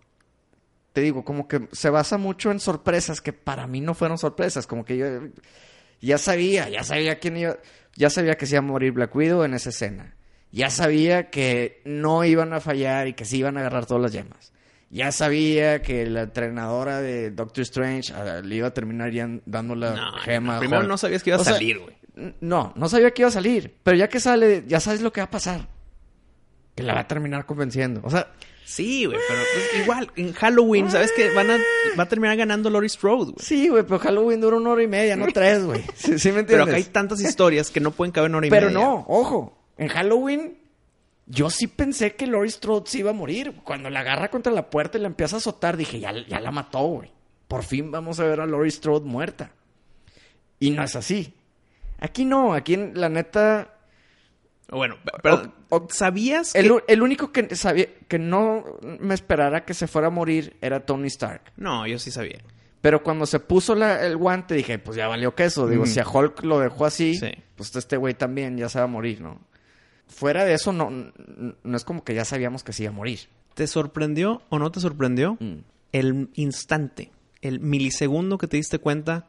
te 0.93 1.02
digo, 1.02 1.24
como 1.24 1.47
que 1.47 1.68
se 1.72 1.89
basa 1.89 2.18
mucho 2.18 2.50
en 2.50 2.60
sorpresas 2.60 3.22
que 3.22 3.32
para 3.32 3.68
mí 3.68 3.80
no 3.80 3.93
fueron 3.93 4.18
sorpresas, 4.18 4.66
como 4.66 4.86
que 4.86 4.97
yo 4.97 5.06
ya 6.02 6.18
sabía, 6.18 6.68
ya 6.70 6.84
sabía 6.84 7.20
quién 7.20 7.38
iba, 7.38 7.58
ya 7.95 8.10
sabía 8.10 8.36
que 8.38 8.47
se 8.47 8.56
iba 8.56 8.60
a 8.60 8.64
morir 8.64 8.91
Black 8.91 9.16
Widow 9.16 9.43
en 9.43 9.54
esa 9.54 9.70
escena. 9.70 10.16
Ya 10.52 10.70
sabía 10.70 11.30
que 11.30 11.82
no 11.86 12.24
iban 12.26 12.54
a 12.54 12.60
fallar 12.60 13.08
y 13.08 13.14
que 13.14 13.26
se 13.26 13.38
iban 13.38 13.58
a 13.58 13.60
agarrar 13.62 13.86
todas 13.86 14.02
las 14.02 14.12
yemas. 14.12 14.52
Ya 14.89 15.12
sabía 15.12 15.82
que 15.84 16.08
la 16.08 16.24
entrenadora 16.24 17.00
de 17.02 17.30
Doctor 17.30 17.62
Strange 17.62 18.12
ah, 18.14 18.41
le 18.43 18.56
iba 18.56 18.68
a 18.70 18.74
terminar 18.74 19.12
ya 19.12 19.30
dando 19.45 19.76
la 19.76 19.93
No, 19.95 20.12
gema. 20.24 20.60
primero 20.60 20.84
no 20.84 20.97
sabías 20.97 21.22
que 21.22 21.30
iba 21.30 21.38
a 21.38 21.41
O 21.41 21.43
salir, 21.43 21.78
güey. 21.78 21.95
No, 22.41 22.74
no 22.76 22.89
sabía 22.89 23.12
que 23.12 23.22
iba 23.22 23.30
a 23.30 23.32
salir. 23.32 23.76
Pero 23.84 23.95
ya 23.97 24.10
que 24.10 24.20
sale, 24.20 24.64
ya 24.68 24.80
sabes 24.80 25.02
lo 25.02 25.14
que 25.14 25.22
va 25.22 25.26
a 25.26 25.32
pasar. 25.32 25.68
Que 26.76 26.82
la 26.84 26.95
va 26.95 27.02
a 27.02 27.08
terminar 27.08 27.45
convenciendo. 27.45 28.02
O 28.04 28.10
sea, 28.10 28.32
Sí, 28.66 29.06
güey, 29.06 29.18
pero 29.28 29.39
pues, 29.54 29.82
igual, 29.84 30.12
en 30.16 30.32
Halloween, 30.34 30.91
¿sabes 30.91 31.12
que 31.14 31.32
van 31.34 31.50
a, 31.50 31.58
va 31.97 32.04
a 32.04 32.08
terminar 32.08 32.38
ganando 32.38 32.70
Laurie 32.70 32.88
Strode, 32.89 33.32
güey? 33.32 33.36
sí, 33.39 33.68
güey, 33.68 33.82
pero 33.82 33.97
Halloween 33.97 34.39
dura 34.41 34.58
una 34.58 34.70
hora 34.70 34.84
y 34.84 34.88
media, 34.88 35.16
no 35.16 35.26
tres, 35.34 35.64
güey. 35.64 35.82
¿Sí, 35.95 36.20
sí 36.20 36.32
me 36.32 36.43
Pero 36.43 36.64
entiendes? 36.64 36.68
acá 36.68 36.76
hay 36.76 36.84
tantas 36.84 37.20
historias 37.20 37.72
que 37.72 37.80
no 37.80 37.89
pueden 37.89 38.12
caber 38.12 38.30
en 38.30 38.36
hora 38.36 38.45
y 38.45 38.50
Pero 38.52 38.68
media. 38.68 38.80
no, 38.80 39.06
ojo. 39.08 39.59
En 39.80 39.88
Halloween, 39.88 40.58
yo 41.26 41.50
sí 41.50 41.68
pensé 41.68 42.16
que 42.16 42.28
Laurie 42.28 42.52
Strode 42.52 42.88
se 42.90 43.00
iba 43.00 43.12
a 43.12 43.14
morir. 43.14 43.54
Cuando 43.64 43.90
la 43.90 44.02
agarra 44.02 44.30
contra 44.30 44.52
la 44.52 44.70
puerta 44.70 44.98
y 44.98 45.02
la 45.02 45.08
empieza 45.08 45.38
a 45.38 45.40
azotar, 45.40 45.78
dije, 45.78 46.00
ya, 46.00 46.12
ya 46.28 46.40
la 46.40 46.52
mató, 46.52 46.80
güey. 46.80 47.12
Por 47.48 47.64
fin 47.64 47.90
vamos 47.90 48.20
a 48.20 48.26
ver 48.26 48.42
a 48.42 48.46
Laurie 48.46 48.72
Strode 48.72 49.06
muerta. 49.06 49.52
Y 50.60 50.72
no 50.72 50.84
es 50.84 50.96
así. 50.96 51.34
Aquí 52.00 52.26
no, 52.26 52.54
aquí 52.54 52.76
en 52.76 52.92
la 53.00 53.10
neta... 53.10 53.74
Bueno, 54.70 54.98
pero 55.24 55.52
O- 55.70 55.78
o- 55.78 55.88
¿sabías 55.90 56.54
El, 56.54 56.66
que... 56.66 56.72
u- 56.74 56.82
el 56.88 57.02
único 57.02 57.32
que 57.32 57.56
sabía 57.56 57.88
que 58.08 58.20
no 58.20 58.64
me 59.00 59.16
esperara 59.16 59.66
que 59.66 59.74
se 59.74 59.88
fuera 59.88 60.08
a 60.08 60.12
morir 60.12 60.56
era 60.62 60.86
Tony 60.86 61.08
Stark. 61.08 61.42
No, 61.58 61.88
yo 61.88 61.98
sí 61.98 62.12
sabía. 62.12 62.40
Pero 62.82 63.02
cuando 63.02 63.26
se 63.26 63.40
puso 63.40 63.74
la- 63.76 64.06
el 64.06 64.16
guante 64.18 64.54
dije, 64.54 64.78
pues 64.78 64.96
ya 64.96 65.08
valió 65.08 65.34
queso. 65.34 65.68
Digo, 65.68 65.86
si 65.88 66.00
a 66.00 66.08
Hulk 66.08 66.44
lo 66.44 66.60
dejó 66.60 66.86
así, 66.86 67.16
Sí. 67.18 67.32
pues 67.56 67.76
este 67.76 67.98
güey 67.98 68.14
también 68.14 68.58
ya 68.58 68.70
se 68.70 68.78
va 68.78 68.86
a 68.86 68.88
morir, 68.88 69.22
¿no? 69.22 69.40
Fuera 70.10 70.43
de 70.43 70.53
eso, 70.55 70.74
no, 70.74 70.89
no 70.91 71.78
es 71.78 71.84
como 71.86 72.03
que 72.03 72.14
ya 72.14 72.26
sabíamos 72.26 72.64
que 72.64 72.74
se 72.74 72.84
iba 72.84 72.91
a 72.91 72.95
morir. 72.95 73.20
¿Te 73.53 73.66
sorprendió 73.68 74.41
o 74.49 74.60
no 74.60 74.72
te 74.72 74.80
sorprendió 74.82 75.38
Mm. 75.39 75.60
el 75.93 76.30
instante, 76.36 77.12
el 77.41 77.60
milisegundo 77.62 78.38
que 78.38 78.47
te 78.47 78.57
diste 78.57 78.80
cuenta 78.80 79.28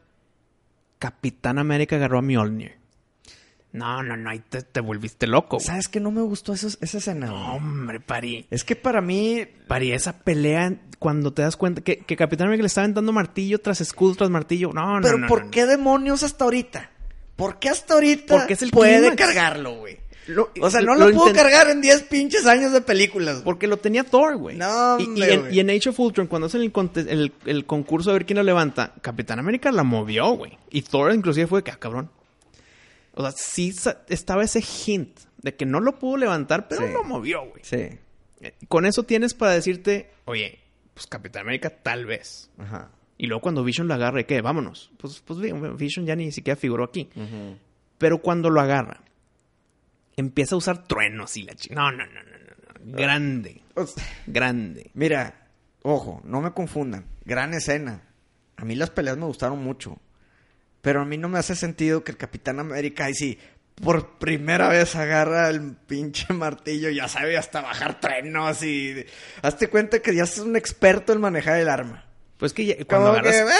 Capitán 0.99 1.59
América 1.59 1.97
agarró 1.97 2.19
a 2.19 2.23
Mjolnir? 2.23 2.79
No, 3.73 4.03
no, 4.03 4.17
no, 4.17 4.31
ahí 4.31 4.41
te, 4.41 4.63
te 4.63 4.81
volviste 4.81 5.29
loco. 5.29 5.57
güey. 5.59 5.67
¿Sabes 5.67 5.87
que 5.87 6.01
no 6.01 6.11
me 6.11 6.23
gustó 6.23 6.53
eso- 6.55 6.77
esa 6.81 6.99
escena? 6.99 7.33
Hombre, 7.53 8.01
Pari. 8.01 8.47
Es 8.51 8.65
que 8.65 8.75
para 8.75 9.01
mí, 9.01 9.47
Pari, 9.69 9.93
esa 9.93 10.19
pelea 10.19 10.75
cuando 10.99 11.33
te 11.33 11.43
das 11.43 11.57
cuenta 11.57 11.81
que, 11.81 11.99
que 11.99 12.17
Capitán 12.17 12.49
América 12.49 12.63
le 12.63 12.67
está 12.67 12.81
aventando 12.81 13.13
martillo 13.13 13.61
tras 13.61 13.81
escudo 13.81 14.17
tras 14.17 14.31
martillo. 14.31 14.73
No, 14.73 14.97
no, 14.97 15.01
pero 15.03 15.19
no, 15.19 15.29
¿por 15.29 15.45
no, 15.45 15.51
qué 15.53 15.67
demonios 15.67 16.25
hasta 16.25 16.45
ahorita? 16.45 16.91
¿Por 17.37 17.59
qué 17.61 17.69
hasta 17.69 17.95
ahorita 17.95 18.37
Porque 18.39 18.55
es 18.55 18.63
el 18.63 18.71
puede 18.73 18.99
clímax. 18.99 19.17
cargarlo, 19.17 19.77
güey? 19.77 19.99
Lo- 20.31 20.51
O 20.61 20.71
sea, 20.71 20.81
no 20.81 20.95
lo 20.95 21.09
lo, 21.09 21.15
pudo 21.17 21.33
cargar 21.33 21.69
en 21.71 21.81
10 21.81 22.03
pinches 22.05 22.47
años 22.47 22.73
de 22.73 22.81
películas. 22.81 23.35
güey. 23.37 23.45
Porque 23.45 23.67
lo 23.67 23.77
tenía 23.79 24.05
Thor, 24.05 24.37
güey. 24.37 24.57
No, 24.57 24.99
y, 24.99 25.03
y 25.03 25.07
hombre, 25.07 25.35
en, 25.35 25.41
güey. 25.41 25.57
y 25.57 25.61
en 25.61 25.71
Age 25.71 25.89
of 25.91 26.01
Ultron, 26.01 26.27
cuando 26.27 26.47
hacen 26.47 26.63
el, 26.63 26.73
conte- 26.73 27.07
el, 27.09 27.33
el 27.47 27.67
concurso 27.67 28.11
a 28.11 28.13
ver 28.15 28.27
quién 28.27 28.37
lo 28.39 28.43
levanta, 28.43 28.95
Capitán 29.03 29.39
América 29.39 29.71
la 29.73 29.83
movió, 29.83 30.31
güey. 30.33 30.59
Y 30.71 30.83
Thor 30.83 31.13
inclusive 31.15 31.47
fue 31.47 31.63
que, 31.65 31.71
ah, 31.71 31.79
cabrón. 31.79 32.11
O 33.15 33.23
sea, 33.23 33.33
sí 33.33 33.75
estaba 34.09 34.45
ese 34.45 34.61
hint 34.63 35.19
de 35.43 35.55
que 35.57 35.67
no 35.67 35.81
lo 35.81 35.99
pudo 35.99 36.17
levantar, 36.17 36.69
pero 36.69 36.87
Sí. 36.87 36.93
lo 36.93 37.03
movió, 37.05 37.41
güey. 37.49 37.63
Sí. 37.63 37.89
Eh, 38.41 38.55
Con 38.69 38.87
eso 38.87 39.03
tienes 39.03 39.35
para 39.35 39.53
decirte, 39.53 40.11
oye, 40.27 40.61
pues 40.95 41.07
Capitán 41.07 41.43
América 41.43 41.71
tal 41.71 42.07
vez. 42.07 42.51
Ajá. 42.59 42.91
Y 43.19 43.27
luego 43.27 43.43
cuando 43.43 43.65
Vision 43.65 43.89
lo 43.89 43.95
agarra, 43.95 44.21
¿y 44.21 44.25
qué? 44.25 44.41
Vámonos. 44.41 44.93
Pues, 44.97 45.21
pues 45.27 45.39
Vision 45.77 46.07
ya 46.07 46.17
ni 46.17 46.33
siquiera 46.33 46.57
figuró 46.59 46.85
aquí. 46.85 47.11
Pero 47.99 48.19
cuando 48.23 48.49
lo 48.49 48.61
agarra, 48.63 49.03
empieza 50.21 50.55
a 50.55 50.59
usar 50.59 50.87
truenos 50.87 51.37
y 51.37 51.43
la 51.43 51.55
chi- 51.55 51.71
No, 51.75 51.91
no, 51.91 52.07
no, 52.07 52.13
no, 52.23 52.31
no. 52.85 52.97
Grande. 52.97 53.63
O 53.75 53.87
sea, 53.87 54.05
Grande. 54.27 54.91
Mira, 54.95 55.49
ojo, 55.83 56.21
no 56.25 56.41
me 56.41 56.53
confundan. 56.53 57.05
Gran 57.25 57.53
escena. 57.55 58.03
A 58.57 58.65
mí 58.65 58.75
las 58.75 58.91
peleas 58.91 59.17
me 59.17 59.27
gustaron 59.27 59.63
mucho. 59.63 59.99
Pero 60.81 61.03
a 61.03 61.05
mí 61.05 61.19
no 61.19 61.29
me 61.29 61.39
hace 61.39 61.55
sentido 61.57 62.05
que 62.05 62.13
el 62.13 62.17
Capitán 62.19 62.59
América, 62.59 63.05
ahí 63.07 63.15
sí, 63.15 63.39
por 63.83 64.19
primera 64.19 64.69
vez 64.69 64.95
agarra 64.97 65.49
el 65.51 65.75
pinche 65.77 66.33
martillo, 66.33 66.89
ya 66.91 67.07
sabe 67.09 67.37
hasta 67.37 67.61
bajar 67.61 68.01
trenos 68.01 68.63
y... 68.63 69.05
Hazte 69.43 69.69
cuenta 69.69 70.01
que 70.01 70.15
ya 70.15 70.23
es 70.25 70.39
un 70.39 70.57
experto 70.57 71.13
en 71.13 71.21
manejar 71.21 71.59
el 71.61 71.69
arma. 71.69 72.07
Pues 72.39 72.55
que 72.55 72.65
ya- 72.65 72.75
cuando 72.87 73.09
Como 73.09 73.19
agarras, 73.19 73.35
que, 73.35 73.43
"Ah, 73.43 73.55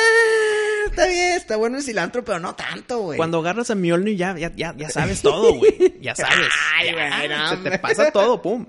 está 1.01 1.13
bien, 1.13 1.33
está 1.37 1.57
bueno 1.57 1.77
el 1.79 1.83
cilantro, 1.83 2.25
pero 2.25 2.39
no 2.41 2.55
tanto, 2.55 2.99
güey. 3.01 3.17
cuando 3.17 3.39
agarras 3.39 3.71
a 3.71 3.75
Mjolnir 3.75 4.17
ya, 4.17 4.37
ya, 4.37 4.53
ya, 4.55 4.75
ya 4.77 4.91
sabes 4.91 5.23
todo, 5.23 5.55
güey. 5.55 5.99
Ya 6.01 6.15
sabes. 6.15 6.49
Ay, 6.77 6.89
Ya, 6.89 6.93
güey, 7.19 7.29
no, 7.29 7.49
se 7.49 7.57
te 7.71 7.79
pasa 7.79 8.11
todo, 8.11 8.41
pum. 8.43 8.67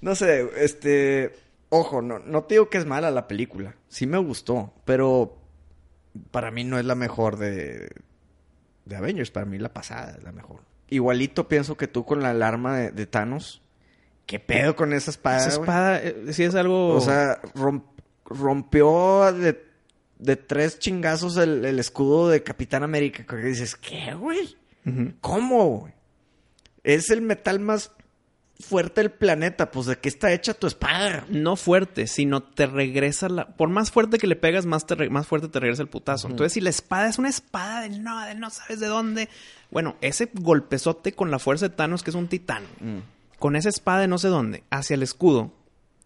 No 0.00 0.14
sé, 0.14 0.48
este... 0.56 1.32
Ojo, 1.72 2.02
no, 2.02 2.18
no 2.18 2.42
te 2.44 2.54
digo 2.54 2.68
que 2.68 2.78
es 2.78 2.86
mala 2.86 3.10
la 3.12 3.28
película. 3.28 3.76
Sí 3.88 4.06
me 4.06 4.18
gustó, 4.18 4.74
pero 4.84 5.38
para 6.32 6.50
mí 6.50 6.64
no 6.64 6.78
es 6.80 6.84
la 6.84 6.96
mejor 6.96 7.36
de, 7.38 7.88
de 8.86 8.96
Avengers. 8.96 9.30
Para 9.30 9.46
mí 9.46 9.56
la 9.58 9.72
pasada 9.72 10.16
es 10.18 10.24
la 10.24 10.32
mejor. 10.32 10.62
Igualito 10.88 11.46
pienso 11.46 11.76
que 11.76 11.86
tú 11.86 12.04
con 12.04 12.22
la 12.24 12.30
alarma 12.30 12.76
de, 12.76 12.90
de 12.90 13.06
Thanos. 13.06 13.62
¿Qué 14.26 14.40
pedo 14.40 14.74
con 14.74 14.92
esa 14.92 15.12
espada, 15.12 15.38
Esa 15.38 15.48
espada 15.60 15.98
eh, 16.02 16.24
sí 16.32 16.42
es 16.42 16.56
algo... 16.56 16.88
O 16.94 17.00
sea, 17.00 17.40
rom- 17.54 17.84
rompió 18.24 19.32
de, 19.32 19.60
de 20.20 20.36
tres 20.36 20.78
chingazos 20.78 21.36
el, 21.36 21.64
el 21.64 21.78
escudo 21.78 22.28
de 22.28 22.42
Capitán 22.42 22.82
América. 22.82 23.24
Que 23.24 23.36
dices, 23.36 23.76
¿qué, 23.76 24.14
güey? 24.14 24.56
¿Cómo, 25.20 25.78
güey? 25.78 25.92
Es 26.84 27.10
el 27.10 27.22
metal 27.22 27.60
más 27.60 27.92
fuerte 28.58 29.00
del 29.00 29.10
planeta. 29.10 29.70
Pues, 29.70 29.86
¿de 29.86 29.96
qué 29.96 30.08
está 30.08 30.32
hecha 30.32 30.54
tu 30.54 30.66
espada? 30.66 31.24
no 31.30 31.56
fuerte, 31.56 32.06
sino 32.06 32.42
te 32.42 32.66
regresa 32.66 33.28
la... 33.28 33.46
Por 33.56 33.68
más 33.68 33.90
fuerte 33.90 34.18
que 34.18 34.26
le 34.26 34.36
pegas, 34.36 34.66
más, 34.66 34.86
te 34.86 34.94
re- 34.94 35.10
más 35.10 35.26
fuerte 35.26 35.48
te 35.48 35.60
regresa 35.60 35.82
el 35.82 35.88
putazo. 35.88 36.28
Entonces, 36.28 36.52
si 36.52 36.60
la 36.60 36.70
espada 36.70 37.08
es 37.08 37.18
una 37.18 37.28
espada 37.28 37.80
del 37.82 38.02
no, 38.02 38.24
del 38.26 38.38
no 38.40 38.50
sabes 38.50 38.80
de 38.80 38.86
dónde... 38.86 39.28
Bueno, 39.70 39.96
ese 40.00 40.28
golpezote 40.32 41.12
con 41.12 41.30
la 41.30 41.38
fuerza 41.38 41.68
de 41.68 41.74
Thanos, 41.74 42.02
que 42.02 42.10
es 42.10 42.16
un 42.16 42.28
titán, 42.28 42.64
con 43.38 43.54
esa 43.56 43.68
espada 43.68 44.00
de 44.00 44.08
no 44.08 44.18
sé 44.18 44.28
dónde, 44.28 44.64
hacia 44.70 44.94
el 44.94 45.02
escudo, 45.02 45.52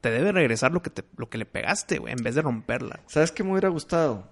te 0.04 0.10
debe 0.10 0.32
regresar 0.32 0.70
lo 0.70 0.82
que, 0.82 0.90
te, 0.90 1.02
lo 1.16 1.30
que 1.30 1.38
le 1.38 1.46
pegaste, 1.46 1.96
güey, 1.98 2.12
en 2.12 2.22
vez 2.22 2.34
de 2.34 2.42
romperla. 2.42 3.00
¿Sabes 3.06 3.32
qué 3.32 3.42
me 3.42 3.52
hubiera 3.52 3.70
gustado? 3.70 4.28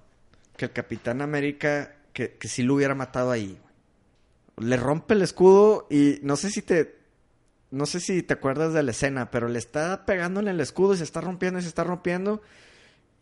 Que 0.58 0.66
el 0.66 0.72
Capitán 0.72 1.22
América, 1.22 1.94
que, 2.12 2.34
que 2.36 2.46
sí 2.48 2.62
lo 2.62 2.74
hubiera 2.74 2.94
matado 2.94 3.30
ahí. 3.30 3.58
güey. 4.56 4.68
Le 4.68 4.76
rompe 4.76 5.14
el 5.14 5.22
escudo 5.22 5.86
y 5.90 6.18
no 6.22 6.36
sé 6.36 6.50
si 6.50 6.60
te... 6.60 7.00
No 7.70 7.86
sé 7.86 8.00
si 8.00 8.22
te 8.22 8.34
acuerdas 8.34 8.74
de 8.74 8.82
la 8.82 8.90
escena, 8.90 9.30
pero 9.30 9.48
le 9.48 9.58
está 9.58 10.04
pegándole 10.04 10.50
el 10.50 10.60
escudo 10.60 10.92
y 10.92 10.98
se 10.98 11.04
está 11.04 11.22
rompiendo 11.22 11.58
y 11.58 11.62
se 11.62 11.68
está 11.68 11.84
rompiendo. 11.84 12.42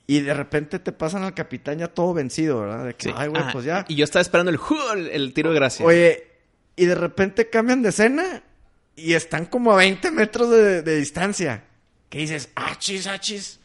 Y 0.08 0.22
de 0.22 0.34
repente 0.34 0.80
te 0.80 0.90
pasan 0.90 1.22
al 1.22 1.34
capitán 1.34 1.78
ya 1.78 1.86
todo 1.86 2.12
vencido, 2.14 2.62
¿verdad? 2.62 2.84
De 2.86 2.94
que, 2.96 3.10
Sí. 3.10 3.14
ay, 3.16 3.28
güey, 3.28 3.40
Ah, 3.44 3.50
pues 3.52 3.64
ya. 3.64 3.84
Y 3.86 3.94
yo 3.94 4.02
estaba 4.02 4.22
esperando 4.22 4.50
el, 4.50 4.58
el, 4.98 5.06
el 5.08 5.32
tiro 5.34 5.50
de 5.50 5.54
gracia. 5.54 5.86
Oye, 5.86 6.26
y 6.74 6.84
de 6.86 6.96
repente 6.96 7.48
cambian 7.48 7.80
de 7.82 7.90
escena 7.90 8.42
y 8.96 9.12
están 9.14 9.46
como 9.46 9.72
a 9.72 9.76
20 9.76 10.10
metros 10.10 10.50
de, 10.50 10.82
de 10.82 10.96
distancia. 10.96 11.62
Que 12.10 12.18
dices, 12.18 12.50
achis, 12.54 13.06
achis. 13.06 13.60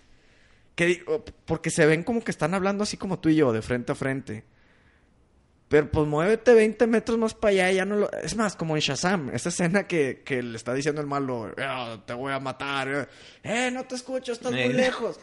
Que 0.75 1.03
porque 1.45 1.69
se 1.69 1.85
ven 1.85 2.03
como 2.03 2.23
que 2.23 2.31
están 2.31 2.53
hablando 2.53 2.83
así 2.83 2.95
como 2.95 3.19
tú 3.19 3.27
y 3.29 3.35
yo, 3.35 3.51
de 3.51 3.61
frente 3.61 3.91
a 3.91 3.95
frente. 3.95 4.45
Pero 5.67 5.89
pues 5.89 6.07
muévete 6.07 6.53
20 6.53 6.85
metros 6.87 7.17
más 7.17 7.33
para 7.33 7.51
allá, 7.51 7.71
ya 7.71 7.85
no 7.85 7.95
lo... 7.95 8.11
Es 8.11 8.35
más, 8.35 8.55
como 8.55 8.75
en 8.75 8.81
Shazam, 8.81 9.31
esa 9.33 9.49
escena 9.49 9.87
que, 9.87 10.21
que 10.23 10.43
le 10.43 10.55
está 10.57 10.73
diciendo 10.75 11.01
el 11.01 11.07
malo, 11.07 11.51
"Ah, 11.57 11.97
te 12.05 12.13
voy 12.13 12.31
a 12.33 12.39
matar. 12.39 12.87
eh. 12.87 13.07
Eh, 13.43 13.71
no 13.71 13.83
te 13.85 13.95
escucho, 13.95 14.31
estás 14.33 14.51
muy 14.51 14.61
Eh. 14.61 14.73
lejos. 14.73 15.19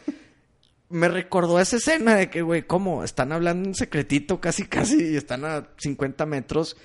Me 0.89 1.07
recordó 1.07 1.59
esa 1.61 1.77
escena 1.77 2.15
de 2.15 2.29
que, 2.29 2.41
güey, 2.41 2.63
¿cómo? 2.67 3.03
Están 3.05 3.31
hablando 3.31 3.69
en 3.69 3.73
secretito 3.73 4.41
casi, 4.41 4.65
casi, 4.67 5.13
y 5.13 5.15
están 5.15 5.45
a 5.45 5.69
50 5.77 6.25
metros. 6.25 6.75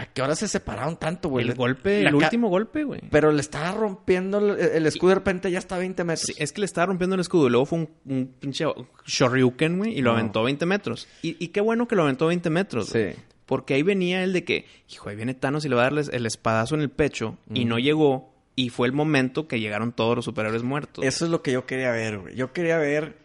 ¿A 0.00 0.06
qué 0.06 0.22
hora 0.22 0.34
se 0.36 0.46
separaron 0.48 0.96
tanto, 0.96 1.28
güey? 1.28 1.46
el 1.48 1.54
golpe, 1.54 2.02
la 2.04 2.10
el 2.10 2.14
último 2.14 2.48
golpe, 2.48 2.84
güey. 2.84 3.00
Pero 3.10 3.32
le 3.32 3.40
estaba 3.40 3.72
rompiendo 3.72 4.38
el, 4.38 4.58
el 4.60 4.86
escudo 4.86 5.08
de 5.10 5.14
repente 5.16 5.50
ya 5.50 5.58
está 5.58 5.74
a 5.74 5.78
20 5.78 6.04
metros. 6.04 6.26
Sí, 6.26 6.34
es 6.38 6.52
que 6.52 6.60
le 6.60 6.64
estaba 6.66 6.86
rompiendo 6.86 7.14
el 7.14 7.20
escudo 7.20 7.48
y 7.48 7.50
luego 7.50 7.66
fue 7.66 7.78
un, 7.80 7.90
un 8.06 8.34
pinche 8.38 8.64
shoryuken, 9.06 9.78
güey, 9.78 9.98
y 9.98 10.02
lo 10.02 10.12
No. 10.12 10.18
aventó 10.18 10.42
20 10.44 10.66
metros. 10.66 11.08
Y, 11.22 11.36
y 11.44 11.48
qué 11.48 11.60
bueno 11.60 11.88
que 11.88 11.96
lo 11.96 12.02
aventó 12.04 12.26
20 12.28 12.48
metros, 12.50 12.92
güey. 12.92 13.12
Sí. 13.14 13.18
Porque 13.46 13.74
ahí 13.74 13.82
venía 13.82 14.22
el 14.22 14.32
de 14.34 14.44
que, 14.44 14.66
hijo, 14.90 15.08
ahí 15.08 15.16
viene 15.16 15.34
Thanos 15.34 15.64
y 15.64 15.68
le 15.68 15.74
va 15.74 15.80
a 15.82 15.84
darle 15.84 16.02
el 16.12 16.26
espadazo 16.26 16.74
en 16.74 16.82
el 16.82 16.90
pecho. 16.90 17.38
Y 17.52 17.64
no 17.64 17.78
llegó. 17.78 18.34
Y 18.54 18.68
fue 18.68 18.86
el 18.88 18.92
momento 18.92 19.48
que 19.48 19.58
llegaron 19.58 19.92
todos 19.92 20.16
los 20.16 20.24
superhéroes 20.26 20.62
muertos. 20.62 21.04
Eso 21.04 21.24
es 21.24 21.30
lo 21.30 21.42
que 21.42 21.52
yo 21.52 21.64
quería 21.64 21.90
ver, 21.92 22.18
güey. 22.18 22.34
Yo 22.36 22.52
quería 22.52 22.76
ver 22.76 23.16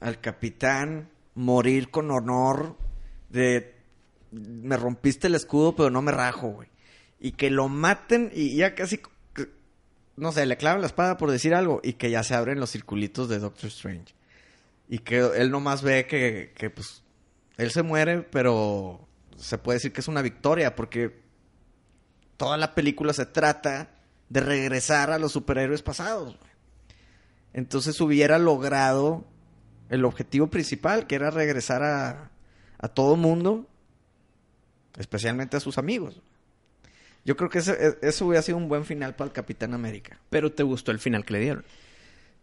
al 0.00 0.20
capitán 0.20 1.08
morir 1.34 1.90
con 1.90 2.10
honor 2.10 2.76
de... 3.30 3.77
Me 4.30 4.76
rompiste 4.76 5.26
el 5.26 5.34
escudo, 5.34 5.74
pero 5.74 5.90
no 5.90 6.02
me 6.02 6.12
rajo, 6.12 6.48
güey. 6.48 6.68
Y 7.20 7.32
que 7.32 7.50
lo 7.50 7.68
maten 7.68 8.30
y 8.34 8.56
ya 8.56 8.74
casi... 8.74 9.00
No 10.16 10.32
sé, 10.32 10.46
le 10.46 10.56
clavan 10.56 10.80
la 10.80 10.88
espada 10.88 11.16
por 11.16 11.30
decir 11.30 11.54
algo 11.54 11.80
y 11.84 11.92
que 11.92 12.10
ya 12.10 12.24
se 12.24 12.34
abren 12.34 12.58
los 12.58 12.72
circulitos 12.72 13.28
de 13.28 13.38
Doctor 13.38 13.68
Strange. 13.68 14.14
Y 14.88 14.98
que 14.98 15.18
él 15.18 15.50
nomás 15.50 15.82
ve 15.82 16.06
que, 16.06 16.52
que 16.56 16.70
pues, 16.70 17.04
él 17.56 17.70
se 17.70 17.82
muere, 17.82 18.22
pero 18.22 19.06
se 19.36 19.58
puede 19.58 19.76
decir 19.76 19.92
que 19.92 20.00
es 20.00 20.08
una 20.08 20.22
victoria 20.22 20.74
porque 20.74 21.20
toda 22.36 22.56
la 22.56 22.74
película 22.74 23.12
se 23.12 23.26
trata 23.26 23.90
de 24.28 24.40
regresar 24.40 25.10
a 25.10 25.18
los 25.18 25.32
superhéroes 25.32 25.82
pasados. 25.82 26.36
Entonces 27.52 28.00
hubiera 28.00 28.38
logrado 28.38 29.24
el 29.88 30.04
objetivo 30.04 30.48
principal, 30.48 31.06
que 31.06 31.14
era 31.14 31.30
regresar 31.30 31.82
a, 31.82 32.30
a 32.78 32.88
todo 32.88 33.16
mundo, 33.16 33.66
especialmente 34.98 35.56
a 35.56 35.60
sus 35.60 35.78
amigos. 35.78 36.20
Yo 37.24 37.36
creo 37.36 37.50
que 37.50 37.58
ese- 37.58 37.72
e- 37.86 37.98
eso 38.02 38.26
hubiera 38.26 38.42
sido 38.42 38.58
un 38.58 38.68
buen 38.68 38.84
final 38.84 39.14
para 39.16 39.28
el 39.28 39.32
Capitán 39.32 39.74
América. 39.74 40.18
Pero 40.30 40.52
te 40.52 40.62
gustó 40.62 40.90
el 40.92 40.98
final 40.98 41.24
que 41.24 41.32
le 41.34 41.40
dieron. 41.40 41.64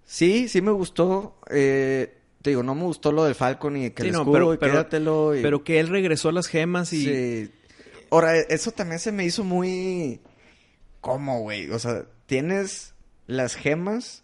Sí, 0.05 0.47
sí 0.47 0.61
me 0.61 0.71
gustó. 0.71 1.39
eh, 1.49 2.17
te 2.41 2.51
digo, 2.51 2.61
no 2.61 2.75
me 2.75 2.83
gustó 2.83 3.11
lo 3.11 3.23
del 3.25 3.33
Falcon 3.33 3.75
y 3.77 3.89
que 3.89 4.03
Sí, 4.03 4.09
el 4.09 4.13
no, 4.13 4.19
escudo 4.19 4.33
pero- 4.33 4.53
y 4.53 4.57
pero- 4.57 4.71
quédatelo 4.73 5.35
y- 5.35 5.41
Pero 5.41 5.63
que 5.63 5.79
él 5.79 5.87
regresó 5.87 6.31
las 6.31 6.45
gemas 6.47 6.93
y... 6.93 7.05
Sí. 7.05 7.51
Ahora, 8.11 8.37
e- 8.37 8.45
eso 8.49 8.71
también 8.71 8.99
se 8.99 9.11
me 9.11 9.25
hizo 9.25 9.43
muy... 9.43 10.21
¿Cómo, 11.01 11.41
güey? 11.41 11.71
O 11.71 11.79
sea, 11.79 12.05
tienes 12.27 12.93
las 13.25 13.55
gemas 13.55 14.23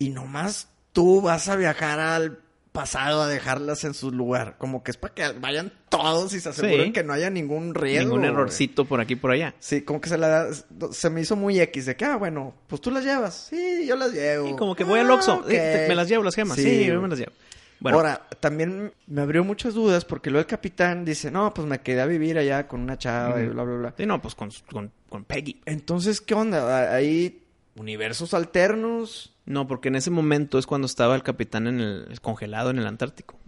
y 0.00 0.10
nomás 0.10 0.68
tú 0.92 1.20
vas 1.22 1.48
a 1.48 1.54
viajar 1.54 2.00
al 2.00 2.40
pasado 2.72 3.22
a 3.22 3.28
dejarlas 3.28 3.84
en 3.84 3.94
su 3.94 4.10
lugar. 4.10 4.56
Como 4.58 4.82
que 4.82 4.90
es 4.90 4.96
para 4.96 5.14
que 5.14 5.28
vayan 5.38 5.72
todos 5.88 6.32
y 6.34 6.40
se 6.40 6.48
aseguren 6.50 6.86
Sí. 6.86 6.92
que 6.92 7.02
no 7.04 7.12
haya 7.12 7.30
ningún 7.30 7.74
riesgo. 7.74 8.04
Ningún 8.04 8.20
güey. 8.20 8.30
errorcito 8.32 8.84
por 8.84 9.00
aquí 9.00 9.16
por 9.16 9.30
allá. 9.30 9.54
Sí, 9.58 9.82
como 9.82 10.00
que 10.00 10.08
se 10.08 10.18
la 10.18 10.28
da... 10.28 10.48
Se 10.92 11.10
me 11.10 11.20
hizo 11.20 11.36
muy 11.36 11.58
X 11.60 11.86
de 11.86 11.96
que, 11.96 12.04
ah, 12.04 12.16
bueno, 12.16 12.54
pues 12.66 12.80
tú 12.80 12.90
las 12.90 13.04
llevas. 13.04 13.48
Sí, 13.50 13.86
yo 13.86 13.96
las 13.96 14.12
llevo. 14.12 14.48
Y 14.48 14.56
como 14.56 14.74
que 14.74 14.84
voy 14.84 15.00
al 15.00 15.10
Ah, 15.10 15.14
Oxxo. 15.14 15.34
ok. 15.36 15.50
eh, 15.50 15.76
te- 15.82 15.88
Me 15.88 15.94
las 15.94 16.08
llevo 16.08 16.22
las 16.24 16.34
gemas. 16.34 16.56
Sí, 16.56 16.62
Sí, 16.64 16.86
yo 16.86 17.00
me 17.00 17.08
las 17.08 17.18
llevo. 17.18 17.32
Bueno, 17.80 17.98
Ahora, 17.98 18.26
también 18.40 18.92
me 19.06 19.20
abrió 19.22 19.44
muchas 19.44 19.72
dudas 19.72 20.04
porque 20.04 20.30
luego 20.30 20.40
el 20.40 20.46
capitán 20.46 21.04
dice, 21.04 21.30
no, 21.30 21.54
pues 21.54 21.66
me 21.68 21.80
quedé 21.80 22.00
a 22.00 22.06
vivir 22.06 22.36
allá 22.36 22.66
con 22.66 22.80
una 22.80 22.98
chava 22.98 23.40
y 23.40 23.46
bla, 23.46 23.62
bla, 23.62 23.76
bla. 23.76 23.94
sí, 23.96 24.04
no, 24.04 24.20
pues 24.20 24.34
con, 24.34 24.50
con, 24.72 24.90
con 25.08 25.22
Peggy. 25.24 25.60
Entonces, 25.64 26.20
¿qué 26.20 26.34
onda? 26.34 26.92
¿Hay 26.92 27.44
universos 27.76 28.34
alternos? 28.34 29.32
No, 29.46 29.68
porque 29.68 29.88
en 29.88 29.94
ese 29.94 30.10
momento 30.10 30.58
es 30.58 30.66
cuando 30.66 30.86
estaba 30.86 31.14
el 31.14 31.22
capitán 31.22 31.68
en 31.68 31.78
el 31.80 32.20
congelado 32.20 32.70
en 32.70 32.78
el 32.80 32.86
Antártico. 32.88 33.38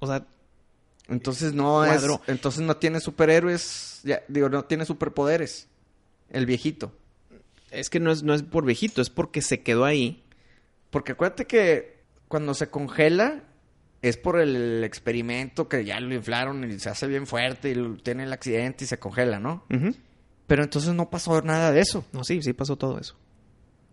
O 0.00 0.06
sea, 0.08 0.26
Entonces 1.08 1.52
no 1.54 1.84
es... 1.84 2.04
Entonces 2.26 2.62
no 2.62 2.76
tiene 2.76 3.00
superhéroes, 3.00 4.00
ya, 4.04 4.22
digo, 4.28 4.48
no 4.48 4.64
tiene 4.64 4.84
superpoderes. 4.84 5.68
El 6.30 6.46
viejito. 6.46 6.92
es 7.70 7.90
que 7.90 8.00
no 8.00 8.10
es, 8.10 8.22
no 8.22 8.34
es 8.34 8.42
por 8.42 8.64
viejito, 8.64 9.00
es 9.00 9.10
porque 9.10 9.42
se 9.42 9.62
quedó 9.62 9.84
ahí. 9.84 10.24
Porque 10.90 11.12
acuérdate 11.12 11.46
que 11.46 12.00
cuando 12.28 12.54
se 12.54 12.68
congela 12.68 13.44
es 14.02 14.16
por 14.16 14.38
el 14.38 14.84
experimento 14.84 15.68
que 15.68 15.84
ya 15.84 16.00
lo 16.00 16.14
inflaron 16.14 16.70
y 16.70 16.78
se 16.78 16.88
hace 16.90 17.06
bien 17.06 17.26
fuerte 17.26 17.70
y 17.70 17.96
tiene 18.02 18.24
el 18.24 18.32
accidente 18.32 18.84
y 18.84 18.86
se 18.86 18.98
congela, 18.98 19.38
¿no? 19.38 19.64
Pero 20.46 20.62
entonces 20.62 20.94
no 20.94 21.10
pasó 21.10 21.40
nada 21.42 21.72
de 21.72 21.80
eso. 21.80 22.04
No, 22.12 22.24
sí, 22.24 22.40
sí 22.42 22.52
pasó 22.52 22.76
todo 22.76 22.98
eso. 22.98 23.16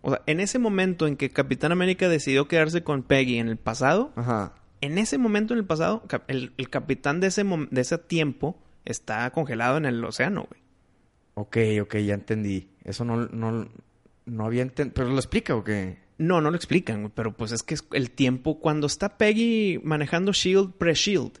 O 0.02 0.10
sea, 0.10 0.22
en 0.26 0.40
ese 0.40 0.58
momento 0.58 1.06
en 1.06 1.16
que 1.16 1.30
Capitán 1.30 1.72
América 1.72 2.08
decidió 2.08 2.46
quedarse 2.46 2.82
con 2.82 3.02
Peggy 3.02 3.38
en 3.38 3.48
el 3.48 3.56
pasado, 3.56 4.12
Ajá. 4.16 4.54
En 4.84 4.98
ese 4.98 5.18
momento 5.18 5.54
en 5.54 5.60
el 5.60 5.66
pasado, 5.66 6.02
el, 6.28 6.52
el 6.56 6.70
capitán 6.70 7.20
de 7.20 7.28
ese, 7.28 7.44
de 7.44 7.80
ese 7.80 7.98
tiempo 7.98 8.58
está 8.84 9.30
congelado 9.30 9.76
en 9.76 9.86
el 9.86 10.04
océano, 10.04 10.46
güey. 10.48 10.60
Ok, 11.34 11.56
ok, 11.82 11.96
ya 11.96 12.14
entendí. 12.14 12.68
Eso 12.84 13.04
no, 13.04 13.26
no, 13.26 13.68
no 14.26 14.46
había 14.46 14.62
entendido. 14.62 14.94
¿Pero 14.94 15.08
lo 15.08 15.16
explica 15.16 15.56
o 15.56 15.64
qué? 15.64 15.98
No, 16.18 16.40
no 16.40 16.50
lo 16.50 16.56
explican, 16.56 17.00
güey, 17.00 17.12
pero 17.14 17.36
pues 17.36 17.50
es 17.52 17.62
que 17.62 17.74
es 17.74 17.84
el 17.92 18.10
tiempo 18.10 18.60
cuando 18.60 18.86
está 18.86 19.18
Peggy 19.18 19.80
manejando 19.82 20.32
Shield 20.32 20.74
pre-Shield. 20.74 21.40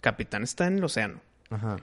Capitán 0.00 0.42
está 0.42 0.66
en 0.66 0.78
el 0.78 0.84
océano. 0.84 1.20
Ajá. 1.48 1.76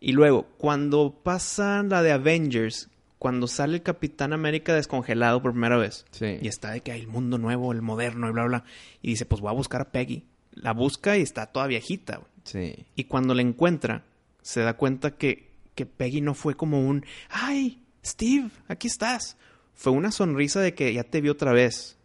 Y 0.00 0.12
luego, 0.12 0.48
cuando 0.58 1.20
pasa 1.22 1.82
la 1.82 2.02
de 2.02 2.12
Avengers, 2.12 2.88
cuando 3.18 3.46
sale 3.46 3.76
el 3.76 3.82
Capitán 3.82 4.32
América 4.32 4.74
descongelado 4.74 5.42
por 5.42 5.52
primera 5.52 5.76
vez. 5.76 6.04
Sí. 6.10 6.38
Y 6.40 6.48
está 6.48 6.70
de 6.70 6.80
que 6.80 6.92
hay 6.92 7.00
el 7.00 7.08
mundo 7.08 7.38
nuevo, 7.38 7.72
el 7.72 7.82
moderno 7.82 8.28
y 8.28 8.32
bla, 8.32 8.44
bla. 8.44 8.64
Y 9.02 9.10
dice, 9.10 9.26
pues 9.26 9.40
voy 9.40 9.50
a 9.50 9.54
buscar 9.54 9.80
a 9.80 9.92
Peggy. 9.92 10.24
La 10.62 10.72
busca 10.72 11.16
y 11.16 11.22
está 11.22 11.46
toda 11.46 11.66
viejita. 11.66 12.20
Sí. 12.44 12.86
Y 12.94 13.04
cuando 13.04 13.34
la 13.34 13.42
encuentra, 13.42 14.04
se 14.42 14.60
da 14.60 14.74
cuenta 14.76 15.12
que, 15.12 15.50
que 15.74 15.86
Peggy 15.86 16.20
no 16.20 16.34
fue 16.34 16.56
como 16.56 16.86
un, 16.86 17.04
ay, 17.30 17.82
Steve, 18.04 18.50
aquí 18.68 18.88
estás. 18.88 19.36
Fue 19.74 19.92
una 19.92 20.10
sonrisa 20.10 20.60
de 20.60 20.74
que 20.74 20.92
ya 20.92 21.04
te 21.04 21.20
vi 21.20 21.28
otra 21.28 21.52
vez. 21.52 21.96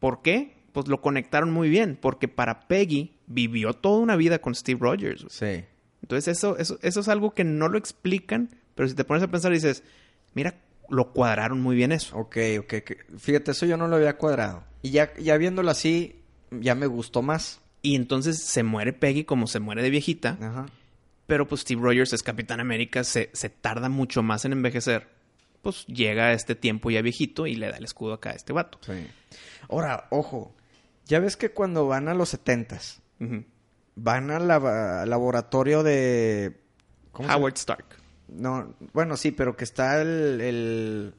¿Por 0.00 0.22
qué? 0.22 0.56
Pues 0.72 0.88
lo 0.88 1.00
conectaron 1.00 1.50
muy 1.50 1.68
bien, 1.68 1.98
porque 2.00 2.28
para 2.28 2.68
Peggy 2.68 3.14
vivió 3.26 3.72
toda 3.72 4.00
una 4.00 4.16
vida 4.16 4.40
con 4.40 4.54
Steve 4.54 4.78
Rogers. 4.80 5.26
Sí. 5.30 5.64
Entonces 6.02 6.36
eso, 6.36 6.56
eso, 6.58 6.78
eso 6.82 7.00
es 7.00 7.08
algo 7.08 7.32
que 7.32 7.44
no 7.44 7.68
lo 7.68 7.78
explican, 7.78 8.50
pero 8.74 8.88
si 8.88 8.94
te 8.94 9.04
pones 9.04 9.22
a 9.22 9.28
pensar 9.28 9.52
dices, 9.52 9.82
mira, 10.34 10.60
lo 10.88 11.12
cuadraron 11.12 11.60
muy 11.60 11.76
bien 11.76 11.92
eso. 11.92 12.16
Ok, 12.16 12.36
ok. 12.60 12.74
Fíjate, 13.18 13.50
eso 13.50 13.66
yo 13.66 13.76
no 13.76 13.88
lo 13.88 13.96
había 13.96 14.16
cuadrado. 14.16 14.64
Y 14.82 14.90
ya, 14.90 15.12
ya 15.16 15.36
viéndolo 15.36 15.70
así, 15.70 16.17
ya 16.50 16.74
me 16.74 16.86
gustó 16.86 17.22
más. 17.22 17.60
Y 17.82 17.94
entonces 17.94 18.42
se 18.42 18.62
muere 18.62 18.92
Peggy 18.92 19.24
como 19.24 19.46
se 19.46 19.60
muere 19.60 19.82
de 19.82 19.90
viejita, 19.90 20.36
Ajá. 20.40 20.66
pero 21.26 21.46
pues 21.46 21.60
Steve 21.60 21.80
Rogers 21.80 22.12
es 22.12 22.22
Capitán 22.24 22.58
América, 22.60 23.04
se, 23.04 23.30
se 23.32 23.48
tarda 23.50 23.88
mucho 23.88 24.22
más 24.22 24.44
en 24.44 24.52
envejecer. 24.52 25.08
Pues 25.62 25.86
llega 25.86 26.26
a 26.26 26.32
este 26.32 26.54
tiempo 26.54 26.90
ya 26.90 27.02
viejito 27.02 27.46
y 27.46 27.54
le 27.56 27.68
da 27.70 27.76
el 27.76 27.84
escudo 27.84 28.14
acá 28.14 28.30
a 28.30 28.34
este 28.34 28.52
vato. 28.52 28.78
Sí. 28.82 29.06
Ahora, 29.68 30.06
ojo. 30.10 30.54
Ya 31.06 31.20
ves 31.20 31.36
que 31.36 31.50
cuando 31.50 31.86
van 31.86 32.08
a 32.08 32.14
los 32.14 32.28
setentas, 32.30 33.00
Ujú. 33.20 33.44
van 33.96 34.30
al 34.30 34.46
lava- 34.48 35.06
laboratorio 35.06 35.82
de... 35.82 36.60
¿cómo 37.12 37.28
se 37.28 37.32
llama? 37.32 37.40
Howard 37.42 37.54
Stark. 37.56 37.86
No, 38.28 38.74
bueno, 38.92 39.16
sí, 39.16 39.30
pero 39.30 39.56
que 39.56 39.64
está 39.64 40.00
el... 40.02 40.40
El, 40.40 41.14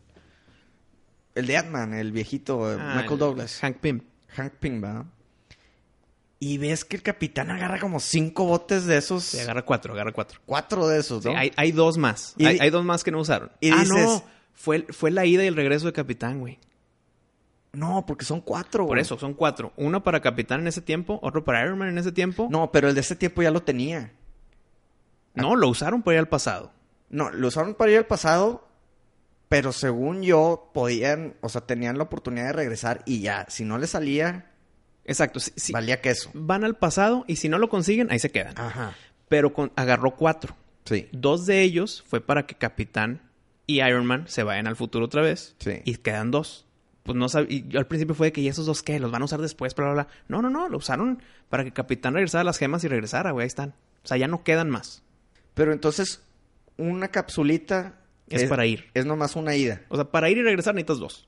el 1.36 1.48
de 1.48 1.58
Ant-Man, 1.58 1.94
el 1.94 2.12
viejito, 2.12 2.66
Ah, 2.66 2.94
Michael 2.98 3.14
el- 3.14 3.20
Douglas. 3.20 3.60
Hank 3.62 3.78
Pym. 3.78 4.02
Hank 4.36 4.54
Pym, 4.60 4.80
¿verdad? 4.82 5.06
Y 6.42 6.58
ves 6.58 6.86
que 6.86 6.96
el 6.96 7.04
capitán 7.04 7.52
agarra 7.52 7.80
como 7.80 8.00
cinco 8.00 8.46
botes 8.46 8.86
de 8.86 8.98
esos. 8.98 9.24
Sí, 9.24 9.40
agarra 9.40 9.64
cuatro, 9.66 9.94
agarra 9.94 10.14
cuatro. 10.14 10.40
Cuatro 10.46 10.88
de 10.88 11.00
esos, 11.00 11.24
Sí, 11.24 11.30
¿no? 11.30 11.38
hay, 11.38 11.52
hay 11.58 11.72
dos 11.74 11.98
más. 11.98 12.34
Y 12.38 12.46
hay, 12.46 12.70
dos 12.70 12.86
más 12.86 13.04
que 13.04 13.12
no 13.12 13.20
usaron. 13.20 13.52
y 13.60 13.72
ah, 13.72 13.76
dices- 13.82 13.90
no. 14.06 14.24
Fue, 14.54 14.86
fue 14.90 15.10
la 15.12 15.26
ida 15.26 15.44
y 15.44 15.48
el 15.48 15.56
regreso 15.56 15.86
de 15.86 15.94
Capitán, 15.94 16.40
güey. 16.40 16.60
No, 17.72 18.06
porque 18.06 18.26
son 18.26 18.42
cuatro. 18.42 18.86
Por 18.86 18.96
güey. 18.96 19.02
eso, 19.02 19.18
son 19.18 19.34
cuatro. 19.34 19.72
Uno 19.78 20.04
para 20.04 20.22
Capitán 20.22 20.62
en 20.62 20.68
ese 20.68 20.82
tiempo, 20.82 21.20
otro 21.22 21.44
para 21.46 21.64
Iron 21.64 21.78
Man 21.78 21.90
en 21.90 21.98
ese 21.98 22.12
tiempo. 22.12 22.48
No, 22.52 22.72
pero 22.72 22.90
el 22.90 22.96
de 22.96 23.02
ese 23.02 23.16
tiempo 23.16 23.42
ya 23.42 23.52
lo 23.52 23.62
tenía. 23.64 24.12
No, 25.34 25.56
lo 25.56 25.68
usaron 25.70 26.02
por 26.02 26.14
ir 26.14 26.20
al 26.20 26.28
pasado. 26.28 26.72
No, 27.10 27.30
lo 27.32 27.48
usaron 27.48 27.76
para 27.76 27.92
ir 27.92 27.98
al 28.00 28.06
pasado, 28.06 28.68
pero 29.48 29.72
según 29.72 30.24
yo, 30.24 30.72
podían, 30.74 31.36
o 31.42 31.50
sea, 31.50 31.62
tenían 31.62 31.98
la 31.98 32.04
oportunidad 32.06 32.48
de 32.48 32.54
regresar 32.54 33.02
y 33.06 33.22
ya, 33.22 33.46
si 33.50 33.64
no 33.64 33.78
le 33.78 33.88
salía, 33.88 34.52
Exacto. 35.10 35.39
sí- 35.39 35.51
sí. 35.55 35.74
valía 35.74 36.01
queso. 36.01 36.30
Van 36.34 36.64
al 36.64 36.78
pasado 36.78 37.26
y 37.28 37.36
si 37.38 37.49
no 37.49 37.57
lo 37.60 37.70
consiguen, 37.70 38.12
ahí 38.12 38.20
se 38.20 38.32
quedan. 38.32 38.53
Ajá. 38.57 38.93
Pero 39.28 39.53
con- 39.53 39.72
agarró 39.76 40.16
cuatro. 40.16 40.55
Sí. 40.86 41.07
Dos 41.12 41.45
de 41.45 41.62
ellos 41.62 42.03
fue 42.07 42.22
para 42.22 42.45
que 42.45 42.55
Capitán 42.55 43.22
y 43.68 43.82
Iron 43.82 44.05
Man 44.05 44.26
se 44.28 44.43
vayan 44.43 44.66
al 44.68 44.76
futuro 44.76 45.05
otra 45.05 45.22
vez. 45.22 45.55
Sí. 45.60 45.82
Y 45.86 45.95
quedan 45.97 46.32
dos. 46.32 46.66
Pues 47.03 47.16
no 47.18 47.28
sab- 47.28 47.47
y 47.49 47.68
yo 47.68 47.80
al 47.80 47.88
principio 47.88 48.16
fue 48.16 48.28
de 48.28 48.32
que, 48.34 48.41
¿y 48.41 48.47
esos 48.47 48.66
dos 48.66 48.82
qué? 48.84 48.99
¿Los 48.99 49.12
van 49.12 49.22
a 49.22 49.26
usar 49.26 49.41
después? 49.41 49.74
Bla, 49.76 49.86
bla, 49.86 49.93
bla. 49.93 50.07
No, 50.28 50.41
no, 50.41 50.49
no. 50.49 50.70
Lo 50.70 50.78
usaron 50.78 51.22
para 51.49 51.64
que 51.64 51.72
Capitán 51.72 52.14
regresara 52.14 52.41
a 52.41 52.45
las 52.45 52.57
gemas 52.57 52.84
y 52.84 52.88
regresara, 52.88 53.32
güey. 53.32 53.43
Ahí 53.43 53.47
están. 53.47 53.74
O 54.03 54.07
sea, 54.07 54.18
ya 54.18 54.28
no 54.28 54.43
quedan 54.43 54.70
más. 54.70 55.03
Pero 55.53 55.74
entonces, 55.74 56.24
una 56.78 57.10
capsulita 57.10 57.95
Es 58.28 58.43
para 58.45 58.66
ir. 58.68 58.86
Es 58.93 59.05
nomás 59.05 59.36
una 59.36 59.55
ida. 59.55 59.82
O 59.89 59.95
sea, 59.95 60.05
para 60.05 60.30
ir 60.30 60.38
y 60.38 60.43
regresar 60.43 60.76
necesitas 60.76 60.99
dos. 60.99 61.28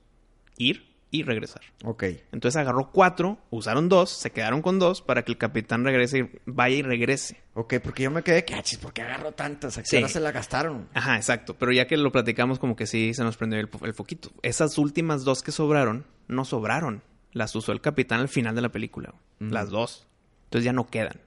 Ir 0.56 0.84
y 1.12 1.22
regresar. 1.22 1.60
Ok. 1.84 2.04
Entonces 2.32 2.56
agarró 2.56 2.90
cuatro, 2.90 3.38
usaron 3.50 3.88
dos, 3.88 4.10
se 4.10 4.32
quedaron 4.32 4.62
con 4.62 4.80
dos 4.80 5.02
para 5.02 5.22
que 5.24 5.30
el 5.30 5.38
capitán 5.38 5.84
regrese 5.84 6.18
y 6.18 6.30
vaya 6.46 6.74
y 6.74 6.82
regrese. 6.82 7.40
Ok, 7.54 7.74
porque 7.84 8.02
yo 8.02 8.10
me 8.10 8.22
quedé 8.24 8.44
que, 8.44 8.56
¿por 8.80 8.92
qué 8.92 9.02
agarró 9.02 9.32
tantas? 9.32 9.78
¿A 9.78 9.82
qué 9.82 9.88
Sí. 9.88 9.96
hora 9.98 10.08
se 10.08 10.18
la 10.20 10.32
gastaron? 10.32 10.88
Ajá, 10.94 11.16
exacto. 11.16 11.54
Pero 11.54 11.70
ya 11.70 11.86
que 11.86 11.96
lo 11.96 12.10
platicamos, 12.10 12.58
como 12.58 12.74
que 12.74 12.86
sí 12.86 13.14
se 13.14 13.22
nos 13.22 13.36
prendió 13.36 13.60
el, 13.60 13.68
foquito. 13.94 14.30
Esas 14.42 14.78
últimas 14.78 15.22
dos 15.22 15.42
que 15.42 15.52
sobraron, 15.52 16.04
no 16.28 16.44
sobraron. 16.44 17.02
Las 17.32 17.54
usó 17.54 17.72
el 17.72 17.80
capitán 17.80 18.20
al 18.20 18.28
final 18.28 18.54
de 18.54 18.62
la 18.62 18.70
película. 18.70 19.14
Las 19.38 19.68
dos. 19.70 20.06
Entonces 20.44 20.64
ya 20.64 20.72
no 20.72 20.86
quedan. 20.88 21.20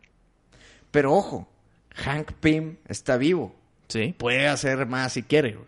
Pero 0.92 1.14
ojo, 1.14 1.48
Hank 1.94 2.32
Pym 2.34 2.78
está 2.88 3.18
vivo. 3.18 3.56
¿Sí? 3.88 4.16
Puede 4.18 4.48
hacer 4.48 4.86
más 4.88 5.14
si 5.14 5.22
quiere. 5.24 5.54
güey. 5.54 5.68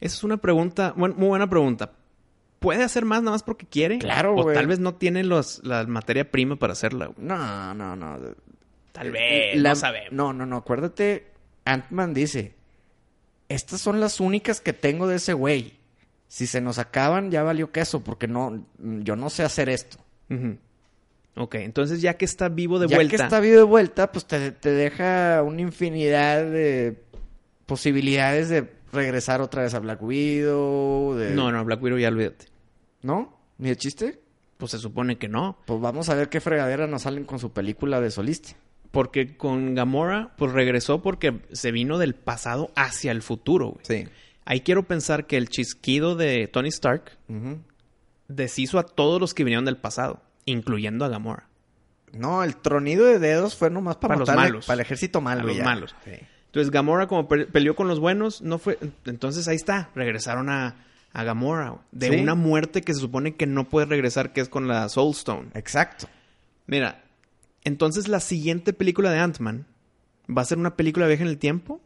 Esa 0.00 0.16
es 0.16 0.24
una 0.24 0.36
pregunta, 0.36 0.94
bueno, 0.96 1.14
muy 1.16 1.28
buena 1.28 1.48
pregunta. 1.48 1.92
¿Puede 2.62 2.82
hacer 2.84 3.04
más 3.04 3.20
nada 3.22 3.32
más 3.32 3.42
porque 3.42 3.66
quiere? 3.66 3.98
Claro, 3.98 4.34
O 4.34 4.42
güey. 4.44 4.54
tal 4.56 4.66
vez 4.66 4.78
no 4.78 4.94
tiene 4.94 5.22
los, 5.24 5.60
la 5.64 5.84
materia 5.84 6.30
prima 6.30 6.56
para 6.56 6.72
hacerla. 6.72 7.06
güey. 7.06 7.18
No, 7.26 7.74
no, 7.74 7.94
no. 7.94 8.18
Tal 8.92 9.10
vez, 9.10 9.56
La- 9.60 9.70
no 9.70 9.76
sabemos. 9.76 10.12
No, 10.12 10.32
no, 10.32 10.46
no. 10.46 10.56
Acuérdate, 10.56 11.26
Ant-Man 11.66 12.14
dice, 12.14 12.54
estas 13.48 13.80
son 13.80 14.00
las 14.00 14.20
únicas 14.20 14.60
que 14.62 14.72
tengo 14.72 15.06
de 15.06 15.16
ese 15.16 15.34
güey. 15.34 15.74
Si 16.28 16.46
se 16.46 16.60
nos 16.62 16.78
acaban, 16.78 17.30
ya 17.30 17.42
valió 17.42 17.70
queso, 17.72 18.02
porque 18.02 18.26
no, 18.28 18.64
yo 18.78 19.16
no 19.16 19.28
sé 19.28 19.42
hacer 19.42 19.68
esto. 19.68 19.98
Ujú. 20.30 20.56
Ok, 21.34 21.54
entonces 21.56 22.00
ya 22.02 22.14
que 22.18 22.24
está 22.26 22.48
vivo 22.48 22.78
de 22.78 22.88
ya 22.88 22.96
vuelta. 22.96 23.16
que 23.16 23.22
está 23.22 23.40
vivo 23.40 23.56
de 23.56 23.62
vuelta, 23.62 24.12
pues 24.12 24.26
te, 24.26 24.52
te 24.52 24.70
deja 24.70 25.42
una 25.42 25.60
infinidad 25.62 26.42
de 26.44 27.02
posibilidades 27.66 28.48
de 28.50 28.70
regresar 28.92 29.40
otra 29.40 29.62
vez 29.62 29.72
a 29.74 29.78
Black 29.78 30.02
Widow. 30.02 31.14
De... 31.14 31.30
No, 31.30 31.50
no, 31.50 31.64
Black 31.64 31.82
Widow 31.82 31.98
ya 31.98 32.08
olvídate. 32.08 32.46
¿No? 33.02 33.36
¿Ni 33.58 33.68
de 33.70 33.76
chiste? 33.76 34.20
Pues 34.58 34.70
se 34.72 34.78
supone 34.78 35.18
que 35.18 35.28
no. 35.28 35.58
Pues 35.66 35.80
vamos 35.80 36.08
a 36.08 36.14
ver 36.14 36.28
qué 36.28 36.40
fregadera 36.40 36.86
nos 36.86 37.02
salen 37.02 37.24
con 37.24 37.38
su 37.38 37.50
película 37.52 38.00
de 38.00 38.10
solista. 38.10 38.50
Porque 38.90 39.36
con 39.36 39.74
Gamora, 39.74 40.34
pues 40.36 40.52
regresó 40.52 41.02
porque 41.02 41.40
se 41.52 41.72
vino 41.72 41.98
del 41.98 42.14
pasado 42.14 42.70
hacia 42.76 43.10
el 43.10 43.22
futuro, 43.22 43.70
güey. 43.70 43.84
Sí. 43.84 44.08
Ahí 44.44 44.60
quiero 44.60 44.82
pensar 44.84 45.26
que 45.26 45.36
el 45.36 45.48
chisquido 45.48 46.14
de 46.14 46.46
Tony 46.48 46.68
Stark 46.68 47.12
deshizo 48.28 48.78
a 48.78 48.84
todos 48.84 49.20
los 49.20 49.34
que 49.34 49.44
vinieron 49.44 49.64
del 49.64 49.76
pasado, 49.76 50.20
incluyendo 50.44 51.04
a 51.04 51.08
Gamora. 51.08 51.48
No, 52.12 52.44
el 52.44 52.56
tronido 52.56 53.06
de 53.06 53.18
dedos 53.18 53.56
fue 53.56 53.70
nomás 53.70 53.96
para, 53.96 54.14
Para 54.14 54.20
los 54.26 54.34
malos. 54.34 54.66
Para 54.66 54.74
el 54.74 54.80
ejército 54.80 55.20
malo. 55.20 55.42
A 55.42 55.44
los 55.44 55.58
malos. 55.60 55.94
Sí. 56.04 56.10
Entonces 56.46 56.70
Gamora, 56.70 57.06
como 57.06 57.26
pe- 57.28 57.46
peleó 57.46 57.74
con 57.74 57.88
los 57.88 57.98
buenos, 58.00 58.42
no 58.42 58.58
fue. 58.58 58.78
Entonces 59.06 59.48
ahí 59.48 59.56
está. 59.56 59.90
Regresaron 59.94 60.50
a, 60.50 60.76
a 61.12 61.24
Gamora. 61.24 61.78
De 61.92 62.08
Sí. 62.08 62.16
una 62.20 62.34
muerte 62.34 62.82
que 62.82 62.94
se 62.94 63.00
supone 63.00 63.36
que 63.36 63.46
no 63.46 63.68
puede 63.68 63.86
regresar, 63.86 64.32
que 64.32 64.40
es 64.40 64.48
con 64.48 64.68
la 64.68 64.88
Soul 64.88 65.12
Stone. 65.12 65.50
Exacto. 65.54 66.08
Mira, 66.66 67.04
entonces 67.64 68.08
la 68.08 68.20
siguiente 68.20 68.72
película 68.72 69.10
de 69.10 69.18
Ant-Man 69.18 69.66
va 70.34 70.42
a 70.42 70.46
ser 70.46 70.58
una 70.58 70.76
película 70.76 71.06
vieja 71.06 71.22
en 71.22 71.28
el 71.28 71.38
tiempo. 71.38 71.80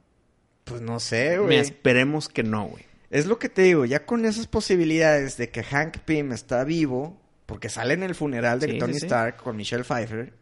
Pues 0.64 0.80
no 0.80 0.98
sé, 1.00 1.38
güey. 1.38 1.58
esperemos 1.58 2.28
que 2.28 2.42
no, 2.42 2.66
güey. 2.66 2.84
Es 3.10 3.26
lo 3.26 3.38
que 3.38 3.48
te 3.48 3.62
digo, 3.62 3.84
ya 3.84 4.04
con 4.04 4.24
esas 4.24 4.46
posibilidades 4.48 5.36
de 5.36 5.48
que 5.50 5.62
Hank 5.62 5.98
Pym 5.98 6.32
está 6.32 6.64
vivo, 6.64 7.20
porque 7.46 7.68
sale 7.68 7.94
en 7.94 8.02
el 8.02 8.16
funeral 8.16 8.58
de 8.58 8.72
Sí, 8.72 8.78
Tony 8.78 8.94
sí. 8.94 9.06
Stark 9.06 9.36
con 9.36 9.56
Michelle 9.56 9.84
Pfeiffer, 9.84 10.32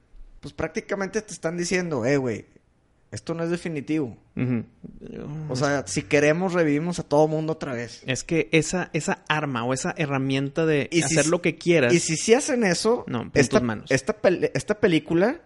pues 0.40 0.54
prácticamente 0.54 1.20
te 1.20 1.32
están 1.34 1.56
diciendo, 1.58 2.06
eh, 2.06 2.16
güey, 2.16 2.46
esto 3.14 3.32
no 3.34 3.44
es 3.44 3.50
definitivo. 3.50 4.16
O 5.48 5.56
sea, 5.56 5.86
si 5.86 6.02
queremos 6.02 6.52
revivimos 6.52 6.98
a 6.98 7.02
todo 7.04 7.28
mundo 7.28 7.52
otra 7.54 7.72
vez. 7.72 8.02
Es 8.06 8.24
que 8.24 8.48
esa, 8.52 8.90
esa 8.92 9.22
arma 9.28 9.64
o 9.64 9.72
esa 9.72 9.94
herramienta 9.96 10.66
de 10.66 10.88
Y 10.90 11.02
si- 11.02 11.04
hacer 11.18 11.26
lo 11.30 11.40
que 11.40 11.56
quieras. 11.56 11.92
Y 11.94 12.00
si 12.00 12.16
sí 12.16 12.34
hacen 12.34 12.64
eso, 12.64 13.04
No, 13.06 13.30
esta, 13.34 13.60
manos. 13.60 13.90
Esta, 13.90 14.20
pel- 14.20 14.50
esta 14.54 14.80
película 14.80 15.40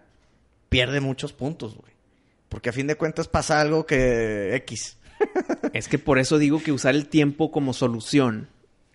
pierde 0.69 0.99
muchos 0.99 1.31
puntos, 1.33 1.75
güey. 1.75 1.93
Porque 2.49 2.69
a 2.69 2.73
fin 2.73 2.87
de 2.87 2.95
cuentas 2.95 3.27
pasa 3.27 3.61
algo 3.61 3.85
que 3.85 4.55
X. 4.55 4.97
Es 5.73 5.87
que 5.87 5.99
por 5.99 6.17
eso 6.17 6.37
digo 6.37 6.61
que 6.63 6.71
usar 6.71 6.95
el 6.95 7.07
tiempo 7.07 7.51
como 7.51 7.73
solución 7.73 8.47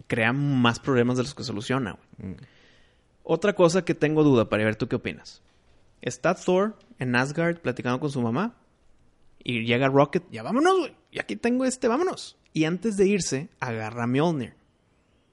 crea 0.07 0.33
más 0.33 0.81
problemas 0.81 1.17
de 1.17 1.23
los 1.23 1.35
que 1.35 1.45
soluciona. 1.45 1.97
güey. 2.19 2.33
Mm. 2.33 2.37
Otra 3.23 3.55
cosa 3.55 3.85
que 3.85 3.95
tengo 3.95 4.23
duda 4.25 4.49
para 4.49 4.65
ver 4.65 4.77
tú 4.77 4.89
qué 4.89 4.97
opinas. 4.97 5.43
Está 6.03 6.35
Thor 6.35 6.77
en 6.99 7.15
Asgard 7.17 7.59
platicando 7.59 7.99
con 8.01 8.11
su 8.11 8.21
mamá 8.21 8.55
y 9.45 9.65
llega 9.65 9.89
Rocket, 9.89 10.25
ya 10.33 10.43
vámonos, 10.43 10.79
güey. 10.79 10.95
Y 11.13 11.21
aquí 11.21 11.37
tengo 11.37 11.65
este, 11.65 11.87
vámonos. 11.87 12.37
Y 12.53 12.65
antes 12.65 12.97
de 12.97 13.07
irse, 13.07 13.49
agarra 13.61 14.05
a 14.05 14.07
Mjolnir. 14.07 14.55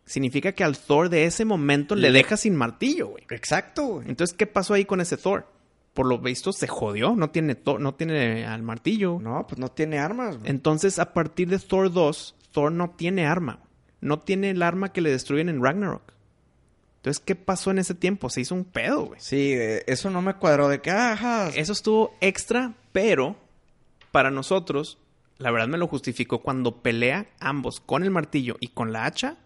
Significa 0.06 0.52
que 0.52 0.64
al 0.64 0.78
Thor 0.78 1.10
de 1.10 1.26
ese 1.26 1.46
momento 1.46 1.96
le 1.96 2.10
Le- 2.10 2.18
deja 2.20 2.36
sin 2.36 2.56
martillo, 2.56 3.08
güey. 3.10 3.24
Exacto, 3.30 3.86
güey. 3.86 4.10
Entonces, 4.10 4.36
¿qué 4.36 4.46
pasó 4.48 4.74
ahí 4.74 4.86
con 4.86 5.00
ese 5.00 5.16
Thor? 5.18 5.48
Por 5.94 6.06
lo 6.08 6.20
visto 6.20 6.52
se 6.54 6.68
jodió, 6.68 7.16
no 7.16 7.30
tiene 7.32 7.58
no 7.80 7.94
tiene 7.96 8.46
al 8.46 8.64
martillo. 8.64 9.20
No, 9.22 9.46
pues 9.48 9.60
no 9.60 9.70
tiene 9.70 10.00
armas, 10.00 10.38
güey. 10.38 10.50
Entonces, 10.50 11.00
a 11.00 11.14
partir 11.14 11.50
de 11.50 11.60
Thor 11.60 11.92
2, 11.92 12.36
Thor 12.52 12.72
no 12.72 12.90
tiene 12.92 13.26
arma. 13.26 13.60
No 14.02 14.20
tiene 14.20 14.50
el 14.52 14.64
arma 14.64 14.92
que 14.92 15.02
le 15.02 15.12
destruyen 15.12 15.50
en 15.50 15.64
Ragnarok. 15.64 16.02
Entonces, 16.98 17.22
¿qué 17.24 17.36
pasó 17.36 17.72
en 17.72 17.80
ese 17.80 17.94
tiempo? 17.96 18.30
Se 18.30 18.42
hizo 18.42 18.56
un 18.56 18.64
pedo, 18.66 19.06
güey. 19.08 19.20
Sí, 19.20 19.54
eh, 19.54 19.84
eso 19.88 20.10
no 20.10 20.22
me 20.22 20.36
cuadró 20.36 20.68
de 20.70 20.82
que, 20.82 20.92
ajá, 20.92 21.50
Eso 21.50 21.74
estuvo 21.74 22.16
extra, 22.22 22.74
pero 22.92 23.36
para 24.12 24.32
nosotros, 24.32 24.98
La 25.38 25.50
verdad 25.50 25.68
me 25.68 25.80
lo 25.80 25.88
justificó 25.88 26.44
cuando 26.44 26.84
pelea 26.84 27.26
ambos 27.40 27.80
con 27.80 28.04
el 28.04 28.12
martillo 28.12 28.58
y 28.60 28.68
con 28.68 28.94
la 28.94 29.06
hacha. 29.06 29.38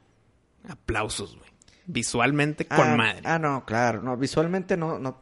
Aplausos, 0.68 1.38
güey. 1.38 1.49
Visualmente 1.88 2.66
con 2.66 2.82
ah, 2.82 2.95
madre. 2.97 3.22
Ah, 3.24 3.39
no, 3.39 3.63
claro. 3.66 4.01
No, 4.01 4.18
visualmente 4.18 4.76
no, 4.76 4.99
no, 4.99 5.20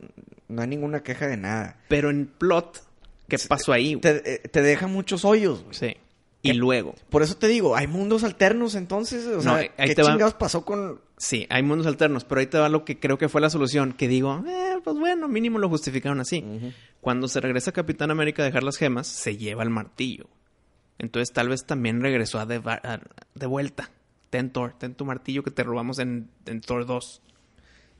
no 0.48 0.62
hay 0.62 0.68
ninguna 0.68 1.04
queja 1.04 1.28
de 1.28 1.38
nada. 1.38 1.78
Pero 1.90 2.10
en 2.10 2.26
plot, 2.26 2.82
¿qué 3.28 3.38
pasó 3.48 3.72
ahí? 3.72 3.98
Te, 3.98 4.34
eh, 4.34 4.40
te 4.48 4.62
deja 4.64 4.88
muchos 4.88 5.26
hoyos, 5.26 5.62
güey. 5.64 5.76
Sí. 5.76 5.98
Y 6.44 6.54
luego. 6.54 6.94
Por 7.10 7.24
eso 7.24 7.38
te 7.38 7.48
digo, 7.48 7.76
hay 7.76 7.88
mundos 7.88 8.24
alternos 8.24 8.76
entonces. 8.76 9.26
O 9.28 9.42
sea, 9.42 9.68
¿qué 9.76 9.96
chingados 9.96 10.34
pasó 10.34 10.66
con.? 10.66 11.00
Sí, 11.24 11.48
hay 11.50 11.64
mundos 11.64 11.88
alternos, 11.88 12.26
pero 12.26 12.42
ahí 12.42 12.48
te 12.48 12.58
va 12.58 12.68
lo 12.68 12.84
que 12.84 13.00
creo 13.00 13.18
que 13.18 13.30
fue 13.30 13.40
la 13.40 13.50
solución. 13.50 13.94
Que 13.94 14.10
digo, 14.10 14.44
eh, 14.46 14.76
pues 14.84 14.98
bueno, 14.98 15.30
mínimo 15.30 15.58
lo 15.58 15.70
justificaron 15.70 16.20
así. 16.20 16.44
Cuando 17.00 17.30
se 17.30 17.40
regresa 17.40 17.72
Capitán 17.72 18.12
América 18.12 18.44
a 18.44 18.46
dejar 18.46 18.64
las 18.64 18.76
gemas, 18.76 19.08
se 19.08 19.38
lleva 19.38 19.64
el 19.64 19.70
martillo. 19.70 20.28
Entonces 21.00 21.32
tal 21.32 21.48
vez 21.48 21.66
también 21.66 22.02
regresó 22.02 22.40
a 22.40 22.46
de, 22.46 22.62
de 23.36 23.46
vuelta. 23.46 23.90
Ten 24.32 24.50
Thor, 24.50 24.74
ten 24.78 24.96
tu 24.96 25.06
martillo 25.06 25.44
que 25.44 25.52
te 25.52 25.64
robamos 25.64 25.98
en, 26.00 26.28
Thor 26.66 26.86
2. 26.86 27.22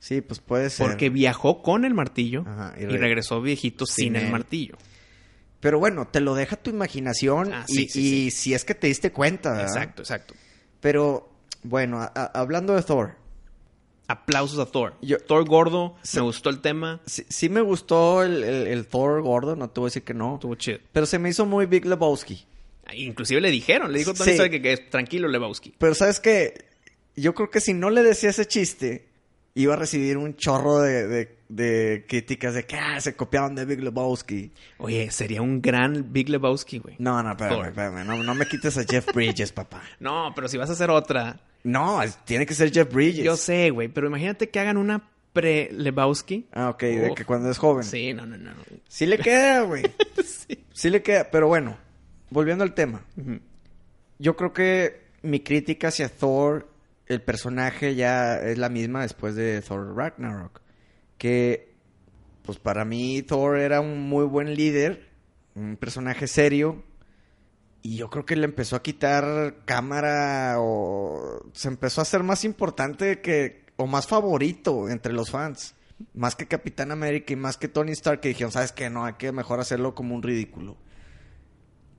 Sí, 0.00 0.20
pues 0.20 0.40
puede 0.40 0.68
ser. 0.68 0.86
Porque 0.86 1.08
viajó 1.08 1.62
con 1.62 1.86
el 1.86 1.94
martillo 1.94 2.44
y, 2.78 2.84
regresó 2.84 3.40
viejito 3.40 3.86
sin, 3.86 4.16
el 4.16 4.30
martillo. 4.30 4.76
Pero 5.60 5.78
bueno, 5.78 6.08
te 6.08 6.20
lo 6.20 6.34
deja 6.34 6.56
tu 6.56 6.68
imaginación 6.68 7.54
ah, 7.54 7.64
y, 7.68 8.30
si 8.30 8.52
es 8.52 8.66
que 8.66 8.74
te 8.74 8.86
diste 8.86 9.12
cuenta. 9.12 9.62
Exacto, 9.62 10.02
exacto. 10.02 10.34
Pero 10.80 11.33
bueno, 11.64 12.08
hablando 12.14 12.74
de 12.74 12.82
Thor. 12.82 13.16
Aplausos 14.06 14.58
a 14.58 14.70
Thor. 14.70 14.94
Thor 15.26 15.48
gordo, 15.48 15.96
me 16.14 16.20
gustó 16.20 16.50
el 16.50 16.60
tema. 16.60 17.00
Sí, 17.06 17.48
me 17.48 17.62
gustó 17.62 18.22
el, 18.22 18.86
Thor 18.86 19.22
gordo, 19.22 19.56
no 19.56 19.70
te 19.70 19.80
voy 19.80 19.86
a 19.86 19.88
decir 19.88 20.04
que 20.04 20.14
no. 20.14 20.34
Estuvo 20.34 20.54
chido. 20.54 20.78
Pero 20.92 21.06
se 21.06 21.18
me 21.18 21.30
hizo 21.30 21.46
muy 21.46 21.66
Big 21.66 21.86
Lebowski. 21.86 22.44
Inclusive 22.92 23.40
le 23.40 23.50
dijeron, 23.50 23.90
le 23.92 23.98
dijo 23.98 24.12
también 24.12 24.50
que, 24.50 24.60
que, 24.60 24.72
es 24.74 24.90
tranquilo 24.90 25.26
Lebowski. 25.26 25.74
Pero 25.78 25.94
sabes 25.94 26.20
que 26.20 26.66
yo 27.16 27.34
creo 27.34 27.50
que 27.50 27.60
si 27.60 27.72
no 27.72 27.88
le 27.88 28.02
decía 28.02 28.28
ese 28.28 28.46
chiste, 28.46 29.08
iba 29.54 29.72
a 29.72 29.76
recibir 29.78 30.18
un 30.18 30.36
chorro 30.36 30.80
de 30.80 31.34
de 31.54 32.04
críticas 32.08 32.54
de 32.54 32.64
que 32.64 32.76
ah, 32.76 33.00
se 33.00 33.14
copiaron 33.14 33.54
de 33.54 33.64
Big 33.64 33.82
Lebowski. 33.82 34.50
Oye, 34.78 35.10
sería 35.10 35.42
un 35.42 35.60
gran 35.60 36.12
Big 36.12 36.28
Lebowski, 36.28 36.78
güey. 36.78 36.96
No, 36.98 37.22
no, 37.22 37.30
espérame, 37.30 37.68
espérame. 37.68 38.24
No, 38.24 38.34
me 38.34 38.46
quites 38.46 38.76
a 38.78 38.84
Jeff 38.84 39.06
Bridges, 39.14 39.52
papá. 39.52 39.82
No, 40.00 40.32
pero 40.34 40.48
si 40.48 40.56
vas 40.56 40.70
a 40.70 40.72
hacer 40.72 40.90
otra. 40.90 41.40
No, 41.64 42.00
tiene 42.24 42.46
que 42.46 42.54
ser 42.54 42.72
Jeff 42.72 42.92
Bridges. 42.92 43.24
Yo 43.24 43.36
sé, 43.36 43.70
güey, 43.70 43.88
pero 43.88 44.06
imagínate 44.06 44.50
que 44.50 44.60
hagan 44.60 44.76
una 44.76 45.10
pre-Lebowski. 45.32 46.46
Ah, 46.52 46.70
ok, 46.70 46.82
de 46.82 47.14
que 47.16 47.24
cuando 47.24 47.50
es 47.50 47.58
joven. 47.58 47.82
Sí, 47.82 48.14
no, 48.14 48.24
no, 48.24 48.36
no. 48.36 48.52
Sí 48.88 49.06
le 49.06 49.18
queda, 49.18 49.62
güey. 49.62 49.82
sí. 50.24 50.64
sí. 50.72 50.90
le 50.90 51.02
queda, 51.02 51.30
pero 51.30 51.48
bueno, 51.48 51.76
volviendo 52.30 52.62
al 52.62 52.74
tema. 52.74 53.04
Yo 54.18 54.36
creo 54.36 54.52
que 54.52 55.08
mi 55.22 55.40
crítica 55.40 55.88
hacia 55.88 56.08
Thor, 56.08 56.68
el 57.06 57.20
personaje 57.20 57.96
ya 57.96 58.36
es 58.36 58.58
la 58.58 58.68
misma 58.68 59.02
después 59.02 59.34
de 59.34 59.60
Thor 59.62 59.96
Ragnarok 59.96 60.64
que 61.18 61.72
pues 62.42 62.58
para 62.58 62.84
mí 62.84 63.22
Thor 63.22 63.58
era 63.58 63.80
un 63.80 64.08
muy 64.08 64.26
buen 64.26 64.54
líder, 64.54 65.08
un 65.54 65.76
personaje 65.76 66.26
serio, 66.26 66.84
y 67.86 67.96
yo 67.96 68.08
creo 68.08 68.24
que 68.24 68.34
le 68.34 68.46
empezó 68.46 68.76
a 68.76 68.82
quitar 68.82 69.56
cámara 69.66 70.54
o 70.58 71.42
se 71.52 71.68
empezó 71.68 72.00
a 72.00 72.02
hacer 72.02 72.22
más 72.22 72.46
importante 72.46 73.20
que, 73.20 73.66
o 73.76 73.86
más 73.86 74.06
favorito 74.06 74.88
entre 74.88 75.12
los 75.12 75.30
fans, 75.30 75.74
más 76.14 76.34
que 76.34 76.48
Capitán 76.48 76.92
América 76.92 77.34
y 77.34 77.36
más 77.36 77.58
que 77.58 77.68
Tony 77.68 77.92
Stark, 77.92 78.20
que 78.20 78.28
dijeron, 78.28 78.52
¿sabes 78.52 78.72
qué? 78.72 78.88
No, 78.88 79.04
hay 79.04 79.12
que 79.14 79.32
mejor 79.32 79.60
hacerlo 79.60 79.94
como 79.94 80.14
un 80.14 80.22
ridículo, 80.22 80.78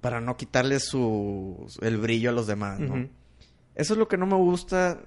para 0.01 0.19
no 0.21 0.37
quitarle 0.37 0.79
su, 0.79 1.71
el 1.81 1.97
brillo 1.97 2.31
a 2.31 2.33
los 2.33 2.47
demás, 2.47 2.79
¿no? 2.79 3.07
Eso 3.75 3.93
es 3.93 3.99
lo 3.99 4.07
que 4.07 4.17
no 4.17 4.25
me 4.25 4.37
gusta. 4.37 5.03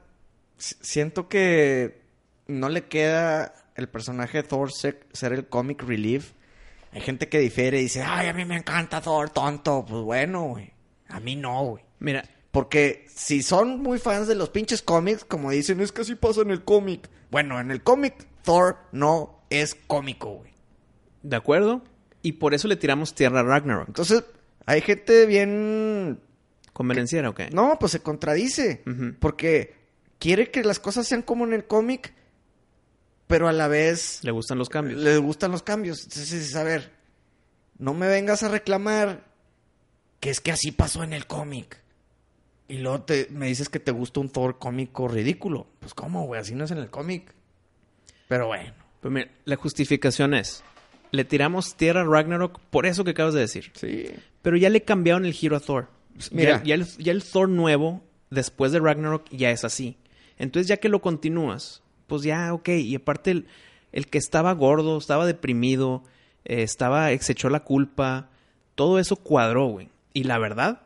siento 0.59 1.29
que 1.29 2.03
no 2.47 2.69
le 2.69 2.85
queda 2.85 3.53
el 3.75 3.89
personaje 3.89 4.39
de 4.39 4.49
Thor 4.49 4.71
ser, 4.71 5.07
el 5.23 5.49
comic 5.49 5.83
relief. 5.83 6.35
Hay 6.93 7.01
gente 7.01 7.29
que 7.29 7.39
difiere 7.39 7.79
y 7.79 7.83
dice, 7.83 8.03
ay, 8.03 8.29
a 8.29 8.33
mí 8.33 8.45
me 8.45 8.57
encanta 8.57 9.01
Thor, 9.01 9.31
tonto. 9.31 9.85
Pues 9.87 10.03
bueno, 10.03 10.45
güey. 10.45 10.73
A 11.09 11.21
mí 11.21 11.37
no, 11.37 11.65
güey. 11.65 11.85
Mira. 11.99 12.25
Porque 12.51 13.05
si 13.15 13.43
son 13.43 13.83
muy 13.83 13.99
fans 13.99 14.27
de 14.27 14.35
los 14.35 14.49
pinches 14.49 14.81
cómics, 14.81 15.25
como 15.25 15.51
dicen, 15.51 15.81
es 15.81 15.93
que 15.93 16.01
así 16.01 16.15
pasa 16.15 16.41
en 16.41 16.51
el 16.51 16.65
cómic. 16.65 17.09
Bueno, 17.31 17.61
en 17.61 17.71
el 17.71 17.83
cómic, 17.83 18.27
Thor 18.43 18.79
no 18.91 19.43
es 19.51 19.75
cómico, 19.75 20.31
güey. 20.31 20.53
De 21.23 21.37
acuerdo. 21.37 21.83
Y 22.23 22.33
por 22.33 22.55
eso 22.55 22.67
le 22.67 22.77
tiramos 22.77 23.15
tierra 23.15 23.41
a 23.41 23.43
Ragnarok. 23.43 23.89
Entonces, 23.89 24.25
hay 24.65 24.81
gente 24.81 25.27
bien... 25.27 26.21
¿Convenenciera 26.73 27.29
o 27.29 27.35
qué? 27.35 27.51
No, 27.51 27.77
pues 27.79 27.93
se 27.93 28.01
contradice. 28.01 28.83
Porque 29.21 29.75
quiere 30.19 30.51
que 30.51 30.65
las 30.65 30.81
cosas 30.81 31.07
sean 31.07 31.23
como 31.23 31.45
en 31.45 31.53
el 31.53 31.67
cómic, 31.67 32.15
pero 33.29 33.47
a 33.47 33.53
la 33.53 33.69
vez... 33.69 34.25
Le 34.25 34.33
gustan 34.33 34.59
los 34.59 34.69
cambios. 34.69 35.01
Le 35.01 35.19
gustan 35.19 35.53
los 35.53 35.63
cambios. 35.63 36.03
Entonces, 36.03 36.57
a 36.57 36.65
ver, 36.65 36.91
no 37.79 37.95
me 37.95 38.09
vengas 38.09 38.43
a 38.43 38.49
reclamar 38.49 39.25
que 40.19 40.31
es 40.31 40.41
que 40.41 40.51
así 40.51 40.73
pasó 40.73 41.05
en 41.05 41.13
el 41.13 41.27
cómic. 41.27 41.81
Y 42.67 42.79
luego 42.79 43.03
te, 43.03 43.29
me 43.31 43.47
dices 43.47 43.69
que 43.69 43.81
te 43.81 43.93
gusta 43.93 44.21
un 44.21 44.31
Thor 44.31 44.59
cómico 44.59 45.09
ridículo. 45.09 45.69
Pues 45.79 45.95
cómo, 45.95 46.27
güey, 46.27 46.41
así 46.41 46.55
no 46.55 46.65
es 46.65 46.71
en 46.71 46.79
el 46.79 46.91
cómic. 46.91 47.33
Pero 48.29 48.49
bueno. 48.49 48.73
Pues 49.01 49.13
mira, 49.13 49.31
la 49.45 49.57
justificación 49.57 50.35
es, 50.35 50.65
le 51.13 51.25
tiramos 51.25 51.77
tierra 51.77 52.01
a 52.01 52.05
Ragnarok 52.05 52.59
por 52.71 52.85
eso 52.85 53.05
que 53.05 53.13
acabas 53.13 53.35
de 53.35 53.41
decir. 53.41 53.71
Sí. 53.75 54.11
Pero 54.43 54.57
ya 54.57 54.71
le 54.71 54.83
cambiaron 54.83 55.25
el 55.25 55.33
giro 55.33 55.57
a 55.57 55.61
Thor. 55.61 55.89
Mira. 56.33 56.63
Ya, 56.65 56.75
el, 56.75 56.85
ya 56.97 57.13
el 57.13 57.23
Thor 57.23 57.49
nuevo, 57.49 58.03
después 58.31 58.73
de 58.73 58.81
Ragnarok, 58.81 59.29
ya 59.31 59.51
es 59.51 59.65
así. 59.65 59.97
Entonces 60.37 60.69
ya 60.69 60.79
que 60.79 60.89
lo 60.89 61.01
continúas, 61.01 61.83
pues 62.09 62.23
ya, 62.23 62.53
ok. 62.53 62.71
Y 62.71 62.97
aparte, 62.97 63.45
el, 63.93 64.07
que 64.07 64.19
estaba 64.19 64.53
gordo, 64.55 64.99
estaba 64.99 65.27
deprimido, 65.27 66.03
eh, 66.45 66.63
estaba, 66.63 67.17
se 67.19 67.33
echó 67.33 67.51
la 67.51 67.61
culpa, 67.61 68.31
todo 68.75 68.99
eso 68.99 69.15
cuadró, 69.17 69.67
güey. 69.67 69.91
Y 70.13 70.25
la 70.25 70.39
verdad, 70.39 70.83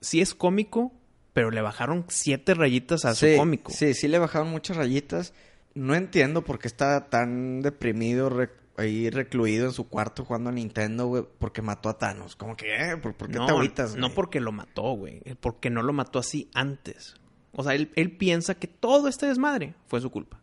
sí 0.00 0.20
es 0.20 0.34
cómico, 0.34 0.92
pero 1.32 1.50
le 1.50 1.62
bajaron 1.62 2.04
siete 2.08 2.54
rayitas 2.54 3.04
a 3.04 3.14
su 3.14 3.26
cómico. 3.36 3.72
Sí, 3.72 3.94
sí 3.94 4.06
le 4.06 4.18
bajaron 4.18 4.50
muchas 4.50 4.76
rayitas. 4.76 5.32
No 5.74 5.94
entiendo 5.94 6.42
por 6.44 6.58
qué 6.58 6.68
está 6.68 7.08
tan 7.08 7.62
deprimido, 7.62 8.30
ahí 8.76 9.10
recluido 9.10 9.66
en 9.66 9.72
su 9.72 9.88
cuarto 9.88 10.24
jugando 10.24 10.50
a 10.50 10.52
Nintendo, 10.52 11.06
güey, 11.06 11.24
porque 11.38 11.62
mató 11.62 11.88
a 11.88 11.98
Thanos. 11.98 12.36
Como 12.36 12.56
que, 12.56 12.74
eh, 12.74 12.96
¿Por, 12.96 13.14
qué 13.16 13.38
te 13.38 13.38
agüitas, 13.38 13.96
No 13.96 14.10
porque 14.10 14.40
lo 14.40 14.52
mató, 14.52 14.92
güey. 14.92 15.20
Porque 15.40 15.70
no 15.70 15.82
lo 15.82 15.92
mató 15.92 16.18
así 16.18 16.50
antes. 16.54 17.14
O 17.52 17.62
sea, 17.62 17.74
él, 17.74 17.90
él 17.96 18.16
piensa 18.16 18.54
que 18.54 18.66
todo 18.66 19.08
este 19.08 19.26
desmadre 19.26 19.74
fue 19.86 20.00
su 20.00 20.10
culpa. 20.10 20.40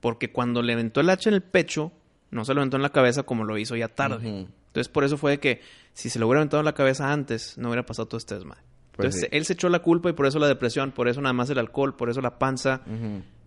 Porque 0.00 0.32
cuando 0.32 0.62
le 0.62 0.72
aventó 0.72 1.00
el 1.00 1.10
hacha 1.10 1.28
en 1.28 1.34
el 1.34 1.42
pecho, 1.42 1.92
no 2.30 2.44
se 2.44 2.54
lo 2.54 2.60
aventó 2.60 2.76
en 2.76 2.82
la 2.82 2.90
cabeza 2.90 3.22
como 3.22 3.44
lo 3.44 3.58
hizo 3.58 3.76
ya 3.76 3.88
tarde. 3.88 4.28
Entonces, 4.28 4.88
por 4.88 5.04
eso 5.04 5.18
fue 5.18 5.38
que 5.38 5.60
si 5.94 6.10
se 6.10 6.18
lo 6.18 6.26
hubiera 6.26 6.40
aventado 6.40 6.60
en 6.60 6.64
la 6.64 6.74
cabeza 6.74 7.12
antes, 7.12 7.58
no 7.58 7.68
hubiera 7.68 7.84
pasado 7.84 8.06
todo 8.06 8.18
este 8.18 8.34
desmadre. 8.34 8.62
Pues 8.92 9.14
Entonces, 9.14 9.28
él 9.32 9.44
se 9.44 9.54
echó 9.54 9.68
la 9.68 9.80
culpa 9.80 10.10
y 10.10 10.12
por 10.12 10.26
eso 10.26 10.38
la 10.38 10.48
depresión, 10.48 10.92
por 10.92 11.08
eso 11.08 11.20
nada 11.20 11.32
más 11.32 11.50
el 11.50 11.58
alcohol, 11.58 11.96
por 11.96 12.10
eso 12.10 12.20
la 12.20 12.38
panza, 12.38 12.82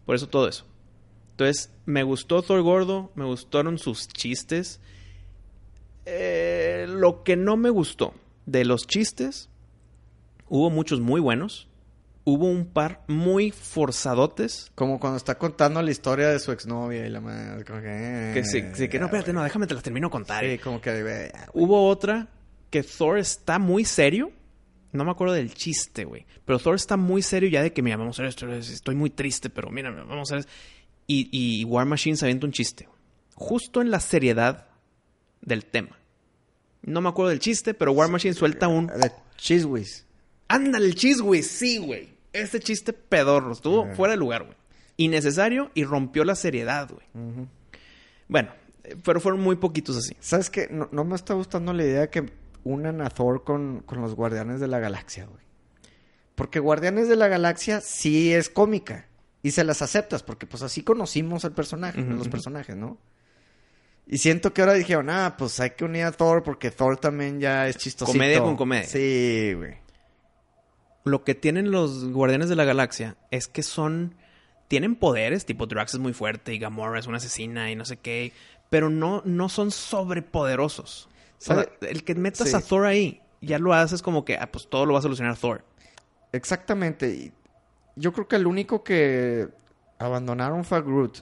por 0.05 0.15
eso 0.15 0.27
todo 0.27 0.47
eso. 0.47 0.65
Entonces, 1.31 1.71
me 1.85 2.03
gustó 2.03 2.41
Thor 2.41 2.61
Gordo, 2.61 3.11
me 3.15 3.25
gustaron 3.25 3.80
sus 3.80 4.07
chistes. 4.07 4.80
Eh, 6.05 6.85
lo 6.89 7.23
que 7.23 7.35
no 7.35 7.55
me 7.55 7.69
gustó 7.69 8.13
de 8.45 8.65
los 8.65 8.85
chistes, 8.85 9.49
hubo 10.49 10.69
muchos 10.69 10.99
muy 10.99 11.21
buenos 11.21 11.69
hubo 12.26 12.48
un 12.48 12.66
par 12.66 13.04
muy 13.08 13.52
forzadotes. 13.52 14.72
Como 14.76 15.00
cuando 15.00 15.18
está 15.18 15.38
contando 15.38 15.82
la 15.82 15.91
historia 15.91 16.30
de 16.30 16.40
su 16.40 16.52
exnovia 16.52 17.06
y 17.06 17.10
la 17.10 17.22
madre. 17.22 17.64
que, 18.34 18.44
sí, 18.45 18.64
sí, 18.74 18.88
que 18.88 19.00
no, 19.00 19.06
espérate, 19.06 19.34
no, 19.34 19.44
déjame 19.44 19.68
te 19.68 19.74
la 19.74 19.82
termino 19.82 20.10
contar. 20.10 20.44
Sí, 20.44 20.58
como 20.60 20.82
que. 20.82 21.32
hubo 21.54 21.88
otra 21.88 22.28
que 22.70 22.84
Thor 22.84 23.18
está 23.18 23.60
muy 23.60 23.86
serio. 23.86 24.32
No 24.91 25.04
me 25.04 25.12
acuerdo 25.12 25.34
del 25.34 25.54
chiste, 25.54 26.06
güey. 26.06 26.26
Pero 26.45 26.60
Thor 26.60 26.76
está 26.76 26.98
muy 26.98 27.24
serio 27.24 27.50
ya 27.50 27.64
de 27.64 27.74
que, 27.74 27.82
mira, 27.82 27.98
vamos 27.98 28.20
a 28.20 28.24
hacer 28.24 28.30
esto. 28.30 28.52
Estoy 28.54 28.95
muy 28.95 29.10
triste, 29.10 29.50
pero 29.50 29.72
mira, 29.72 29.90
vamos 29.90 30.32
a 30.32 30.38
hacer. 30.38 30.50
Y, 31.08 31.30
y 31.32 31.66
War 31.66 31.86
Machine 31.86 32.16
se 32.16 32.26
avienta 32.26 32.45
un 32.45 32.52
chiste. 32.52 32.88
Justo 33.34 33.82
en 33.82 33.90
la 33.90 34.00
seriedad 34.00 34.68
del 35.41 35.66
tema. 35.66 35.98
No 36.84 37.02
me 37.02 37.10
acuerdo 37.10 37.30
del 37.30 37.40
chiste, 37.40 37.74
pero 37.74 37.91
War 37.91 38.10
Machine 38.10 38.36
suelta 38.36 38.68
un. 38.68 38.91
Cheese 39.38 39.66
Whiz. 39.66 40.06
Ándale, 40.48 40.86
el 40.86 40.95
cheese 40.95 41.22
whiz, 41.22 41.48
sí, 41.48 41.80
güey 41.80 42.12
este 42.34 42.60
chiste 42.60 42.93
pedorro. 42.93 43.53
Estuvo 43.53 43.88
fuera 43.93 44.14
de 44.14 44.18
lugar, 44.18 44.43
güey. 44.43 44.57
Innecesario 44.97 45.72
y 45.73 45.85
rompió 45.85 46.26
la 46.26 46.35
seriedad, 46.35 46.89
güey. 46.89 47.47
Bueno, 48.27 48.51
pero 49.03 49.19
fueron 49.22 49.41
muy 49.41 49.55
poquitos 49.55 49.97
así. 49.97 50.15
¿Sabes 50.19 50.49
qué? 50.49 50.68
No, 50.69 51.03
me 51.03 51.15
está 51.15 51.34
gustando 51.34 51.73
la 51.73 51.84
idea 51.84 52.10
que 52.10 52.31
unan 52.64 53.01
a 53.01 53.10
Thor 53.10 53.43
con, 53.43 53.84
los 53.89 54.15
Guardianes 54.15 54.60
de 54.60 54.68
la 54.68 54.80
Galaxia, 54.80 55.26
güey. 55.26 55.43
Porque 56.35 56.60
Guardianes 56.60 57.07
de 57.07 57.15
la 57.15 57.27
Galaxia 57.27 57.80
sí 57.81 58.34
es 58.34 58.49
cómica. 58.49 59.07
Y 59.41 59.51
se 59.51 59.64
las 59.64 59.81
aceptas, 59.81 60.23
porque 60.23 60.47
pues 60.47 60.64
así 60.64 60.84
conocimos 60.84 61.43
al 61.43 61.51
personaje, 61.51 62.01
los 62.01 62.30
personajes, 62.30 62.77
¿no? 62.77 62.97
Y 64.07 64.18
siento 64.18 64.53
que 64.53 64.61
ahora 64.61 64.73
dijeron, 64.73 65.10
ah, 65.10 65.35
pues 65.38 65.60
hay 65.60 65.72
que 65.72 65.85
unir 65.85 66.03
a 66.05 66.11
Thor 66.11 66.43
porque 66.43 66.72
Thor 66.72 66.97
también 66.97 67.39
ya 67.39 67.68
es 67.68 67.77
chistosito. 67.77 68.18
Comedia 68.18 68.41
con 68.41 68.55
comedia. 68.55 68.88
Sí, 68.88 69.53
güey. 69.55 69.82
Lo 71.03 71.23
que 71.23 71.35
tienen 71.35 71.71
los 71.71 72.05
Guardianes 72.11 72.49
de 72.49 72.55
la 72.55 72.63
Galaxia 72.65 73.15
es 73.31 73.47
que 73.47 73.63
son... 73.63 74.15
Tienen 74.69 74.95
poderes, 74.95 75.45
tipo 75.45 75.67
Drax 75.67 75.95
es 75.95 75.99
muy 75.99 76.13
fuerte 76.13 76.53
y 76.53 76.57
Gamora 76.57 76.99
es 76.99 77.05
una 77.05 77.17
asesina 77.17 77.69
y 77.69 77.75
no 77.75 77.85
sé 77.85 77.97
qué, 77.97 78.31
pero 78.69 78.89
no, 78.89 79.21
no 79.25 79.49
son 79.49 79.69
sobrepoderosos. 79.71 81.09
O 81.39 81.41
sea, 81.41 81.67
el 81.81 82.03
que 82.03 82.15
metas 82.15 82.49
Sí. 82.49 82.55
a 82.55 82.61
Thor 82.61 82.85
ahí, 82.85 83.21
ya 83.41 83.59
lo 83.59 83.73
haces 83.73 84.01
como 84.01 84.25
que, 84.25 84.38
ah, 84.38 84.49
pues 84.51 84.67
todo 84.67 84.85
lo 84.85 84.93
va 84.93 84.99
a 84.99 85.01
solucionar 85.03 85.38
Thor. 85.38 85.63
Exactamente. 86.31 87.31
Yo 87.95 88.13
creo 88.13 88.27
que 88.27 88.38
el 88.38 88.47
único 88.47 88.84
que 88.84 89.49
abandonaron 89.99 90.63
fue 90.63 90.80
a 90.80 90.81
Groot. 90.81 91.19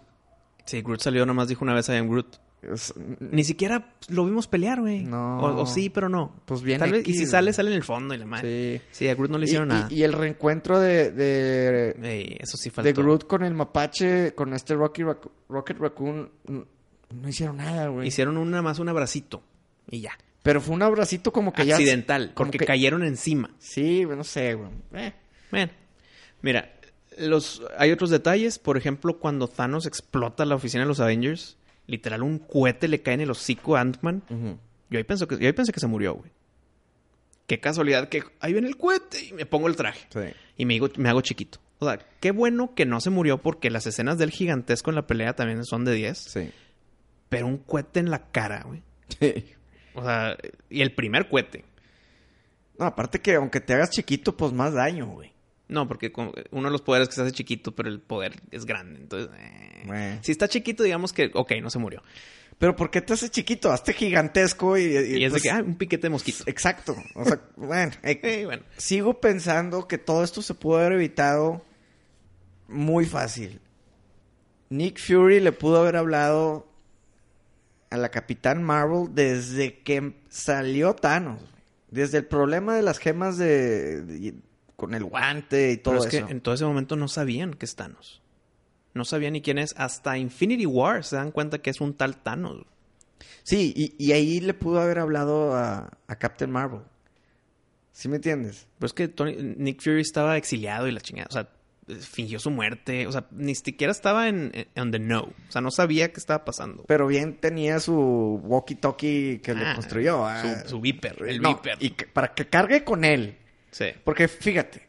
Sí, 0.65 0.81
Groot 0.81 1.01
salió 1.01 1.25
nomás 1.25 1.47
dijo 1.47 1.65
una 1.65 1.73
vez 1.73 1.89
a 1.89 1.99
Groot. 1.99 2.37
Es- 2.61 2.93
Ni 3.19 3.43
siquiera 3.43 3.95
lo 4.09 4.23
vimos 4.25 4.47
pelear, 4.47 4.81
güey. 4.81 5.03
No. 5.03 5.39
O, 5.39 5.61
o 5.61 5.65
sí, 5.65 5.89
pero 5.89 6.09
no. 6.09 6.35
Pues 6.45 6.61
bien 6.61 6.79
Tal 6.79 6.91
vez, 6.91 7.07
y 7.07 7.13
si 7.13 7.25
sale, 7.25 7.53
sale 7.53 7.71
en 7.71 7.77
el 7.77 7.83
fondo 7.83 8.13
y 8.13 8.17
la 8.17 8.25
madre. 8.25 8.77
Sí. 8.77 8.85
Sí, 8.91 9.07
a 9.07 9.15
Groot 9.15 9.31
no 9.31 9.37
le 9.39 9.45
hicieron 9.45 9.69
y- 9.69 9.73
nada. 9.73 9.87
y 9.89 10.03
el 10.03 10.13
reencuentro 10.13 10.79
de, 10.79 11.11
de, 11.11 11.95
Ey, 12.03 12.37
eso 12.39 12.57
sí 12.57 12.69
de 12.69 12.75
faltó. 12.75 13.01
Groot 13.01 13.25
con 13.25 13.43
el 13.43 13.53
mapache, 13.55 14.33
con 14.35 14.53
este 14.53 14.75
Rocky 14.75 15.01
Rac- 15.01 15.29
Rocket 15.49 15.77
Raccoon, 15.79 16.29
no 16.47 17.27
hicieron 17.29 17.57
nada, 17.57 17.87
güey. 17.87 18.07
Hicieron 18.07 18.37
una 18.37 18.61
más 18.61 18.79
un 18.79 18.89
abracito. 18.89 19.41
Y 19.89 20.01
ya. 20.01 20.11
Pero 20.43 20.61
fue 20.61 20.73
un 20.75 20.81
abracito 20.83 21.31
como 21.31 21.53
que 21.53 21.65
ya... 21.65 21.75
Accidental. 21.75 22.31
como 22.33 22.47
porque 22.47 22.59
que- 22.59 22.65
cayeron 22.65 23.03
encima. 23.03 23.51
Sí, 23.59 24.05
no 24.05 24.23
sé, 24.23 24.53
güey. 24.53 24.69
Eh. 24.93 25.13
Bueno, 25.51 25.71
mira, 26.41 26.73
los, 27.17 27.61
hay 27.77 27.91
otros 27.91 28.09
detalles. 28.09 28.57
Por 28.59 28.77
ejemplo, 28.77 29.19
cuando 29.19 29.47
Thanos 29.47 29.85
explota 29.85 30.45
la 30.45 30.55
oficina 30.55 30.83
de 30.83 30.87
los 30.87 30.99
Avengers, 30.99 31.57
literal 31.87 32.23
un 32.23 32.39
cohete 32.39 32.87
le 32.87 33.01
cae 33.01 33.15
en 33.15 33.21
el 33.21 33.31
hocico 33.31 33.75
a 33.75 33.81
Ant-Man. 33.81 34.23
Yo 34.89 34.97
ahí, 34.97 35.03
pensé 35.03 35.27
que, 35.27 35.37
yo 35.37 35.47
ahí 35.47 35.53
pensé 35.53 35.71
que 35.71 35.79
se 35.79 35.87
murió, 35.87 36.15
güey. 36.15 36.31
Qué 37.47 37.59
casualidad 37.59 38.09
que 38.09 38.23
ahí 38.39 38.53
viene 38.53 38.67
el 38.67 38.77
cohete 38.77 39.25
y 39.25 39.33
me 39.33 39.45
pongo 39.45 39.67
el 39.67 39.75
traje. 39.75 40.07
Sí. 40.09 40.33
Y 40.57 40.65
me, 40.65 40.75
digo, 40.75 40.89
me 40.97 41.09
hago 41.09 41.21
chiquito. 41.21 41.59
O 41.79 41.85
sea, 41.85 41.99
qué 42.19 42.31
bueno 42.31 42.75
que 42.75 42.85
no 42.85 43.01
se 43.01 43.09
murió 43.09 43.41
porque 43.41 43.69
las 43.69 43.87
escenas 43.87 44.17
del 44.17 44.31
gigantesco 44.31 44.91
en 44.91 44.95
la 44.95 45.07
pelea 45.07 45.33
también 45.35 45.65
son 45.65 45.83
de 45.83 45.93
10. 45.93 46.17
Sí. 46.17 46.51
Pero 47.27 47.47
un 47.47 47.57
cohete 47.57 47.99
en 47.99 48.11
la 48.11 48.31
cara, 48.31 48.63
güey. 48.65 48.83
Sí. 49.19 49.45
O 49.95 50.03
sea, 50.03 50.37
y 50.69 50.81
el 50.81 50.93
primer 50.93 51.27
cohete. 51.27 51.65
No, 52.77 52.85
aparte 52.85 53.19
que 53.19 53.35
aunque 53.35 53.59
te 53.59 53.73
hagas 53.73 53.89
chiquito, 53.89 54.37
pues 54.37 54.53
más 54.53 54.73
daño, 54.73 55.07
güey. 55.07 55.33
No, 55.71 55.87
porque 55.87 56.11
uno 56.51 56.67
de 56.67 56.71
los 56.71 56.81
poderes 56.81 57.07
que 57.07 57.15
se 57.15 57.21
hace 57.23 57.31
chiquito, 57.31 57.73
pero 57.73 57.89
el 57.89 57.99
poder 58.01 58.33
es 58.51 58.65
grande. 58.65 58.99
Entonces, 58.99 59.29
eh, 59.91 60.19
si 60.21 60.31
está 60.31 60.47
chiquito, 60.47 60.83
digamos 60.83 61.13
que, 61.13 61.31
ok, 61.33 61.53
no 61.61 61.69
se 61.69 61.79
murió. 61.79 62.03
Pero 62.59 62.75
¿por 62.75 62.91
qué 62.91 63.01
te 63.01 63.13
haces 63.13 63.31
chiquito? 63.31 63.71
Hazte 63.71 63.93
gigantesco 63.93 64.77
y... 64.77 64.83
y- 64.83 65.17
Y, 65.17 65.23
es 65.23 65.31
pues, 65.31 65.41
de 65.43 65.49
que, 65.49 65.55
ah, 65.55 65.63
un 65.65 65.75
piquete 65.75 66.03
de 66.03 66.09
mosquito. 66.11 66.43
Exacto. 66.45 66.95
O 67.15 67.25
sea, 67.25 67.39
bueno, 67.55 67.93
eh, 68.03 68.19
Eh, 68.21 68.45
bueno. 68.45 68.63
sigo 68.77 69.19
pensando 69.19 69.87
que 69.87 69.97
todo 69.97 70.23
esto 70.23 70.41
se 70.43 70.53
pudo 70.53 70.77
haber 70.77 70.91
evitado 70.91 71.65
muy 72.67 73.05
fácil. 73.05 73.59
Nick 74.69 74.99
Fury 74.99 75.39
le 75.39 75.51
pudo 75.53 75.79
haber 75.81 75.95
hablado 75.95 76.67
a 77.89 77.97
la 77.97 78.09
Capitán 78.09 78.61
Marvel 78.63 79.07
desde 79.13 79.79
que 79.79 80.13
salió 80.29 80.93
Thanos. 80.93 81.41
Desde 81.89 82.19
el 82.19 82.25
problema 82.25 82.75
de 82.75 82.81
las 82.83 82.99
gemas 82.99 83.37
de, 83.37 84.01
de- 84.03 84.35
con 84.81 84.95
el 84.95 85.03
guante 85.05 85.71
y 85.71 85.77
todo 85.77 85.93
Pero 85.99 86.07
es 86.07 86.13
eso. 86.15 86.25
que 86.25 86.31
en 86.33 86.41
todo 86.41 86.55
ese 86.55 86.65
momento 86.65 86.95
no 86.95 87.07
sabían 87.07 87.53
que 87.53 87.65
es 87.65 87.75
Thanos. 87.75 88.21
No 88.95 89.05
sabían 89.05 89.33
ni 89.33 89.41
quién 89.41 89.57
es. 89.59 89.73
Hasta 89.77 90.17
Infinity 90.17 90.65
War 90.65 91.03
se 91.05 91.15
dan 91.15 91.31
cuenta 91.31 91.59
que 91.59 91.69
es 91.69 91.79
un 91.79 91.93
tal 91.93 92.17
Thanos. 92.17 92.65
Sí, 93.43 93.71
y, 93.75 93.95
y 94.03 94.11
ahí 94.13 94.39
le 94.39 94.53
pudo 94.53 94.81
haber 94.81 94.97
hablado 94.99 95.55
a, 95.55 95.91
a 96.07 96.15
Captain 96.17 96.49
Marvel. 96.51 96.81
¿Sí 97.91 98.07
me 98.09 98.15
entiendes? 98.17 98.67
Pero 98.79 98.87
es 98.87 98.93
que 98.93 99.07
Tony- 99.07 99.35
Nick 99.57 99.81
Fury 99.81 100.01
estaba 100.01 100.35
exiliado 100.37 100.87
y 100.87 100.91
la 100.91 100.99
chingada. 101.01 101.27
O 101.29 101.33
sea, 101.33 101.49
fingió 101.99 102.39
su 102.39 102.49
muerte. 102.51 103.05
O 103.07 103.11
sea, 103.11 103.27
ni 103.31 103.53
siquiera 103.55 103.91
estaba 103.91 104.27
en, 104.29 104.51
en 104.53 104.67
on 104.81 104.91
the 104.91 104.99
know. 104.99 105.23
O 105.47 105.51
sea, 105.51 105.61
no 105.61 105.71
sabía 105.71 106.11
qué 106.11 106.19
estaba 106.19 106.43
pasando. 106.45 106.83
Pero 106.87 107.05
bien 107.07 107.35
tenía 107.37 107.79
su 107.79 108.41
walkie-talkie 108.43 109.41
que 109.41 109.53
le 109.53 109.65
Ah, 109.65 109.75
construyó. 109.75 110.25
ah. 110.25 110.63
Su, 110.63 110.69
su 110.69 110.81
Viper. 110.81 111.17
El 111.27 111.41
No, 111.41 111.49
Viper. 111.55 111.77
Y 111.79 111.91
que- 111.91 112.05
para 112.07 112.33
que 112.33 112.47
cargue 112.47 112.83
con 112.83 113.03
él. 113.03 113.37
Sí. 113.71 113.85
Porque 114.03 114.27
fíjate, 114.27 114.87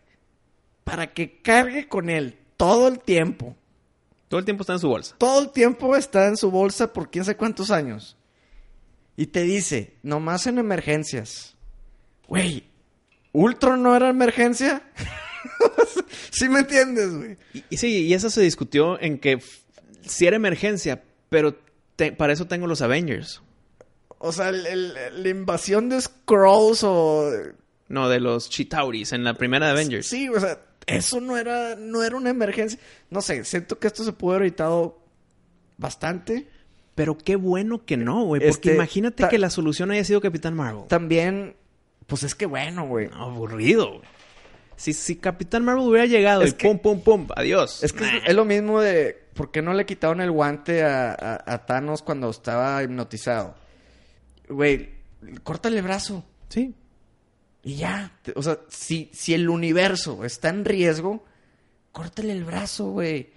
para 0.84 1.12
que 1.12 1.40
cargue 1.40 1.88
con 1.88 2.10
él 2.10 2.38
todo 2.56 2.88
el 2.88 2.98
tiempo, 3.00 3.56
Todo 4.28 4.38
el 4.40 4.44
tiempo 4.44 4.62
está 4.62 4.72
en 4.74 4.78
su 4.80 4.88
bolsa. 4.88 5.14
todo 5.18 5.40
el 5.42 5.50
tiempo 5.50 5.94
está 5.96 6.26
en 6.26 6.36
su 6.36 6.50
bolsa 6.50 6.92
por 6.92 7.10
quién 7.10 7.24
sabe 7.24 7.36
cuántos 7.36 7.70
años. 7.70 8.16
Y 9.16 9.26
te 9.26 9.42
dice, 9.42 9.94
nomás 10.02 10.46
en 10.46 10.58
emergencias. 10.58 11.54
Güey, 12.28 12.64
¿Ultron 13.32 13.82
no 13.82 13.94
era 13.94 14.08
emergencia? 14.08 14.82
¿Sí 16.30 16.48
me 16.48 16.60
entiendes, 16.60 17.14
güey? 17.14 17.36
Y, 17.52 17.64
y 17.70 17.76
sí, 17.76 18.06
y 18.06 18.14
eso 18.14 18.30
se 18.30 18.40
discutió 18.42 19.00
en 19.00 19.18
que 19.18 19.38
sí 20.02 20.26
era 20.26 20.36
emergencia, 20.36 21.02
pero 21.28 21.56
te- 21.96 22.12
para 22.12 22.32
eso 22.32 22.46
tengo 22.46 22.66
los 22.66 22.80
Avengers. 22.82 23.42
O 24.18 24.32
sea, 24.32 24.48
el- 24.48 24.66
el- 24.66 25.22
la 25.22 25.28
invasión 25.28 25.88
de 25.88 26.00
Skrulls 26.00 26.82
o... 26.84 27.30
No, 27.92 28.08
de 28.08 28.20
los 28.20 28.48
Chitauris 28.50 29.12
en 29.12 29.22
la 29.22 29.34
primera 29.34 29.66
de 29.66 29.72
Avengers. 29.72 30.06
Sí, 30.06 30.28
o 30.28 30.40
sea, 30.40 30.58
eso 30.86 31.20
no 31.20 31.36
era, 31.36 31.76
no 31.76 32.02
era 32.02 32.16
una 32.16 32.30
emergencia. 32.30 32.78
No 33.10 33.20
sé, 33.20 33.44
siento 33.44 33.78
que 33.78 33.86
esto 33.86 34.02
se 34.02 34.12
pudo 34.12 34.32
haber 34.32 34.46
evitado 34.48 34.98
bastante. 35.78 36.48
Pero 36.94 37.16
qué 37.16 37.36
bueno 37.36 37.84
que 37.86 37.96
no, 37.96 38.24
güey. 38.24 38.40
Porque 38.40 38.50
Este, 38.50 38.74
imagínate 38.74 39.28
que 39.28 39.38
la 39.38 39.48
solución 39.50 39.90
haya 39.90 40.04
sido 40.04 40.20
Capitán 40.20 40.54
Marvel. 40.54 40.84
También, 40.88 41.56
pues 42.06 42.22
es 42.22 42.34
que 42.34 42.44
bueno, 42.46 42.86
güey. 42.86 43.08
No, 43.08 43.22
aburrido, 43.24 43.88
güey. 43.98 44.02
Si, 44.76 44.92
si 44.92 45.16
Capitán 45.16 45.64
Marvel 45.64 45.84
hubiera 45.86 46.06
llegado 46.06 46.42
Es 46.42 46.50
y 46.50 46.54
que- 46.54 46.68
pum, 46.68 46.78
pum, 46.78 47.00
pum, 47.00 47.26
adiós. 47.36 47.82
Es 47.82 47.92
que 47.92 48.00
Nah. 48.04 48.16
es, 48.18 48.22
es 48.28 48.34
lo 48.34 48.44
mismo 48.44 48.80
de 48.80 49.16
por 49.34 49.50
qué 49.50 49.62
no 49.62 49.72
le 49.74 49.86
quitaron 49.86 50.20
el 50.20 50.30
guante 50.30 50.82
a, 50.82 51.12
a- 51.12 51.42
a 51.54 51.66
Thanos 51.66 52.02
cuando 52.02 52.28
estaba 52.30 52.82
hipnotizado. 52.82 53.54
Güey, 54.48 54.90
córtale 55.44 55.78
el 55.78 55.82
brazo 55.84 56.24
Sí. 56.48 56.74
Y 57.62 57.76
ya. 57.76 58.18
O 58.34 58.42
sea, 58.42 58.58
si, 58.68 59.10
si 59.12 59.34
el 59.34 59.48
universo 59.48 60.24
está 60.24 60.48
en 60.48 60.64
riesgo, 60.64 61.24
córtale 61.92 62.32
el 62.32 62.44
brazo, 62.44 62.90
güey. 62.90 63.30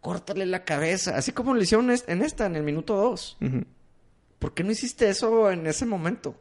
Córtale 0.00 0.46
la 0.46 0.64
cabeza. 0.64 1.16
Así 1.16 1.32
como 1.32 1.54
lo 1.54 1.62
hicieron 1.62 1.90
en 1.90 2.22
esta, 2.22 2.46
en 2.46 2.56
el 2.56 2.62
minuto 2.62 2.96
dos. 2.96 3.36
Ujú. 3.40 3.64
¿Por 4.38 4.54
qué 4.54 4.64
no 4.64 4.72
hiciste 4.72 5.08
eso 5.10 5.50
en 5.50 5.66
ese 5.66 5.84
momento? 5.84 6.34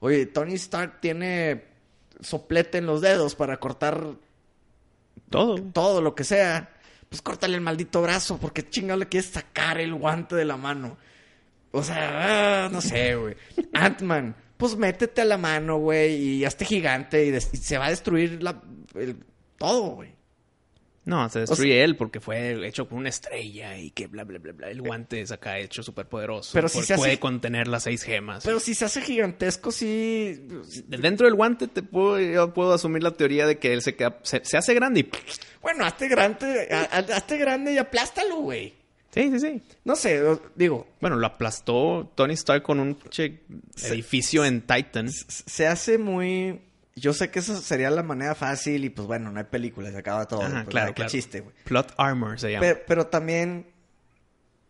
Oye, 0.00 0.24
Tony 0.26 0.54
Stark 0.54 1.00
tiene 1.00 1.64
soplete 2.20 2.78
en 2.78 2.86
los 2.86 3.00
dedos 3.02 3.34
para 3.34 3.58
cortar 3.58 4.06
Todo. 5.28 5.56
todo 5.60 6.00
lo 6.00 6.14
que 6.14 6.24
sea. 6.24 6.70
Pues 7.10 7.20
córtale 7.20 7.54
el 7.56 7.60
maldito 7.60 8.00
brazo, 8.02 8.38
porque 8.38 8.68
chingado 8.68 8.98
le 8.98 9.08
quieres 9.08 9.30
sacar 9.30 9.78
el 9.78 9.94
guante 9.94 10.34
de 10.36 10.44
la 10.46 10.56
mano. 10.56 10.96
O 11.70 11.82
sea, 11.82 12.64
ah, 12.64 12.68
no 12.70 12.80
sé, 12.80 13.14
güey. 13.16 13.36
Ant-Man, 13.72 14.34
pues 14.68 14.76
métete 14.78 15.20
a 15.20 15.24
la 15.24 15.36
mano, 15.38 15.78
güey, 15.78 16.14
y 16.14 16.44
hazte 16.44 16.64
gigante 16.64 17.26
y, 17.26 17.40
se 17.40 17.78
va 17.78 17.86
a 17.86 17.90
destruir 17.90 18.42
la, 18.42 18.62
el- 18.94 19.16
todo, 19.58 19.82
güey. 19.96 20.14
No, 21.06 21.28
se 21.28 21.40
destruye 21.40 21.84
él 21.84 21.96
porque 21.96 22.18
fue 22.18 22.66
hecho 22.66 22.88
con 22.88 22.96
una 22.96 23.10
estrella 23.10 23.76
y 23.76 23.90
que 23.90 24.06
bla, 24.06 24.24
bla, 24.24 24.38
bla, 24.38 24.52
bla. 24.54 24.70
El 24.70 24.80
guante 24.80 25.20
es 25.20 25.32
acá 25.32 25.58
hecho 25.58 25.82
súper 25.82 26.06
poderoso. 26.08 26.52
Pero 26.54 26.66
si 26.70 26.80
se 26.82 26.94
hace- 26.94 26.96
puede 27.02 27.18
contener 27.20 27.68
las 27.68 27.82
seis 27.82 28.02
gemas. 28.04 28.42
Pero 28.42 28.58
si 28.58 28.74
se 28.74 28.86
hace 28.86 29.02
gigantesco, 29.02 29.70
sí. 29.70 30.46
Dentro 30.88 31.26
del 31.26 31.34
guante 31.34 31.68
te 31.68 31.82
puedo, 31.82 32.18
yo 32.18 32.54
puedo 32.54 32.72
asumir 32.72 33.02
la 33.02 33.10
teoría 33.10 33.46
de 33.46 33.58
que 33.58 33.74
él 33.74 33.82
se, 33.82 33.94
queda, 33.96 34.18
se, 34.22 34.42
se 34.46 34.56
hace 34.56 34.72
grande 34.72 35.00
y... 35.00 35.10
Bueno, 35.60 35.84
hazte 35.84 36.08
grande, 36.08 36.68
ha- 36.70 36.88
ha- 36.90 37.16
hazte 37.16 37.36
grande 37.36 37.74
y 37.74 37.76
aplástalo, 37.78 38.36
güey. 38.36 38.72
Sí, 39.14 39.30
sí, 39.30 39.38
sí. 39.40 39.62
No 39.84 39.94
sé, 39.96 40.20
digo, 40.56 40.86
Bueno, 41.00 41.14
lo 41.16 41.26
aplastó 41.26 42.10
Tony 42.16 42.34
Stark 42.34 42.62
con 42.64 42.80
un 42.80 42.94
pinche 42.96 43.40
edificio 43.84 44.44
en 44.44 44.60
Titan. 44.62 45.08
se 45.10 45.66
hace 45.68 45.98
muy. 45.98 46.60
Yo 46.96 47.12
sé 47.12 47.30
que 47.30 47.38
eso 47.40 47.56
sería 47.60 47.90
la 47.90 48.02
manera 48.02 48.34
fácil 48.34 48.84
y 48.84 48.90
pues 48.90 49.06
bueno, 49.08 49.30
no 49.32 49.38
hay 49.38 49.46
películas, 49.46 49.92
se 49.92 49.98
acaba 49.98 50.26
todo. 50.26 50.42
Ajá, 50.42 50.62
pues, 50.64 50.68
claro, 50.68 50.88
qué 50.90 50.94
claro. 50.96 51.10
chiste, 51.10 51.40
güey. 51.40 51.54
Plot 51.64 51.94
Armor 51.96 52.38
se 52.38 52.52
llama. 52.52 52.60
Pero, 52.60 52.80
pero 52.86 53.06
también 53.06 53.66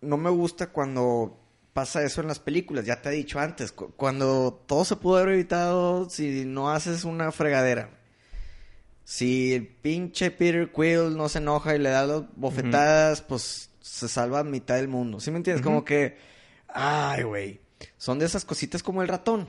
no 0.00 0.16
me 0.16 0.30
gusta 0.30 0.68
cuando 0.68 1.38
pasa 1.74 2.02
eso 2.02 2.20
en 2.22 2.28
las 2.28 2.38
películas. 2.38 2.86
Ya 2.86 3.02
te 3.02 3.10
he 3.10 3.12
dicho 3.12 3.40
antes, 3.40 3.72
cu- 3.72 3.92
cuando 3.96 4.62
todo 4.66 4.84
se 4.86 4.96
pudo 4.96 5.18
haber 5.18 5.34
evitado 5.34 6.08
si 6.08 6.44
no 6.46 6.70
haces 6.70 7.04
una 7.04 7.30
fregadera. 7.32 7.90
Si 9.04 9.52
el 9.52 9.66
pinche 9.66 10.30
Peter 10.30 10.70
Quill 10.72 11.16
no 11.16 11.28
se 11.28 11.38
enoja 11.38 11.74
y 11.76 11.78
le 11.78 11.90
da 11.90 12.06
las 12.06 12.22
bofetadas, 12.36 13.20
pues 13.20 13.68
se 13.84 14.08
salva 14.08 14.38
a 14.38 14.44
mitad 14.44 14.76
del 14.76 14.88
mundo. 14.88 15.20
¿Sí 15.20 15.30
me 15.30 15.36
entiendes? 15.36 15.62
Como 15.62 15.84
que, 15.84 16.16
ay, 16.68 17.22
güey. 17.22 17.60
Son 17.98 18.18
de 18.18 18.24
esas 18.24 18.46
cositas 18.46 18.82
como 18.82 19.02
el 19.02 19.08
ratón. 19.08 19.46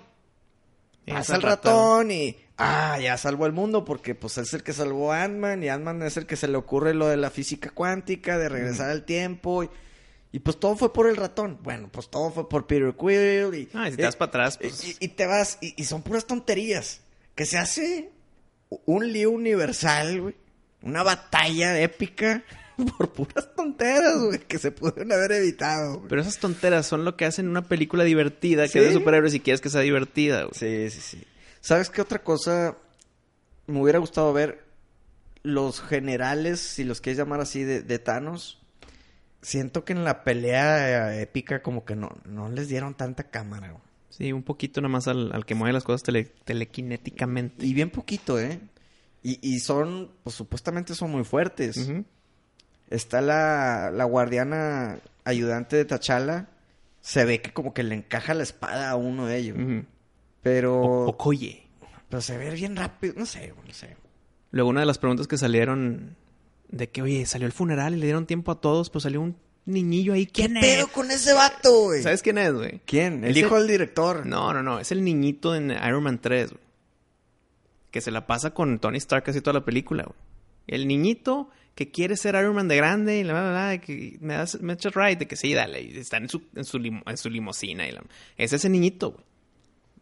Pasa 1.08 1.38
el 1.38 1.42
ratón 1.42 2.12
y, 2.12 2.36
ah, 2.58 3.00
ya 3.00 3.16
salvó 3.18 3.46
el 3.46 3.54
mundo 3.54 3.86
porque 3.86 4.14
pues 4.14 4.38
es 4.38 4.54
el 4.54 4.62
que 4.62 4.74
salvó 4.74 5.14
a 5.14 5.24
Ant-Man 5.24 5.64
y 5.64 5.70
Ant-Man 5.70 6.02
es 6.04 6.18
el 6.18 6.26
que 6.26 6.36
se 6.36 6.50
le 6.50 6.58
ocurre 6.58 6.94
lo 6.94 7.08
de 7.08 7.16
la 7.16 7.30
física 7.30 7.70
cuántica, 7.70 8.38
de 8.38 8.50
regresar 8.50 8.90
al 8.90 9.06
tiempo 9.06 9.64
y, 9.64 9.70
Y 10.34 10.40
pues 10.40 10.60
todo 10.60 10.76
fue 10.76 10.92
por 10.92 11.08
el 11.08 11.16
ratón. 11.16 11.60
Bueno, 11.64 11.88
pues 11.90 12.10
todo 12.10 12.30
fue 12.30 12.50
por 12.50 12.68
Peter 12.68 12.94
Quill. 12.94 13.56
Y, 13.56 13.70
Ah, 13.74 13.88
y 13.88 13.92
si 13.92 13.98
te 13.98 14.04
vas 14.04 14.18
para 14.18 14.30
atrás, 14.30 14.58
pues... 14.58 14.84
y, 14.84 14.98
y 15.00 15.08
te 15.08 15.28
vas, 15.28 15.60
y, 15.62 15.82
y 15.82 15.86
son 15.86 16.02
puras 16.02 16.26
tonterías. 16.26 17.00
Que 17.36 17.46
se 17.46 17.58
hace 17.58 18.10
un 18.86 19.14
lío 19.14 19.32
universal, 19.32 20.20
güey. 20.20 20.36
Una 20.82 21.04
batalla 21.04 21.80
épica 21.80 22.44
por 22.98 23.10
puras 23.12 23.50
tonteras, 23.56 24.20
güey, 24.22 24.40
que 24.40 24.58
se 24.60 24.72
pudieron 24.72 25.12
haber 25.12 25.32
evitado. 25.34 25.98
güey. 25.98 26.08
Pero 26.10 26.22
esas 26.22 26.38
tonteras 26.40 26.86
son 26.86 27.06
lo 27.06 27.16
que 27.16 27.26
hacen 27.26 27.48
una 27.48 27.64
película 27.68 28.04
divertida, 28.04 28.64
que 28.64 28.70
Sí. 28.74 28.80
es 28.80 28.86
de 28.88 28.94
superhéroes 28.94 29.34
y 29.34 29.40
quieres 29.40 29.62
que 29.62 29.70
sea 29.70 29.82
divertida, 29.82 30.44
güey. 30.44 30.54
Sí, 30.54 30.90
sí, 30.90 31.02
sí. 31.18 31.24
¿Sabes 31.62 31.90
qué 31.90 32.02
otra 32.02 32.24
cosa 32.24 32.78
me 33.68 33.82
hubiera 33.82 34.00
gustado 34.00 34.32
ver? 34.34 34.64
Los 35.44 35.80
generales, 35.82 36.60
si 36.60 36.84
los 36.84 37.02
quieres 37.02 37.18
llamar 37.18 37.40
así, 37.42 37.64
de, 37.64 37.82
de 37.82 38.00
Thanos. 38.00 38.62
Siento 39.42 39.86
que 39.86 39.94
en 39.94 40.04
la 40.04 40.24
pelea 40.24 41.14
eh, 41.16 41.22
épica 41.22 41.62
como 41.62 41.86
que 41.86 41.96
no, 41.96 42.10
no 42.26 42.50
les 42.50 42.68
dieron 42.68 42.96
tanta 42.96 43.26
cámara, 43.30 43.70
güey. 43.72 43.84
Sí, 44.10 44.32
un 44.32 44.42
poquito 44.44 44.82
nada 44.82 44.92
más 44.92 45.08
al, 45.08 45.32
al 45.34 45.46
que 45.46 45.54
mueve 45.56 45.74
las 45.74 45.84
cosas 45.84 46.02
tele- 46.04 46.32
telequinéticamente. 46.46 47.66
Y 47.66 47.74
bien 47.74 47.90
poquito, 47.90 48.40
¿eh? 48.40 48.60
Y, 49.22 49.40
y 49.42 49.60
son, 49.60 50.12
pues 50.24 50.36
supuestamente 50.36 50.96
son 50.96 51.12
muy 51.12 51.24
fuertes. 51.24 51.78
Ujú. 51.78 52.06
Está 52.90 53.22
la, 53.22 53.92
la 53.94 54.04
guardiana 54.06 55.00
ayudante 55.24 55.76
de 55.76 55.86
T'Challa. 55.86 56.48
Se 57.02 57.26
ve 57.26 57.42
que 57.42 57.54
como 57.54 57.74
que 57.74 57.84
le 57.84 57.96
encaja 57.96 58.34
la 58.34 58.44
espada 58.44 58.90
a 58.90 58.96
uno 58.96 59.26
de 59.28 59.38
ellos. 59.38 59.58
Pero, 60.42 60.80
O- 60.82 61.08
Okoye. 61.10 61.68
pero 62.10 62.22
se 62.22 62.38
ve 62.38 62.52
bien 62.52 62.76
rápido. 62.76 63.14
No 63.18 63.26
sé, 63.26 63.52
güey, 63.52 63.68
no 63.68 63.74
sé. 63.74 63.96
Luego 64.52 64.70
una 64.70 64.80
de 64.82 64.86
las 64.86 64.98
preguntas 64.98 65.28
que 65.28 65.38
salieron 65.38 66.16
de 66.70 66.90
que, 66.90 67.02
oye, 67.02 67.26
salió 67.26 67.46
el 67.48 67.54
funeral 67.54 67.94
y 67.94 67.98
le 67.98 68.06
dieron 68.06 68.26
tiempo 68.26 68.52
a 68.52 68.62
todos, 68.62 68.90
pues 68.90 69.04
salió 69.04 69.22
un 69.22 69.36
niñillo 69.66 70.14
ahí. 70.14 70.26
¿Qué 70.26 70.44
¿Quién 70.48 70.54
pedo 70.60 70.86
es? 70.86 70.92
con 70.92 71.12
ese 71.12 71.34
vato, 71.34 71.86
güey? 71.86 72.02
¿Sabes 72.04 72.22
quién 72.22 72.38
es, 72.38 72.54
güey? 72.54 72.82
¿Quién? 72.86 73.24
El 73.24 73.32
Ese- 73.32 73.40
hijo 73.42 73.58
del 73.58 73.68
director. 73.68 74.26
No, 74.26 74.54
no, 74.54 74.64
no. 74.64 74.80
Es 74.80 74.92
el 74.92 75.04
niñito 75.04 75.56
en 75.56 75.72
Iron 75.72 76.04
Man 76.04 76.20
3, 76.22 76.52
güey. 76.52 76.64
Que 77.92 78.02
se 78.02 78.12
la 78.12 78.26
pasa 78.28 78.52
con 78.52 78.80
Tony 78.80 78.98
Stark 78.98 79.24
casi 79.26 79.42
toda 79.42 79.60
la 79.60 79.66
película, 79.66 80.04
güey. 80.04 80.16
El 80.68 80.88
niñito 80.88 81.50
que 81.76 81.92
quiere 81.92 82.16
ser 82.16 82.36
Iron 82.36 82.56
Man 82.56 82.68
de 82.68 82.78
grande 82.78 83.18
y 83.20 83.24
la 83.24 83.34
bla, 83.34 83.42
bla, 83.42 83.52
bla, 83.52 83.78
que 83.82 84.18
me 84.22 84.34
das, 84.36 84.62
me 84.62 84.74
echas 84.74 84.94
right, 84.96 85.20
de 85.20 85.28
que 85.28 85.36
sí, 85.36 85.54
dale. 85.54 85.82
Y 85.82 85.98
está 85.98 86.18
en 86.18 86.30
su, 86.30 86.44
en 86.56 86.64
su, 86.64 86.80
limo- 86.80 87.04
en 87.06 87.18
su 87.18 87.30
limusina 87.30 87.88
y 87.88 87.92
la... 87.92 88.02
Es 88.38 88.54
ese 88.54 88.70
niñito, 88.70 89.12
güey. 89.12 89.24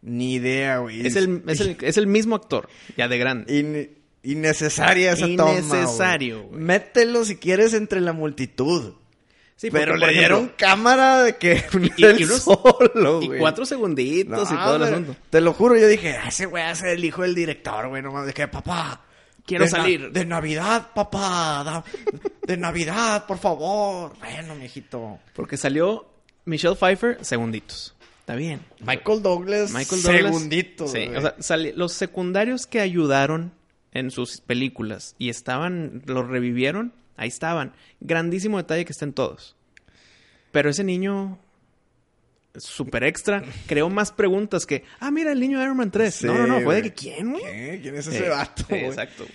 Ni 0.02 0.34
idea, 0.34 0.78
güey. 0.78 1.06
Es 1.06 1.16
el, 1.16 1.42
es, 1.48 1.60
el, 1.60 1.76
es 1.80 1.96
el 1.96 2.06
mismo 2.06 2.36
actor, 2.36 2.68
ya 2.96 3.08
de 3.08 3.18
grande. 3.18 3.58
In- 3.58 4.32
innecesaria 4.32 5.12
esa 5.12 5.26
toma, 5.36 5.44
güey. 5.52 5.58
Innecesario, 5.64 6.42
güey. 6.44 6.60
Mételo 6.60 7.24
si 7.24 7.36
quieres 7.36 7.74
entre 7.74 8.00
la 8.00 8.12
multitud. 8.12 8.94
Sí, 9.56 9.70
porque, 9.70 9.84
Pero 9.86 9.96
le 9.96 10.06
ejemplo, 10.06 10.20
dieron 10.38 10.52
cámara 10.56 11.22
de 11.22 11.36
que 11.36 11.64
y- 11.96 12.02
él 12.04 12.20
y 12.20 12.24
unos- 12.24 12.42
solo, 12.42 13.22
y 13.22 13.38
cuatro 13.38 13.64
segunditos 13.64 14.50
y 14.50 14.54
todo 14.54 14.76
el 14.76 14.82
asunto. 14.82 15.16
Te 15.30 15.40
lo 15.40 15.52
juro, 15.54 15.76
yo 15.78 15.86
dije, 15.88 16.16
"Ah, 16.22 16.28
ese 16.28 16.46
güey 16.46 16.62
ser 16.76 16.90
el 16.90 17.04
hijo 17.04 17.22
del 17.22 17.34
director, 17.34 17.88
güey. 17.88 18.02
No 18.02 18.12
mames, 18.12 18.26
de 18.28 18.32
que, 18.34 18.46
papá. 18.48 19.04
Quiero 19.46 19.64
de 19.66 19.70
na- 19.70 19.76
salir. 19.76 20.10
de 20.12 20.24
Navidad, 20.24 20.90
papá. 20.94 21.84
de 22.46 22.56
Navidad, 22.56 23.26
por 23.26 23.38
favor. 23.38 24.12
Bueno, 24.18 24.54
mijito. 24.54 25.18
Porque 25.34 25.56
salió 25.56 26.06
Michelle 26.44 26.76
Pfeiffer, 26.76 27.24
segunditos. 27.24 27.94
Está 28.20 28.36
bien. 28.36 28.60
Michael 28.80 29.22
Douglas, 29.22 29.70
Michael 29.72 30.02
Douglas. 30.02 30.22
segunditos. 30.24 30.92
Sí, 30.92 31.08
o 31.08 31.42
sea, 31.42 31.56
los 31.58 31.92
secundarios 31.92 32.66
que 32.66 32.80
ayudaron 32.80 33.52
en 33.92 34.10
sus 34.10 34.40
películas 34.40 35.14
y 35.18 35.28
estaban, 35.28 36.02
los 36.06 36.26
revivieron, 36.26 36.94
ahí 37.18 37.28
estaban. 37.28 37.74
Grandísimo 38.00 38.56
detalle 38.56 38.86
que 38.86 38.92
estén 38.92 39.12
todos. 39.12 39.56
Pero 40.52 40.70
ese 40.70 40.84
niño, 40.84 41.38
super 42.56 43.04
extra, 43.04 43.42
creó 43.66 43.88
más 43.90 44.12
preguntas 44.12 44.66
que, 44.66 44.84
ah, 45.00 45.10
mira, 45.10 45.32
el 45.32 45.40
niño 45.40 45.58
de 45.58 45.64
Iron 45.64 45.76
Man 45.76 45.90
3. 45.90 46.14
Sí, 46.14 46.26
no, 46.26 46.34
no, 46.34 46.46
no, 46.46 46.60
fue 46.60 46.76
de 46.76 46.82
que, 46.82 46.92
¿quién, 46.94 47.32
güey? 47.32 47.42
¿Qué? 47.44 47.78
¿Quién 47.82 47.96
es 47.96 48.06
ese 48.06 48.28
vato, 48.28 48.62
sí, 48.68 48.74
güey? 48.74 48.84
exacto. 48.86 49.26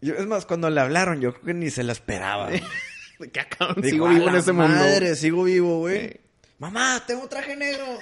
Yo, 0.00 0.14
es 0.14 0.26
más, 0.26 0.46
cuando 0.46 0.70
le 0.70 0.80
hablaron, 0.80 1.20
yo 1.20 1.32
creo 1.32 1.44
que 1.46 1.54
ni 1.54 1.70
se 1.70 1.82
la 1.82 1.92
esperaba. 1.92 2.48
que 3.32 3.40
acá 3.40 3.74
Dijo, 3.76 3.88
sigo 3.88 4.06
"A 4.06 4.10
vivo 4.10 4.28
en 4.30 4.36
ese 4.36 4.52
mundo. 4.52 4.74
Madre, 4.74 5.14
sigo 5.14 5.44
vivo, 5.44 5.80
güey. 5.80 6.18
Mamá, 6.58 7.02
tengo 7.06 7.28
traje 7.28 7.56
negro. 7.56 7.84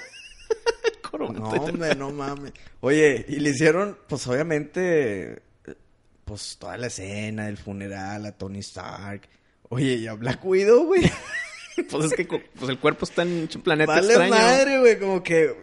No, 1.11 1.25
hombre, 1.25 1.95
no 1.95 2.11
mames. 2.11 2.53
Oye, 2.81 3.25
y 3.27 3.37
le 3.37 3.49
hicieron, 3.49 3.97
pues 4.07 4.27
obviamente, 4.27 5.31
eh, 5.65 5.75
pues 6.23 6.57
toda 6.59 6.77
la 6.77 6.85
escena 6.87 7.47
del 7.47 7.57
funeral 7.57 8.27
a 8.27 8.31
Tony 8.33 8.59
Stark. 8.59 9.27
Oye, 9.69 9.95
y 9.95 10.07
a 10.07 10.13
Black 10.13 10.45
Widow, 10.45 10.85
güey. 10.85 11.01
Pues 11.89 12.05
es 12.05 12.13
que 12.13 12.25
pues 12.25 12.69
el 12.69 12.79
cuerpo 12.79 13.05
está 13.05 13.23
en 13.23 13.47
un 13.53 13.61
planeta 13.61 13.93
Vale 13.93 14.07
extraño. 14.07 14.31
madre, 14.31 14.79
güey, 14.79 14.99
como 14.99 15.23
que. 15.23 15.55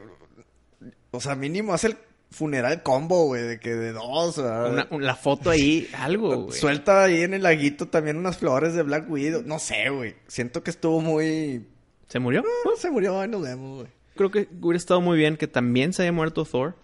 O 1.10 1.20
sea, 1.20 1.34
mínimo 1.34 1.72
hace 1.74 1.88
el 1.88 1.96
funeral 2.30 2.82
combo, 2.82 3.26
güey, 3.26 3.42
de 3.42 3.60
que 3.60 3.74
de 3.74 3.92
dos. 3.92 4.36
la 4.38 5.16
foto 5.16 5.50
ahí, 5.50 5.88
algo, 5.96 6.36
güey. 6.46 6.58
Suelta 6.58 7.04
ahí 7.04 7.22
en 7.22 7.34
el 7.34 7.42
laguito 7.42 7.88
también 7.88 8.16
unas 8.16 8.36
flores 8.38 8.74
de 8.74 8.82
Black 8.82 9.10
Widow. 9.10 9.42
No 9.46 9.58
sé, 9.58 9.88
güey. 9.90 10.16
Siento 10.26 10.62
que 10.62 10.70
estuvo 10.70 11.00
muy. 11.00 11.66
¿Se 12.08 12.18
murió? 12.18 12.44
Ah, 12.66 12.70
se 12.78 12.90
murió, 12.90 13.20
ahí 13.20 13.28
nos 13.28 13.42
vemos, 13.42 13.76
güey. 13.82 13.88
Creo 14.14 14.30
que 14.30 14.48
hubiera 14.60 14.76
estado 14.78 15.00
muy 15.00 15.18
bien 15.18 15.36
que 15.36 15.46
también 15.48 15.92
se 15.92 16.02
haya 16.02 16.12
muerto 16.12 16.44
Thor. 16.44 16.76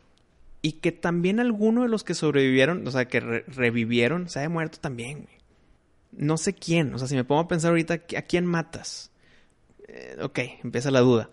Y 0.64 0.74
que 0.74 0.92
también 0.92 1.40
alguno 1.40 1.82
de 1.82 1.88
los 1.88 2.04
que 2.04 2.14
sobrevivieron, 2.14 2.86
o 2.86 2.90
sea, 2.90 3.06
que 3.06 3.18
re- 3.20 3.44
revivieron, 3.48 4.28
se 4.28 4.38
haya 4.40 4.48
muerto 4.48 4.78
también, 4.80 5.22
güey. 5.22 5.36
No 6.12 6.36
sé 6.36 6.52
quién. 6.54 6.94
O 6.94 6.98
sea, 6.98 7.08
si 7.08 7.14
me 7.16 7.24
pongo 7.24 7.40
a 7.40 7.48
pensar 7.48 7.70
ahorita, 7.70 7.94
¿a 7.94 8.22
quién 8.22 8.46
matas? 8.46 9.10
Eh, 9.88 10.16
ok, 10.22 10.38
empieza 10.64 10.90
la 10.90 11.00
duda. 11.00 11.30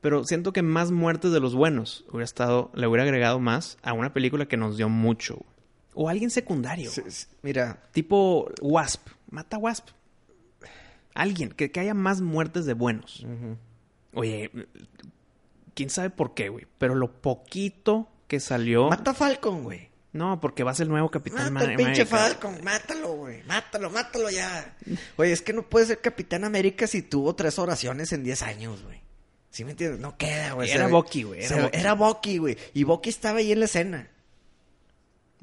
Pero 0.00 0.24
siento 0.24 0.52
que 0.52 0.62
más 0.62 0.90
muertes 0.92 1.32
de 1.32 1.40
los 1.40 1.54
buenos 1.54 2.04
hubiera 2.08 2.24
estado, 2.24 2.70
le 2.74 2.86
hubiera 2.86 3.02
agregado 3.02 3.40
más 3.40 3.78
a 3.82 3.92
una 3.92 4.12
película 4.12 4.46
que 4.46 4.56
nos 4.56 4.76
dio 4.76 4.88
mucho. 4.88 5.44
O 5.94 6.08
alguien 6.08 6.30
secundario. 6.30 6.90
Sí, 6.90 7.02
sí, 7.08 7.26
Mira, 7.42 7.82
Tipo 7.92 8.48
Wasp. 8.60 9.08
Mata 9.30 9.56
a 9.56 9.58
Wasp. 9.58 9.88
Alguien, 11.14 11.50
que, 11.50 11.72
que 11.72 11.80
haya 11.80 11.94
más 11.94 12.20
muertes 12.20 12.64
de 12.64 12.74
buenos. 12.74 13.26
Oye, 14.14 14.52
quién 15.74 15.90
sabe 15.90 16.10
por 16.10 16.34
qué, 16.34 16.48
güey. 16.48 16.66
Pero 16.78 16.94
lo 16.94 17.20
poquito 17.20 18.08
que 18.28 18.38
salió. 18.38 18.88
mata 18.88 19.10
a 19.10 19.14
Falcon, 19.14 19.64
güey. 19.64 19.87
No, 20.18 20.40
porque 20.40 20.64
va 20.64 20.72
a 20.72 20.74
ser 20.74 20.84
el 20.84 20.90
nuevo 20.90 21.08
Capitán 21.10 21.52
Mata 21.52 21.66
América. 21.66 21.84
pinche 21.84 22.04
Falcon, 22.04 22.58
mátalo, 22.64 23.12
güey. 23.12 23.42
Mátalo, 23.44 23.88
mátalo 23.88 24.28
ya. 24.30 24.74
Oye, 25.16 25.30
es 25.30 25.40
que 25.40 25.52
no 25.52 25.62
puede 25.62 25.86
ser 25.86 26.00
Capitán 26.00 26.42
América 26.42 26.88
si 26.88 27.02
tuvo 27.02 27.36
tres 27.36 27.58
oraciones 27.58 28.12
en 28.12 28.24
10 28.24 28.42
años, 28.42 28.82
güey. 28.82 29.00
¿Sí 29.50 29.64
me 29.64 29.70
entiendes? 29.70 30.00
No 30.00 30.16
queda, 30.16 30.54
güey. 30.54 30.70
Era 30.70 30.88
Bucky, 30.88 31.22
güey, 31.22 31.40
era 31.72 31.94
Bucky. 31.94 32.38
Güey. 32.38 32.58
Y 32.74 32.84
Bucky 32.84 33.10
estaba 33.10 33.38
ahí 33.38 33.52
en 33.52 33.60
la 33.60 33.66
escena. 33.66 34.10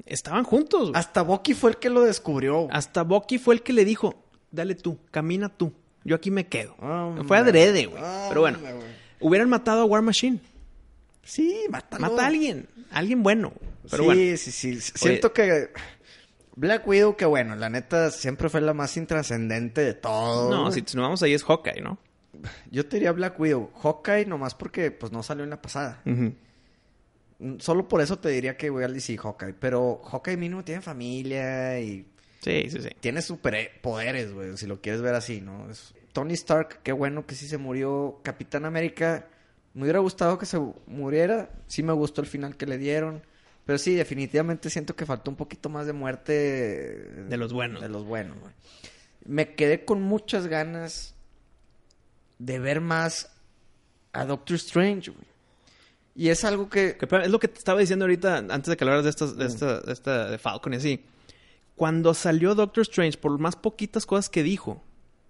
Estaban 0.04 0.44
juntos, 0.44 0.90
güey. 0.90 0.92
Hasta 0.94 1.22
Bucky 1.22 1.54
fue 1.54 1.70
el 1.70 1.78
que 1.78 1.90
lo 1.90 2.02
descubrió. 2.02 2.68
Hasta 2.70 3.02
Bucky 3.02 3.38
fue 3.38 3.54
el 3.54 3.62
que 3.62 3.72
le 3.72 3.84
dijo: 3.84 4.14
Dale 4.50 4.74
tú, 4.74 4.98
camina 5.10 5.48
tú. 5.48 5.72
Yo 6.04 6.14
aquí 6.14 6.30
me 6.30 6.46
quedo. 6.46 6.74
Hombre. 6.74 7.24
fue 7.24 7.38
adrede, 7.38 7.86
güey. 7.86 8.02
Pero 8.28 8.42
bueno, 8.42 8.58
hubieran 9.20 9.48
matado 9.48 9.80
a 9.80 9.84
War 9.86 10.02
Machine. 10.02 10.38
Sí, 11.24 11.64
mátalo. 11.68 12.08
Mata 12.08 12.22
a 12.22 12.26
alguien. 12.26 12.68
Alguien 12.92 13.22
bueno. 13.22 13.52
Pero 13.90 14.02
sí, 14.02 14.06
bueno. 14.06 14.36
sí, 14.36 14.50
sí. 14.52 14.80
Siento 14.80 15.32
que 15.32 15.70
Black 16.54 16.86
Widow, 16.86 17.16
que 17.16 17.24
bueno, 17.26 17.54
la 17.56 17.68
neta 17.70 18.10
siempre 18.10 18.48
fue 18.48 18.60
la 18.60 18.74
más 18.74 18.96
intrascendente 18.96 19.82
de 19.82 19.94
todo. 19.94 20.50
No, 20.50 20.72
si 20.72 20.80
nos 20.82 20.94
vamos 20.96 21.22
ahí 21.22 21.34
es 21.34 21.44
Hawkeye, 21.44 21.80
¿no? 21.82 21.98
Yo 22.70 22.86
te 22.86 22.96
diría 22.96 23.12
Black 23.12 23.38
Widow. 23.40 23.70
Hawkeye 23.82 24.26
nomás 24.26 24.54
porque 24.54 24.90
pues 24.90 25.10
no 25.12 25.22
salió 25.22 25.44
en 25.44 25.50
la 25.50 25.60
pasada. 25.62 26.02
Mm, 26.04 26.28
Solo 27.58 27.86
por 27.86 28.00
eso 28.00 28.18
te 28.18 28.30
diría 28.30 28.56
que 28.56 28.70
voy 28.70 28.84
al 28.84 28.94
DC 28.94 29.16
Hawkeye. 29.18 29.54
Pero 29.54 30.00
Hawkeye 30.04 30.36
mínimo 30.36 30.64
tiene 30.64 30.80
familia 30.80 31.78
y 31.80 32.06
Sí, 32.40 32.70
sí, 32.70 32.80
sí. 32.80 32.88
tiene 33.00 33.20
superpoderes, 33.22 34.32
güey. 34.32 34.56
Si 34.56 34.66
lo 34.66 34.80
quieres 34.80 35.02
ver 35.02 35.14
así, 35.14 35.40
¿no? 35.40 35.68
Es- 35.70 35.92
Tony 36.12 36.32
Stark, 36.34 36.80
qué 36.82 36.92
bueno 36.92 37.26
que 37.26 37.34
sí 37.34 37.46
se 37.46 37.58
murió. 37.58 38.20
Capitán 38.22 38.64
América, 38.64 39.26
me 39.74 39.82
hubiera 39.82 39.98
gustado 39.98 40.38
que 40.38 40.46
se 40.46 40.58
muriera. 40.86 41.50
Sí 41.66 41.82
me 41.82 41.92
gustó 41.92 42.22
el 42.22 42.26
final 42.26 42.56
que 42.56 42.64
le 42.66 42.78
dieron. 42.78 43.22
Pero 43.66 43.78
sí, 43.78 43.94
definitivamente 43.94 44.70
siento 44.70 44.94
que 44.96 45.04
faltó 45.04 45.30
un 45.30 45.36
poquito 45.36 45.68
más 45.68 45.86
de 45.86 45.92
muerte. 45.92 46.32
De 47.28 47.36
los 47.36 47.52
buenos. 47.52 47.82
De 47.82 47.88
los 47.88 48.04
buenos, 48.04 48.38
güey. 48.38 48.52
Me 49.24 49.54
quedé 49.54 49.84
con 49.84 50.00
muchas 50.02 50.46
ganas 50.46 51.14
de 52.38 52.58
ver 52.60 52.80
más 52.80 53.30
a 54.12 54.24
Doctor 54.24 54.54
Strange, 54.56 55.10
güey. 55.10 55.26
Y 56.14 56.28
es 56.28 56.44
algo 56.44 56.70
que... 56.70 56.96
Es 57.22 57.28
lo 57.30 57.38
que 57.40 57.48
te 57.48 57.58
estaba 57.58 57.80
diciendo 57.80 58.04
ahorita 58.04 58.38
antes 58.38 58.66
de 58.66 58.76
que 58.76 58.84
hablaras 58.84 59.04
de 59.04 59.10
estas, 59.10 59.36
de 59.36 59.44
Mm. 59.44 59.48
esta, 59.48 59.80
de 59.80 59.92
esta 59.92 60.30
de 60.30 60.38
Falcon 60.38 60.72
y 60.72 60.76
así. 60.76 61.04
Cuando 61.74 62.14
salió 62.14 62.54
Doctor 62.54 62.82
Strange, 62.82 63.18
por 63.18 63.36
más 63.38 63.56
poquitas 63.56 64.06
cosas 64.06 64.30
que 64.30 64.42
dijo, 64.42 64.82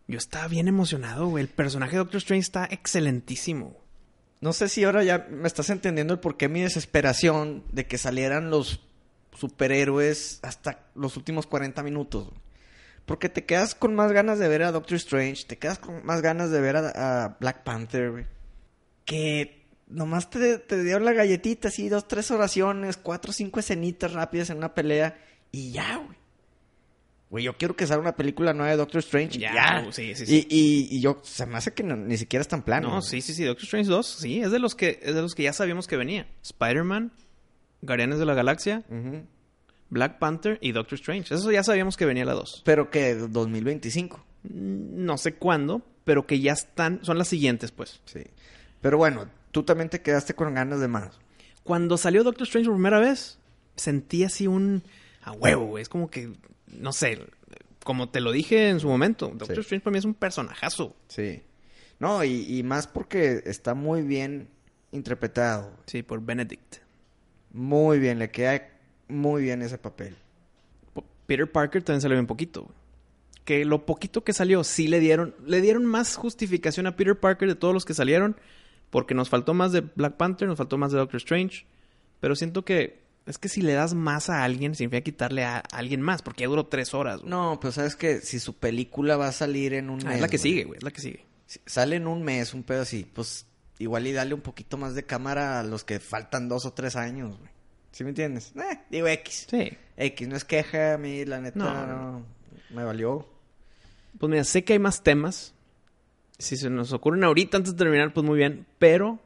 yo 0.07 0.19
estaba 0.19 0.47
bien 0.47 0.69
emocionado, 0.69 1.27
güey. 1.27 1.43
El 1.43 1.49
personaje 1.51 1.93
de 1.93 1.99
Doctor 1.99 2.19
Strange 2.19 2.43
está 2.43 2.67
excelentísimo. 2.71 3.77
No 4.41 4.53
sé 4.53 4.69
si 4.69 4.85
ahora 4.85 5.03
ya 5.03 5.27
me 5.31 5.47
estás 5.47 5.71
entendiendo 5.71 6.15
el 6.15 6.21
porqué 6.21 6.49
mi 6.49 6.61
desesperación 6.61 7.65
de 7.73 7.87
que 7.87 7.99
salieran 7.99 8.51
los 8.51 8.81
superhéroes 9.33 10.41
hasta 10.43 10.87
los 10.95 11.17
últimos 11.17 11.47
40 11.47 11.83
minutos. 11.83 12.31
Porque 13.07 13.29
te 13.29 13.45
quedas 13.45 13.75
con 13.75 13.95
más 13.95 14.13
ganas 14.13 14.39
de 14.39 14.49
ver 14.49 14.63
a 14.63 14.73
Doctor 14.73 14.97
Strange, 14.97 15.45
te 15.47 15.59
quedas 15.59 15.79
con 15.79 16.05
más 16.05 16.23
ganas 16.23 16.51
de 16.51 16.61
ver 16.61 16.77
a, 16.77 17.37
Black 17.41 17.63
Panther. 17.63 18.27
Que 19.05 19.65
nomás 19.87 20.29
te, 20.29 20.59
te 20.59 20.83
dieron 20.83 21.05
la 21.05 21.13
galletita, 21.13 21.69
así, 21.69 21.89
dos, 21.89 22.09
tres 22.09 22.31
oraciones, 22.31 22.97
cuatro, 22.97 23.33
cinco 23.33 23.61
escenitas 23.61 24.13
rápidas 24.13 24.51
en 24.51 24.59
una 24.59 24.75
pelea 24.75 25.17
y 25.53 25.71
ya, 25.71 25.97
güey. 25.99 26.26
Güey, 27.29 27.45
yo 27.45 27.57
quiero 27.57 27.75
que 27.75 27.87
salga 27.87 28.03
una 28.03 28.15
película 28.17 28.53
nueva 28.53 28.71
de 28.71 28.77
Doctor 28.77 29.01
Strange. 29.01 29.39
Ya, 29.39 29.85
sí, 29.91 30.15
sí, 30.15 30.23
Y, 30.23 30.27
sí. 30.27 30.47
y, 30.49 30.97
y 30.97 31.01
yo, 31.01 31.19
se 31.25 31.45
me 31.47 31.57
hace 31.59 31.73
que 31.73 31.83
no- 31.83 31.97
ni 31.97 32.17
siquiera 32.17 32.41
es 32.41 32.49
tan 32.49 32.63
plano. 32.63 32.89
No, 32.89 32.95
güey. 32.97 33.03
sí, 33.03 33.21
sí, 33.21 33.35
sí. 33.35 33.45
Doctor 33.45 33.65
Strange 33.65 33.91
2, 33.91 34.07
sí, 34.07 34.41
es 34.41 34.53
de 34.53 34.59
los 34.61 34.75
que, 34.77 35.01
es 35.03 35.15
de 35.15 35.23
los 35.23 35.35
que 35.35 35.43
ya 35.43 35.53
sabíamos 35.53 35.87
que 35.89 35.97
venía. 35.97 36.29
Spider-Man, 36.43 37.11
Guardianes 37.83 38.19
de 38.21 38.27
la 38.27 38.35
Galaxia. 38.35 38.85
Black 39.89 40.19
Panther 40.19 40.59
y 40.61 40.73
Doctor 40.73 40.95
Strange. 40.95 41.35
Eso 41.35 41.51
ya 41.53 41.63
sabíamos 41.63 41.97
que 41.97 42.07
venía 42.07 42.25
la 42.25 42.35
2. 42.35 42.63
Pero 42.65 42.91
que 42.91 43.15
2025. 43.15 44.25
Mm, 44.45 45.05
No 45.05 45.19
sé 45.19 45.35
cuándo, 45.35 45.83
pero 46.05 46.27
que 46.27 46.41
ya 46.41 46.53
están, 46.53 47.01
son 47.05 47.19
las 47.19 47.29
siguientes, 47.29 47.71
pues. 47.73 48.01
Sí. 48.05 48.21
Pero 48.81 48.99
bueno, 48.99 49.29
tú 49.53 49.63
también 49.63 49.89
te 49.89 50.01
quedaste 50.03 50.35
con 50.35 50.55
ganas 50.55 50.81
de 50.81 50.89
más. 50.89 51.11
Cuando 51.65 51.97
salió 51.97 52.23
Doctor 52.25 52.45
Strange 52.47 52.67
por 52.69 52.77
primera 52.77 52.99
vez, 53.01 53.39
sentí 53.77 54.23
así 54.25 54.47
un 54.47 54.83
a 55.27 55.33
huevo, 55.33 55.67
güey. 55.67 55.83
Es 55.83 55.89
como 55.89 56.09
que, 56.09 56.33
no 56.69 56.93
sé, 56.93 57.21
como 57.85 58.09
te 58.09 58.21
lo 58.21 58.33
dije 58.33 58.69
en 58.71 58.81
su 58.81 58.89
momento, 58.89 59.27
Doctor 59.29 59.57
Sí. 59.57 59.61
Strange 59.61 59.83
para 59.85 59.93
mí 59.93 59.99
es 59.99 60.05
un 60.05 60.15
personajazo. 60.15 60.97
Sí. 61.09 61.43
No, 61.99 62.23
y, 62.25 62.59
y 62.59 62.63
más 62.63 62.87
porque 62.87 63.43
está 63.45 63.75
muy 63.75 64.03
bien 64.03 64.49
interpretado. 64.93 65.71
Sí, 65.87 66.03
por 66.03 66.21
Benedict. 66.25 66.77
Muy 67.53 67.99
bien, 67.99 68.19
le 68.19 68.31
queda 68.31 68.69
muy 69.09 69.43
bien 69.43 69.63
ese 69.63 69.79
papel. 69.79 70.15
Peter 71.27 71.51
Parker 71.51 71.83
también 71.83 72.01
salió 72.01 72.17
bien 72.17 72.27
poquito. 72.27 72.71
Que 73.45 73.65
lo 73.65 73.85
poquito 73.87 74.23
que 74.25 74.33
salió, 74.33 74.63
sí 74.65 74.89
le 74.89 75.01
dieron, 75.01 75.35
le 75.45 75.61
dieron 75.61 75.85
más 75.87 76.17
justificación 76.17 76.87
a 76.87 76.97
Peter 76.97 77.19
Parker 77.19 77.49
de 77.49 77.55
todos 77.55 77.75
los 77.75 77.85
que 77.85 77.95
salieron, 77.95 78.37
porque 78.91 79.15
nos 79.15 79.29
faltó 79.29 79.55
más 79.55 79.73
de 79.73 79.81
Black 79.81 80.17
Panther, 80.17 80.47
nos 80.49 80.59
faltó 80.59 80.79
más 80.79 80.93
de 80.93 80.99
Doctor 80.99 81.19
Strange, 81.19 81.67
pero 82.21 82.35
siento 82.37 82.65
que 82.65 83.06
es 83.27 83.39
que 83.39 83.49
si 83.49 83.61
le 83.61 83.73
das 83.75 83.95
más 83.95 84.31
a 84.31 84.45
alguien, 84.45 84.75
significa 84.75 85.03
quitarle 85.03 85.45
a, 85.45 85.57
a 85.59 85.61
alguien 85.73 86.01
más, 86.01 86.23
porque 86.23 86.43
ya 86.43 86.49
duró 86.49 86.67
tres 86.67 86.95
horas. 86.95 87.19
güey. 87.21 87.31
No, 87.31 87.59
pero 87.61 87.73
sabes 87.73 87.97
que 87.97 88.21
si 88.21 88.39
su 88.41 88.55
película 88.57 89.17
va 89.17 89.29
a 89.29 89.33
salir 89.33 89.75
en 89.75 89.91
un 89.91 90.01
Ah, 90.03 90.07
mes. 90.11 90.15
es 90.17 90.21
la 90.21 90.29
que 90.29 90.37
güey, 90.39 90.43
sigue, 90.43 90.65
güey, 90.65 90.79
es 90.79 90.83
la 90.85 90.91
que 90.91 91.01
sigue. 91.01 91.27
si 91.47 91.61
sale 91.67 91.97
en 91.97 92.07
un 92.07 92.23
mes, 92.23 92.55
un 92.55 92.63
pedo 92.63 92.83
así, 92.83 93.05
pues 93.13 93.47
igual 93.79 94.07
y 94.07 94.13
dale 94.13 94.33
un 94.35 94.41
poquito 94.41 94.77
más 94.79 94.95
de 94.95 95.05
cámara 95.05 95.61
a 95.61 95.63
los 95.63 95.85
que 95.85 96.01
faltan 96.01 96.49
dos 96.49 96.65
o 96.67 96.73
tres 96.73 96.97
años, 96.97 97.37
güey. 97.39 97.51
¿Sí 97.93 98.05
me 98.05 98.11
entiendes? 98.11 98.53
Eh, 98.57 98.79
digo 98.91 99.07
X. 99.09 99.47
Sí. 99.51 99.73
X, 99.97 100.29
no 100.29 100.37
es 100.37 100.45
queja 100.45 100.95
a 100.95 100.99
mí, 100.99 101.25
la 101.25 101.41
neta, 101.41 101.59
No, 101.59 101.87
no, 101.87 102.27
me 102.71 102.85
valió. 102.85 103.27
Pues 104.19 104.31
mira, 104.31 104.45
sé 104.45 104.65
que 104.65 104.75
hay 104.75 104.79
más 104.79 105.03
temas. 105.03 105.55
Si 106.39 106.57
se 106.59 106.69
nos 106.69 106.93
ocurren 106.93 107.25
ahorita 107.25 107.57
antes 107.57 107.73
de 107.73 107.79
terminar, 107.79 108.13
pues 108.13 108.25
muy 108.27 108.37
bien. 108.37 108.67
Pero 108.79 109.19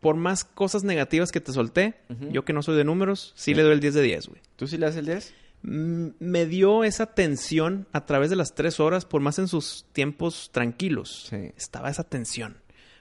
por 0.00 0.16
más 0.16 0.44
cosas 0.44 0.82
negativas 0.82 1.30
que 1.30 1.40
te 1.40 1.52
solté, 1.52 1.94
yo 2.30 2.44
que 2.44 2.52
no 2.52 2.62
soy 2.62 2.76
de 2.76 2.84
números, 2.84 3.32
sí, 3.36 3.54
le 3.54 3.62
doy 3.62 3.72
el 3.72 3.80
10 3.80 3.94
de 3.94 4.02
10, 4.02 4.28
güey. 4.28 4.40
¿Tú 4.56 4.66
sí 4.66 4.78
le 4.78 4.86
das 4.86 4.96
el 4.96 5.06
10? 5.06 5.34
Mm, 5.62 6.08
Me 6.20 6.46
dio 6.46 6.84
esa 6.84 7.06
tensión 7.14 7.86
a 7.92 8.06
través 8.06 8.30
de 8.30 8.36
las 8.36 8.54
tres 8.54 8.80
horas, 8.80 9.04
por 9.04 9.20
más 9.20 9.38
en 9.38 9.46
sus 9.48 9.84
tiempos 9.92 10.50
tranquilos. 10.52 11.26
Sí. 11.28 11.52
Estaba 11.56 11.90
esa 11.90 12.04
tensión. 12.04 12.56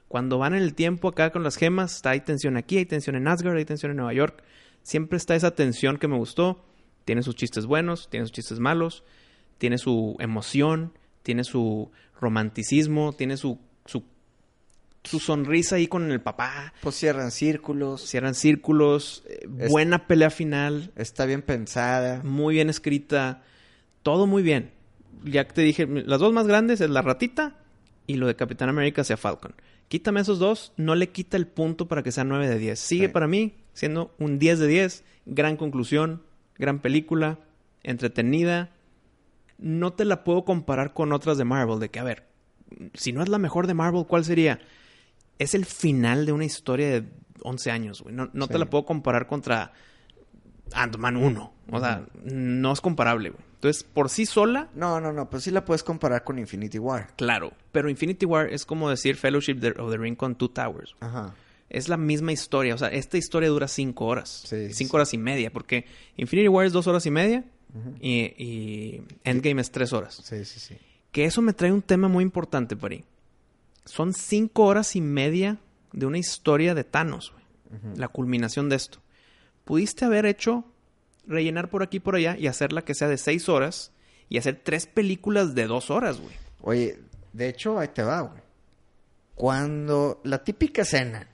Cuando 0.10 0.38
van 0.40 0.56
en 0.56 0.64
el 0.64 0.74
tiempo 0.74 1.08
acá 1.08 1.32
con 1.32 1.44
las 1.44 1.56
gemas, 1.56 1.96
está, 1.96 2.10
hay 2.10 2.22
tensión 2.22 2.58
aquí, 2.58 2.78
hay 2.78 2.86
tensión 2.86 3.16
en 3.16 3.28
Asgard, 3.28 3.56
hay 3.56 3.66
tensión 3.66 3.92
en 3.92 3.98
Nueva 3.98 4.14
York. 4.14 4.44
Siempre 4.82 5.18
está 5.18 5.36
esa 5.36 5.52
tensión 5.52 5.98
que 5.98 6.08
me 6.08 6.18
gustó. 6.18 6.66
Tiene 7.06 7.22
sus 7.24 7.36
chistes 7.36 7.66
buenos, 7.66 8.10
tiene 8.10 8.26
sus 8.26 8.34
chistes 8.34 8.60
malos, 8.60 9.04
tiene 9.58 9.78
su 9.78 10.16
emoción, 10.20 10.94
tiene 11.24 11.44
su 11.44 11.92
romanticismo, 12.20 13.14
tiene 13.14 13.38
su, 13.38 13.60
su, 13.86 14.04
su 15.10 15.20
sonrisa 15.20 15.76
ahí 15.78 15.88
con 15.88 16.12
el 16.12 16.22
papá. 16.22 16.74
Pues 16.82 16.96
cierran 16.96 17.32
círculos, 17.32 18.02
Cierran 18.08 18.36
círculos, 18.36 19.24
eh, 19.28 19.48
Es- 19.60 19.70
buena 19.72 20.08
pelea 20.08 20.30
final, 20.30 20.92
está 20.96 21.26
bien 21.26 21.42
pensada. 21.42 22.22
muy 22.24 22.56
bien 22.56 22.70
escrita, 22.70 23.44
todo 24.04 24.28
muy 24.28 24.44
bien. 24.44 24.72
Ya 25.24 25.46
que 25.48 25.54
te 25.54 25.62
dije, 25.62 25.88
las 25.88 26.20
dos 26.20 26.32
más 26.34 26.48
grandes 26.48 26.80
es 26.82 26.90
la 26.90 27.02
ratita 27.02 27.56
y 28.08 28.16
lo 28.16 28.28
de 28.28 28.36
Capitán 28.36 28.70
América 28.70 29.02
hacia 29.02 29.18
Falcon. 29.18 29.54
Quítame 29.88 30.22
esos 30.22 30.38
dos, 30.40 30.72
no 30.78 30.94
le 30.96 31.10
quita 31.10 31.36
el 31.36 31.48
punto 31.48 31.88
para 31.88 32.04
que 32.04 32.12
sea 32.12 32.24
9 32.24 32.48
de 32.48 32.60
10. 32.60 32.80
Sigue 32.80 33.08
Sí. 33.08 33.12
para 33.14 33.28
mí 33.28 33.56
siendo 33.74 34.14
un 34.20 34.38
10 34.40 34.60
de 34.60 34.68
10, 34.68 35.04
gran 35.26 35.58
conclusión, 35.58 36.22
gran 36.58 36.80
película, 36.80 37.40
entretenida. 37.84 38.70
No 39.58 39.94
te 39.94 40.06
la 40.06 40.24
puedo 40.24 40.46
comparar 40.46 40.94
con 40.94 41.12
otras 41.12 41.38
de 41.38 41.44
Marvel, 41.46 41.80
de 41.80 41.90
que, 41.90 42.00
a 42.00 42.04
ver, 42.04 42.24
si 42.94 43.12
no 43.12 43.22
es 43.24 43.30
la 43.30 43.40
mejor 43.40 43.68
de 43.68 43.74
Marvel, 43.74 44.06
¿cuál 44.08 44.24
sería? 44.24 44.60
Es 45.40 45.56
el 45.56 45.66
final 45.66 46.26
de 46.28 46.32
una 46.34 46.46
historia 46.46 46.90
de 46.90 47.10
11 47.42 47.72
años, 47.72 48.02
güey. 48.02 48.14
No, 48.14 48.30
no 48.34 48.48
te 48.48 48.60
la 48.60 48.70
puedo 48.70 48.86
comparar 48.86 49.26
contra 49.26 49.72
Ant-Man 50.74 51.16
1. 51.18 51.54
O 51.72 51.80
sea, 51.80 52.06
no 52.24 52.72
es 52.72 52.82
comparable, 52.82 53.30
güey. 53.32 53.44
Entonces, 53.56 53.84
por 53.84 54.10
sí 54.10 54.26
sola, 54.26 54.70
No, 54.74 55.02
no, 55.02 55.12
no, 55.12 55.30
pues 55.30 55.44
sí 55.44 55.52
la 55.52 55.66
puedes 55.66 55.84
comparar 55.84 56.24
con 56.24 56.40
Infinity 56.40 56.80
War. 56.80 57.10
claro. 57.18 57.52
Pero 57.72 57.90
Infinity 57.90 58.26
War 58.26 58.48
es 58.54 58.66
como 58.66 58.90
decir 58.90 59.16
Fellowship 59.18 59.58
of 59.80 59.92
the 59.92 59.98
Ring 59.98 60.16
con 60.16 60.36
Two 60.36 60.50
Towers. 60.52 60.96
Ajá. 61.02 61.34
Es 61.70 61.88
la 61.90 61.98
misma 61.98 62.32
historia. 62.32 62.74
O 62.74 62.78
sea, 62.78 62.88
esta 62.88 63.18
historia 63.18 63.50
dura 63.50 63.68
cinco 63.68 64.06
horas. 64.06 64.44
Sí, 64.48 64.74
cinco 64.74 64.92
sí. 64.92 64.96
horas 64.96 65.14
y 65.14 65.18
media. 65.18 65.52
Porque 65.52 65.86
Infinity 66.18 66.48
War 66.48 66.66
es 66.66 66.74
dos 66.74 66.88
horas 66.88 67.06
y 67.06 67.12
media. 67.12 67.44
y, 68.02 68.22
y 68.44 69.04
Endgame 69.24 69.62
es 69.62 69.70
tres 69.72 69.94
horas. 69.94 70.20
Sí, 70.24 70.44
sí, 70.46 70.60
sí. 70.60 70.76
Que 71.12 71.26
eso 71.26 71.42
me 71.42 71.54
trae 71.54 71.72
un 71.72 71.82
tema 71.84 72.08
muy 72.08 72.24
importante, 72.24 72.76
Pari. 72.76 73.04
Son 73.90 74.14
cinco 74.14 74.66
horas 74.66 74.96
y 74.96 75.02
media 75.02 75.58
de 75.94 76.06
una 76.06 76.20
historia 76.20 76.76
de 76.76 76.84
Thanos, 76.84 77.34
güey. 77.34 77.96
La 77.98 78.08
culminación 78.08 78.70
de 78.70 78.76
esto. 78.76 79.00
Pudiste 79.66 80.06
haber 80.06 80.28
hecho 80.28 80.64
rellenar 81.26 81.70
por 81.70 81.82
aquí 81.82 81.98
y 81.98 82.00
por 82.00 82.16
allá 82.16 82.38
y 82.38 82.46
hacerla 82.46 82.84
que 82.84 82.94
sea 82.94 83.08
de 83.08 83.18
seis 83.18 83.50
horas 83.50 83.92
y 84.30 84.38
hacer 84.38 84.62
tres 84.64 84.86
películas 84.86 85.56
de 85.56 85.66
dos 85.66 85.90
horas, 85.90 86.20
güey. 86.20 86.36
Oye, 86.62 87.00
de 87.34 87.50
hecho, 87.50 87.80
ahí 87.80 87.88
te 87.88 88.04
va, 88.04 88.22
güey. 88.22 88.42
Cuando 89.34 90.22
la 90.24 90.44
típica 90.44 90.84
escena 90.84 91.28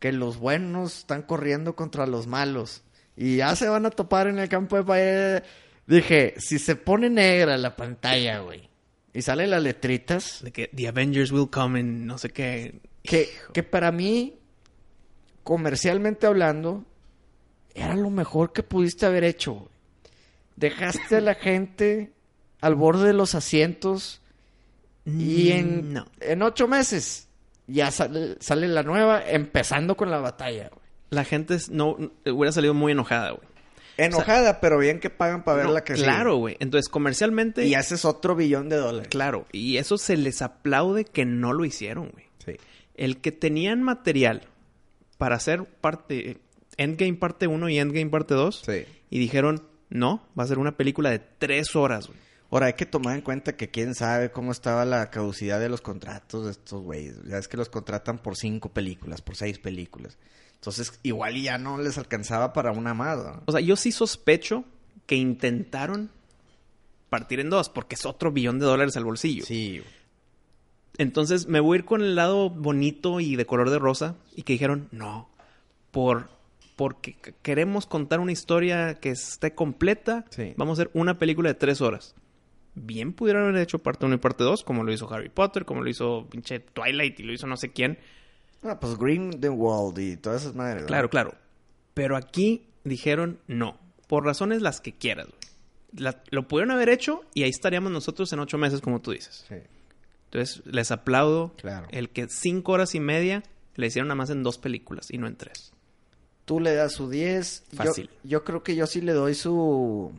que 0.00 0.10
los 0.10 0.38
buenos 0.38 0.98
están 0.98 1.22
corriendo 1.22 1.76
contra 1.76 2.08
los 2.08 2.26
malos 2.26 2.82
y 3.16 3.36
ya 3.36 3.54
se 3.54 3.68
van 3.68 3.86
a 3.86 3.90
topar 3.90 4.26
en 4.26 4.40
el 4.40 4.48
campo 4.48 4.74
de 4.74 4.82
batalla, 4.82 5.42
dije, 5.86 6.34
si 6.38 6.58
se 6.58 6.74
pone 6.74 7.08
negra 7.08 7.56
la 7.56 7.76
pantalla, 7.76 8.40
güey, 8.40 8.69
y 9.12 9.22
salen 9.22 9.50
las 9.50 9.62
letritas, 9.62 10.42
De 10.42 10.52
que 10.52 10.68
The 10.68 10.88
Avengers 10.88 11.32
will 11.32 11.48
come 11.50 11.80
en 11.80 12.06
no 12.06 12.18
sé 12.18 12.30
qué. 12.30 12.80
que, 13.02 13.28
que 13.52 13.62
para 13.62 13.90
mí, 13.92 14.38
comercialmente 15.42 16.26
hablando, 16.26 16.84
era 17.74 17.94
lo 17.94 18.10
mejor 18.10 18.52
que 18.52 18.62
pudiste 18.62 19.06
haber 19.06 19.24
hecho. 19.24 19.68
Dejaste 20.56 21.16
a 21.16 21.20
la 21.20 21.34
gente 21.34 22.12
al 22.60 22.74
borde 22.74 23.06
de 23.06 23.12
los 23.14 23.34
asientos 23.34 24.20
y 25.06 25.50
en, 25.52 25.88
Mm, 25.90 25.92
No. 25.94 26.06
en 26.20 26.42
ocho 26.42 26.68
meses 26.68 27.26
ya 27.66 27.90
sale, 27.90 28.36
sale 28.40 28.68
la 28.68 28.82
nueva, 28.82 29.22
empezando 29.26 29.96
con 29.96 30.10
la 30.10 30.18
batalla. 30.18 30.68
güey. 30.68 30.80
La 31.10 31.24
gente 31.24 31.56
no 31.70 31.96
hubiera 32.26 32.52
salido 32.52 32.74
muy 32.74 32.92
enojada, 32.92 33.30
güey. 33.30 33.48
Enojada, 34.04 34.60
pero 34.60 34.78
bien 34.78 35.00
que 35.00 35.10
pagan 35.10 35.44
para 35.44 35.58
ver 35.58 35.66
No, 35.66 35.72
la 35.72 35.84
que 35.84 35.94
sigue. 35.94 36.04
claro, 36.06 36.36
güey. 36.36 36.56
Entonces, 36.60 36.88
comercialmente. 36.88 37.66
Y 37.66 37.74
haces 37.74 38.04
otro 38.04 38.34
billón 38.36 38.68
de 38.68 38.76
dólares. 38.76 39.08
Claro. 39.08 39.46
Y 39.52 39.76
eso 39.76 39.98
se 39.98 40.16
les 40.16 40.42
aplaude 40.42 41.04
que 41.04 41.24
no 41.24 41.52
lo 41.52 41.64
hicieron, 41.64 42.10
güey. 42.10 42.24
Sí. 42.44 42.56
El 42.94 43.20
que 43.20 43.32
tenían 43.32 43.82
material 43.82 44.42
para 45.18 45.36
hacer 45.36 45.64
parte. 45.64 46.38
Endgame 46.76 47.14
parte 47.14 47.46
1 47.46 47.68
y 47.68 47.78
Endgame 47.78 48.10
parte 48.10 48.34
2. 48.34 48.62
Sí. 48.64 48.84
Y 49.10 49.18
dijeron, 49.18 49.66
no, 49.90 50.26
va 50.38 50.44
a 50.44 50.46
ser 50.46 50.58
una 50.58 50.76
película 50.76 51.10
de 51.10 51.18
tres 51.18 51.74
horas, 51.76 52.06
güey. 52.06 52.18
Ahora, 52.52 52.66
hay 52.66 52.72
que 52.72 52.86
tomar 52.86 53.14
en 53.14 53.20
cuenta 53.22 53.56
que 53.56 53.70
quién 53.70 53.94
sabe 53.94 54.32
cómo 54.32 54.50
estaba 54.50 54.84
la 54.84 55.08
caducidad 55.10 55.60
de 55.60 55.68
los 55.68 55.80
contratos 55.82 56.46
de 56.46 56.50
estos 56.50 56.82
güeyes. 56.82 57.22
Ya 57.24 57.38
es 57.38 57.46
que 57.46 57.56
los 57.56 57.68
contratan 57.68 58.18
por 58.18 58.36
cinco 58.36 58.70
películas, 58.70 59.22
por 59.22 59.36
seis 59.36 59.58
películas. 59.60 60.18
Entonces, 60.60 60.98
igual 61.02 61.40
ya 61.40 61.56
no 61.58 61.78
les 61.78 61.96
alcanzaba 61.96 62.52
para 62.52 62.70
una 62.72 62.92
más, 62.94 63.18
¿no? 63.18 63.42
O 63.46 63.52
sea, 63.52 63.60
yo 63.60 63.76
sí 63.76 63.92
sospecho 63.92 64.64
que 65.06 65.16
intentaron 65.16 66.10
partir 67.08 67.40
en 67.40 67.50
dos, 67.50 67.68
porque 67.70 67.94
es 67.94 68.04
otro 68.06 68.30
billón 68.30 68.58
de 68.58 68.66
dólares 68.66 68.96
al 68.96 69.04
bolsillo. 69.04 69.44
Sí. 69.44 69.82
Entonces 70.98 71.46
me 71.46 71.60
voy 71.60 71.76
a 71.76 71.78
ir 71.80 71.84
con 71.84 72.02
el 72.02 72.14
lado 72.14 72.50
bonito 72.50 73.20
y 73.20 73.36
de 73.36 73.46
color 73.46 73.70
de 73.70 73.78
rosa 73.78 74.16
y 74.36 74.42
que 74.42 74.52
dijeron, 74.52 74.88
no, 74.92 75.30
por, 75.90 76.28
porque 76.76 77.16
queremos 77.42 77.86
contar 77.86 78.20
una 78.20 78.32
historia 78.32 78.94
que 79.00 79.10
esté 79.10 79.54
completa, 79.54 80.26
Sí. 80.30 80.52
vamos 80.56 80.78
a 80.78 80.82
hacer 80.82 80.90
una 80.94 81.18
película 81.18 81.48
de 81.48 81.54
tres 81.54 81.80
horas. 81.80 82.14
Bien 82.74 83.12
pudieron 83.12 83.44
haber 83.44 83.56
hecho 83.62 83.78
parte 83.80 84.04
1 84.06 84.14
y 84.14 84.18
parte 84.18 84.44
2, 84.44 84.62
como 84.62 84.84
lo 84.84 84.92
hizo 84.92 85.12
Harry 85.12 85.30
Potter, 85.30 85.64
como 85.64 85.80
lo 85.82 85.88
hizo 85.90 86.26
pinche 86.30 86.60
Twilight 86.60 87.18
y 87.18 87.22
lo 87.24 87.32
hizo 87.32 87.46
no 87.46 87.56
sé 87.56 87.72
quién. 87.72 87.98
Ah, 88.62 88.78
pues 88.78 88.96
Green 88.98 89.40
the 89.40 89.48
World 89.48 89.98
y 89.98 90.16
todas 90.16 90.42
esas 90.42 90.54
madres. 90.54 90.82
¿no? 90.82 90.86
Claro, 90.88 91.08
claro. 91.10 91.34
Pero 91.94 92.16
aquí 92.16 92.66
dijeron 92.84 93.40
no, 93.46 93.78
por 94.06 94.24
razones 94.24 94.62
las 94.62 94.80
que 94.80 94.92
quieras. 94.96 95.26
güey. 95.26 95.38
La- 96.04 96.22
lo 96.30 96.46
pudieron 96.46 96.70
haber 96.70 96.88
hecho 96.88 97.22
y 97.34 97.42
ahí 97.42 97.50
estaríamos 97.50 97.90
nosotros 97.90 98.32
en 98.32 98.38
ocho 98.40 98.58
meses, 98.58 98.80
como 98.80 99.00
tú 99.00 99.10
dices. 99.12 99.44
Sí, 99.48 99.56
Entonces, 100.26 100.62
les 100.66 100.90
aplaudo 100.90 101.54
claro. 101.56 101.88
el 101.90 102.10
que 102.10 102.28
cinco 102.28 102.72
horas 102.72 102.94
y 102.94 103.00
media 103.00 103.42
le 103.74 103.86
hicieron 103.86 104.08
nada 104.08 104.14
más 104.16 104.30
en 104.30 104.42
dos 104.42 104.58
películas 104.58 105.08
y 105.10 105.18
no 105.18 105.26
en 105.26 105.36
tres. 105.36 105.72
Tú 106.44 106.60
le 106.60 106.74
das 106.74 106.92
su 106.92 107.08
10. 107.08 107.64
Yo- 107.70 107.76
Fácil. 107.76 108.10
Yo, 108.24 108.44
creo 108.44 108.62
que 108.62 108.74
yo 108.76 108.86
sí 108.86 109.00
le 109.00 109.12
doy 109.12 109.34
su... 109.34 110.12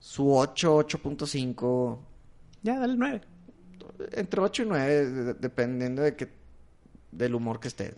Su 0.00 0.34
8, 0.36 0.76
8.5. 0.80 1.98
Ya, 2.62 2.78
dale 2.78 2.94
nueve. 2.96 3.20
Entre 4.12 4.40
8 4.40 4.62
y 4.64 4.66
9, 4.66 5.06
de- 5.10 5.34
dependiendo 5.34 6.02
de 6.02 6.14
que... 6.16 6.28
Del 7.16 7.34
humor 7.34 7.60
que 7.60 7.68
estés. 7.68 7.94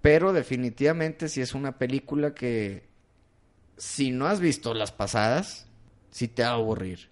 Pero 0.00 0.32
definitivamente 0.32 1.28
si 1.28 1.40
es 1.40 1.54
una 1.54 1.78
película 1.78 2.34
que... 2.34 2.84
Si 3.76 4.10
no 4.10 4.26
has 4.26 4.38
visto 4.40 4.74
las 4.74 4.92
pasadas, 4.92 5.66
sí 6.10 6.28
te 6.28 6.42
va 6.42 6.50
a 6.50 6.52
aburrir. 6.54 7.08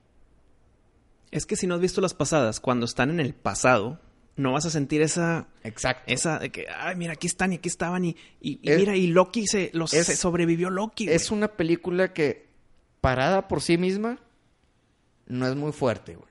Es 1.30 1.46
que 1.46 1.56
si 1.56 1.66
no 1.66 1.74
has 1.76 1.80
visto 1.80 2.00
las 2.00 2.14
pasadas, 2.14 2.60
cuando 2.60 2.84
están 2.86 3.10
en 3.10 3.20
el 3.20 3.34
pasado, 3.34 4.00
no 4.36 4.52
vas 4.52 4.66
a 4.66 4.70
sentir 4.70 5.00
esa 5.02 5.46
Exacto. 5.64 6.02
esa 6.12 6.38
de 6.38 6.50
que, 6.50 6.66
ay, 6.68 6.96
mira, 6.96 7.12
aquí 7.14 7.26
están 7.26 7.52
y 7.52 7.56
aquí 7.56 7.68
estaban 7.68 8.04
y, 8.04 8.16
y, 8.40 8.58
y 8.62 8.70
Es- 8.72 8.78
mira, 8.78 8.96
y 8.96 9.06
Loki 9.08 9.46
se, 9.46 9.70
los, 9.72 9.94
es- 9.94 10.06
se 10.06 10.16
sobrevivió 10.16 10.70
Loki. 10.70 11.08
Es 11.08 11.30
una 11.30 11.48
película 11.48 12.12
que, 12.12 12.46
parada 13.00 13.48
por 13.48 13.62
sí 13.62 13.78
misma, 13.78 14.18
no 15.26 15.46
es 15.48 15.54
muy 15.56 15.72
fuerte, 15.72 16.16
güey. 16.16 16.28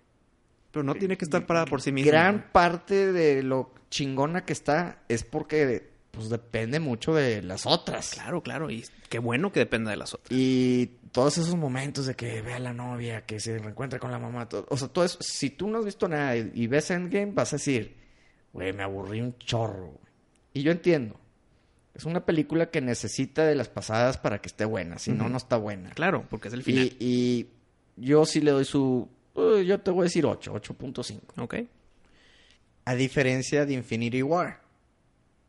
Pero 0.72 0.84
no 0.84 0.94
tiene 0.96 1.18
que 1.18 1.26
estar 1.26 1.46
parada 1.48 1.66
por 1.66 1.82
sí 1.82 1.92
misma. 1.92 2.12
Gran 2.12 2.52
parte 2.52 3.12
de 3.12 3.42
lo 3.42 3.74
chingona 3.90 4.46
que 4.46 4.54
está 4.54 5.00
es 5.08 5.24
porque, 5.24 5.90
pues, 6.12 6.30
depende 6.30 6.80
mucho 6.80 7.14
de 7.14 7.42
las 7.42 7.66
otras. 7.66 8.12
Claro, 8.12 8.42
claro. 8.44 8.70
Y 8.70 8.84
qué 9.10 9.20
bueno 9.20 9.52
que 9.52 9.60
dependa 9.62 9.92
de 9.92 9.98
las 9.98 10.14
otras. 10.14 10.32
Y 10.32 10.92
todos 11.12 11.38
esos 11.38 11.56
momentos 11.56 12.06
de 12.06 12.16
que 12.16 12.42
ve 12.42 12.54
a 12.54 12.60
la 12.60 12.74
novia, 12.74 13.26
que 13.26 13.40
se 13.40 13.58
reencuentra 13.58 14.00
con 14.00 14.12
la 14.12 14.20
mamá, 14.20 14.48
todo- 14.48 14.66
o 14.70 14.78
sea, 14.78 14.88
todo 14.88 15.06
eso, 15.06 15.18
si 15.22 15.50
tú 15.50 15.68
no 15.70 15.80
has 15.80 15.86
visto 15.86 16.08
nada 16.08 16.36
y, 16.38 16.52
y 16.54 16.68
ves 16.68 16.92
Endgame, 16.92 17.32
vas 17.32 17.54
a 17.54 17.56
decir, 17.56 17.96
güey, 18.54 18.74
me 18.74 18.84
aburrí 18.84 19.22
un 19.22 19.38
chorro. 19.40 19.86
güey". 19.88 19.98
Y 20.54 20.62
yo 20.64 20.72
entiendo. 20.72 21.16
Es 21.96 22.06
una 22.06 22.26
película 22.26 22.70
que 22.70 22.80
necesita 22.82 23.44
de 23.46 23.56
las 23.56 23.68
pasadas 23.68 24.18
para 24.18 24.40
que 24.40 24.48
esté 24.48 24.64
buena, 24.64 25.00
si 25.00 25.12
no, 25.12 25.28
no 25.28 25.38
está 25.38 25.58
buena. 25.58 25.90
Claro, 25.90 26.26
porque 26.30 26.48
es 26.48 26.54
el 26.54 26.64
final. 26.64 26.86
Y, 26.86 26.96
y 27.00 27.50
yo 27.98 28.26
sí 28.26 28.40
le 28.40 28.52
doy 28.52 28.64
su, 28.64 29.10
eh, 29.36 29.66
yo 29.66 29.80
te 29.82 29.92
voy 29.92 30.02
a 30.02 30.04
decir 30.04 30.26
8, 30.26 30.54
8.5. 30.54 31.20
Ok. 31.40 31.56
A 32.90 32.96
diferencia 32.96 33.66
de 33.66 33.74
Infinity 33.74 34.22
War. 34.24 34.62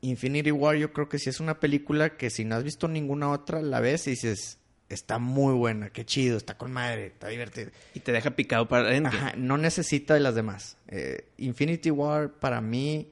Infinity 0.03 0.51
War 0.51 0.77
yo 0.77 0.93
creo 0.93 1.09
que 1.09 1.19
sí 1.19 1.31
es 1.31 1.41
una 1.41 1.61
película 1.61 2.17
que 2.17 2.31
si 2.31 2.45
no 2.45 2.57
has 2.57 2.65
visto 2.65 2.89
ninguna 2.89 3.31
otra, 3.31 3.61
la 3.62 3.81
ves 3.81 4.07
y 4.07 4.11
dices, 4.11 4.59
está 4.89 5.19
muy 5.19 5.55
buena, 5.55 5.91
qué 5.91 6.05
chido, 6.05 6.37
está 6.37 6.57
con 6.57 6.73
madre, 6.73 7.07
está 7.07 7.29
divertido. 7.29 7.71
Y 7.95 8.01
te 8.01 8.12
deja 8.12 8.31
picado 8.33 8.67
para 8.69 8.89
adentro. 8.89 9.12
Ajá, 9.19 9.33
no 9.37 9.59
necesita 9.59 10.15
de 10.15 10.21
las 10.21 10.35
demás. 10.35 10.77
Eh, 10.89 11.27
Infinity 11.39 11.91
War 11.91 12.33
para 12.33 12.61
mí 12.61 13.09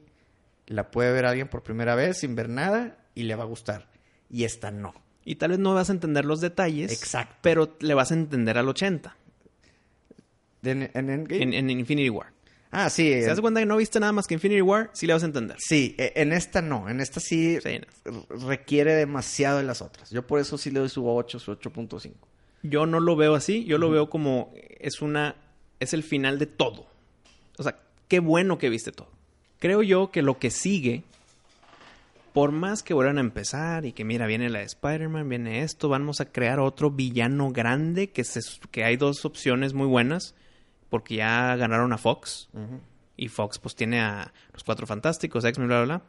la 0.67 0.91
puede 0.91 1.11
ver 1.11 1.25
alguien 1.25 1.47
por 1.47 1.63
primera 1.63 1.95
vez 1.95 2.19
sin 2.19 2.35
ver 2.35 2.49
nada 2.49 2.97
y 3.15 3.23
le 3.23 3.35
va 3.35 3.43
a 3.43 3.47
gustar. 3.47 3.87
Y 4.29 4.43
esta 4.43 4.71
no. 4.71 4.93
Y 5.25 5.35
tal 5.35 5.51
vez 5.51 5.59
no 5.59 5.73
vas 5.73 5.89
a 5.89 5.93
entender 5.93 6.25
los 6.25 6.39
detalles. 6.41 6.91
Exacto. 6.91 7.35
Pero 7.41 7.75
le 7.81 7.93
vas 7.93 8.11
a 8.11 8.15
entender 8.15 8.57
al 8.57 8.67
80. 8.69 9.15
De- 10.61 10.71
en, 10.71 10.91
Endgame- 10.93 11.41
En, 11.41 11.53
en 11.53 11.69
Infinity 11.69 12.09
War. 12.09 12.31
Ah, 12.71 12.89
sí. 12.89 13.13
Si 13.13 13.21
das 13.21 13.41
cuenta 13.41 13.59
que 13.59 13.65
no 13.65 13.77
viste 13.77 13.99
nada 13.99 14.11
más 14.11 14.27
que 14.27 14.35
Infinity 14.35 14.61
War, 14.61 14.91
sí 14.93 15.07
le 15.07 15.13
vas 15.13 15.23
a 15.23 15.25
entender. 15.25 15.57
Sí, 15.59 15.95
e- 15.97 16.13
en 16.15 16.33
esta 16.33 16.61
no. 16.61 16.87
En 16.87 16.99
esta 16.99 17.19
sí, 17.19 17.57
requiere 18.29 18.93
demasiado 18.93 19.57
de 19.57 19.63
las 19.63 19.81
otras. 19.81 20.11
Yo 20.11 20.25
por 20.27 20.39
eso 20.39 20.57
sí 20.57 20.69
le 20.69 20.79
doy 20.79 20.89
su 20.89 21.07
8, 21.09 21.39
su 21.39 21.51
8.5. 21.51 22.13
Yo 22.61 22.85
no 22.85 22.99
lo 22.99 23.15
veo 23.15 23.35
así, 23.35 23.63
yo 23.65 23.77
lo 23.77 23.89
veo 23.89 24.09
como 24.09 24.53
es 24.79 25.01
una 25.01 25.35
es 25.79 25.93
el 25.93 26.03
final 26.03 26.39
de 26.39 26.45
todo. 26.45 26.87
O 27.57 27.63
sea, 27.63 27.79
qué 28.07 28.19
bueno 28.19 28.57
que 28.57 28.69
viste 28.69 28.91
todo. 28.91 29.09
Creo 29.59 29.81
yo 29.81 30.11
que 30.11 30.21
lo 30.21 30.39
que 30.39 30.51
sigue 30.51 31.03
por 32.33 32.51
más 32.51 32.83
que 32.83 32.93
vuelvan 32.93 33.17
a 33.17 33.21
empezar 33.21 33.85
y 33.85 33.93
que 33.93 34.05
mira, 34.05 34.27
viene 34.27 34.49
la 34.49 34.59
de 34.59 34.65
Spider-Man, 34.65 35.27
viene 35.27 35.63
esto, 35.63 35.89
vamos 35.89 36.21
a 36.21 36.25
crear 36.25 36.59
otro 36.59 36.91
villano 36.91 37.51
grande 37.51 38.11
que 38.11 38.23
se 38.23 38.41
que 38.71 38.83
hay 38.83 38.97
dos 38.97 39.25
opciones 39.25 39.73
muy 39.73 39.87
buenas 39.87 40.35
porque 40.89 41.15
ya 41.15 41.55
ganaron 41.55 41.93
a 41.93 41.97
Fox 41.97 42.49
y 43.17 43.27
Fox 43.27 43.59
pues 43.59 43.75
tiene 43.75 43.99
a 44.01 44.33
los 44.53 44.63
Cuatro 44.63 44.87
Fantásticos, 44.87 45.45
X-Men, 45.45 45.67
bla, 45.67 45.83
bla, 45.83 45.97
bla, 45.97 46.05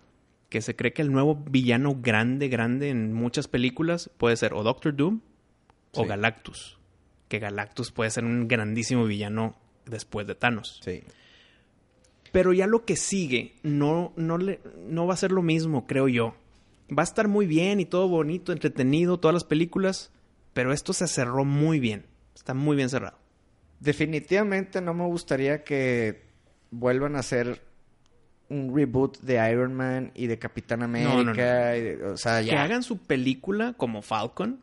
que 0.48 0.62
se 0.62 0.74
cree 0.76 0.92
que 0.92 1.02
el 1.02 1.12
nuevo 1.12 1.36
villano 1.36 1.96
grande, 2.00 2.48
grande 2.48 2.88
en 2.90 3.12
muchas 3.12 3.48
películas 3.48 4.10
puede 4.16 4.36
ser 4.36 4.54
o 4.54 4.62
Doctor 4.62 4.94
Doom 4.96 5.20
o 5.92 6.02
Sí. 6.02 6.08
Galactus. 6.08 6.78
Que 7.28 7.38
Galactus 7.38 7.92
puede 7.92 8.10
ser 8.10 8.24
un 8.24 8.48
grandísimo 8.48 9.04
villano 9.04 9.56
después 9.86 10.26
de 10.26 10.34
Thanos. 10.34 10.80
Sí. 10.82 11.02
Pero 12.32 12.52
ya 12.52 12.66
lo 12.66 12.84
que 12.84 12.96
sigue 12.96 13.54
no, 13.62 14.12
no, 14.16 14.38
le, 14.38 14.60
no 14.86 15.06
va 15.06 15.14
a 15.14 15.16
ser 15.16 15.32
lo 15.32 15.42
mismo, 15.42 15.86
creo 15.86 16.08
yo. 16.08 16.34
Va 16.96 17.02
a 17.02 17.04
estar 17.04 17.28
muy 17.28 17.46
bien 17.46 17.80
y 17.80 17.84
todo 17.86 18.08
bonito, 18.08 18.52
entretenido, 18.52 19.18
todas 19.18 19.34
las 19.34 19.44
películas, 19.44 20.12
pero 20.52 20.72
esto 20.72 20.92
se 20.92 21.06
cerró 21.08 21.44
muy 21.44 21.80
bien. 21.80 22.06
Está 22.34 22.54
muy 22.54 22.76
bien 22.76 22.88
cerrado. 22.88 23.18
Definitivamente 23.80 24.80
no 24.80 24.94
me 24.94 25.04
gustaría 25.06 25.64
que 25.64 26.22
vuelvan 26.70 27.16
a 27.16 27.20
hacer 27.20 27.62
un 28.48 28.74
reboot 28.76 29.18
de 29.20 29.50
Iron 29.50 29.74
Man 29.74 30.12
y 30.14 30.26
de 30.26 30.38
Capitán 30.38 30.82
América. 30.82 31.10
No, 31.14 31.24
no, 31.24 31.32
no. 31.32 31.32
y 31.34 31.80
de- 31.80 32.04
o 32.04 32.16
sea, 32.16 32.40
ya. 32.42 32.50
Que 32.50 32.56
hagan 32.58 32.82
su 32.82 32.98
película 32.98 33.74
como 33.76 34.02
Falcon 34.02 34.60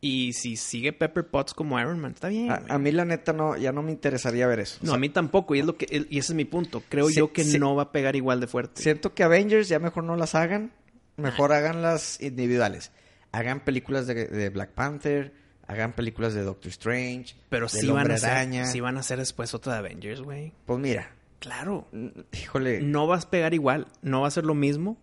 y 0.00 0.32
si 0.34 0.56
sigue 0.56 0.92
Pepper 0.92 1.26
Potts 1.28 1.54
como 1.54 1.78
Iron 1.80 1.98
Man, 1.98 2.12
está 2.12 2.28
bien. 2.28 2.50
A, 2.50 2.62
a 2.68 2.78
mí 2.78 2.92
la 2.92 3.04
neta 3.04 3.32
no, 3.32 3.56
ya 3.56 3.72
no 3.72 3.82
me 3.82 3.90
interesaría 3.92 4.46
ver 4.46 4.60
eso. 4.60 4.78
O 4.80 4.84
no, 4.84 4.90
sea, 4.92 4.96
a 4.96 5.00
mí 5.00 5.08
tampoco, 5.08 5.54
y 5.54 5.60
es 5.60 5.66
lo 5.66 5.76
que 5.76 5.86
y 6.10 6.18
ese 6.18 6.32
es 6.32 6.36
mi 6.36 6.44
punto. 6.44 6.82
Creo 6.88 7.10
yo 7.10 7.32
que 7.32 7.44
no 7.44 7.74
va 7.74 7.84
a 7.84 7.92
pegar 7.92 8.14
igual 8.16 8.40
de 8.40 8.46
fuerte. 8.46 8.82
Siento 8.82 9.14
que 9.14 9.24
Avengers 9.24 9.68
ya 9.68 9.78
mejor 9.78 10.04
no 10.04 10.16
las 10.16 10.34
hagan. 10.34 10.72
Mejor 11.16 11.52
háganlas 11.52 12.20
individuales. 12.20 12.92
Hagan 13.32 13.60
películas 13.64 14.06
de, 14.06 14.26
de 14.26 14.48
Black 14.50 14.70
Panther. 14.70 15.32
Hagan 15.66 15.92
películas 15.92 16.34
de 16.34 16.42
Doctor 16.42 16.68
Strange. 16.70 17.34
Pero 17.48 17.68
sí 17.68 17.86
van, 17.88 18.10
a 18.10 18.14
hacer, 18.14 18.66
sí 18.66 18.80
van 18.80 18.96
a 18.96 19.00
hacer 19.00 19.18
después 19.18 19.54
otra 19.54 19.72
de 19.74 19.78
Avengers, 19.80 20.20
güey. 20.20 20.52
Pues 20.66 20.78
mira. 20.78 21.10
Claro. 21.38 21.86
mm, 21.92 22.08
Híjole. 22.32 22.80
No 22.80 23.06
vas 23.06 23.24
a 23.26 23.30
pegar 23.30 23.52
igual, 23.54 23.86
no 24.02 24.22
va 24.22 24.28
a 24.28 24.30
ser 24.30 24.44
lo 24.44 24.54
mismo, 24.54 24.96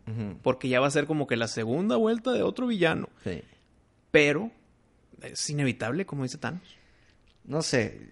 porque 0.43 0.69
ya 0.69 0.79
va 0.79 0.87
a 0.87 0.91
ser 0.91 1.05
como 1.07 1.27
que 1.27 1.35
la 1.35 1.47
segunda 1.47 1.95
vuelta 1.97 2.31
de 2.31 2.41
otro 2.43 2.67
villano. 2.67 3.09
Sí. 3.23 3.41
Pero 4.11 4.51
es 5.21 5.49
inevitable, 5.49 6.05
como 6.05 6.23
dice 6.23 6.37
Thanos. 6.37 6.77
No 7.43 7.61
sé. 7.61 8.09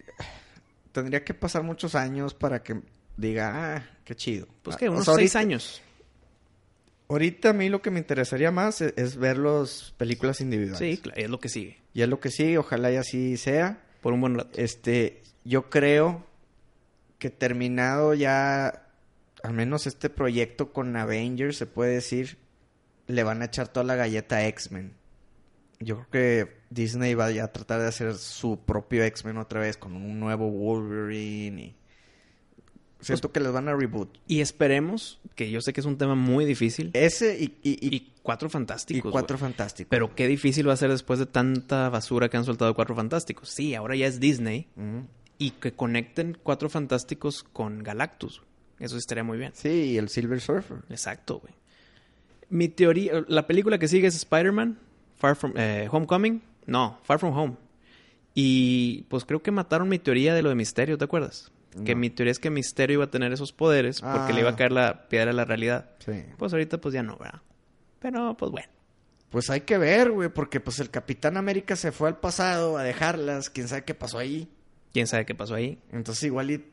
Tendría 0.92 1.24
que 1.24 1.34
pasar 1.34 1.62
muchos 1.62 1.94
años 1.94 2.34
para 2.34 2.62
que 2.62 2.80
diga, 3.16 3.76
ah, 3.76 3.82
qué 4.04 4.14
chido. 4.16 4.46
Pues 4.62 4.74
Ah, 4.76 4.78
que 4.78 4.88
o 4.88 4.92
unos 4.92 5.04
sea, 5.04 5.14
seis 5.14 5.34
ahorita- 5.36 5.38
años. 5.48 5.82
Ahorita 7.10 7.50
a 7.50 7.52
mí 7.52 7.68
lo 7.68 7.82
que 7.82 7.90
me 7.90 7.98
interesaría 7.98 8.50
más 8.50 8.80
es, 8.80 8.94
es 8.96 9.16
ver 9.16 9.36
las 9.38 9.92
películas 9.98 10.40
individuales. 10.40 10.78
Sí, 10.78 11.02
cla- 11.02 11.12
es 11.16 11.28
lo 11.28 11.38
que 11.40 11.48
sigue. 11.48 11.78
Y 11.92 12.02
es 12.02 12.08
lo 12.08 12.20
que 12.20 12.30
sí, 12.30 12.56
ojalá 12.56 12.90
y 12.92 12.96
así 12.96 13.36
sea. 13.36 13.82
Por 14.00 14.12
un 14.12 14.20
buen 14.22 14.36
rato. 14.38 14.50
Este, 14.58 15.20
yo 15.44 15.68
creo 15.68 16.24
que 17.18 17.28
terminado 17.30 18.14
ya, 18.14 18.86
al 19.42 19.52
menos 19.52 19.86
este 19.86 20.08
proyecto 20.08 20.72
con 20.72 20.96
Avengers, 20.96 21.56
se 21.56 21.66
puede 21.66 21.94
decir, 21.94 22.38
le 23.08 23.24
van 23.24 23.42
a 23.42 23.46
echar 23.46 23.68
toda 23.68 23.84
la 23.84 23.96
galleta 23.96 24.36
a 24.36 24.46
X-Men. 24.46 24.94
Yo 25.80 25.96
creo 25.96 26.10
que 26.10 26.52
Disney 26.70 27.14
va 27.14 27.30
ya 27.30 27.44
a 27.44 27.52
tratar 27.52 27.80
de 27.80 27.88
hacer 27.88 28.14
su 28.14 28.60
propio 28.64 29.02
X-Men 29.04 29.38
otra 29.38 29.60
vez 29.60 29.76
con 29.76 29.96
un 29.96 30.20
nuevo 30.20 30.48
Wolverine 30.48 31.60
y... 31.62 31.76
Siento 33.00 33.32
que 33.32 33.40
les 33.40 33.52
van 33.52 33.68
a 33.68 33.74
reboot. 33.74 34.18
Y 34.26 34.40
esperemos, 34.40 35.20
que 35.34 35.50
yo 35.50 35.60
sé 35.60 35.72
que 35.72 35.80
es 35.80 35.86
un 35.86 35.96
tema 35.98 36.14
muy 36.14 36.44
difícil, 36.44 36.90
Ese 36.92 37.38
y, 37.40 37.44
y, 37.62 37.86
y- 37.86 37.96
y 37.96 38.12
cuatro 38.22 38.48
y 38.48 38.50
fantásticos. 38.50 39.10
Cuatro 39.12 39.36
güey. 39.36 39.50
Fantásticos. 39.50 39.88
Pero 39.90 40.14
qué 40.14 40.26
difícil 40.28 40.68
va 40.68 40.74
a 40.74 40.76
ser 40.76 40.90
después 40.90 41.18
de 41.18 41.26
tanta 41.26 41.88
basura 41.88 42.28
que 42.28 42.36
han 42.36 42.44
soltado 42.44 42.74
cuatro 42.74 42.94
fantásticos. 42.94 43.48
Sí, 43.48 43.74
ahora 43.74 43.96
ya 43.96 44.06
es 44.06 44.20
Disney 44.20 44.68
y 45.38 45.50
que 45.52 45.72
conecten 45.72 46.36
cuatro 46.42 46.68
fantásticos 46.68 47.42
con 47.42 47.82
Galactus. 47.82 48.42
Eso 48.78 48.96
estaría 48.96 49.24
muy 49.24 49.38
bien. 49.38 49.52
Sí, 49.54 49.68
y 49.68 49.98
el 49.98 50.08
Silver 50.08 50.40
Surfer. 50.40 50.78
Exacto, 50.90 51.40
güey. 51.40 51.54
Mi 52.48 52.68
teoría, 52.68 53.24
la 53.28 53.46
película 53.46 53.78
que 53.78 53.88
sigue 53.88 54.08
es 54.08 54.16
Spider-Man, 54.16 54.78
Far 55.16 55.36
From 55.36 55.52
eh, 55.56 55.88
Homecoming, 55.90 56.42
no, 56.66 56.98
Far 57.04 57.18
From 57.18 57.36
Home. 57.36 57.56
Y 58.34 59.02
pues 59.08 59.24
creo 59.24 59.42
que 59.42 59.50
mataron 59.50 59.88
mi 59.88 59.98
teoría 59.98 60.34
de 60.34 60.42
lo 60.42 60.48
de 60.48 60.54
Misterio, 60.54 60.96
¿te 60.98 61.04
acuerdas? 61.04 61.50
Que 61.84 61.94
No. 61.94 62.00
mi 62.00 62.10
teoría 62.10 62.32
es 62.32 62.38
que 62.38 62.50
Misterio 62.50 62.94
iba 62.94 63.04
a 63.04 63.10
tener 63.10 63.32
esos 63.32 63.52
poderes 63.52 64.00
porque 64.00 64.32
le 64.32 64.40
iba 64.40 64.50
a 64.50 64.52
Ah. 64.52 64.56
caer 64.56 64.72
la 64.72 65.08
piedra 65.08 65.26
de 65.26 65.34
la 65.34 65.44
realidad. 65.44 65.90
Sí. 66.04 66.24
Pues 66.36 66.52
ahorita 66.52 66.78
pues 66.80 66.92
ya 66.94 67.02
no, 67.02 67.16
¿verdad? 67.16 67.40
Pero 68.00 68.36
pues 68.36 68.50
bueno. 68.50 68.68
Pues 69.30 69.48
hay 69.50 69.60
que 69.60 69.78
ver, 69.78 70.10
güey, 70.10 70.28
porque 70.28 70.58
pues 70.58 70.80
el 70.80 70.90
Capitán 70.90 71.36
América 71.36 71.76
se 71.76 71.92
fue 71.92 72.08
al 72.08 72.18
pasado 72.18 72.76
a 72.76 72.82
dejarlas, 72.82 73.48
quién 73.50 73.68
sabe 73.68 73.84
qué 73.84 73.94
pasó 73.94 74.18
ahí. 74.18 74.48
¿Quién 74.92 75.06
sabe 75.06 75.24
qué 75.24 75.36
pasó 75.36 75.54
ahí? 75.54 75.78
Entonces 75.92 76.24
igual 76.24 76.50
y 76.50 76.64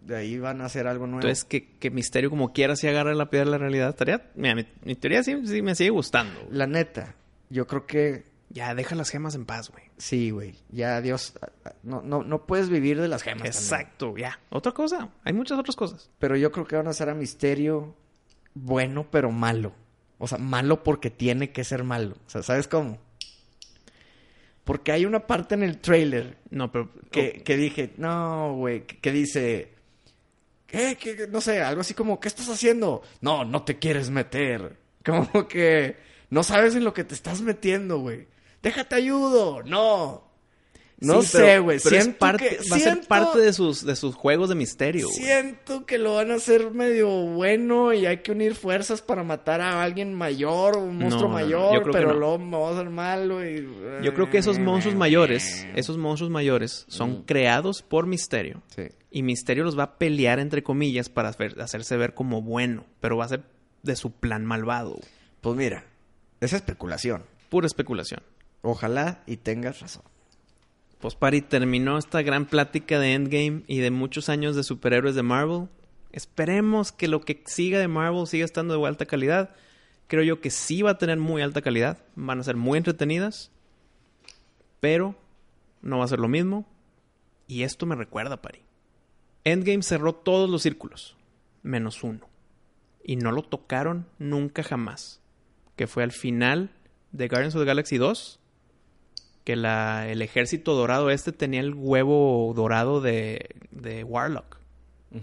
de 0.00 0.16
ahí 0.16 0.38
van 0.38 0.62
a 0.62 0.64
hacer 0.64 0.86
algo 0.86 1.06
nuevo. 1.06 1.20
Entonces 1.20 1.44
que, 1.44 1.76
que 1.78 1.90
Misterio 1.90 2.30
como 2.30 2.54
quiera 2.54 2.76
si 2.76 2.88
agarra 2.88 3.12
la 3.14 3.28
piedra 3.28 3.44
de 3.44 3.50
la 3.50 3.58
realidad 3.58 3.90
estaría... 3.90 4.30
Mira, 4.34 4.54
mi, 4.54 4.66
mi 4.84 4.94
teoría 4.94 5.22
sí, 5.22 5.36
sí 5.46 5.60
me 5.60 5.74
sigue 5.74 5.90
gustando. 5.90 6.40
güey. 6.44 6.56
la 6.56 6.66
neta, 6.66 7.14
yo 7.50 7.66
creo 7.66 7.84
que 7.86 8.24
Ya, 8.52 8.74
deja 8.74 8.94
las 8.94 9.08
gemas 9.08 9.34
en 9.34 9.46
paz, 9.46 9.70
güey. 9.70 9.84
Sí, 9.96 10.30
güey. 10.30 10.54
Ya, 10.70 11.00
Dios. 11.00 11.32
No, 11.82 12.02
no, 12.02 12.22
no 12.22 12.44
puedes 12.46 12.68
vivir 12.68 13.00
de 13.00 13.08
las 13.08 13.22
gemas. 13.22 13.38
también. 13.38 13.54
Exacto, 13.54 14.16
ya. 14.18 14.38
Otra 14.50 14.72
cosa. 14.72 15.08
Hay 15.24 15.32
muchas 15.32 15.58
otras 15.58 15.74
cosas. 15.74 16.10
Pero 16.18 16.36
yo 16.36 16.52
creo 16.52 16.66
que 16.66 16.76
van 16.76 16.86
a 16.86 16.90
hacer 16.90 17.08
a 17.08 17.14
Misterio 17.14 17.96
bueno, 18.52 19.06
pero 19.10 19.30
malo. 19.30 19.72
O 20.18 20.28
sea, 20.28 20.36
malo 20.36 20.82
porque 20.82 21.08
tiene 21.08 21.50
que 21.50 21.64
ser 21.64 21.82
malo. 21.82 22.16
O 22.26 22.30
sea, 22.30 22.42
¿sabes 22.42 22.68
cómo? 22.68 22.98
Porque 24.64 24.92
hay 24.92 25.06
una 25.06 25.26
parte 25.26 25.54
en 25.54 25.62
el 25.64 25.78
trailer 25.78 26.38
No, 26.50 26.70
pero... 26.70 26.88
que, 27.10 27.42
que 27.42 27.56
dije, 27.56 27.94
no, 27.96 28.54
güey, 28.54 28.86
que, 28.86 28.98
que 28.98 29.12
dice, 29.12 29.72
¿qué? 30.66 30.96
¿Qué? 31.00 31.26
No 31.28 31.40
sé, 31.40 31.62
algo 31.62 31.80
así 31.80 31.94
como, 31.94 32.20
¿qué 32.20 32.28
estás 32.28 32.48
haciendo? 32.48 33.02
No, 33.22 33.44
no 33.44 33.64
te 33.64 33.78
quieres 33.78 34.10
meter. 34.10 34.76
Como 35.04 35.48
que 35.48 35.96
no 36.30 36.44
sabes 36.44 36.76
en 36.76 36.84
lo 36.84 36.94
que 36.94 37.02
te 37.02 37.14
estás 37.14 37.40
metiendo, 37.40 37.98
güey. 37.98 38.28
Déjate 38.62 38.94
ayudo. 38.96 39.62
No. 39.64 40.30
No 40.98 41.20
Sí, 41.22 41.28
sé, 41.38 41.58
güey. 41.58 41.78
es 41.78 42.08
parte- 42.16 42.58
que 42.60 42.68
va 42.70 42.76
a 42.76 42.78
ser 42.78 43.00
parte 43.08 43.40
de 43.40 43.52
sus, 43.52 43.84
de 43.84 43.96
sus 43.96 44.14
juegos 44.14 44.48
de 44.50 44.54
misterio. 44.54 45.08
Siento 45.08 45.84
que 45.84 45.98
lo 45.98 46.14
van 46.14 46.30
a 46.30 46.34
hacer 46.36 46.70
medio 46.70 47.08
bueno 47.08 47.92
y 47.92 48.06
hay 48.06 48.18
que 48.18 48.30
unir 48.30 48.54
fuerzas 48.54 49.02
para 49.02 49.24
matar 49.24 49.60
a 49.60 49.82
alguien 49.82 50.14
mayor, 50.14 50.76
un 50.76 50.98
monstruo 50.98 51.26
No, 51.28 51.34
mayor, 51.34 51.90
pero 51.90 52.12
no. 52.12 52.14
luego 52.20 52.38
me 52.38 52.56
va 52.56 52.68
a 52.68 52.72
hacer 52.74 52.88
malo 52.90 53.44
y... 53.44 53.68
Yo 54.04 54.14
creo 54.14 54.30
que 54.30 54.38
esos 54.38 54.60
monstruos 54.60 54.94
mayores, 54.96 55.66
esos 55.74 55.98
monstruos 55.98 56.30
mayores, 56.30 56.84
son 56.86 57.10
Mm. 57.10 57.22
creados 57.24 57.82
por 57.82 58.06
Misterio. 58.06 58.62
Sí. 58.76 58.82
Y 59.10 59.24
Misterio 59.24 59.64
los 59.64 59.76
va 59.76 59.82
a 59.82 59.98
pelear, 59.98 60.38
entre 60.38 60.62
comillas, 60.62 61.08
para 61.08 61.30
hacer- 61.30 61.60
hacerse 61.60 61.96
ver 61.96 62.14
como 62.14 62.42
bueno. 62.42 62.86
Pero 63.00 63.16
va 63.16 63.24
a 63.24 63.28
ser 63.28 63.42
de 63.82 63.96
su 63.96 64.12
plan 64.12 64.44
malvado. 64.46 65.00
Pues 65.40 65.56
mira, 65.56 65.84
esa 66.40 66.54
especulación. 66.54 67.24
Pura 67.48 67.66
especulación. 67.66 68.20
Ojalá 68.62 69.22
y 69.26 69.36
tengas 69.36 69.80
razón. 69.80 70.04
Pues 71.00 71.16
Pari, 71.16 71.42
terminó 71.42 71.98
esta 71.98 72.22
gran 72.22 72.46
plática 72.46 73.00
de 73.00 73.14
Endgame 73.14 73.64
y 73.66 73.80
de 73.80 73.90
muchos 73.90 74.28
años 74.28 74.54
de 74.54 74.62
superhéroes 74.62 75.16
de 75.16 75.24
Marvel. 75.24 75.68
Esperemos 76.12 76.92
que 76.92 77.08
lo 77.08 77.22
que 77.22 77.42
siga 77.44 77.80
de 77.80 77.88
Marvel 77.88 78.28
siga 78.28 78.44
estando 78.44 78.80
de 78.80 78.86
alta 78.86 79.06
calidad. 79.06 79.50
Creo 80.06 80.22
yo 80.22 80.40
que 80.40 80.50
sí 80.50 80.80
va 80.82 80.92
a 80.92 80.98
tener 80.98 81.18
muy 81.18 81.42
alta 81.42 81.60
calidad. 81.60 81.98
Van 82.14 82.38
a 82.38 82.44
ser 82.44 82.54
muy 82.54 82.78
entretenidas. 82.78 83.50
Pero 84.78 85.16
no 85.80 85.98
va 85.98 86.04
a 86.04 86.08
ser 86.08 86.20
lo 86.20 86.28
mismo. 86.28 86.66
Y 87.48 87.64
esto 87.64 87.84
me 87.84 87.96
recuerda, 87.96 88.40
Pari. 88.40 88.62
Endgame 89.42 89.82
cerró 89.82 90.14
todos 90.14 90.48
los 90.48 90.62
círculos. 90.62 91.16
Menos 91.64 92.04
uno. 92.04 92.28
Y 93.02 93.16
no 93.16 93.32
lo 93.32 93.42
tocaron 93.42 94.06
nunca 94.20 94.62
jamás. 94.62 95.20
Que 95.74 95.88
fue 95.88 96.04
al 96.04 96.12
final 96.12 96.70
de 97.10 97.26
Guardians 97.26 97.56
of 97.56 97.62
the 97.62 97.66
Galaxy 97.66 97.98
2 97.98 98.38
que 99.44 99.56
la, 99.56 100.08
el 100.08 100.22
ejército 100.22 100.74
dorado 100.74 101.10
este 101.10 101.32
tenía 101.32 101.60
el 101.60 101.74
huevo 101.74 102.52
dorado 102.54 103.00
de, 103.00 103.50
de 103.70 104.04
Warlock. 104.04 104.58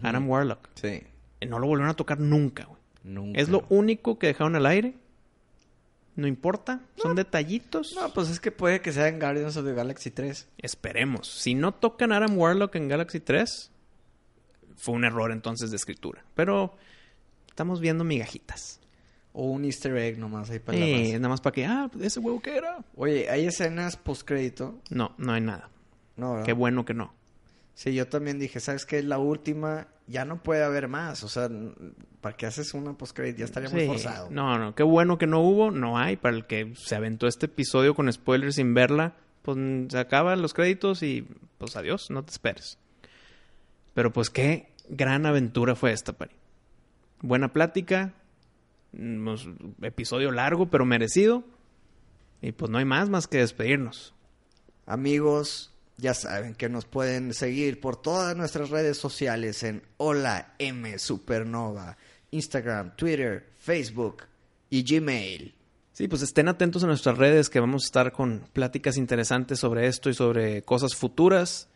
Adam 0.03 0.29
Warlock. 0.29 0.69
Sí. 0.75 1.03
No 1.47 1.59
lo 1.59 1.67
volvieron 1.67 1.89
a 1.89 1.95
tocar 1.95 2.19
nunca, 2.19 2.65
güey. 2.65 2.79
Nunca. 3.03 3.39
Es 3.39 3.49
lo 3.49 3.65
único 3.69 4.19
que 4.19 4.27
dejaron 4.27 4.55
al 4.55 4.65
aire. 4.65 4.93
No 6.15 6.27
importa. 6.27 6.81
Son 6.97 7.15
detallitos. 7.15 7.93
No, 7.95 8.13
pues 8.13 8.29
es 8.29 8.39
que 8.39 8.51
puede 8.51 8.81
que 8.81 8.91
sea 8.91 9.07
en 9.07 9.19
Guardians 9.19 9.55
of 9.55 9.65
the 9.65 9.73
Galaxy 9.73 10.11
3. 10.11 10.49
Esperemos. 10.57 11.27
Si 11.27 11.55
no 11.55 11.73
tocan 11.73 12.11
Adam 12.11 12.37
Warlock 12.37 12.75
en 12.75 12.89
Galaxy 12.89 13.21
3, 13.21 13.71
fue 14.75 14.95
un 14.95 15.05
error 15.05 15.31
entonces 15.31 15.71
de 15.71 15.77
escritura. 15.77 16.25
Pero 16.35 16.75
estamos 17.47 17.79
viendo 17.79 18.03
migajitas. 18.03 18.81
O 19.33 19.45
un 19.51 19.63
easter 19.65 19.95
egg 19.97 20.17
nomás 20.17 20.49
ahí 20.49 20.59
para 20.59 20.77
la 20.77 20.85
Eh, 20.85 21.13
nada 21.15 21.29
más 21.29 21.41
para 21.41 21.53
que, 21.53 21.65
ah, 21.65 21.89
ese 22.01 22.19
huevo 22.19 22.41
que 22.41 22.57
era. 22.57 22.79
Oye, 22.95 23.29
¿hay 23.29 23.45
escenas 23.45 23.95
postcrédito? 23.95 24.79
No, 24.89 25.13
no 25.17 25.33
hay 25.33 25.41
nada. 25.41 25.69
No, 26.17 26.31
¿verdad? 26.31 26.45
Qué 26.45 26.53
bueno 26.53 26.83
que 26.85 26.93
no. 26.93 27.13
Sí, 27.75 27.93
yo 27.93 28.07
también 28.07 28.39
dije, 28.39 28.59
¿sabes 28.59 28.85
qué? 28.85 29.01
La 29.03 29.19
última, 29.19 29.87
ya 30.07 30.25
no 30.25 30.43
puede 30.43 30.63
haber 30.63 30.87
más. 30.89 31.23
O 31.23 31.29
sea, 31.29 31.49
¿para 32.19 32.35
qué 32.35 32.45
haces 32.47 32.73
una 32.73 32.93
postcrédito? 32.97 33.39
Ya 33.39 33.45
estaría 33.45 33.69
muy 33.69 33.81
Sí. 33.81 33.87
forzado. 33.87 34.29
No, 34.31 34.57
no, 34.57 34.75
qué 34.75 34.83
bueno 34.83 35.17
que 35.17 35.27
no 35.27 35.39
hubo, 35.41 35.71
no 35.71 35.97
hay. 35.97 36.17
Para 36.17 36.35
el 36.35 36.45
que 36.45 36.73
se 36.75 36.95
aventó 36.95 37.27
este 37.27 37.45
episodio 37.45 37.93
con 37.95 38.11
spoilers 38.11 38.55
sin 38.55 38.73
verla, 38.73 39.15
pues 39.43 39.57
mm, 39.57 39.87
se 39.91 39.97
acaban 39.99 40.41
los 40.41 40.53
créditos 40.53 41.03
y 41.03 41.25
pues 41.57 41.77
adiós, 41.77 42.09
no 42.09 42.23
te 42.25 42.31
esperes. 42.31 42.77
Pero 43.93 44.11
pues 44.11 44.29
qué 44.29 44.73
gran 44.89 45.25
aventura 45.25 45.75
fue 45.75 45.93
esta, 45.93 46.13
Pari. 46.13 46.35
Buena 47.21 47.53
plática, 47.53 48.13
pues, 48.13 48.18
episodio 49.81 50.31
largo 50.31 50.69
pero 50.69 50.85
merecido. 50.85 51.43
Y 52.41 52.51
pues 52.53 52.71
no 52.71 52.77
hay 52.77 52.85
más 52.85 53.09
más 53.09 53.27
que 53.27 53.39
despedirnos. 53.39 54.13
Amigos, 54.85 55.73
ya 55.97 56.13
saben 56.13 56.55
que 56.55 56.69
nos 56.69 56.85
pueden 56.85 57.33
seguir 57.33 57.79
por 57.79 58.01
todas 58.01 58.35
nuestras 58.35 58.69
redes 58.69 58.97
sociales 58.97 59.63
en 59.63 59.83
Hola 59.97 60.55
M 60.57 60.97
Supernova, 60.97 61.97
Instagram, 62.31 62.95
Twitter, 62.95 63.49
Facebook 63.57 64.23
y 64.69 64.83
Gmail. 64.83 65.53
Sí, 65.91 66.07
pues 66.07 66.21
estén 66.21 66.47
atentos 66.47 66.83
a 66.83 66.87
nuestras 66.87 67.17
redes 67.17 67.49
que 67.49 67.59
vamos 67.59 67.83
a 67.83 67.87
estar 67.87 68.11
con 68.13 68.47
pláticas 68.53 68.95
interesantes 68.95 69.59
sobre 69.59 69.87
esto 69.87 70.09
y 70.09 70.13
sobre 70.13 70.61
cosas 70.61 70.95
futuras. 70.95 71.67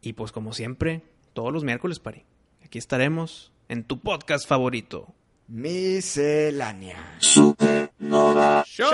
Y 0.00 0.12
pues 0.12 0.30
como 0.30 0.52
siempre, 0.52 1.02
todos 1.32 1.52
los 1.52 1.64
miércoles, 1.64 1.98
Pari. 1.98 2.24
Aquí 2.64 2.78
estaremos 2.78 3.50
en 3.68 3.82
tu 3.82 4.00
podcast 4.00 4.46
favorito. 4.46 5.12
Miscelánea. 5.48 6.96
Supernova 7.18 8.64
¡Show! 8.66 8.86